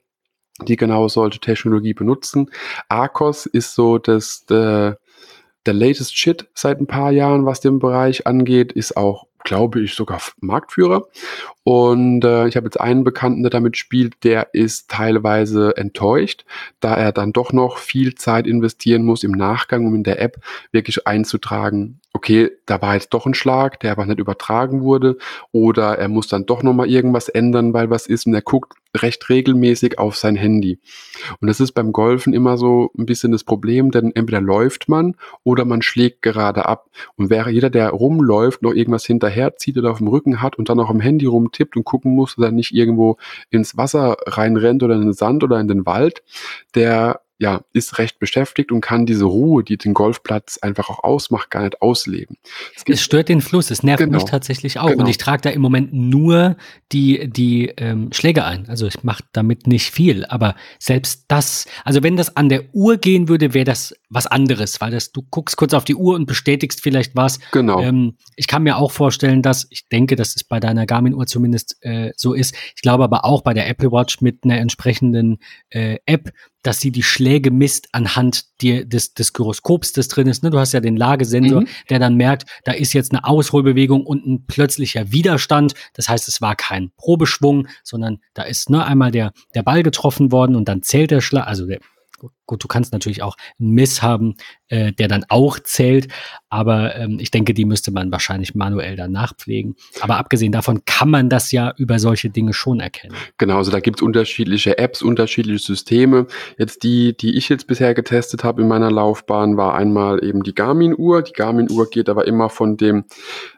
die 0.63 0.75
genau 0.75 1.07
solche 1.07 1.39
Technologie 1.39 1.93
benutzen. 1.93 2.51
Arcos 2.89 3.45
ist 3.45 3.75
so 3.75 3.97
das, 3.97 4.45
der, 4.45 4.99
der 5.65 5.73
latest 5.73 6.17
Shit 6.17 6.47
seit 6.53 6.79
ein 6.79 6.87
paar 6.87 7.11
Jahren, 7.11 7.45
was 7.45 7.59
den 7.59 7.79
Bereich 7.79 8.25
angeht, 8.25 8.71
ist 8.71 8.97
auch 8.97 9.27
glaube 9.43 9.81
ich, 9.81 9.93
sogar 9.93 10.21
Marktführer. 10.39 11.07
Und 11.63 12.23
äh, 12.23 12.47
ich 12.47 12.55
habe 12.55 12.67
jetzt 12.67 12.79
einen 12.79 13.03
Bekannten, 13.03 13.43
der 13.43 13.49
damit 13.49 13.77
spielt, 13.77 14.23
der 14.23 14.53
ist 14.53 14.89
teilweise 14.89 15.75
enttäuscht, 15.75 16.45
da 16.79 16.95
er 16.95 17.11
dann 17.11 17.33
doch 17.33 17.51
noch 17.51 17.77
viel 17.77 18.15
Zeit 18.15 18.47
investieren 18.47 19.03
muss 19.03 19.23
im 19.23 19.31
Nachgang, 19.31 19.85
um 19.85 19.95
in 19.95 20.03
der 20.03 20.21
App 20.21 20.37
wirklich 20.71 21.07
einzutragen, 21.07 21.99
okay, 22.17 22.49
da 22.65 22.81
war 22.81 22.95
jetzt 22.95 23.13
doch 23.13 23.27
ein 23.27 23.35
Schlag, 23.35 23.79
der 23.79 23.91
aber 23.91 24.05
nicht 24.05 24.19
übertragen 24.19 24.81
wurde, 24.81 25.17
oder 25.51 25.99
er 25.99 26.07
muss 26.07 26.27
dann 26.27 26.47
doch 26.47 26.63
nochmal 26.63 26.89
irgendwas 26.89 27.29
ändern, 27.29 27.73
weil 27.73 27.91
was 27.91 28.07
ist, 28.07 28.25
und 28.25 28.33
er 28.33 28.41
guckt 28.41 28.73
recht 28.95 29.29
regelmäßig 29.29 29.99
auf 29.99 30.17
sein 30.17 30.35
Handy. 30.35 30.79
Und 31.39 31.47
das 31.47 31.59
ist 31.59 31.73
beim 31.73 31.91
Golfen 31.91 32.33
immer 32.33 32.57
so 32.57 32.91
ein 32.97 33.05
bisschen 33.05 33.31
das 33.31 33.43
Problem, 33.43 33.91
denn 33.91 34.11
entweder 34.15 34.41
läuft 34.41 34.89
man 34.89 35.15
oder 35.43 35.65
man 35.65 35.83
schlägt 35.83 36.23
gerade 36.23 36.65
ab. 36.65 36.89
Und 37.15 37.29
wäre 37.29 37.51
jeder, 37.51 37.69
der 37.69 37.89
rumläuft, 37.89 38.63
noch 38.63 38.73
irgendwas 38.73 39.05
hinterherzieht 39.27 39.77
oder 39.77 39.91
auf 39.91 39.97
dem 39.97 40.07
Rücken 40.07 40.41
hat 40.41 40.57
und 40.57 40.69
dann 40.69 40.79
auch 40.79 40.89
am 40.89 40.99
Handy 40.99 41.25
rumtippt 41.25 41.75
und 41.75 41.83
gucken 41.83 42.13
muss, 42.15 42.35
dass 42.35 42.45
er 42.45 42.51
nicht 42.51 42.73
irgendwo 42.73 43.17
ins 43.49 43.77
Wasser 43.77 44.17
reinrennt 44.25 44.83
oder 44.83 44.95
in 44.95 45.01
den 45.01 45.13
Sand 45.13 45.43
oder 45.43 45.59
in 45.59 45.67
den 45.67 45.85
Wald, 45.85 46.23
der 46.75 47.21
ja, 47.39 47.61
ist 47.71 47.99
recht 47.99 48.19
beschäftigt 48.19 48.71
und 48.71 48.81
kann 48.81 49.05
diese 49.05 49.25
Ruhe, 49.25 49.63
die 49.63 49.77
den 49.77 49.93
Golfplatz 49.93 50.57
einfach 50.57 50.89
auch 50.89 51.03
ausmacht, 51.03 51.51
gar 51.51 51.63
nicht 51.63 51.81
ausleben. 51.81 52.37
Es, 52.75 52.83
es 52.87 53.01
stört 53.01 53.29
den 53.29 53.41
Fluss, 53.41 53.69
es 53.69 53.83
nervt 53.83 53.99
genau, 53.99 54.17
mich 54.17 54.25
tatsächlich 54.25 54.79
auch. 54.79 54.87
Genau. 54.87 55.03
Und 55.03 55.09
ich 55.09 55.17
trage 55.17 55.43
da 55.43 55.49
im 55.51 55.61
Moment 55.61 55.93
nur 55.93 56.57
die, 56.91 57.29
die 57.29 57.67
ähm, 57.77 58.09
Schläge 58.11 58.43
ein. 58.43 58.67
Also 58.69 58.87
ich 58.87 59.03
mache 59.03 59.23
damit 59.33 59.67
nicht 59.67 59.91
viel. 59.91 60.25
Aber 60.25 60.55
selbst 60.79 61.25
das, 61.27 61.67
also 61.83 62.01
wenn 62.01 62.17
das 62.17 62.35
an 62.35 62.49
der 62.49 62.63
Uhr 62.73 62.97
gehen 62.97 63.27
würde, 63.27 63.53
wäre 63.53 63.65
das 63.65 63.93
was 64.09 64.25
anderes, 64.25 64.81
weil 64.81 64.91
das, 64.91 65.11
du 65.11 65.21
guckst 65.21 65.57
kurz 65.57 65.75
auf 65.75 65.83
die 65.83 65.95
Uhr 65.95 66.15
und 66.15 66.25
bestätigst 66.25 66.81
vielleicht 66.81 67.15
was. 67.15 67.39
Genau. 67.51 67.79
Ähm, 67.81 68.17
ich 68.35 68.47
kann 68.47 68.63
mir 68.63 68.77
auch 68.77 68.91
vorstellen, 68.91 69.43
dass, 69.43 69.67
ich 69.69 69.89
denke, 69.89 70.15
dass 70.15 70.35
es 70.35 70.43
bei 70.43 70.59
deiner 70.59 70.87
Garmin-Uhr 70.87 71.27
zumindest 71.27 71.77
äh, 71.81 72.13
so 72.15 72.33
ist. 72.33 72.55
Ich 72.75 72.81
glaube 72.81 73.03
aber 73.03 73.25
auch 73.25 73.43
bei 73.43 73.53
der 73.53 73.67
Apple 73.69 73.91
Watch 73.91 74.21
mit 74.21 74.43
einer 74.43 74.57
entsprechenden 74.57 75.37
äh, 75.69 75.97
App, 76.05 76.31
dass 76.67 76.81
sie 76.81 76.91
die 76.91 77.03
Schläge 77.03 77.49
misst 77.49 77.87
anhand 77.93 78.43
die, 78.59 78.87
des, 78.87 79.13
des 79.13 79.31
Gyroskops, 79.31 79.93
das 79.93 80.09
drin 80.09 80.27
ist. 80.27 80.43
Ne? 80.43 80.49
Du 80.49 80.59
hast 80.59 80.73
ja 80.73 80.81
den 80.81 80.97
Lagesensor, 80.97 81.61
mhm. 81.61 81.67
der 81.89 81.99
dann 81.99 82.15
merkt, 82.15 82.45
da 82.65 82.73
ist 82.73 82.91
jetzt 82.91 83.13
eine 83.13 83.23
Ausholbewegung 83.23 84.05
und 84.05 84.27
ein 84.27 84.45
plötzlicher 84.47 85.13
Widerstand. 85.13 85.75
Das 85.93 86.09
heißt, 86.09 86.27
es 86.27 86.41
war 86.41 86.57
kein 86.57 86.91
Probeschwung, 86.97 87.69
sondern 87.85 88.19
da 88.33 88.43
ist 88.43 88.69
ne, 88.69 88.83
einmal 88.85 89.11
der, 89.11 89.31
der 89.55 89.63
Ball 89.63 89.81
getroffen 89.81 90.33
worden 90.33 90.57
und 90.57 90.67
dann 90.67 90.83
zählt 90.83 91.11
der 91.11 91.21
Schlag, 91.21 91.47
also 91.47 91.67
der 91.67 91.79
Gut, 92.47 92.63
du 92.63 92.67
kannst 92.67 92.93
natürlich 92.93 93.21
auch 93.21 93.35
einen 93.59 93.71
Miss 93.71 94.01
haben, 94.01 94.35
äh, 94.69 94.91
der 94.91 95.07
dann 95.07 95.25
auch 95.29 95.59
zählt, 95.59 96.07
aber 96.49 96.95
ähm, 96.95 97.19
ich 97.19 97.29
denke, 97.29 97.53
die 97.53 97.65
müsste 97.65 97.91
man 97.91 98.11
wahrscheinlich 98.11 98.55
manuell 98.55 98.95
dann 98.95 99.11
nachpflegen. 99.11 99.75
Aber 100.01 100.17
abgesehen 100.17 100.51
davon 100.51 100.83
kann 100.85 101.09
man 101.09 101.29
das 101.29 101.51
ja 101.51 101.73
über 101.77 101.99
solche 101.99 102.31
Dinge 102.31 102.53
schon 102.53 102.79
erkennen. 102.79 103.15
Genau, 103.37 103.57
also 103.57 103.69
da 103.69 103.79
gibt 103.79 103.99
es 103.99 104.01
unterschiedliche 104.01 104.77
Apps, 104.79 105.03
unterschiedliche 105.03 105.63
Systeme. 105.63 106.25
Jetzt 106.57 106.83
die, 106.83 107.15
die 107.15 107.37
ich 107.37 107.49
jetzt 107.49 107.67
bisher 107.67 107.93
getestet 107.93 108.43
habe 108.43 108.63
in 108.63 108.67
meiner 108.67 108.89
Laufbahn, 108.89 109.57
war 109.57 109.75
einmal 109.75 110.23
eben 110.23 110.41
die 110.41 110.55
Garmin-Uhr. 110.55 111.21
Die 111.21 111.33
Garmin-Uhr 111.33 111.89
geht 111.89 112.09
aber 112.09 112.25
immer 112.25 112.49
von 112.49 112.77
dem, 112.77 113.05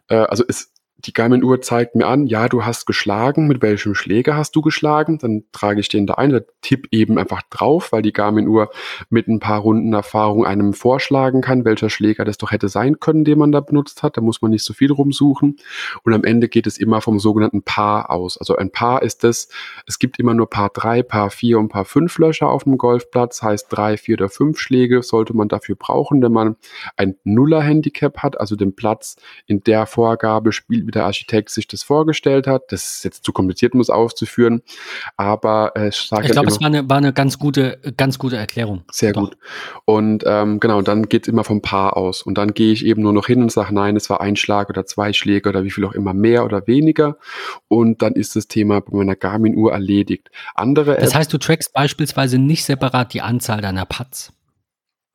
äh, 0.10 0.16
also 0.16 0.44
ist 0.44 0.79
die 1.06 1.14
Garmin-Uhr 1.14 1.62
zeigt 1.62 1.96
mir 1.96 2.08
an, 2.08 2.28
ja, 2.28 2.50
du 2.50 2.66
hast 2.66 2.86
geschlagen, 2.86 3.48
mit 3.48 3.62
welchem 3.62 3.96
Schläger 3.96 4.36
hast 4.36 4.56
du 4.56 4.62
geschlagen? 4.62 5.18
Dann 5.18 5.44
trage 5.54 5.80
ich 5.80 5.88
den 5.88 6.06
da 6.06 6.16
ein, 6.16 6.42
tipp 6.62 6.88
eben 6.92 7.18
einfach 7.18 7.42
drauf, 7.50 7.94
weil 7.94 8.02
die 8.02 8.12
Garmin-Uhr 8.12 8.70
mit 9.10 9.28
ein 9.28 9.40
paar 9.40 9.62
Runden 9.62 9.94
Erfahrung 9.94 10.46
einem 10.46 10.74
vorschlagen 10.74 11.42
kann, 11.42 11.64
welcher 11.64 11.90
Schläger 11.90 12.26
das 12.26 12.38
doch 12.38 12.52
hätte 12.52 12.68
sein 12.68 13.00
können, 13.00 13.24
den 13.24 13.40
man 13.40 13.54
da 13.54 13.62
benutzt 13.62 14.04
hat. 14.04 14.18
Da 14.18 14.22
muss 14.22 14.42
man 14.42 14.52
nicht 14.52 14.66
so 14.66 14.74
viel 14.74 14.92
rumsuchen. 14.92 15.58
Und 16.04 16.14
am 16.14 16.26
Ende 16.26 16.50
geht 16.50 16.68
es 16.68 16.78
immer 16.78 17.00
vom 17.00 17.18
sogenannten 17.20 17.64
Paar 17.64 18.10
aus. 18.10 18.38
Also 18.38 18.58
ein 18.58 18.72
Paar 18.72 19.02
ist 19.02 19.24
das, 19.24 19.48
es 19.88 20.00
gibt 20.00 20.20
immer 20.20 20.34
nur 20.34 20.50
Paar 20.50 20.70
3, 20.70 21.04
Paar 21.04 21.30
4 21.30 21.60
und 21.60 21.70
Paar 21.70 21.86
5 21.86 22.18
Löcher 22.18 22.50
auf 22.50 22.66
dem 22.66 22.78
Golfplatz, 22.78 23.42
heißt 23.42 23.68
3, 23.70 23.96
4 23.96 24.16
oder 24.16 24.30
5 24.30 24.60
Schläge 24.60 25.02
sollte 25.02 25.34
man 25.34 25.48
dafür 25.48 25.76
brauchen, 25.76 26.22
wenn 26.22 26.34
man 26.34 26.58
ein 26.98 27.16
Nuller-Handicap 27.24 28.18
hat, 28.18 28.38
also 28.38 28.58
den 28.58 28.76
Platz 28.76 29.16
in 29.48 29.64
der 29.64 29.86
Vorgabe 29.86 30.52
spielt 30.52 30.89
wie 30.90 30.92
der 30.92 31.06
Architekt 31.06 31.52
sich 31.52 31.68
das 31.68 31.84
vorgestellt 31.84 32.48
hat. 32.48 32.72
Das 32.72 32.96
ist 32.96 33.04
jetzt 33.04 33.24
zu 33.24 33.32
kompliziert, 33.32 33.76
um 33.76 33.80
es 33.80 33.92
auszuführen. 33.92 34.64
Aber 35.18 35.74
äh, 35.76 35.90
ich 35.90 36.10
glaube, 36.10 36.50
es 36.50 36.60
war 36.60 36.68
eine, 36.68 36.90
war 36.90 36.98
eine 36.98 37.14
ganz 37.14 37.38
gute, 37.38 37.78
ganz 37.96 38.18
gute 38.18 38.38
Erklärung. 38.38 38.84
Sehr 38.92 39.14
Doch. 39.14 39.22
gut. 39.22 39.38
Und 39.86 40.24
ähm, 40.26 40.60
genau, 40.60 40.82
dann 40.82 41.08
geht 41.08 41.24
es 41.24 41.28
immer 41.28 41.44
vom 41.44 41.62
Paar 41.62 41.96
aus. 41.96 42.24
Und 42.24 42.40
dann 42.40 42.56
gehe 42.56 42.74
ich 42.74 42.84
eben 42.86 43.04
nur 43.04 43.14
noch 43.14 43.28
hin 43.28 43.44
und 43.44 43.52
sage, 43.52 43.74
nein, 43.74 43.96
es 43.96 44.10
war 44.10 44.20
ein 44.20 44.36
Schlag 44.36 44.70
oder 44.70 44.88
zwei 44.88 45.14
Schläge 45.14 45.50
oder 45.50 45.64
wie 45.64 45.70
viel 45.70 45.86
auch 45.86 45.94
immer 45.94 46.16
mehr 46.16 46.44
oder 46.44 46.66
weniger. 46.66 47.18
Und 47.68 48.02
dann 48.02 48.14
ist 48.14 48.36
das 48.36 48.48
Thema 48.48 48.82
bei 48.82 48.98
meiner 48.98 49.16
Garmin-Uhr 49.16 49.72
erledigt. 49.72 50.32
Andere 50.56 50.96
das 50.96 51.14
heißt, 51.14 51.32
du 51.32 51.38
trackst 51.38 51.72
beispielsweise 51.74 52.40
nicht 52.40 52.66
separat 52.66 53.14
die 53.14 53.22
Anzahl 53.22 53.62
deiner 53.62 53.86
Putts. 53.86 54.34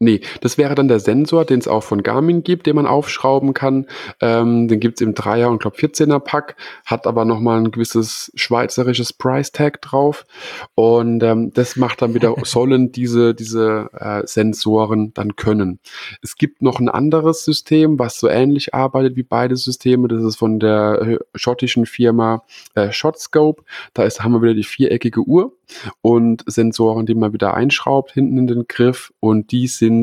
Nee, 0.04 0.20
das 0.42 0.58
wäre 0.58 0.74
dann 0.74 0.86
der 0.86 1.00
Sensor, 1.00 1.46
den 1.46 1.60
es 1.60 1.66
auch 1.66 1.82
von 1.82 2.02
Garmin 2.02 2.44
gibt, 2.44 2.66
den 2.66 2.76
man 2.76 2.86
aufschrauben 2.86 3.54
kann. 3.54 3.86
Ähm, 4.20 4.68
den 4.68 4.78
gibt's 4.78 5.00
im 5.00 5.14
3er 5.14 5.46
und 5.46 5.62
glaube 5.62 5.78
14er 5.78 6.18
Pack, 6.20 6.56
hat 6.84 7.06
aber 7.06 7.24
nochmal 7.24 7.58
ein 7.58 7.70
gewisses 7.70 8.30
schweizerisches 8.34 9.14
Price 9.14 9.50
Tag 9.50 9.80
drauf. 9.80 10.26
Und 10.74 11.22
ähm, 11.22 11.54
das 11.54 11.76
macht 11.76 12.02
dann 12.02 12.12
wieder, 12.12 12.34
sollen 12.44 12.92
diese, 12.92 13.34
diese 13.34 13.88
äh, 13.98 14.26
Sensoren 14.26 15.14
dann 15.14 15.36
können. 15.36 15.78
Es 16.20 16.36
gibt 16.36 16.60
noch 16.60 16.80
ein 16.80 16.90
anderes 16.90 17.46
System, 17.46 17.98
was 17.98 18.20
so 18.20 18.28
ähnlich 18.28 18.74
arbeitet 18.74 19.16
wie 19.16 19.22
beide 19.22 19.56
Systeme. 19.56 20.08
Das 20.08 20.22
ist 20.22 20.36
von 20.36 20.60
der 20.60 21.00
äh, 21.00 21.18
schottischen 21.34 21.86
Firma 21.86 22.44
äh, 22.74 22.92
Shotscope. 22.92 23.62
Da 23.94 24.02
ist, 24.02 24.22
haben 24.22 24.32
wir 24.32 24.42
wieder 24.42 24.54
die 24.54 24.64
viereckige 24.64 25.22
Uhr 25.22 25.52
und 26.02 26.44
Sensoren, 26.46 27.06
die 27.06 27.14
man 27.14 27.32
wieder 27.32 27.54
einschraubt 27.54 28.12
hinten 28.12 28.38
in 28.38 28.46
den 28.46 28.68
Griff 28.68 29.12
und 29.20 29.50
die 29.52 29.66
sind 29.66 29.93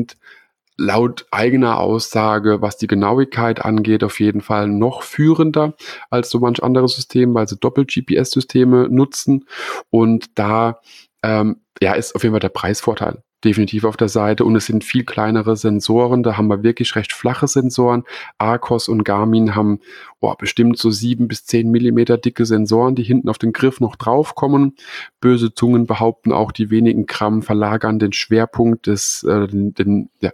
laut 0.76 1.26
eigener 1.30 1.78
Aussage, 1.78 2.62
was 2.62 2.76
die 2.76 2.86
Genauigkeit 2.86 3.64
angeht, 3.64 4.04
auf 4.04 4.20
jeden 4.20 4.40
Fall 4.40 4.68
noch 4.68 5.02
führender 5.02 5.74
als 6.10 6.30
so 6.30 6.40
manch 6.40 6.62
anderes 6.62 6.94
System, 6.94 7.34
weil 7.34 7.48
sie 7.48 7.58
Doppel-GPS-Systeme 7.58 8.88
nutzen. 8.88 9.46
Und 9.90 10.38
da 10.38 10.80
ähm, 11.22 11.60
ja, 11.80 11.92
ist 11.92 12.14
auf 12.14 12.22
jeden 12.22 12.32
Fall 12.32 12.40
der 12.40 12.48
Preisvorteil 12.48 13.22
definitiv 13.44 13.84
auf 13.84 13.96
der 13.96 14.08
Seite 14.08 14.44
und 14.44 14.56
es 14.56 14.66
sind 14.66 14.84
viel 14.84 15.04
kleinere 15.04 15.56
Sensoren. 15.56 16.22
Da 16.22 16.36
haben 16.36 16.48
wir 16.48 16.62
wirklich 16.62 16.96
recht 16.96 17.12
flache 17.12 17.48
Sensoren. 17.48 18.04
Arcos 18.38 18.88
und 18.88 19.04
Garmin 19.04 19.54
haben 19.54 19.80
oh, 20.20 20.34
bestimmt 20.38 20.78
so 20.78 20.90
sieben 20.90 21.28
bis 21.28 21.44
zehn 21.44 21.70
Millimeter 21.70 22.18
dicke 22.18 22.46
Sensoren, 22.46 22.94
die 22.94 23.02
hinten 23.02 23.28
auf 23.28 23.38
den 23.38 23.52
Griff 23.52 23.80
noch 23.80 23.96
draufkommen. 23.96 24.76
Böse 25.20 25.54
Zungen 25.54 25.86
behaupten 25.86 26.32
auch, 26.32 26.52
die 26.52 26.70
wenigen 26.70 27.06
Gramm 27.06 27.42
verlagern 27.42 27.98
den 27.98 28.12
Schwerpunkt 28.12 28.86
des, 28.86 29.24
äh, 29.24 29.48
den, 29.48 29.74
den, 29.74 30.10
ja, 30.20 30.30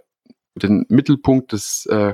den 0.55 0.85
Mittelpunkt 0.89 1.51
des 1.51 1.85
äh, 1.87 2.13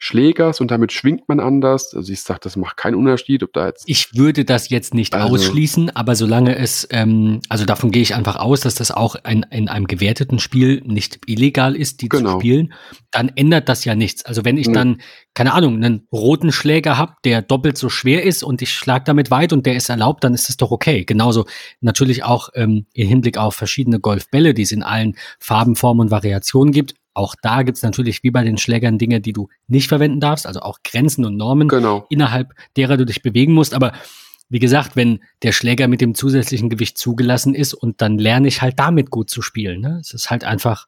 Schlägers 0.00 0.60
und 0.60 0.70
damit 0.70 0.92
schwingt 0.92 1.28
man 1.28 1.40
anders. 1.40 1.92
Also 1.92 2.12
ich 2.12 2.20
sage, 2.20 2.38
das 2.44 2.54
macht 2.54 2.76
keinen 2.76 2.94
Unterschied, 2.94 3.42
ob 3.42 3.52
da 3.52 3.66
jetzt. 3.66 3.82
Ich 3.88 4.14
würde 4.14 4.44
das 4.44 4.70
jetzt 4.70 4.94
nicht 4.94 5.12
also, 5.12 5.34
ausschließen, 5.34 5.90
aber 5.96 6.14
solange 6.14 6.56
es, 6.56 6.86
ähm, 6.92 7.40
also 7.48 7.64
davon 7.64 7.90
gehe 7.90 8.02
ich 8.02 8.14
einfach 8.14 8.36
aus, 8.36 8.60
dass 8.60 8.76
das 8.76 8.92
auch 8.92 9.16
ein, 9.24 9.44
in 9.50 9.68
einem 9.68 9.88
gewerteten 9.88 10.38
Spiel 10.38 10.82
nicht 10.84 11.18
illegal 11.26 11.74
ist, 11.74 12.00
die 12.00 12.08
genau. 12.08 12.34
zu 12.34 12.38
spielen, 12.38 12.72
dann 13.10 13.32
ändert 13.34 13.68
das 13.68 13.84
ja 13.84 13.96
nichts. 13.96 14.24
Also 14.24 14.44
wenn 14.44 14.56
ich 14.56 14.68
nee. 14.68 14.74
dann, 14.74 15.00
keine 15.34 15.52
Ahnung, 15.52 15.74
einen 15.74 16.06
roten 16.12 16.52
Schläger 16.52 16.96
habe, 16.96 17.14
der 17.24 17.42
doppelt 17.42 17.76
so 17.76 17.88
schwer 17.88 18.22
ist 18.22 18.44
und 18.44 18.62
ich 18.62 18.72
schlag 18.72 19.04
damit 19.04 19.32
weit 19.32 19.52
und 19.52 19.66
der 19.66 19.74
ist 19.74 19.88
erlaubt, 19.88 20.22
dann 20.22 20.32
ist 20.32 20.48
es 20.48 20.56
doch 20.56 20.70
okay. 20.70 21.04
Genauso 21.06 21.46
natürlich 21.80 22.22
auch 22.22 22.50
ähm, 22.54 22.86
im 22.92 23.08
Hinblick 23.08 23.36
auf 23.36 23.56
verschiedene 23.56 23.98
Golfbälle, 23.98 24.54
die 24.54 24.62
es 24.62 24.70
in 24.70 24.84
allen 24.84 25.16
Farben, 25.40 25.74
Formen 25.74 26.02
und 26.02 26.10
Variationen 26.12 26.72
gibt 26.72 26.94
auch 27.18 27.34
da 27.42 27.64
gibt 27.64 27.76
es 27.76 27.82
natürlich 27.82 28.22
wie 28.22 28.30
bei 28.30 28.44
den 28.44 28.58
Schlägern 28.58 28.96
Dinge, 28.96 29.20
die 29.20 29.32
du 29.32 29.48
nicht 29.66 29.88
verwenden 29.88 30.20
darfst, 30.20 30.46
also 30.46 30.60
auch 30.60 30.78
Grenzen 30.84 31.24
und 31.24 31.36
Normen, 31.36 31.66
genau. 31.66 32.06
innerhalb 32.08 32.54
derer 32.76 32.96
du 32.96 33.04
dich 33.04 33.22
bewegen 33.22 33.54
musst. 33.54 33.74
Aber 33.74 33.92
wie 34.48 34.60
gesagt, 34.60 34.94
wenn 34.94 35.18
der 35.42 35.50
Schläger 35.50 35.88
mit 35.88 36.00
dem 36.00 36.14
zusätzlichen 36.14 36.70
Gewicht 36.70 36.96
zugelassen 36.96 37.56
ist 37.56 37.74
und 37.74 38.00
dann 38.00 38.18
lerne 38.18 38.46
ich 38.46 38.62
halt 38.62 38.78
damit 38.78 39.10
gut 39.10 39.30
zu 39.30 39.42
spielen. 39.42 39.80
Ne? 39.80 39.98
Es 40.00 40.14
ist 40.14 40.30
halt 40.30 40.44
einfach, 40.44 40.86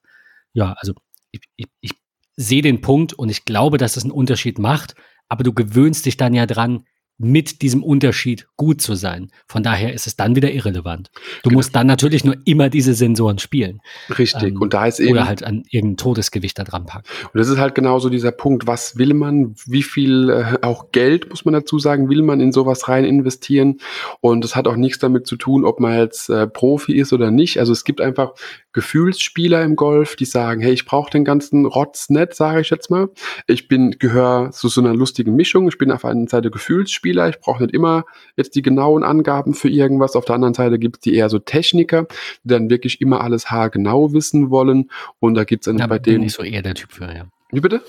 ja, 0.52 0.74
also 0.78 0.94
ich, 1.32 1.40
ich, 1.56 1.66
ich 1.80 1.92
sehe 2.36 2.62
den 2.62 2.80
Punkt 2.80 3.12
und 3.12 3.28
ich 3.28 3.44
glaube, 3.44 3.76
dass 3.76 3.94
das 3.94 4.04
einen 4.04 4.12
Unterschied 4.12 4.60
macht, 4.60 4.94
aber 5.28 5.42
du 5.42 5.52
gewöhnst 5.52 6.06
dich 6.06 6.16
dann 6.16 6.32
ja 6.32 6.46
dran, 6.46 6.84
mit 7.22 7.60
diesem 7.60 7.82
Unterschied 7.82 8.48
gut 8.56 8.80
zu 8.80 8.94
sein. 8.94 9.30
Von 9.46 9.62
daher 9.62 9.92
ist 9.92 10.06
es 10.06 10.16
dann 10.16 10.36
wieder 10.36 10.50
irrelevant. 10.50 11.10
Du 11.42 11.50
genau. 11.50 11.58
musst 11.58 11.76
dann 11.76 11.86
natürlich 11.86 12.24
nur 12.24 12.34
immer 12.46 12.70
diese 12.70 12.94
Sensoren 12.94 13.38
spielen. 13.38 13.80
Richtig. 14.18 14.54
Ähm, 14.54 14.60
und 14.60 14.72
da 14.72 14.86
ist 14.86 15.00
eben. 15.00 15.12
Oder 15.12 15.28
halt 15.28 15.44
an 15.44 15.62
irgendein 15.68 15.98
Todesgewicht 15.98 16.58
da 16.58 16.64
dran 16.64 16.86
packen. 16.86 17.04
Und 17.24 17.38
das 17.38 17.48
ist 17.48 17.58
halt 17.58 17.74
genauso 17.74 18.08
dieser 18.08 18.32
Punkt. 18.32 18.66
Was 18.66 18.96
will 18.96 19.12
man? 19.12 19.54
Wie 19.66 19.82
viel, 19.82 20.30
äh, 20.30 20.58
auch 20.62 20.92
Geld, 20.92 21.28
muss 21.28 21.44
man 21.44 21.52
dazu 21.52 21.78
sagen, 21.78 22.08
will 22.08 22.22
man 22.22 22.40
in 22.40 22.52
sowas 22.52 22.88
rein 22.88 23.04
investieren? 23.04 23.80
Und 24.20 24.42
das 24.42 24.56
hat 24.56 24.66
auch 24.66 24.76
nichts 24.76 24.98
damit 24.98 25.26
zu 25.26 25.36
tun, 25.36 25.66
ob 25.66 25.78
man 25.78 25.98
jetzt 25.98 26.30
äh, 26.30 26.46
Profi 26.46 26.94
ist 26.94 27.12
oder 27.12 27.30
nicht. 27.30 27.58
Also 27.58 27.72
es 27.72 27.84
gibt 27.84 28.00
einfach 28.00 28.32
Gefühlsspieler 28.72 29.62
im 29.62 29.74
Golf, 29.76 30.16
die 30.16 30.24
sagen, 30.24 30.60
hey, 30.60 30.72
ich 30.72 30.84
brauche 30.84 31.10
den 31.10 31.24
ganzen 31.24 31.66
Rotz 31.66 32.08
nicht, 32.08 32.34
sage 32.34 32.60
ich 32.60 32.70
jetzt 32.70 32.90
mal. 32.90 33.08
Ich 33.46 33.68
bin, 33.68 33.96
gehöre 33.98 34.50
zu 34.52 34.68
so 34.68 34.80
einer 34.80 34.94
lustigen 34.94 35.34
Mischung. 35.34 35.68
Ich 35.68 35.78
bin 35.78 35.90
auf 35.90 36.04
einer 36.04 36.28
Seite 36.28 36.50
Gefühlsspieler. 36.50 37.28
Ich 37.28 37.40
brauche 37.40 37.62
nicht 37.62 37.74
immer 37.74 38.04
jetzt 38.36 38.54
die 38.54 38.62
genauen 38.62 39.02
Angaben 39.02 39.54
für 39.54 39.68
irgendwas. 39.68 40.14
Auf 40.14 40.24
der 40.24 40.36
anderen 40.36 40.54
Seite 40.54 40.78
gibt 40.78 40.96
es 40.96 41.00
die 41.00 41.14
eher 41.14 41.28
so 41.28 41.38
Techniker, 41.38 42.06
die 42.44 42.48
dann 42.48 42.70
wirklich 42.70 43.00
immer 43.00 43.22
alles 43.22 43.50
haargenau 43.50 44.12
wissen 44.12 44.50
wollen. 44.50 44.90
Und 45.18 45.34
da 45.34 45.44
gibt 45.44 45.62
es 45.62 45.70
dann 45.70 45.78
da 45.78 45.86
bei 45.86 45.98
denen. 45.98 46.16
Da 46.16 46.20
bin 46.20 46.26
ich 46.26 46.34
so 46.34 46.42
eher 46.42 46.62
der 46.62 46.74
Typ 46.74 46.92
für, 46.92 47.12
ja. 47.12 47.26
Wie 47.50 47.60
bitte? 47.60 47.82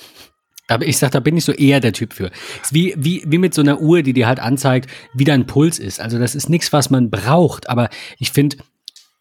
ich 0.79 0.97
sag, 0.97 1.11
da 1.11 1.19
bin 1.19 1.35
ich 1.35 1.43
so 1.43 1.51
eher 1.51 1.79
der 1.79 1.91
Typ 1.91 2.13
für. 2.13 2.31
ist 2.61 2.73
wie, 2.73 2.93
wie, 2.97 3.23
wie 3.27 3.37
mit 3.37 3.53
so 3.53 3.61
einer 3.61 3.81
Uhr, 3.81 4.03
die 4.03 4.13
dir 4.13 4.27
halt 4.27 4.39
anzeigt, 4.39 4.89
wie 5.13 5.25
dein 5.25 5.45
Puls 5.45 5.79
ist. 5.79 5.99
Also 5.99 6.17
das 6.17 6.33
ist 6.33 6.49
nichts, 6.49 6.71
was 6.71 6.89
man 6.89 7.09
braucht. 7.09 7.69
Aber 7.69 7.89
ich 8.19 8.31
finde, 8.31 8.57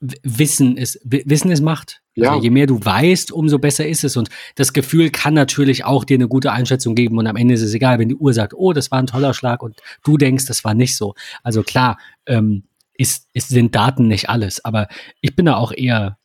Wissen 0.01 0.77
ist, 0.79 0.99
Wissen 1.05 1.51
ist 1.51 1.61
Macht. 1.61 2.01
Ja. 2.15 2.31
Also 2.31 2.43
je 2.43 2.51
mehr 2.51 2.67
du 2.67 2.83
weißt, 2.83 3.33
umso 3.33 3.59
besser 3.59 3.87
ist 3.87 4.03
es. 4.03 4.17
Und 4.17 4.31
das 4.55 4.73
Gefühl 4.73 5.11
kann 5.11 5.35
natürlich 5.35 5.85
auch 5.85 6.05
dir 6.05 6.15
eine 6.15 6.29
gute 6.29 6.53
Einschätzung 6.53 6.95
geben. 6.95 7.19
Und 7.19 7.27
am 7.27 7.37
Ende 7.37 7.55
ist 7.55 7.63
es 7.63 7.75
egal, 7.75 7.99
wenn 7.99 8.09
die 8.09 8.17
Uhr 8.17 8.33
sagt, 8.33 8.55
oh, 8.55 8.73
das 8.73 8.91
war 8.91 8.99
ein 8.99 9.07
toller 9.07 9.35
Schlag 9.35 9.63
und 9.63 9.81
du 10.03 10.17
denkst, 10.17 10.47
das 10.47 10.65
war 10.65 10.75
nicht 10.75 10.97
so. 10.97 11.15
Also 11.43 11.63
klar, 11.63 11.99
ähm, 12.27 12.65
ist, 12.95 13.29
ist, 13.35 13.49
sind 13.49 13.75
Daten 13.75 14.09
nicht 14.09 14.29
alles. 14.29 14.65
Aber 14.65 14.89
ich 15.21 15.37
bin 15.37 15.47
da 15.47 15.57
auch 15.57 15.73
eher 15.73 16.19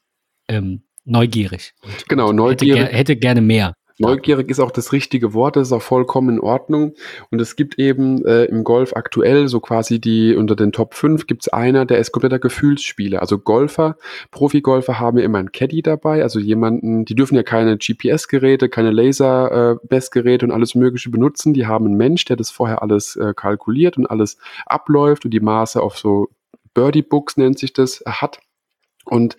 ähm, 0.47 0.84
neugierig. 1.03 1.73
genau, 2.07 2.31
neugierig. 2.31 2.81
Hätte, 2.81 2.95
hätte 2.95 3.15
gerne 3.18 3.41
mehr. 3.41 3.76
Neugierig 3.97 4.49
ist 4.49 4.59
auch 4.59 4.72
das 4.72 4.91
richtige 4.91 5.34
Wort, 5.34 5.55
das 5.55 5.69
ist 5.69 5.72
auch 5.72 5.81
vollkommen 5.81 6.35
in 6.35 6.39
Ordnung. 6.41 6.93
Und 7.31 7.39
es 7.39 7.55
gibt 7.55 7.80
eben 7.80 8.26
äh, 8.26 8.43
im 8.45 8.65
Golf 8.65 8.93
aktuell 8.93 9.47
so 9.47 9.61
quasi 9.61 10.01
die, 10.01 10.35
unter 10.35 10.57
den 10.57 10.73
Top 10.73 10.95
5 10.95 11.27
gibt 11.27 11.43
es 11.43 11.53
einer, 11.53 11.85
der 11.85 11.99
ist 11.99 12.11
kompletter 12.11 12.39
Gefühlsspieler. 12.39 13.22
Also 13.22 13.38
Golfer, 13.39 13.95
Profigolfer 14.31 14.99
haben 14.99 15.17
ja 15.17 15.23
immer 15.23 15.38
einen 15.38 15.53
Caddy 15.53 15.81
dabei, 15.81 16.23
also 16.23 16.39
jemanden, 16.39 17.05
die 17.05 17.15
dürfen 17.15 17.35
ja 17.35 17.43
keine 17.43 17.77
GPS-Geräte, 17.77 18.67
keine 18.67 18.91
Laser-Messgeräte 18.91 20.45
äh, 20.45 20.49
und 20.49 20.53
alles 20.53 20.76
Mögliche 20.76 21.09
benutzen. 21.09 21.53
Die 21.53 21.65
haben 21.65 21.85
einen 21.85 21.95
Mensch, 21.95 22.26
der 22.26 22.35
das 22.35 22.51
vorher 22.51 22.81
alles 22.81 23.15
äh, 23.15 23.34
kalkuliert 23.34 23.97
und 23.97 24.07
alles 24.07 24.38
abläuft 24.65 25.23
und 25.23 25.31
die 25.31 25.39
Maße 25.39 25.81
auf 25.81 25.97
so 25.97 26.30
Birdie-Books 26.73 27.38
nennt 27.38 27.57
sich 27.57 27.72
das, 27.72 28.03
hat. 28.05 28.39
Und 29.05 29.38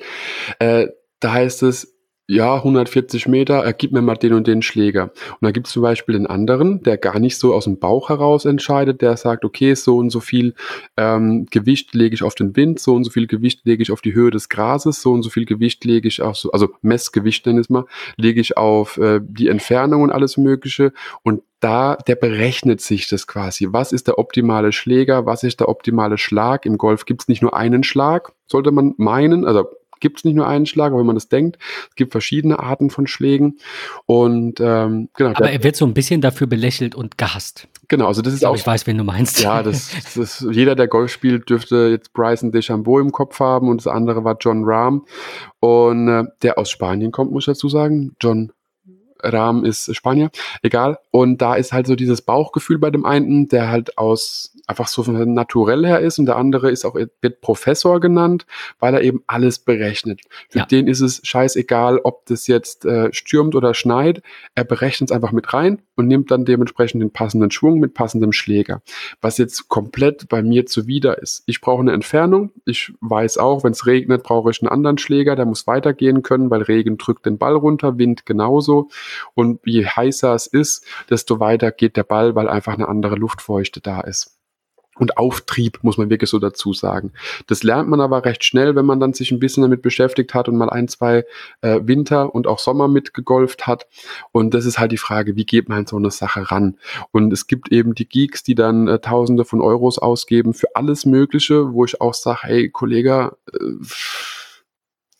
äh, 0.60 0.88
da 1.20 1.32
heißt 1.32 1.62
es, 1.62 1.95
ja, 2.28 2.56
140 2.56 3.28
Meter, 3.28 3.62
er 3.62 3.72
gibt 3.72 3.92
mir 3.92 4.02
mal 4.02 4.16
den 4.16 4.32
und 4.32 4.48
den 4.48 4.60
Schläger. 4.60 5.04
Und 5.04 5.42
dann 5.42 5.52
gibt 5.52 5.68
es 5.68 5.72
zum 5.72 5.82
Beispiel 5.82 6.14
den 6.14 6.26
anderen, 6.26 6.82
der 6.82 6.98
gar 6.98 7.20
nicht 7.20 7.38
so 7.38 7.54
aus 7.54 7.64
dem 7.64 7.78
Bauch 7.78 8.08
heraus 8.08 8.44
entscheidet, 8.44 9.00
der 9.00 9.16
sagt, 9.16 9.44
okay, 9.44 9.74
so 9.74 9.98
und 9.98 10.10
so 10.10 10.18
viel 10.18 10.54
ähm, 10.96 11.46
Gewicht 11.50 11.94
lege 11.94 12.14
ich 12.14 12.24
auf 12.24 12.34
den 12.34 12.56
Wind, 12.56 12.80
so 12.80 12.94
und 12.94 13.04
so 13.04 13.10
viel 13.10 13.28
Gewicht 13.28 13.60
lege 13.64 13.80
ich 13.80 13.92
auf 13.92 14.00
die 14.00 14.14
Höhe 14.14 14.32
des 14.32 14.48
Grases, 14.48 15.02
so 15.02 15.12
und 15.12 15.22
so 15.22 15.30
viel 15.30 15.44
Gewicht 15.44 15.84
lege 15.84 16.08
ich 16.08 16.20
auf, 16.20 16.36
so, 16.36 16.50
also 16.50 16.70
Messgewicht 16.82 17.46
nenne 17.46 17.60
ich 17.60 17.66
es 17.66 17.70
mal, 17.70 17.84
lege 18.16 18.40
ich 18.40 18.56
auf 18.56 18.98
äh, 18.98 19.20
die 19.22 19.46
Entfernung 19.46 20.02
und 20.02 20.10
alles 20.10 20.36
Mögliche. 20.36 20.92
Und 21.22 21.42
da, 21.60 21.94
der 21.94 22.16
berechnet 22.16 22.80
sich 22.80 23.08
das 23.08 23.28
quasi. 23.28 23.68
Was 23.70 23.92
ist 23.92 24.08
der 24.08 24.18
optimale 24.18 24.72
Schläger? 24.72 25.26
Was 25.26 25.44
ist 25.44 25.60
der 25.60 25.68
optimale 25.68 26.18
Schlag? 26.18 26.66
Im 26.66 26.76
Golf 26.76 27.04
gibt 27.06 27.22
es 27.22 27.28
nicht 27.28 27.40
nur 27.40 27.56
einen 27.56 27.84
Schlag, 27.84 28.32
sollte 28.46 28.72
man 28.72 28.94
meinen. 28.98 29.44
Also 29.44 29.66
gibt 30.00 30.18
es 30.18 30.24
nicht 30.24 30.34
nur 30.34 30.46
einen 30.46 30.66
Schlag, 30.66 30.88
aber 30.88 31.00
wenn 31.00 31.06
man 31.06 31.16
das 31.16 31.28
denkt, 31.28 31.58
es 31.88 31.94
gibt 31.94 32.12
verschiedene 32.12 32.58
Arten 32.58 32.90
von 32.90 33.06
Schlägen. 33.06 33.58
Und 34.06 34.60
ähm, 34.60 35.08
genau. 35.14 35.30
Aber 35.30 35.50
er 35.50 35.62
wird 35.62 35.76
so 35.76 35.86
ein 35.86 35.94
bisschen 35.94 36.20
dafür 36.20 36.46
belächelt 36.46 36.94
und 36.94 37.18
gehasst. 37.18 37.68
Genau, 37.88 38.06
also 38.06 38.22
das 38.22 38.34
ist 38.34 38.42
ich 38.42 38.46
auch. 38.46 38.56
Ich 38.56 38.66
weiß, 38.66 38.86
wen 38.86 38.98
du 38.98 39.04
meinst. 39.04 39.40
Ja, 39.40 39.62
das, 39.62 39.90
das 40.14 40.46
jeder, 40.50 40.74
der 40.74 40.88
Golf 40.88 41.12
spielt, 41.12 41.48
dürfte 41.48 41.88
jetzt 41.90 42.12
Bryson 42.12 42.52
DeChambeau 42.52 42.98
im 42.98 43.12
Kopf 43.12 43.38
haben 43.40 43.68
und 43.68 43.78
das 43.78 43.86
andere 43.86 44.24
war 44.24 44.36
John 44.40 44.64
Rahm. 44.64 45.06
Und 45.60 46.08
äh, 46.08 46.24
der 46.42 46.58
aus 46.58 46.70
Spanien 46.70 47.12
kommt, 47.12 47.32
muss 47.32 47.44
ich 47.44 47.54
dazu 47.54 47.68
sagen. 47.68 48.14
John 48.20 48.52
Rahm 49.22 49.64
ist 49.64 49.94
Spanier, 49.94 50.30
egal. 50.62 50.98
Und 51.10 51.42
da 51.42 51.54
ist 51.54 51.72
halt 51.72 51.86
so 51.86 51.96
dieses 51.96 52.22
Bauchgefühl 52.22 52.78
bei 52.78 52.90
dem 52.90 53.04
einen, 53.04 53.48
der 53.48 53.70
halt 53.70 53.98
aus 53.98 54.52
einfach 54.66 54.88
so 54.88 55.02
naturell 55.02 55.86
her 55.86 56.00
ist 56.00 56.18
und 56.18 56.26
der 56.26 56.36
andere 56.36 56.70
ist 56.70 56.84
auch, 56.84 56.94
wird 56.94 57.40
Professor 57.40 58.00
genannt, 58.00 58.46
weil 58.80 58.94
er 58.94 59.02
eben 59.02 59.22
alles 59.26 59.58
berechnet. 59.60 60.20
Für 60.48 60.60
ja. 60.60 60.66
den 60.66 60.88
ist 60.88 61.00
es 61.00 61.20
scheißegal, 61.22 62.00
ob 62.02 62.26
das 62.26 62.46
jetzt 62.46 62.84
äh, 62.84 63.12
stürmt 63.12 63.54
oder 63.54 63.74
schneit. 63.74 64.22
Er 64.54 64.64
berechnet 64.64 65.10
es 65.10 65.14
einfach 65.14 65.32
mit 65.32 65.52
rein 65.52 65.82
und 65.94 66.08
nimmt 66.08 66.30
dann 66.30 66.44
dementsprechend 66.44 67.02
den 67.02 67.12
passenden 67.12 67.50
Schwung 67.50 67.78
mit 67.78 67.94
passendem 67.94 68.32
Schläger. 68.32 68.82
Was 69.20 69.38
jetzt 69.38 69.68
komplett 69.68 70.28
bei 70.28 70.42
mir 70.42 70.66
zuwider 70.66 71.18
ist. 71.18 71.42
Ich 71.46 71.60
brauche 71.60 71.80
eine 71.80 71.92
Entfernung. 71.92 72.50
Ich 72.64 72.92
weiß 73.00 73.38
auch, 73.38 73.64
wenn 73.64 73.72
es 73.72 73.86
regnet, 73.86 74.22
brauche 74.22 74.50
ich 74.50 74.62
einen 74.62 74.70
anderen 74.70 74.98
Schläger. 74.98 75.36
Der 75.36 75.46
muss 75.46 75.66
weitergehen 75.66 76.22
können, 76.22 76.50
weil 76.50 76.62
Regen 76.62 76.98
drückt 76.98 77.26
den 77.26 77.38
Ball 77.38 77.54
runter, 77.54 77.98
Wind 77.98 78.26
genauso. 78.26 78.88
Und 79.34 79.60
je 79.64 79.86
heißer 79.86 80.34
es 80.34 80.46
ist, 80.46 80.84
desto 81.10 81.40
weiter 81.40 81.70
geht 81.70 81.96
der 81.96 82.04
Ball, 82.04 82.34
weil 82.34 82.48
einfach 82.48 82.74
eine 82.74 82.88
andere 82.88 83.16
Luftfeuchte 83.16 83.80
da 83.80 84.00
ist 84.00 84.36
und 84.98 85.18
Auftrieb, 85.18 85.78
muss 85.82 85.98
man 85.98 86.10
wirklich 86.10 86.30
so 86.30 86.38
dazu 86.38 86.72
sagen. 86.72 87.12
Das 87.46 87.62
lernt 87.62 87.88
man 87.88 88.00
aber 88.00 88.24
recht 88.24 88.44
schnell, 88.44 88.74
wenn 88.74 88.86
man 88.86 89.00
dann 89.00 89.12
sich 89.12 89.30
ein 89.30 89.38
bisschen 89.38 89.62
damit 89.62 89.82
beschäftigt 89.82 90.34
hat 90.34 90.48
und 90.48 90.56
mal 90.56 90.70
ein, 90.70 90.88
zwei 90.88 91.24
äh, 91.60 91.80
Winter 91.82 92.34
und 92.34 92.46
auch 92.46 92.58
Sommer 92.58 92.88
mitgegolft 92.88 93.66
hat. 93.66 93.86
Und 94.32 94.54
das 94.54 94.64
ist 94.64 94.78
halt 94.78 94.92
die 94.92 94.96
Frage, 94.96 95.36
wie 95.36 95.44
geht 95.44 95.68
man 95.68 95.86
so 95.86 95.96
eine 95.96 96.10
Sache 96.10 96.50
ran? 96.50 96.78
Und 97.12 97.32
es 97.32 97.46
gibt 97.46 97.70
eben 97.72 97.94
die 97.94 98.08
Geeks, 98.08 98.42
die 98.42 98.54
dann 98.54 98.88
äh, 98.88 98.98
Tausende 98.98 99.44
von 99.44 99.60
Euros 99.60 99.98
ausgeben 99.98 100.54
für 100.54 100.74
alles 100.74 101.04
Mögliche, 101.04 101.72
wo 101.72 101.84
ich 101.84 102.00
auch 102.00 102.14
sage, 102.14 102.40
hey 102.42 102.70
Kollege, 102.70 103.36
äh, 103.52 103.56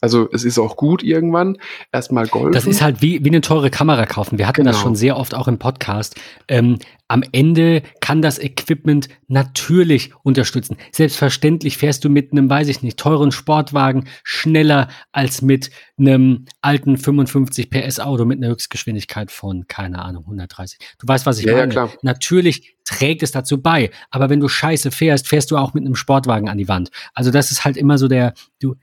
also 0.00 0.28
es 0.32 0.44
ist 0.44 0.58
auch 0.58 0.76
gut 0.76 1.02
irgendwann. 1.02 1.56
Erstmal 1.90 2.26
Golf. 2.26 2.52
Das 2.52 2.66
ist 2.66 2.82
halt 2.82 3.00
wie, 3.00 3.24
wie 3.24 3.28
eine 3.30 3.40
teure 3.40 3.70
Kamera 3.70 4.04
kaufen. 4.04 4.38
Wir 4.38 4.46
hatten 4.46 4.62
genau. 4.62 4.72
das 4.72 4.80
schon 4.80 4.94
sehr 4.94 5.16
oft 5.16 5.34
auch 5.34 5.48
im 5.48 5.58
Podcast. 5.58 6.16
Ähm, 6.48 6.78
am 7.08 7.22
Ende 7.32 7.82
kann 8.00 8.20
das 8.20 8.38
Equipment 8.38 9.08
natürlich 9.28 10.12
unterstützen. 10.22 10.76
Selbstverständlich 10.92 11.78
fährst 11.78 12.04
du 12.04 12.10
mit 12.10 12.32
einem, 12.32 12.50
weiß 12.50 12.68
ich 12.68 12.82
nicht, 12.82 12.98
teuren 12.98 13.32
Sportwagen 13.32 14.06
schneller 14.22 14.88
als 15.12 15.40
mit 15.40 15.70
einem 15.98 16.46
alten 16.60 16.98
55 16.98 17.70
PS 17.70 18.00
Auto 18.00 18.24
mit 18.24 18.38
einer 18.38 18.48
Höchstgeschwindigkeit 18.48 19.30
von, 19.30 19.66
keine 19.66 20.04
Ahnung, 20.04 20.24
130. 20.24 20.78
Du 20.98 21.08
weißt, 21.08 21.26
was 21.26 21.38
ich 21.38 21.46
ja, 21.46 21.54
meine. 21.54 21.72
Ja, 21.72 21.88
natürlich 22.02 22.76
trägt 22.84 23.22
es 23.22 23.32
dazu 23.32 23.62
bei. 23.62 23.90
Aber 24.10 24.28
wenn 24.28 24.40
du 24.40 24.48
scheiße 24.48 24.90
fährst, 24.90 25.28
fährst 25.28 25.50
du 25.50 25.56
auch 25.56 25.74
mit 25.74 25.84
einem 25.84 25.94
Sportwagen 25.94 26.48
an 26.48 26.58
die 26.58 26.68
Wand. 26.68 26.90
Also 27.14 27.30
das 27.30 27.50
ist 27.50 27.64
halt 27.64 27.76
immer 27.76 27.98
so 27.98 28.08
der, 28.08 28.34
du, 28.60 28.76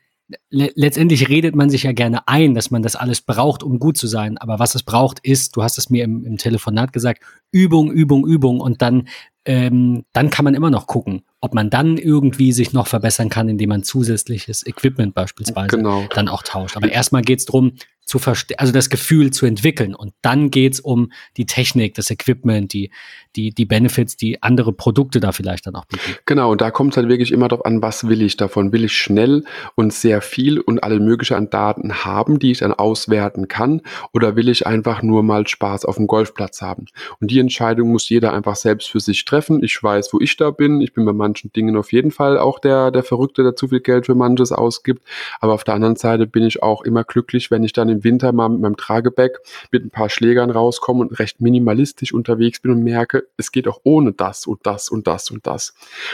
letztendlich 0.50 1.30
redet 1.30 1.56
man 1.56 1.70
sich 1.70 1.84
ja 1.84 1.92
gerne 1.92 2.28
ein, 2.28 2.54
dass 2.54 2.72
man 2.72 2.84
das 2.84 2.96
alles 2.96 3.22
braucht, 3.22 3.64
um 3.64 3.80
gut 3.80 3.98
zu 3.98 4.08
sein. 4.08 4.38
Aber 4.38 4.60
was 4.60 4.76
es 4.76 4.84
braucht, 4.84 5.20
ist, 5.20 5.56
du 5.56 5.64
hast 5.64 5.78
es 5.78 5.90
mir 5.90 6.04
im, 6.04 6.26
im 6.26 6.38
Telefonat 6.38 6.94
gesagt, 6.94 7.24
Übung, 7.52 7.92
Übung, 7.92 8.26
Übung. 8.26 8.60
Und 8.60 8.82
dann, 8.82 9.08
ähm, 9.46 10.06
dann 10.14 10.30
kann 10.30 10.46
man 10.46 10.54
immer 10.54 10.70
noch 10.70 10.88
gucken, 10.88 11.24
ob 11.44 11.54
man 11.54 11.70
dann 11.70 11.98
irgendwie 11.98 12.54
sich 12.54 12.72
noch 12.72 12.88
verbessern 12.88 13.28
kann, 13.28 13.50
indem 13.50 13.68
man 13.68 13.84
zusätzliches 13.84 14.66
Equipment 14.66 15.14
beispielsweise 15.14 15.76
genau. 15.76 16.06
dann 16.16 16.30
auch 16.30 16.42
tauscht. 16.42 16.78
Aber 16.78 16.90
erstmal 16.90 17.22
geht 17.22 17.40
es 17.40 17.46
darum, 17.46 17.74
zu 18.06 18.20
verstehen, 18.20 18.60
also 18.60 18.74
das 18.74 18.90
Gefühl 18.90 19.32
zu 19.32 19.46
entwickeln. 19.46 19.96
Und 19.96 20.14
dann 20.22 20.52
geht's 20.52 20.80
um 20.80 21.12
die 21.38 21.46
Technik, 21.46 21.96
das 21.96 22.12
Equipment, 22.12 22.74
die, 22.74 22.92
die, 23.36 23.52
die 23.52 23.66
Benefits, 23.66 24.18
die 24.18 24.44
andere 24.44 24.74
Produkte 24.74 25.20
da 25.20 25.32
vielleicht 25.32 25.68
dann 25.68 25.76
auch 25.76 25.86
bieten. 25.86 26.16
Genau, 26.26 26.52
und 26.52 26.62
da 26.62 26.70
kommt 26.70 26.94
es 26.94 26.98
halt 26.98 27.08
wirklich 27.08 27.32
immer 27.32 27.48
darauf 27.48 27.66
an, 27.66 27.82
was 27.82 28.08
will 28.08 28.22
ich 28.22 28.38
davon? 28.38 28.72
Will 28.72 28.84
ich 28.84 28.94
schnell 28.94 29.46
und 29.76 29.94
sehr 29.94 30.22
viel 30.22 30.60
und 30.60 30.84
alle 30.84 31.00
möglichen 31.00 31.36
an 31.36 31.50
Daten 31.50 32.04
haben, 32.06 32.40
die 32.40 32.52
ich 32.52 32.60
dann 32.60 32.74
auswerten 32.74 33.48
kann? 33.48 33.82
Oder 34.14 34.36
will 34.36 34.50
ich 34.50 34.68
einfach 34.68 35.02
nur 35.02 35.24
mal 35.24 35.48
Spaß 35.48 35.86
auf 35.86 35.96
dem 35.96 36.08
Golfplatz 36.08 36.62
haben? 36.62 36.86
Und 37.20 37.32
die 37.32 37.40
Entscheidung 37.40 37.90
muss 37.90 38.10
jeder 38.10 38.34
einfach 38.34 38.56
selbst 38.56 38.90
für 38.90 39.00
sich 39.00 39.24
treffen. 39.26 39.64
Ich 39.64 39.82
weiß, 39.82 40.14
wo 40.14 40.20
ich 40.20 40.36
da 40.36 40.52
bin. 40.52 40.82
Ich 40.82 40.94
bin 40.94 41.06
bei 41.06 41.14
manchen 41.14 41.33
Dingen 41.56 41.76
auf 41.76 41.92
jeden 41.92 42.12
Fall 42.12 42.38
auch 42.38 42.60
der, 42.60 42.92
der 42.92 43.04
Verrückte, 43.04 43.44
der 43.44 43.56
zu 43.56 43.68
viel 43.68 43.80
Geld 43.80 44.06
für 44.06 44.16
manches 44.16 44.52
ausgibt. 44.52 45.04
Aber 45.40 45.54
auf 45.54 45.64
der 45.64 45.74
anderen 45.74 45.96
Seite 45.96 46.28
bin 46.28 46.44
ich 46.44 46.64
auch 46.64 46.84
immer 46.84 47.04
glücklich, 47.04 47.52
wenn 47.52 47.64
ich 47.64 47.74
dann 47.74 47.90
im 47.90 48.04
Winter 48.04 48.32
mal 48.32 48.50
mit 48.50 48.62
meinem 48.62 48.78
Trageback 48.78 49.40
mit 49.72 49.84
ein 49.84 49.90
paar 49.90 50.10
Schlägern 50.10 50.50
rauskomme 50.50 51.02
und 51.02 51.20
recht 51.20 51.42
minimalistisch 51.42 52.14
unterwegs 52.14 52.60
bin 52.60 52.72
und 52.72 52.84
merke, 52.84 53.26
es 53.38 53.52
geht 53.52 53.68
auch 53.68 53.80
ohne 53.84 54.14
das 54.14 54.48
und 54.48 54.66
das 54.66 54.90
und 54.90 55.08
das 55.08 55.32
und 55.32 55.48
das. 55.48 55.74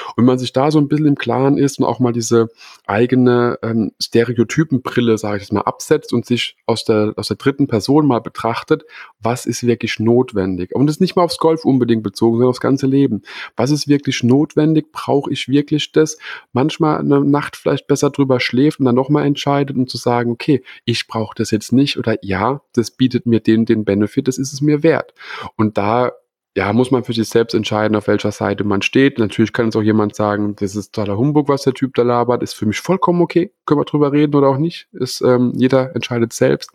Und 0.10 0.18
wenn 0.18 0.26
man 0.26 0.40
sich 0.40 0.54
da 0.54 0.72
so 0.72 0.80
ein 0.80 0.88
bisschen 0.88 1.08
im 1.08 1.16
Klaren 1.16 1.58
ist 1.58 1.80
und 1.80 1.86
auch 1.86 2.00
mal 2.00 2.14
diese 2.14 2.50
eigene 2.88 3.60
ähm, 3.62 3.92
Stereotypenbrille, 4.02 5.18
sage 5.18 5.38
ich 5.38 5.44
jetzt 5.44 5.54
mal, 5.54 5.62
absetzt 5.62 6.14
und 6.14 6.26
sich 6.26 6.58
aus 6.66 6.84
der, 6.84 7.14
aus 7.16 7.28
der 7.28 7.38
dritten 7.38 7.68
Person 7.68 8.08
mal 8.08 8.20
betrachtet, 8.20 8.84
was 9.20 9.46
ist 9.46 9.66
wirklich 9.66 10.00
notwendig? 10.00 10.74
Und 10.74 10.88
das 10.88 10.98
ist 10.98 11.02
nicht 11.02 11.16
mal 11.16 11.24
aufs 11.24 11.38
Golf 11.38 11.66
unbedingt 11.66 12.04
bezogen, 12.04 12.38
sondern 12.38 12.50
aufs 12.50 12.62
ganze 12.62 12.88
Leben. 12.88 13.24
Was 13.56 13.72
ist 13.72 13.88
wirklich 13.88 14.24
notwendig? 14.24 14.92
Brauche 15.10 15.32
ich 15.32 15.48
wirklich 15.48 15.92
das? 15.92 16.20
Manchmal 16.54 17.00
eine 17.00 17.22
Nacht 17.22 17.56
vielleicht 17.56 17.88
besser 17.88 18.12
drüber 18.12 18.40
schläft 18.40 18.80
und 18.80 18.86
dann 18.86 18.94
nochmal 18.94 19.26
entscheidet, 19.26 19.76
um 19.76 19.88
zu 19.88 19.98
sagen, 19.98 20.30
okay, 20.30 20.62
ich 20.86 21.08
brauche 21.08 21.34
das 21.36 21.50
jetzt 21.50 21.74
nicht 21.74 21.98
oder 21.98 22.18
ja, 22.22 22.62
das 22.74 22.92
bietet 22.92 23.26
mir 23.26 23.40
den, 23.40 23.66
den 23.66 23.86
Benefit, 23.86 24.28
das 24.28 24.38
ist 24.38 24.54
es 24.54 24.62
mir 24.62 24.84
wert. 24.84 25.16
Und 25.56 25.80
da 25.80 26.12
ja, 26.56 26.72
muss 26.74 26.92
man 26.92 27.04
für 27.04 27.14
sich 27.14 27.28
selbst 27.28 27.56
entscheiden, 27.56 27.96
auf 27.96 28.08
welcher 28.08 28.32
Seite 28.32 28.64
man 28.64 28.84
steht. 28.84 29.18
Natürlich 29.18 29.52
kann 29.52 29.70
es 29.70 29.76
auch 29.76 29.82
jemand 29.82 30.14
sagen, 30.14 30.56
das 30.56 30.76
ist 30.76 30.94
totaler 30.94 31.18
Humbug, 31.18 31.48
was 31.48 31.64
der 31.64 31.74
Typ 31.74 31.96
da 31.96 32.04
labert, 32.04 32.44
ist 32.44 32.54
für 32.54 32.68
mich 32.68 32.80
vollkommen 32.80 33.22
okay, 33.24 33.52
können 33.66 33.80
wir 33.80 33.86
drüber 33.86 34.12
reden 34.12 34.36
oder 34.36 34.50
auch 34.50 34.58
nicht. 34.58 34.88
Ist, 34.92 35.22
ähm, 35.22 35.54
jeder 35.56 35.96
entscheidet 35.96 36.34
selbst. 36.34 36.70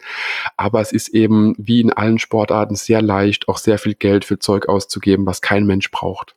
Aber 0.56 0.80
es 0.80 0.90
ist 0.90 1.10
eben 1.10 1.54
wie 1.56 1.80
in 1.80 1.92
allen 1.92 2.18
Sportarten 2.18 2.74
sehr 2.74 3.00
leicht, 3.00 3.46
auch 3.48 3.58
sehr 3.58 3.78
viel 3.78 3.94
Geld 3.94 4.24
für 4.24 4.40
Zeug 4.40 4.68
auszugeben, 4.68 5.24
was 5.24 5.40
kein 5.40 5.66
Mensch 5.66 5.92
braucht. 5.92 6.34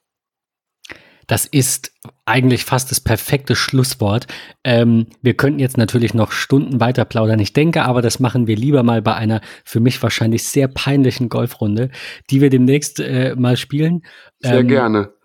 Das 1.27 1.45
ist 1.45 1.91
eigentlich 2.25 2.63
fast 2.63 2.89
das 2.89 3.01
perfekte 3.01 3.55
Schlusswort. 3.55 4.27
Ähm, 4.63 5.07
wir 5.21 5.35
könnten 5.35 5.59
jetzt 5.59 5.77
natürlich 5.77 6.13
noch 6.13 6.31
Stunden 6.31 6.79
weiter 6.79 7.05
plaudern. 7.05 7.39
Ich 7.39 7.53
denke 7.53 7.83
aber, 7.83 8.01
das 8.01 8.19
machen 8.19 8.47
wir 8.47 8.55
lieber 8.55 8.83
mal 8.83 9.01
bei 9.01 9.13
einer 9.13 9.41
für 9.65 9.81
mich 9.81 10.01
wahrscheinlich 10.01 10.43
sehr 10.43 10.67
peinlichen 10.67 11.29
Golfrunde, 11.29 11.89
die 12.29 12.41
wir 12.41 12.49
demnächst 12.49 12.99
äh, 12.99 13.35
mal 13.37 13.57
spielen. 13.57 14.03
Sehr 14.39 14.59
ähm, 14.59 14.67
gerne. 14.67 15.16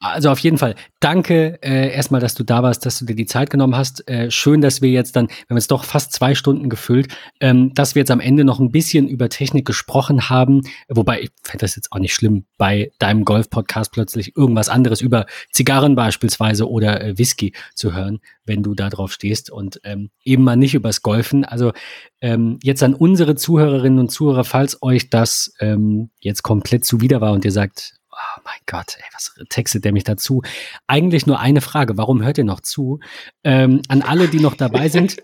Also 0.00 0.30
auf 0.30 0.38
jeden 0.38 0.58
Fall. 0.58 0.76
Danke 1.00 1.58
äh, 1.60 1.92
erstmal, 1.92 2.20
dass 2.20 2.34
du 2.34 2.44
da 2.44 2.62
warst, 2.62 2.86
dass 2.86 3.00
du 3.00 3.04
dir 3.04 3.16
die 3.16 3.26
Zeit 3.26 3.50
genommen 3.50 3.74
hast. 3.74 4.08
Äh, 4.08 4.30
schön, 4.30 4.60
dass 4.60 4.80
wir 4.80 4.90
jetzt 4.90 5.16
dann, 5.16 5.26
wir 5.26 5.34
haben 5.50 5.56
jetzt 5.56 5.72
doch 5.72 5.82
fast 5.82 6.12
zwei 6.12 6.36
Stunden 6.36 6.68
gefüllt, 6.68 7.08
ähm, 7.40 7.74
dass 7.74 7.96
wir 7.96 8.02
jetzt 8.02 8.12
am 8.12 8.20
Ende 8.20 8.44
noch 8.44 8.60
ein 8.60 8.70
bisschen 8.70 9.08
über 9.08 9.28
Technik 9.28 9.66
gesprochen 9.66 10.30
haben. 10.30 10.62
Wobei, 10.88 11.22
ich 11.22 11.30
fände 11.42 11.62
das 11.62 11.74
jetzt 11.74 11.90
auch 11.90 11.98
nicht 11.98 12.14
schlimm, 12.14 12.44
bei 12.58 12.92
deinem 13.00 13.24
Golf-Podcast 13.24 13.90
plötzlich 13.90 14.36
irgendwas 14.36 14.68
anderes 14.68 15.00
über 15.00 15.26
Zigarren 15.50 15.96
beispielsweise 15.96 16.70
oder 16.70 17.02
äh, 17.02 17.18
Whisky 17.18 17.52
zu 17.74 17.92
hören, 17.92 18.20
wenn 18.44 18.62
du 18.62 18.76
da 18.76 18.90
drauf 18.90 19.12
stehst 19.12 19.50
und 19.50 19.80
ähm, 19.82 20.10
eben 20.22 20.44
mal 20.44 20.56
nicht 20.56 20.74
übers 20.74 21.02
Golfen. 21.02 21.44
Also 21.44 21.72
ähm, 22.20 22.60
jetzt 22.62 22.84
an 22.84 22.94
unsere 22.94 23.34
Zuhörerinnen 23.34 23.98
und 23.98 24.10
Zuhörer, 24.10 24.44
falls 24.44 24.80
euch 24.80 25.10
das 25.10 25.52
ähm, 25.58 26.10
jetzt 26.20 26.44
komplett 26.44 26.84
zuwider 26.84 27.20
war 27.20 27.32
und 27.32 27.44
ihr 27.44 27.52
sagt, 27.52 27.97
mein 28.48 28.60
Gott, 28.66 28.96
ey, 28.98 29.04
was 29.12 29.34
textet 29.50 29.84
der 29.84 29.92
mich 29.92 30.04
dazu? 30.04 30.42
Eigentlich 30.86 31.26
nur 31.26 31.38
eine 31.38 31.60
Frage, 31.60 31.98
warum 31.98 32.22
hört 32.22 32.38
ihr 32.38 32.44
noch 32.44 32.60
zu? 32.60 33.00
Ähm, 33.44 33.82
an 33.88 34.00
alle, 34.00 34.28
die 34.28 34.40
noch 34.40 34.54
dabei 34.54 34.88
sind, 34.88 35.18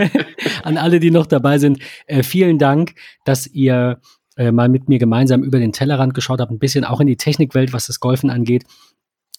an 0.62 0.78
alle, 0.78 1.00
die 1.00 1.10
noch 1.10 1.26
dabei 1.26 1.58
sind, 1.58 1.80
äh, 2.06 2.22
vielen 2.22 2.58
Dank, 2.58 2.94
dass 3.24 3.48
ihr 3.48 4.00
äh, 4.36 4.52
mal 4.52 4.68
mit 4.68 4.88
mir 4.88 5.00
gemeinsam 5.00 5.42
über 5.42 5.58
den 5.58 5.72
Tellerrand 5.72 6.14
geschaut 6.14 6.40
habt, 6.40 6.52
ein 6.52 6.60
bisschen 6.60 6.84
auch 6.84 7.00
in 7.00 7.08
die 7.08 7.16
Technikwelt, 7.16 7.72
was 7.72 7.86
das 7.86 7.98
Golfen 7.98 8.30
angeht. 8.30 8.64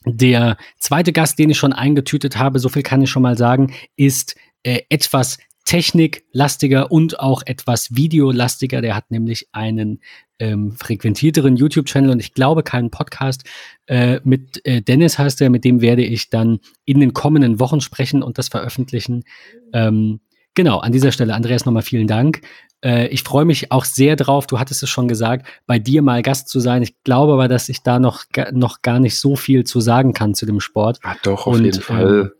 Der 0.05 0.57
zweite 0.77 1.13
Gast, 1.13 1.39
den 1.39 1.49
ich 1.49 1.57
schon 1.57 1.71
eingetütet 1.71 2.37
habe, 2.37 2.59
so 2.59 2.67
viel 2.67 2.83
kann 2.83 3.01
ich 3.01 3.09
schon 3.09 3.23
mal 3.23 3.37
sagen, 3.37 3.73
ist 3.95 4.35
äh, 4.63 4.81
etwas 4.89 5.37
techniklastiger 5.65 6.91
und 6.91 7.21
auch 7.21 7.41
etwas 7.45 7.95
videolastiger. 7.95 8.81
Der 8.81 8.97
hat 8.97 9.11
nämlich 9.11 9.47
einen 9.53 10.01
ähm, 10.43 10.73
frequentierteren 10.73 11.55
YouTube-Channel 11.55 12.11
und 12.11 12.19
ich 12.19 12.33
glaube 12.33 12.63
keinen 12.63 12.91
Podcast. 12.91 13.43
Äh, 13.87 14.19
mit 14.23 14.65
äh, 14.65 14.81
Dennis 14.81 15.17
heißt 15.17 15.41
er, 15.41 15.49
mit 15.49 15.63
dem 15.63 15.81
werde 15.81 16.03
ich 16.03 16.29
dann 16.29 16.59
in 16.85 16.99
den 16.99 17.13
kommenden 17.13 17.59
Wochen 17.59 17.79
sprechen 17.79 18.21
und 18.21 18.37
das 18.37 18.49
veröffentlichen. 18.49 19.23
Ähm, 19.71 20.19
genau, 20.53 20.79
an 20.79 20.91
dieser 20.91 21.11
Stelle, 21.11 21.33
Andreas, 21.33 21.65
nochmal 21.65 21.83
vielen 21.83 22.07
Dank. 22.07 22.41
Äh, 22.83 23.07
ich 23.07 23.23
freue 23.23 23.45
mich 23.45 23.71
auch 23.71 23.85
sehr 23.85 24.17
drauf, 24.17 24.47
du 24.47 24.59
hattest 24.59 24.83
es 24.83 24.89
schon 24.89 25.07
gesagt, 25.07 25.47
bei 25.65 25.79
dir 25.79 26.01
mal 26.01 26.21
Gast 26.21 26.49
zu 26.49 26.59
sein. 26.59 26.83
Ich 26.83 27.01
glaube 27.03 27.33
aber, 27.33 27.47
dass 27.47 27.69
ich 27.69 27.81
da 27.81 27.99
noch, 27.99 28.25
noch 28.51 28.81
gar 28.81 28.99
nicht 28.99 29.17
so 29.17 29.37
viel 29.37 29.63
zu 29.63 29.79
sagen 29.79 30.13
kann 30.13 30.35
zu 30.35 30.45
dem 30.45 30.59
Sport. 30.59 30.99
Ah, 31.03 31.15
doch, 31.23 31.47
auf 31.47 31.55
und, 31.55 31.63
jeden 31.63 31.81
Fall. 31.81 32.19
Ähm, 32.21 32.31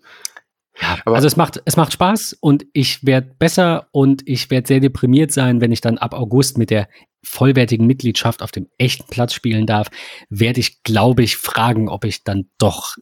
Ja, 0.81 0.97
Aber 1.05 1.15
also 1.15 1.27
es 1.27 1.37
macht, 1.37 1.61
es 1.65 1.77
macht 1.77 1.93
Spaß 1.93 2.35
und 2.41 2.65
ich 2.73 3.05
werde 3.05 3.35
besser 3.37 3.87
und 3.91 4.27
ich 4.27 4.49
werde 4.49 4.67
sehr 4.67 4.79
deprimiert 4.79 5.31
sein, 5.31 5.61
wenn 5.61 5.71
ich 5.71 5.81
dann 5.81 5.99
ab 5.99 6.15
August 6.15 6.57
mit 6.57 6.71
der 6.71 6.87
vollwertigen 7.23 7.87
Mitgliedschaft 7.87 8.41
auf 8.41 8.51
dem 8.51 8.69
echten 8.77 9.05
Platz 9.07 9.33
spielen 9.33 9.65
darf, 9.65 9.89
werde 10.29 10.59
ich, 10.59 10.83
glaube 10.83 11.23
ich, 11.23 11.37
fragen, 11.37 11.89
ob 11.89 12.05
ich 12.05 12.23
dann 12.23 12.49
doch 12.57 12.95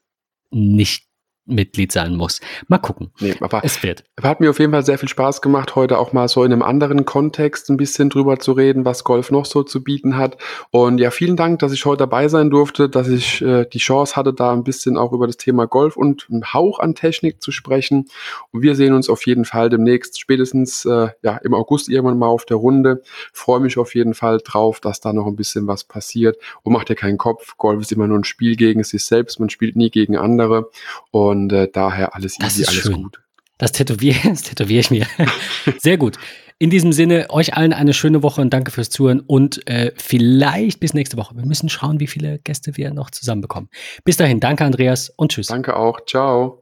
nicht 0.51 1.10
Mitglied 1.45 1.91
sein 1.91 2.15
muss. 2.15 2.39
Mal 2.67 2.77
gucken. 2.77 3.11
Nee, 3.19 3.35
aber 3.41 3.61
es 3.63 3.81
wird. 3.83 4.03
Hat 4.21 4.39
mir 4.39 4.51
auf 4.51 4.59
jeden 4.59 4.71
Fall 4.71 4.85
sehr 4.85 4.97
viel 4.97 5.09
Spaß 5.09 5.41
gemacht, 5.41 5.75
heute 5.75 5.97
auch 5.97 6.13
mal 6.13 6.27
so 6.27 6.43
in 6.43 6.53
einem 6.53 6.61
anderen 6.61 7.05
Kontext 7.05 7.69
ein 7.69 7.77
bisschen 7.77 8.09
drüber 8.09 8.39
zu 8.39 8.51
reden, 8.51 8.85
was 8.85 9.03
Golf 9.03 9.31
noch 9.31 9.45
so 9.45 9.63
zu 9.63 9.83
bieten 9.83 10.17
hat. 10.17 10.37
Und 10.69 10.99
ja, 10.99 11.09
vielen 11.09 11.35
Dank, 11.35 11.59
dass 11.59 11.73
ich 11.73 11.85
heute 11.85 11.99
dabei 11.99 12.27
sein 12.27 12.49
durfte, 12.49 12.89
dass 12.89 13.07
ich 13.07 13.41
äh, 13.41 13.65
die 13.65 13.79
Chance 13.79 14.15
hatte, 14.15 14.33
da 14.33 14.53
ein 14.53 14.63
bisschen 14.63 14.97
auch 14.97 15.13
über 15.13 15.25
das 15.25 15.37
Thema 15.37 15.65
Golf 15.65 15.97
und 15.97 16.27
einen 16.29 16.53
Hauch 16.53 16.79
an 16.79 16.95
Technik 16.95 17.41
zu 17.41 17.51
sprechen. 17.51 18.07
Und 18.51 18.61
wir 18.61 18.75
sehen 18.75 18.93
uns 18.93 19.09
auf 19.09 19.25
jeden 19.25 19.45
Fall 19.45 19.69
demnächst, 19.69 20.19
spätestens 20.19 20.85
äh, 20.85 21.09
ja, 21.23 21.37
im 21.37 21.53
August 21.53 21.89
irgendwann 21.89 22.19
mal 22.19 22.27
auf 22.27 22.45
der 22.45 22.57
Runde. 22.57 23.01
Freue 23.33 23.59
mich 23.59 23.77
auf 23.77 23.95
jeden 23.95 24.13
Fall 24.13 24.39
drauf, 24.43 24.79
dass 24.79 24.99
da 24.99 25.11
noch 25.11 25.25
ein 25.25 25.35
bisschen 25.35 25.67
was 25.67 25.83
passiert. 25.83 26.37
Und 26.61 26.73
macht 26.73 26.89
dir 26.89 26.95
keinen 26.95 27.17
Kopf. 27.17 27.57
Golf 27.57 27.81
ist 27.81 27.91
immer 27.91 28.07
nur 28.07 28.19
ein 28.19 28.23
Spiel 28.23 28.55
gegen 28.55 28.83
sich 28.83 29.05
selbst. 29.05 29.39
Man 29.39 29.49
spielt 29.49 29.75
nie 29.75 29.89
gegen 29.89 30.17
andere. 30.17 30.69
Und 31.09 31.30
und 31.31 31.51
äh, 31.51 31.67
daher 31.71 32.15
alles 32.15 32.39
easy, 32.39 32.65
alles 32.65 32.81
schön. 32.81 33.03
gut. 33.03 33.21
Das 33.57 33.71
tätowiere, 33.71 34.19
das 34.29 34.43
tätowiere 34.43 34.81
ich 34.81 34.91
mir. 34.91 35.07
Sehr 35.79 35.97
gut. 35.97 36.17
In 36.59 36.69
diesem 36.69 36.93
Sinne, 36.93 37.25
euch 37.31 37.55
allen 37.55 37.73
eine 37.73 37.93
schöne 37.93 38.21
Woche 38.21 38.39
und 38.39 38.53
danke 38.53 38.69
fürs 38.69 38.91
Zuhören 38.91 39.19
und 39.19 39.67
äh, 39.67 39.93
vielleicht 39.97 40.79
bis 40.79 40.93
nächste 40.93 41.17
Woche. 41.17 41.35
Wir 41.35 41.45
müssen 41.45 41.69
schauen, 41.69 41.99
wie 41.99 42.05
viele 42.05 42.37
Gäste 42.37 42.77
wir 42.77 42.93
noch 42.93 43.09
zusammenbekommen. 43.09 43.69
Bis 44.03 44.17
dahin, 44.17 44.39
danke 44.39 44.63
Andreas 44.63 45.09
und 45.09 45.31
tschüss. 45.31 45.47
Danke 45.47 45.75
auch. 45.75 46.05
Ciao. 46.05 46.61